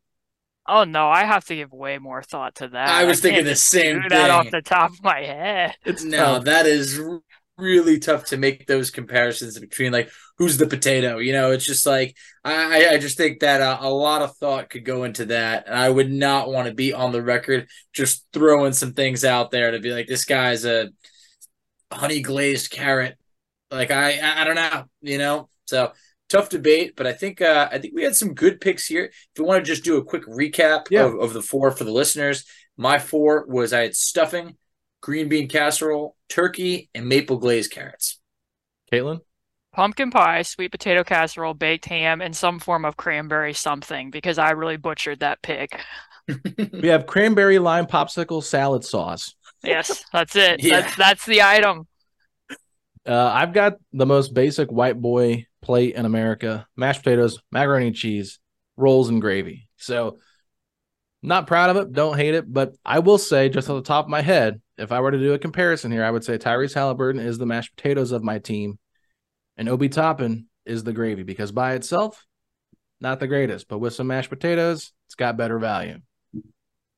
Oh 0.68 0.84
no, 0.84 1.08
I 1.08 1.24
have 1.24 1.44
to 1.46 1.54
give 1.56 1.72
way 1.72 1.98
more 1.98 2.22
thought 2.22 2.56
to 2.56 2.68
that. 2.68 2.98
I 2.98 3.04
was 3.04 3.20
thinking 3.20 3.44
can't 3.44 3.44
the 3.44 3.54
same 3.56 4.02
do 4.02 4.08
that 4.08 4.30
off 4.30 4.50
the 4.50 4.62
top 4.62 4.92
of 4.92 5.02
my 5.02 5.20
head. 5.20 5.74
It's 5.84 6.04
No, 6.04 6.14
tough. 6.14 6.44
that 6.44 6.66
is 6.66 7.00
really 7.58 7.98
tough 7.98 8.24
to 8.26 8.36
make 8.36 8.66
those 8.66 8.90
comparisons 8.90 9.58
between 9.58 9.92
like 9.92 10.10
who's 10.38 10.58
the 10.58 10.66
potato. 10.66 11.18
You 11.18 11.32
know, 11.32 11.52
it's 11.52 11.64
just 11.64 11.86
like 11.86 12.16
I 12.44 12.86
I- 12.86 12.90
I 12.94 12.98
just 12.98 13.16
think 13.16 13.40
that 13.40 13.60
uh, 13.62 13.78
a 13.80 13.88
lot 13.90 14.22
of 14.22 14.36
thought 14.36 14.68
could 14.70 14.84
go 14.84 15.04
into 15.04 15.26
that, 15.26 15.66
and 15.66 15.76
I 15.76 15.88
would 15.88 16.10
not 16.10 16.50
want 16.50 16.68
to 16.68 16.74
be 16.74 16.92
on 16.92 17.12
the 17.12 17.22
record 17.22 17.68
just 17.92 18.26
throwing 18.32 18.72
some 18.72 18.92
things 18.94 19.24
out 19.24 19.50
there 19.50 19.70
to 19.70 19.78
be 19.80 19.90
like 19.92 20.06
this 20.08 20.24
guy's 20.24 20.64
a 20.64 20.90
honey 21.92 22.20
glazed 22.20 22.70
carrot. 22.70 23.16
Like 23.70 23.90
I 23.90 24.18
I 24.20 24.42
I 24.42 24.44
don't 24.44 24.56
know, 24.56 24.84
you 25.02 25.18
know. 25.18 25.48
So 25.66 25.92
tough 26.28 26.48
debate, 26.48 26.94
but 26.96 27.06
I 27.06 27.12
think 27.12 27.40
uh, 27.40 27.68
I 27.70 27.78
think 27.78 27.94
we 27.94 28.02
had 28.02 28.16
some 28.16 28.34
good 28.34 28.60
picks 28.60 28.86
here. 28.86 29.04
If 29.04 29.38
you 29.38 29.44
want 29.44 29.64
to 29.64 29.68
just 29.70 29.84
do 29.84 29.96
a 29.96 30.04
quick 30.04 30.24
recap 30.26 30.86
Yeah. 30.90 31.04
of, 31.06 31.14
of 31.20 31.32
the 31.32 31.42
four 31.42 31.70
for 31.70 31.84
the 31.84 31.92
listeners, 31.92 32.44
my 32.76 32.98
four 32.98 33.46
was 33.46 33.72
I 33.72 33.82
had 33.82 33.94
stuffing, 33.96 34.56
green 35.00 35.28
bean 35.28 35.48
casserole, 35.48 36.16
turkey, 36.28 36.90
and 36.94 37.06
maple 37.08 37.38
glazed 37.38 37.70
carrots. 37.72 38.18
Caitlin? 38.92 39.20
Pumpkin 39.72 40.10
pie, 40.10 40.40
sweet 40.42 40.70
potato 40.70 41.04
casserole, 41.04 41.52
baked 41.52 41.84
ham, 41.84 42.22
and 42.22 42.34
some 42.34 42.58
form 42.58 42.84
of 42.86 42.96
cranberry 42.96 43.52
something 43.52 44.10
because 44.10 44.38
I 44.38 44.52
really 44.52 44.78
butchered 44.78 45.20
that 45.20 45.42
pick. 45.42 45.80
We 46.72 46.88
have 46.88 47.06
cranberry 47.06 47.60
lime 47.60 47.86
popsicle 47.86 48.42
salad 48.42 48.84
sauce. 48.84 49.36
Yes, 49.62 50.04
that's 50.12 50.34
it. 50.34 50.60
Yeah. 50.60 50.80
That's 50.80 50.96
that's 50.96 51.26
the 51.26 51.42
item. 51.42 51.86
Uh, 53.06 53.30
I've 53.32 53.52
got 53.52 53.74
the 53.92 54.06
most 54.06 54.34
basic 54.34 54.70
white 54.70 55.00
boy 55.00 55.46
plate 55.62 55.94
in 55.94 56.04
America 56.04 56.66
mashed 56.76 57.02
potatoes, 57.02 57.38
macaroni 57.52 57.88
and 57.88 57.96
cheese, 57.96 58.40
rolls, 58.76 59.08
and 59.08 59.20
gravy. 59.20 59.68
So, 59.76 60.18
not 61.22 61.46
proud 61.46 61.70
of 61.70 61.76
it, 61.76 61.92
don't 61.92 62.16
hate 62.16 62.34
it, 62.34 62.52
but 62.52 62.74
I 62.84 62.98
will 62.98 63.18
say, 63.18 63.48
just 63.48 63.70
off 63.70 63.76
the 63.76 63.82
top 63.82 64.04
of 64.04 64.10
my 64.10 64.22
head, 64.22 64.60
if 64.76 64.92
I 64.92 65.00
were 65.00 65.10
to 65.10 65.18
do 65.18 65.34
a 65.34 65.38
comparison 65.38 65.90
here, 65.90 66.04
I 66.04 66.10
would 66.10 66.24
say 66.24 66.36
Tyrese 66.36 66.74
Haliburton 66.74 67.20
is 67.20 67.38
the 67.38 67.46
mashed 67.46 67.74
potatoes 67.76 68.12
of 68.12 68.22
my 68.22 68.38
team, 68.38 68.78
and 69.56 69.68
Obi 69.68 69.88
Toppin 69.88 70.46
is 70.64 70.84
the 70.84 70.92
gravy 70.92 71.22
because 71.22 71.52
by 71.52 71.74
itself, 71.74 72.26
not 73.00 73.20
the 73.20 73.26
greatest, 73.26 73.68
but 73.68 73.78
with 73.78 73.94
some 73.94 74.08
mashed 74.08 74.30
potatoes, 74.30 74.92
it's 75.06 75.14
got 75.14 75.36
better 75.36 75.58
value. 75.58 76.00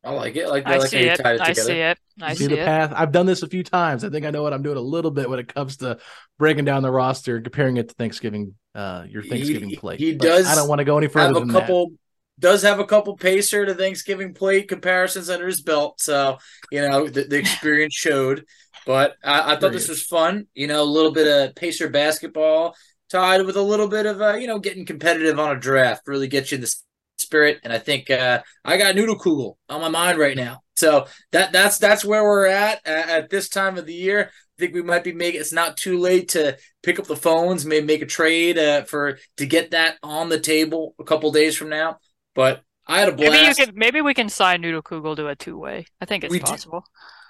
I 0.09 0.13
like 0.13 0.37
it. 0.37 0.47
I 0.47 0.49
like, 0.49 0.67
I 0.67 0.71
like 0.79 0.81
how 0.81 0.87
see 0.87 1.01
you 1.03 1.11
it. 1.11 1.17
tied 1.19 1.35
it 1.35 1.41
I 1.43 1.53
see 1.53 1.73
it. 1.73 1.99
I 2.23 2.33
see 2.33 2.39
see 2.39 2.47
the 2.47 2.59
it. 2.59 2.65
path. 2.65 2.93
I've 2.97 3.13
done 3.13 3.27
this 3.27 3.43
a 3.43 3.47
few 3.47 3.63
times. 3.63 4.05
I 4.05 4.09
think 4.09 4.25
I 4.25 4.31
know 4.31 4.43
what 4.43 4.55
I'm 4.55 4.63
doing 4.63 4.79
a 4.79 4.81
little 4.81 5.11
bit 5.11 5.29
when 5.29 5.39
it 5.39 5.53
comes 5.53 5.77
to 5.79 5.99
breaking 6.39 6.65
down 6.65 6.83
the 6.83 6.91
roster, 6.91 7.41
comparing 7.43 7.77
it 7.77 7.91
to 7.91 7.95
Thanksgiving, 7.95 8.55
uh, 8.75 9.05
your 9.09 9.23
He- 9.23 9.29
Thanksgiving 9.29 9.71
plate. 9.73 10.01
he 10.01 10.15
But 10.15 10.25
does 10.27 10.47
I 10.47 10.55
don't 10.55 10.69
want 10.69 10.79
to 10.79 10.85
go 10.87 10.97
any 10.97 11.09
further 11.09 11.27
Have 11.27 11.37
a 11.37 11.41
than 11.41 11.51
couple 11.51 11.93
does 12.39 12.63
have 12.63 12.79
a 12.79 12.87
couple 12.87 13.17
pacer 13.17 13.67
to 13.67 13.75
Thanksgiving 13.75 14.33
plate 14.33 14.69
comparisons 14.69 15.29
under 15.29 15.47
his 15.47 15.61
belt. 15.61 16.01
So, 16.01 16.39
you 16.71 16.89
know, 16.89 17.09
the, 17.09 17.25
the 17.25 17.37
experience 17.37 17.95
showed. 17.95 18.45
But 18.87 19.17
I, 19.23 19.55
I 19.55 19.57
thought 19.57 19.73
this 19.73 19.89
was 19.89 20.03
fun. 20.03 20.47
You 20.55 20.69
know, 20.69 20.83
a 20.83 20.85
little 20.85 21.13
bit 21.13 21.27
of 21.27 21.55
pacer 21.55 21.91
basketball 21.91 22.75
tied 23.11 23.45
with 23.45 23.57
a 23.57 23.63
little 23.63 23.89
bit 23.89 24.07
of 24.07 24.21
uh, 24.23 24.35
you 24.37 24.47
know, 24.47 24.59
getting 24.59 24.87
competitive 24.87 25.39
on 25.39 25.55
a 25.57 25.61
draft 25.61 26.03
really 26.07 26.29
gets 26.29 26.53
you 26.53 26.57
in 26.57 26.63
the 26.63 26.75
spirit. 27.21 27.61
And 27.65 27.73
I 27.73 27.79
think 27.79 28.11
uh 28.11 28.43
I 28.65 28.77
got 28.77 28.95
Noodle 28.95 29.19
Kugel 29.19 29.57
on 29.69 29.81
my 29.81 29.89
mind 29.89 30.19
right 30.19 30.37
now. 30.37 30.61
So 30.77 31.07
that 31.33 31.53
that's 31.53 31.79
that's 31.79 32.05
where 32.05 32.23
we're 32.23 32.47
at 32.47 32.81
at, 32.87 33.09
at 33.09 33.31
this 33.31 33.49
time 33.49 33.79
of 33.79 33.87
the 33.87 33.95
year. 33.95 34.31
I 34.31 34.57
think 34.63 34.75
we 34.75 34.83
might 34.83 35.05
be 35.05 35.13
making 35.13 35.41
it's 35.41 35.53
not 35.53 35.77
too 35.77 35.99
late 35.99 36.31
to 36.31 36.57
pick 36.83 36.99
up 36.99 37.07
the 37.07 37.17
phones, 37.17 37.65
maybe 37.65 37.87
make 37.87 38.03
a 38.03 38.07
trade 38.07 38.59
uh, 38.59 38.85
for 38.85 39.19
to 39.37 39.47
get 39.47 39.71
that 39.73 39.97
on 40.03 40.29
the 40.29 40.41
table 40.41 40.95
a 40.99 41.05
couple 41.05 41.31
days 41.33 41.57
from 41.57 41.69
now. 41.69 41.99
But 42.35 42.63
I 42.87 43.01
had 43.01 43.09
a 43.09 43.13
blast. 43.13 43.33
Maybe 43.33 43.47
you 43.47 43.55
could. 43.55 43.77
Maybe 43.77 44.01
we 44.01 44.15
can 44.15 44.29
sign 44.29 44.61
Noodle 44.61 44.83
Kugel 44.83 45.15
to 45.17 45.29
a 45.29 45.37
two 45.37 45.59
way. 45.59 45.87
I 46.01 46.05
think 46.07 46.25
it's 46.25 46.33
We 46.33 46.39
do- 46.39 46.45
possible. 46.47 46.85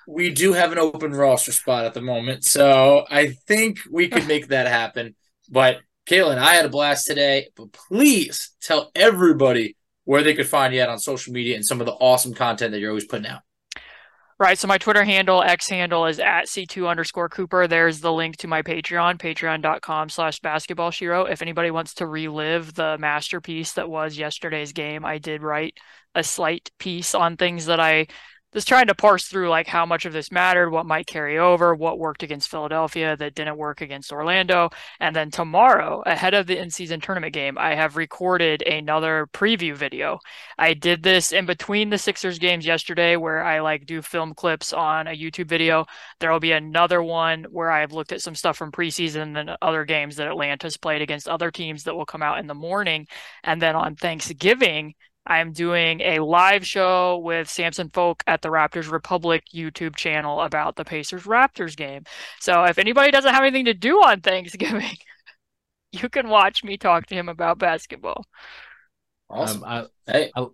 we 0.06 0.30
do 0.30 0.52
have 0.52 0.72
an 0.72 0.78
open 0.78 1.12
roster 1.12 1.52
spot 1.52 1.84
at 1.84 1.94
the 1.94 2.00
moment, 2.00 2.44
so 2.44 3.04
I 3.10 3.28
think 3.46 3.80
we 3.90 4.08
could 4.08 4.26
make 4.28 4.48
that 4.48 4.66
happen. 4.68 5.14
But 5.50 5.80
Caitlin, 6.08 6.38
I 6.38 6.54
had 6.54 6.64
a 6.64 6.70
blast 6.70 7.06
today. 7.06 7.48
But 7.56 7.72
please 7.72 8.50
tell 8.62 8.90
everybody 8.94 9.76
where 10.08 10.22
they 10.22 10.32
could 10.32 10.48
find 10.48 10.72
you 10.72 10.80
at 10.80 10.88
on 10.88 10.98
social 10.98 11.34
media 11.34 11.54
and 11.54 11.62
some 11.62 11.80
of 11.80 11.86
the 11.86 11.92
awesome 11.92 12.32
content 12.32 12.72
that 12.72 12.78
you're 12.78 12.88
always 12.88 13.04
putting 13.04 13.26
out. 13.26 13.42
Right. 14.38 14.56
So 14.56 14.66
my 14.66 14.78
Twitter 14.78 15.04
handle, 15.04 15.42
X 15.42 15.68
handle 15.68 16.06
is 16.06 16.18
at 16.18 16.46
C2 16.46 16.88
underscore 16.88 17.28
Cooper. 17.28 17.66
There's 17.66 18.00
the 18.00 18.10
link 18.10 18.38
to 18.38 18.48
my 18.48 18.62
Patreon, 18.62 19.18
patreon.com 19.18 20.08
slash 20.08 20.40
basketball 20.40 20.92
shiro. 20.92 21.26
If 21.26 21.42
anybody 21.42 21.70
wants 21.70 21.92
to 21.94 22.06
relive 22.06 22.72
the 22.72 22.96
masterpiece 22.98 23.74
that 23.74 23.90
was 23.90 24.16
yesterday's 24.16 24.72
game, 24.72 25.04
I 25.04 25.18
did 25.18 25.42
write 25.42 25.76
a 26.14 26.24
slight 26.24 26.70
piece 26.78 27.14
on 27.14 27.36
things 27.36 27.66
that 27.66 27.78
I 27.78 28.06
was 28.54 28.64
trying 28.64 28.86
to 28.86 28.94
parse 28.94 29.26
through, 29.26 29.50
like 29.50 29.66
how 29.66 29.84
much 29.84 30.06
of 30.06 30.12
this 30.12 30.32
mattered, 30.32 30.70
what 30.70 30.86
might 30.86 31.06
carry 31.06 31.38
over, 31.38 31.74
what 31.74 31.98
worked 31.98 32.22
against 32.22 32.48
Philadelphia 32.48 33.16
that 33.16 33.34
didn't 33.34 33.58
work 33.58 33.80
against 33.80 34.12
Orlando. 34.12 34.70
And 35.00 35.14
then 35.14 35.30
tomorrow, 35.30 36.02
ahead 36.06 36.34
of 36.34 36.46
the 36.46 36.58
in 36.58 36.70
season 36.70 37.00
tournament 37.00 37.34
game, 37.34 37.58
I 37.58 37.74
have 37.74 37.96
recorded 37.96 38.62
another 38.62 39.28
preview 39.32 39.74
video. 39.74 40.18
I 40.56 40.74
did 40.74 41.02
this 41.02 41.32
in 41.32 41.44
between 41.44 41.90
the 41.90 41.98
Sixers 41.98 42.38
games 42.38 42.64
yesterday 42.64 43.16
where 43.16 43.44
I 43.44 43.60
like 43.60 43.84
do 43.84 44.00
film 44.00 44.32
clips 44.34 44.72
on 44.72 45.06
a 45.06 45.16
YouTube 45.16 45.48
video. 45.48 45.84
There 46.20 46.32
will 46.32 46.40
be 46.40 46.52
another 46.52 47.02
one 47.02 47.44
where 47.50 47.70
I've 47.70 47.92
looked 47.92 48.12
at 48.12 48.22
some 48.22 48.34
stuff 48.34 48.56
from 48.56 48.72
preseason 48.72 49.38
and 49.38 49.56
other 49.60 49.84
games 49.84 50.16
that 50.16 50.26
Atlanta's 50.26 50.78
played 50.78 51.02
against 51.02 51.28
other 51.28 51.50
teams 51.50 51.84
that 51.84 51.94
will 51.94 52.06
come 52.06 52.22
out 52.22 52.38
in 52.38 52.46
the 52.46 52.54
morning. 52.54 53.06
And 53.44 53.60
then 53.60 53.76
on 53.76 53.94
Thanksgiving, 53.94 54.94
I'm 55.28 55.52
doing 55.52 56.00
a 56.00 56.20
live 56.20 56.66
show 56.66 57.18
with 57.18 57.50
Samson 57.50 57.90
Folk 57.90 58.24
at 58.26 58.40
the 58.40 58.48
Raptors 58.48 58.90
Republic 58.90 59.44
YouTube 59.54 59.94
channel 59.94 60.40
about 60.40 60.76
the 60.76 60.84
Pacers 60.84 61.24
Raptors 61.24 61.76
game. 61.76 62.04
So 62.40 62.64
if 62.64 62.78
anybody 62.78 63.10
doesn't 63.10 63.32
have 63.32 63.44
anything 63.44 63.66
to 63.66 63.74
do 63.74 63.98
on 63.98 64.22
Thanksgiving, 64.22 64.96
you 65.92 66.08
can 66.08 66.28
watch 66.28 66.64
me 66.64 66.78
talk 66.78 67.06
to 67.06 67.14
him 67.14 67.28
about 67.28 67.58
basketball. 67.58 68.24
Awesome. 69.28 69.62
Um, 69.62 69.88
I, 70.06 70.12
hey, 70.12 70.32
I 70.34 70.46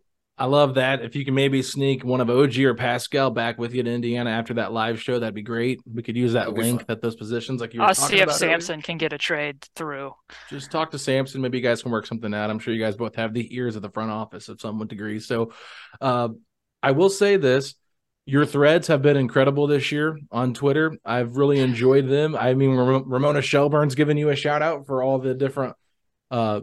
love 0.47 0.75
that. 0.75 1.03
If 1.03 1.15
you 1.15 1.25
can 1.25 1.35
maybe 1.35 1.63
sneak 1.63 2.05
one 2.05 2.21
of 2.21 2.29
OG 2.29 2.59
or 2.59 2.75
Pascal 2.75 3.31
back 3.31 3.57
with 3.57 3.73
you 3.73 3.85
to 3.85 3.91
Indiana 3.91 4.31
after 4.31 4.55
that 4.55 4.73
live 4.73 5.01
show, 5.01 5.21
that'd 5.21 5.35
be 5.35 5.43
great. 5.43 5.81
We 5.87 6.03
could 6.03 6.17
use 6.17 6.33
that 6.33 6.53
link 6.53 6.81
fun. 6.81 6.87
at 6.89 7.01
those 7.01 7.15
positions, 7.15 7.61
like 7.61 7.73
you 7.73 7.81
were 7.81 7.87
I'll 7.87 7.95
talking 7.95 8.17
see 8.17 8.17
if 8.17 8.25
about 8.25 8.43
earlier. 8.43 8.55
Samson 8.55 8.83
can 8.83 8.99
get 8.99 9.13
a 9.13 9.19
trade 9.19 9.65
through. 9.77 10.13
Just 10.51 10.73
talk 10.73 10.91
to 10.91 10.99
Samson. 10.99 11.41
Maybe 11.41 11.59
you 11.59 11.63
guys 11.63 11.83
can 11.83 11.93
work 11.93 12.07
something 12.07 12.35
out. 12.35 12.51
I'm 12.51 12.59
sure 12.59 12.75
you 12.75 12.83
guys 12.83 12.97
both 12.97 13.15
have 13.15 13.33
the 13.33 13.55
ears 13.55 13.77
of 13.77 13.83
the 13.83 13.91
front 13.91 14.11
office 14.11 14.49
of 14.49 14.61
some 14.61 14.85
degree. 14.89 15.21
So, 15.21 15.53
uh, 16.01 16.31
I 16.83 16.91
will 16.91 17.11
say 17.11 17.37
this: 17.37 17.77
your 18.27 18.45
threads 18.45 18.89
have 18.89 19.03
been 19.03 19.17
incredible 19.17 19.69
this 19.69 19.93
year 19.93 20.19
on 20.33 20.53
Twitter. 20.53 20.97
I've 21.05 21.37
really 21.37 21.61
enjoyed 21.61 22.09
them. 22.09 22.35
I 22.35 22.55
mean, 22.55 22.71
Ramona 22.71 23.41
Shelburne's 23.41 23.95
giving 23.95 24.19
you 24.19 24.31
a 24.31 24.37
shout 24.37 24.63
out 24.63 24.87
for 24.87 25.03
all 25.03 25.21
the 25.21 25.35
different 25.35 25.77
uh, 26.31 26.63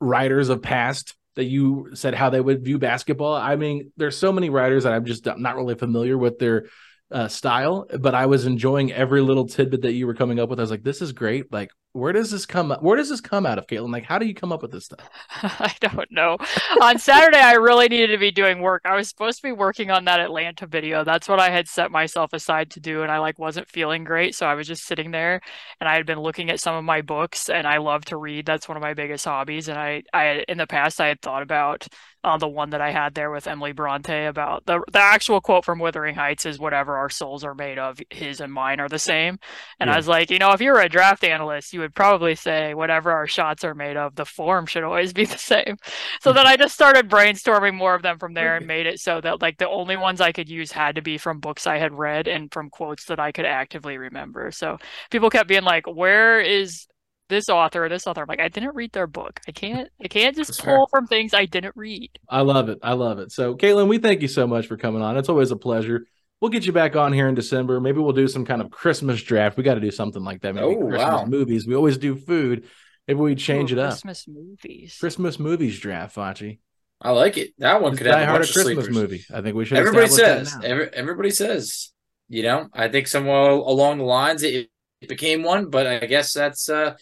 writers 0.00 0.48
of 0.48 0.62
past 0.62 1.14
that 1.36 1.44
you 1.44 1.90
said 1.94 2.14
how 2.14 2.30
they 2.30 2.40
would 2.40 2.64
view 2.64 2.78
basketball. 2.78 3.34
I 3.34 3.56
mean, 3.56 3.92
there's 3.96 4.16
so 4.16 4.32
many 4.32 4.50
writers 4.50 4.84
that 4.84 4.92
I'm 4.92 5.04
just 5.04 5.26
not 5.26 5.56
really 5.56 5.74
familiar 5.74 6.16
with 6.16 6.38
their 6.38 6.66
uh, 7.10 7.28
style, 7.28 7.86
but 8.00 8.14
I 8.14 8.26
was 8.26 8.46
enjoying 8.46 8.92
every 8.92 9.20
little 9.20 9.46
tidbit 9.46 9.82
that 9.82 9.92
you 9.92 10.06
were 10.06 10.14
coming 10.14 10.40
up 10.40 10.48
with. 10.48 10.58
I 10.58 10.62
was 10.62 10.70
like, 10.70 10.82
this 10.82 11.02
is 11.02 11.12
great. 11.12 11.52
Like, 11.52 11.70
where 11.94 12.12
does 12.12 12.32
this 12.32 12.44
come 12.44 12.72
where 12.80 12.96
does 12.96 13.08
this 13.08 13.20
come 13.20 13.46
out 13.46 13.56
of 13.56 13.68
caitlin? 13.68 13.92
Like 13.92 14.04
how 14.04 14.18
do 14.18 14.26
you 14.26 14.34
come 14.34 14.50
up 14.50 14.62
with 14.62 14.72
this 14.72 14.86
stuff? 14.86 15.08
I 15.30 15.72
don't 15.80 16.10
know. 16.10 16.36
On 16.82 16.98
saturday 16.98 17.38
i 17.38 17.52
really 17.52 17.88
needed 17.88 18.08
to 18.08 18.18
be 18.18 18.32
doing 18.32 18.60
work. 18.60 18.82
I 18.84 18.96
was 18.96 19.08
supposed 19.08 19.38
to 19.38 19.42
be 19.44 19.52
working 19.52 19.92
on 19.92 20.04
that 20.04 20.18
atlanta 20.18 20.66
video. 20.66 21.04
That's 21.04 21.28
what 21.28 21.38
i 21.38 21.50
had 21.50 21.68
set 21.68 21.92
myself 21.92 22.32
aside 22.32 22.72
to 22.72 22.80
do 22.80 23.02
and 23.02 23.12
i 23.12 23.18
like 23.18 23.38
wasn't 23.38 23.68
feeling 23.68 24.02
great 24.02 24.34
so 24.34 24.44
i 24.46 24.54
was 24.54 24.66
just 24.66 24.84
sitting 24.84 25.12
there 25.12 25.40
and 25.80 25.88
i 25.88 25.94
had 25.94 26.04
been 26.04 26.20
looking 26.20 26.50
at 26.50 26.60
some 26.60 26.74
of 26.74 26.84
my 26.84 27.00
books 27.00 27.48
and 27.48 27.66
i 27.66 27.78
love 27.78 28.04
to 28.06 28.16
read. 28.16 28.44
That's 28.44 28.68
one 28.68 28.76
of 28.76 28.82
my 28.82 28.94
biggest 28.94 29.24
hobbies 29.24 29.68
and 29.68 29.78
i 29.78 30.02
i 30.12 30.44
in 30.48 30.58
the 30.58 30.66
past 30.66 31.00
i 31.00 31.06
had 31.06 31.22
thought 31.22 31.42
about 31.42 31.86
uh, 32.24 32.38
the 32.38 32.48
one 32.48 32.70
that 32.70 32.80
I 32.80 32.90
had 32.90 33.14
there 33.14 33.30
with 33.30 33.46
Emily 33.46 33.72
Bronte 33.72 34.24
about 34.24 34.64
the 34.64 34.82
the 34.90 34.98
actual 34.98 35.42
quote 35.42 35.64
from 35.64 35.78
Wuthering 35.78 36.14
Heights 36.14 36.46
is 36.46 36.58
whatever 36.58 36.96
our 36.96 37.10
souls 37.10 37.44
are 37.44 37.54
made 37.54 37.78
of, 37.78 38.00
his 38.08 38.40
and 38.40 38.52
mine 38.52 38.80
are 38.80 38.88
the 38.88 38.98
same. 38.98 39.38
And 39.78 39.88
yeah. 39.88 39.94
I 39.94 39.96
was 39.98 40.08
like, 40.08 40.30
you 40.30 40.38
know, 40.38 40.52
if 40.52 40.62
you're 40.62 40.80
a 40.80 40.88
draft 40.88 41.22
analyst, 41.22 41.74
you 41.74 41.82
would 41.84 41.94
probably 41.94 42.34
say 42.34 42.74
whatever 42.74 43.12
our 43.12 43.26
shots 43.26 43.62
are 43.62 43.74
made 43.74 43.96
of, 43.96 44.14
the 44.14 44.24
form 44.24 44.66
should 44.66 44.82
always 44.82 45.12
be 45.12 45.24
the 45.34 45.38
same. 45.38 45.76
So 46.20 46.30
hmm. 46.30 46.36
then 46.36 46.46
I 46.46 46.56
just 46.56 46.74
started 46.74 47.08
brainstorming 47.08 47.74
more 47.74 47.94
of 47.94 48.02
them 48.02 48.18
from 48.18 48.34
there 48.34 48.56
and 48.56 48.66
made 48.66 48.86
it 48.86 48.98
so 49.00 49.20
that 49.20 49.42
like 49.42 49.58
the 49.58 49.68
only 49.68 49.96
ones 49.96 50.20
I 50.20 50.32
could 50.32 50.48
use 50.48 50.72
had 50.72 50.96
to 50.96 51.02
be 51.02 51.18
from 51.18 51.40
books 51.40 51.66
I 51.66 51.78
had 51.78 51.92
read 51.92 52.26
and 52.26 52.52
from 52.52 52.70
quotes 52.70 53.04
that 53.06 53.20
I 53.20 53.32
could 53.32 53.46
actively 53.46 53.98
remember. 53.98 54.50
So 54.50 54.78
people 55.10 55.30
kept 55.30 55.48
being 55.48 55.64
like, 55.64 55.86
where 55.86 56.40
is 56.40 56.86
this 57.28 57.48
author, 57.48 57.88
this 57.88 58.06
author. 58.06 58.22
I'm 58.22 58.28
like, 58.28 58.40
I 58.40 58.48
didn't 58.48 58.74
read 58.74 58.92
their 58.92 59.06
book. 59.06 59.40
I 59.48 59.52
can't 59.52 59.88
I 60.02 60.08
can't 60.08 60.36
just 60.36 60.62
pull 60.62 60.86
from 60.88 61.06
things 61.06 61.32
I 61.34 61.46
didn't 61.46 61.74
read. 61.76 62.10
I 62.28 62.42
love 62.42 62.68
it. 62.68 62.78
I 62.82 62.92
love 62.92 63.18
it. 63.18 63.32
So 63.32 63.54
Caitlin, 63.56 63.88
we 63.88 63.98
thank 63.98 64.22
you 64.22 64.28
so 64.28 64.46
much 64.46 64.66
for 64.66 64.76
coming 64.76 65.02
on. 65.02 65.16
It's 65.16 65.28
always 65.28 65.50
a 65.50 65.56
pleasure. 65.56 66.06
We'll 66.40 66.50
get 66.50 66.66
you 66.66 66.72
back 66.72 66.96
on 66.96 67.12
here 67.12 67.28
in 67.28 67.34
December. 67.34 67.80
Maybe 67.80 68.00
we'll 68.00 68.12
do 68.12 68.28
some 68.28 68.44
kind 68.44 68.60
of 68.60 68.70
Christmas 68.70 69.22
draft. 69.22 69.56
We 69.56 69.62
got 69.62 69.74
to 69.74 69.80
do 69.80 69.90
something 69.90 70.22
like 70.22 70.42
that. 70.42 70.54
Maybe 70.54 70.66
oh, 70.66 70.88
Christmas 70.88 71.00
wow. 71.00 71.24
movies. 71.24 71.66
We 71.66 71.74
always 71.74 71.96
do 71.96 72.16
food. 72.16 72.68
Maybe 73.06 73.20
we 73.20 73.34
change 73.34 73.72
Ooh, 73.72 73.76
it 73.76 73.78
up. 73.78 73.92
Christmas 73.92 74.26
movies. 74.28 74.96
Christmas 74.98 75.38
movies 75.38 75.78
draft, 75.78 76.16
Fachi. 76.16 76.58
I 77.00 77.10
like 77.10 77.36
it. 77.36 77.54
That 77.58 77.82
one 77.82 77.96
could 77.96 78.06
have 78.06 78.28
a 78.28 78.32
bunch 78.32 78.50
a 78.50 78.52
Christmas 78.52 78.88
movie. 78.88 79.24
I 79.32 79.42
think 79.42 79.56
we 79.56 79.64
should. 79.64 79.78
Everybody 79.78 80.08
says. 80.08 80.56
Every, 80.62 80.88
everybody 80.88 81.30
says. 81.30 81.92
You 82.28 82.42
know, 82.42 82.68
I 82.72 82.88
think 82.88 83.06
somewhere 83.06 83.50
along 83.50 83.98
the 83.98 84.04
lines 84.04 84.42
it, 84.42 84.70
it 85.00 85.08
became 85.08 85.42
one, 85.42 85.68
but 85.68 85.86
I 85.86 86.06
guess 86.06 86.32
that's 86.32 86.68
uh 86.70 86.96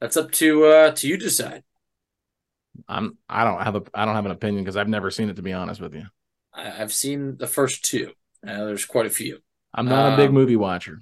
that's 0.00 0.16
up 0.16 0.32
to 0.32 0.64
uh 0.64 0.90
to 0.92 1.08
you 1.08 1.16
decide. 1.16 1.62
I'm 2.88 3.16
I 3.28 3.44
don't 3.44 3.62
have 3.62 3.76
a 3.76 3.82
I 3.94 4.04
don't 4.04 4.16
have 4.16 4.26
an 4.26 4.32
opinion 4.32 4.64
because 4.64 4.76
I've 4.76 4.88
never 4.88 5.10
seen 5.10 5.30
it 5.30 5.36
to 5.36 5.42
be 5.42 5.52
honest 5.52 5.80
with 5.80 5.94
you. 5.94 6.06
I, 6.52 6.70
have 6.70 6.92
seen 6.92 7.36
the 7.36 7.46
first 7.46 7.84
two. 7.84 8.12
Uh, 8.46 8.64
there's 8.64 8.84
quite 8.84 9.06
a 9.06 9.10
few. 9.10 9.38
I'm 9.72 9.86
not 9.86 10.06
um, 10.06 10.14
a 10.14 10.16
big 10.16 10.28
um, 10.28 10.34
movie 10.34 10.56
watcher. 10.56 11.00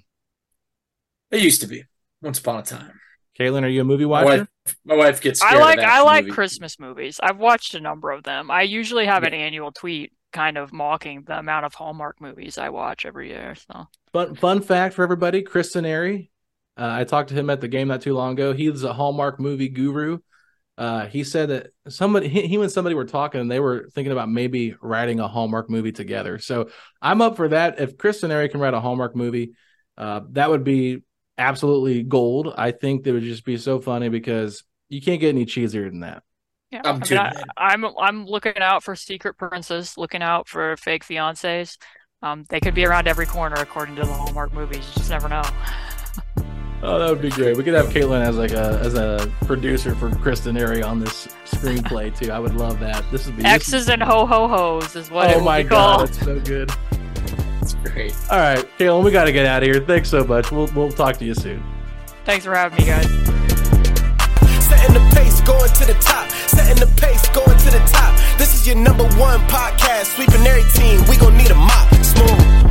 It 1.31 1.43
used 1.43 1.61
to 1.63 1.67
be 1.67 1.85
once 2.21 2.39
upon 2.39 2.59
a 2.59 2.63
time. 2.63 3.01
Caitlin, 3.39 3.65
are 3.65 3.69
you 3.69 3.81
a 3.81 3.85
movie 3.85 4.05
watcher? 4.05 4.27
My 4.27 4.37
wife, 4.39 4.77
my 4.85 4.95
wife 4.95 5.21
gets. 5.21 5.43
I 5.43 5.59
like 5.59 5.79
I 5.79 6.03
like 6.03 6.25
movie. 6.25 6.35
Christmas 6.35 6.79
movies. 6.79 7.19
I've 7.23 7.39
watched 7.39 7.75
a 7.75 7.81
number 7.81 8.11
of 8.11 8.25
them. 8.25 8.51
I 8.51 8.63
usually 8.63 9.07
have 9.07 9.23
yeah. 9.23 9.29
an 9.29 9.35
annual 9.35 9.73
tweet 9.73 10.13
kind 10.33 10.57
of 10.57 10.73
mocking 10.73 11.25
the 11.27 11.39
amount 11.39 11.67
of 11.67 11.75
Hallmark 11.75 12.21
movies 12.21 12.59
I 12.59 12.69
watch 12.69 13.05
every 13.07 13.29
year. 13.29 13.55
So 13.55 13.87
fun 14.13 14.35
fun 14.35 14.61
fact 14.61 14.95
for 14.95 15.03
everybody: 15.03 15.43
Chris 15.43 15.75
Denari 15.75 16.29
uh, 16.77 16.89
I 16.91 17.05
talked 17.05 17.29
to 17.29 17.35
him 17.35 17.51
at 17.51 17.61
the 17.61 17.69
game 17.69 17.89
not 17.89 18.01
too 18.01 18.15
long 18.15 18.33
ago. 18.33 18.53
He's 18.53 18.83
a 18.83 18.93
Hallmark 18.93 19.39
movie 19.39 19.69
guru. 19.69 20.19
Uh, 20.79 21.07
he 21.07 21.23
said 21.23 21.51
that 21.51 21.67
somebody, 21.89 22.29
he, 22.29 22.47
he, 22.47 22.57
and 22.57 22.73
somebody 22.73 22.95
were 22.95 23.05
talking, 23.05 23.41
and 23.41 23.51
they 23.51 23.61
were 23.61 23.89
thinking 23.95 24.13
about 24.13 24.31
maybe 24.31 24.75
writing 24.81 25.21
a 25.21 25.29
Hallmark 25.29 25.69
movie 25.69 25.93
together. 25.93 26.39
So 26.39 26.71
I'm 27.01 27.21
up 27.21 27.37
for 27.37 27.49
that. 27.49 27.79
If 27.79 27.99
Chris 27.99 28.23
Denari 28.23 28.51
can 28.51 28.61
write 28.61 28.75
a 28.75 28.81
Hallmark 28.81 29.15
movie, 29.15 29.53
uh, 29.99 30.23
that 30.31 30.49
would 30.49 30.65
be 30.65 31.03
absolutely 31.37 32.03
gold. 32.03 32.53
I 32.57 32.71
think 32.71 33.05
that 33.05 33.13
would 33.13 33.23
just 33.23 33.45
be 33.45 33.59
so 33.59 33.81
funny 33.81 34.09
because 34.09 34.65
you 34.89 35.03
can't 35.03 35.21
get 35.21 35.29
any 35.29 35.45
cheesier 35.45 35.89
than 35.89 36.01
that. 36.01 36.23
Yeah, 36.71 36.81
I'm, 36.85 37.03
I 37.03 37.09
mean, 37.09 37.19
I, 37.19 37.33
I'm 37.59 37.85
I'm 37.99 38.27
looking 38.27 38.57
out 38.57 38.83
for 38.83 38.97
Secret 38.97 39.37
Princess, 39.37 39.99
looking 39.99 40.23
out 40.23 40.49
for 40.49 40.75
fake 40.79 41.05
fiancés. 41.05 41.77
Um, 42.23 42.45
they 42.49 42.61
could 42.61 42.75
be 42.75 42.87
around 42.87 43.09
every 43.09 43.27
corner 43.27 43.57
according 43.57 43.97
to 43.97 44.03
the 44.03 44.13
Hallmark 44.13 44.55
movies. 44.55 44.79
You 44.79 44.95
just 44.95 45.11
never 45.11 45.29
know. 45.29 45.43
Oh, 46.85 46.99
that 46.99 47.09
would 47.09 47.23
be 47.23 47.31
great. 47.31 47.57
We 47.57 47.63
could 47.63 47.75
have 47.75 47.91
Caitlin 47.91 48.27
as 48.27 48.37
like 48.37 48.51
a 48.51 48.81
as 48.83 48.95
a 48.95 49.31
producer 49.47 49.95
for 49.95 50.11
Chris 50.17 50.41
Denari 50.41 50.85
on 50.85 50.99
this 50.99 51.29
screenplay 51.45 52.17
too. 52.17 52.33
I 52.33 52.41
would 52.41 52.57
love 52.57 52.81
that. 52.81 53.05
This 53.13 53.25
would 53.27 53.37
be 53.37 53.45
X's 53.45 53.89
and 53.89 54.03
ho 54.03 54.27
ho 54.27 54.49
hos 54.49 54.97
is 54.97 55.09
what. 55.09 55.33
Oh 55.37 55.41
my 55.45 55.63
god, 55.63 56.09
that's 56.09 56.19
so 56.25 56.41
good. 56.41 56.73
It's 57.61 57.75
great. 57.75 58.13
All 58.33 58.39
right, 58.39 58.67
Caitlin, 58.79 59.05
we 59.05 59.13
got 59.13 59.25
to 59.25 59.33
get 59.33 59.47
out 59.47 59.63
of 59.63 59.69
here. 59.69 59.81
Thanks 59.85 60.11
so 60.11 60.25
much. 60.25 60.51
We'll 60.51 60.67
we'll 60.75 60.91
talk 60.91 61.19
to 61.19 61.25
you 61.25 61.35
soon. 61.35 61.63
Thanks 62.25 62.45
for 62.45 62.55
having 62.55 62.79
me, 62.79 62.85
guys. 62.85 63.07
Setting 64.65 64.95
the 64.95 65.11
pace, 65.15 65.41
going 65.43 65.71
to 65.71 65.85
the 65.87 65.95
top. 66.01 66.29
Setting 66.31 66.81
the 66.81 66.93
pace, 67.01 67.29
going 67.29 67.59
to 67.59 67.71
the 67.71 67.83
top. 67.93 68.19
This 68.39 68.55
is 68.55 68.67
your 68.67 68.75
number 68.75 69.05
one 69.17 69.39
podcast. 69.47 70.17
Sweeping 70.17 70.45
every 70.45 70.69
team. 70.73 71.01
We 71.09 71.17
gonna 71.17 71.37
need 71.37 71.53
a 71.53 71.55
mop. 71.55 71.95
Smooth. 71.95 72.63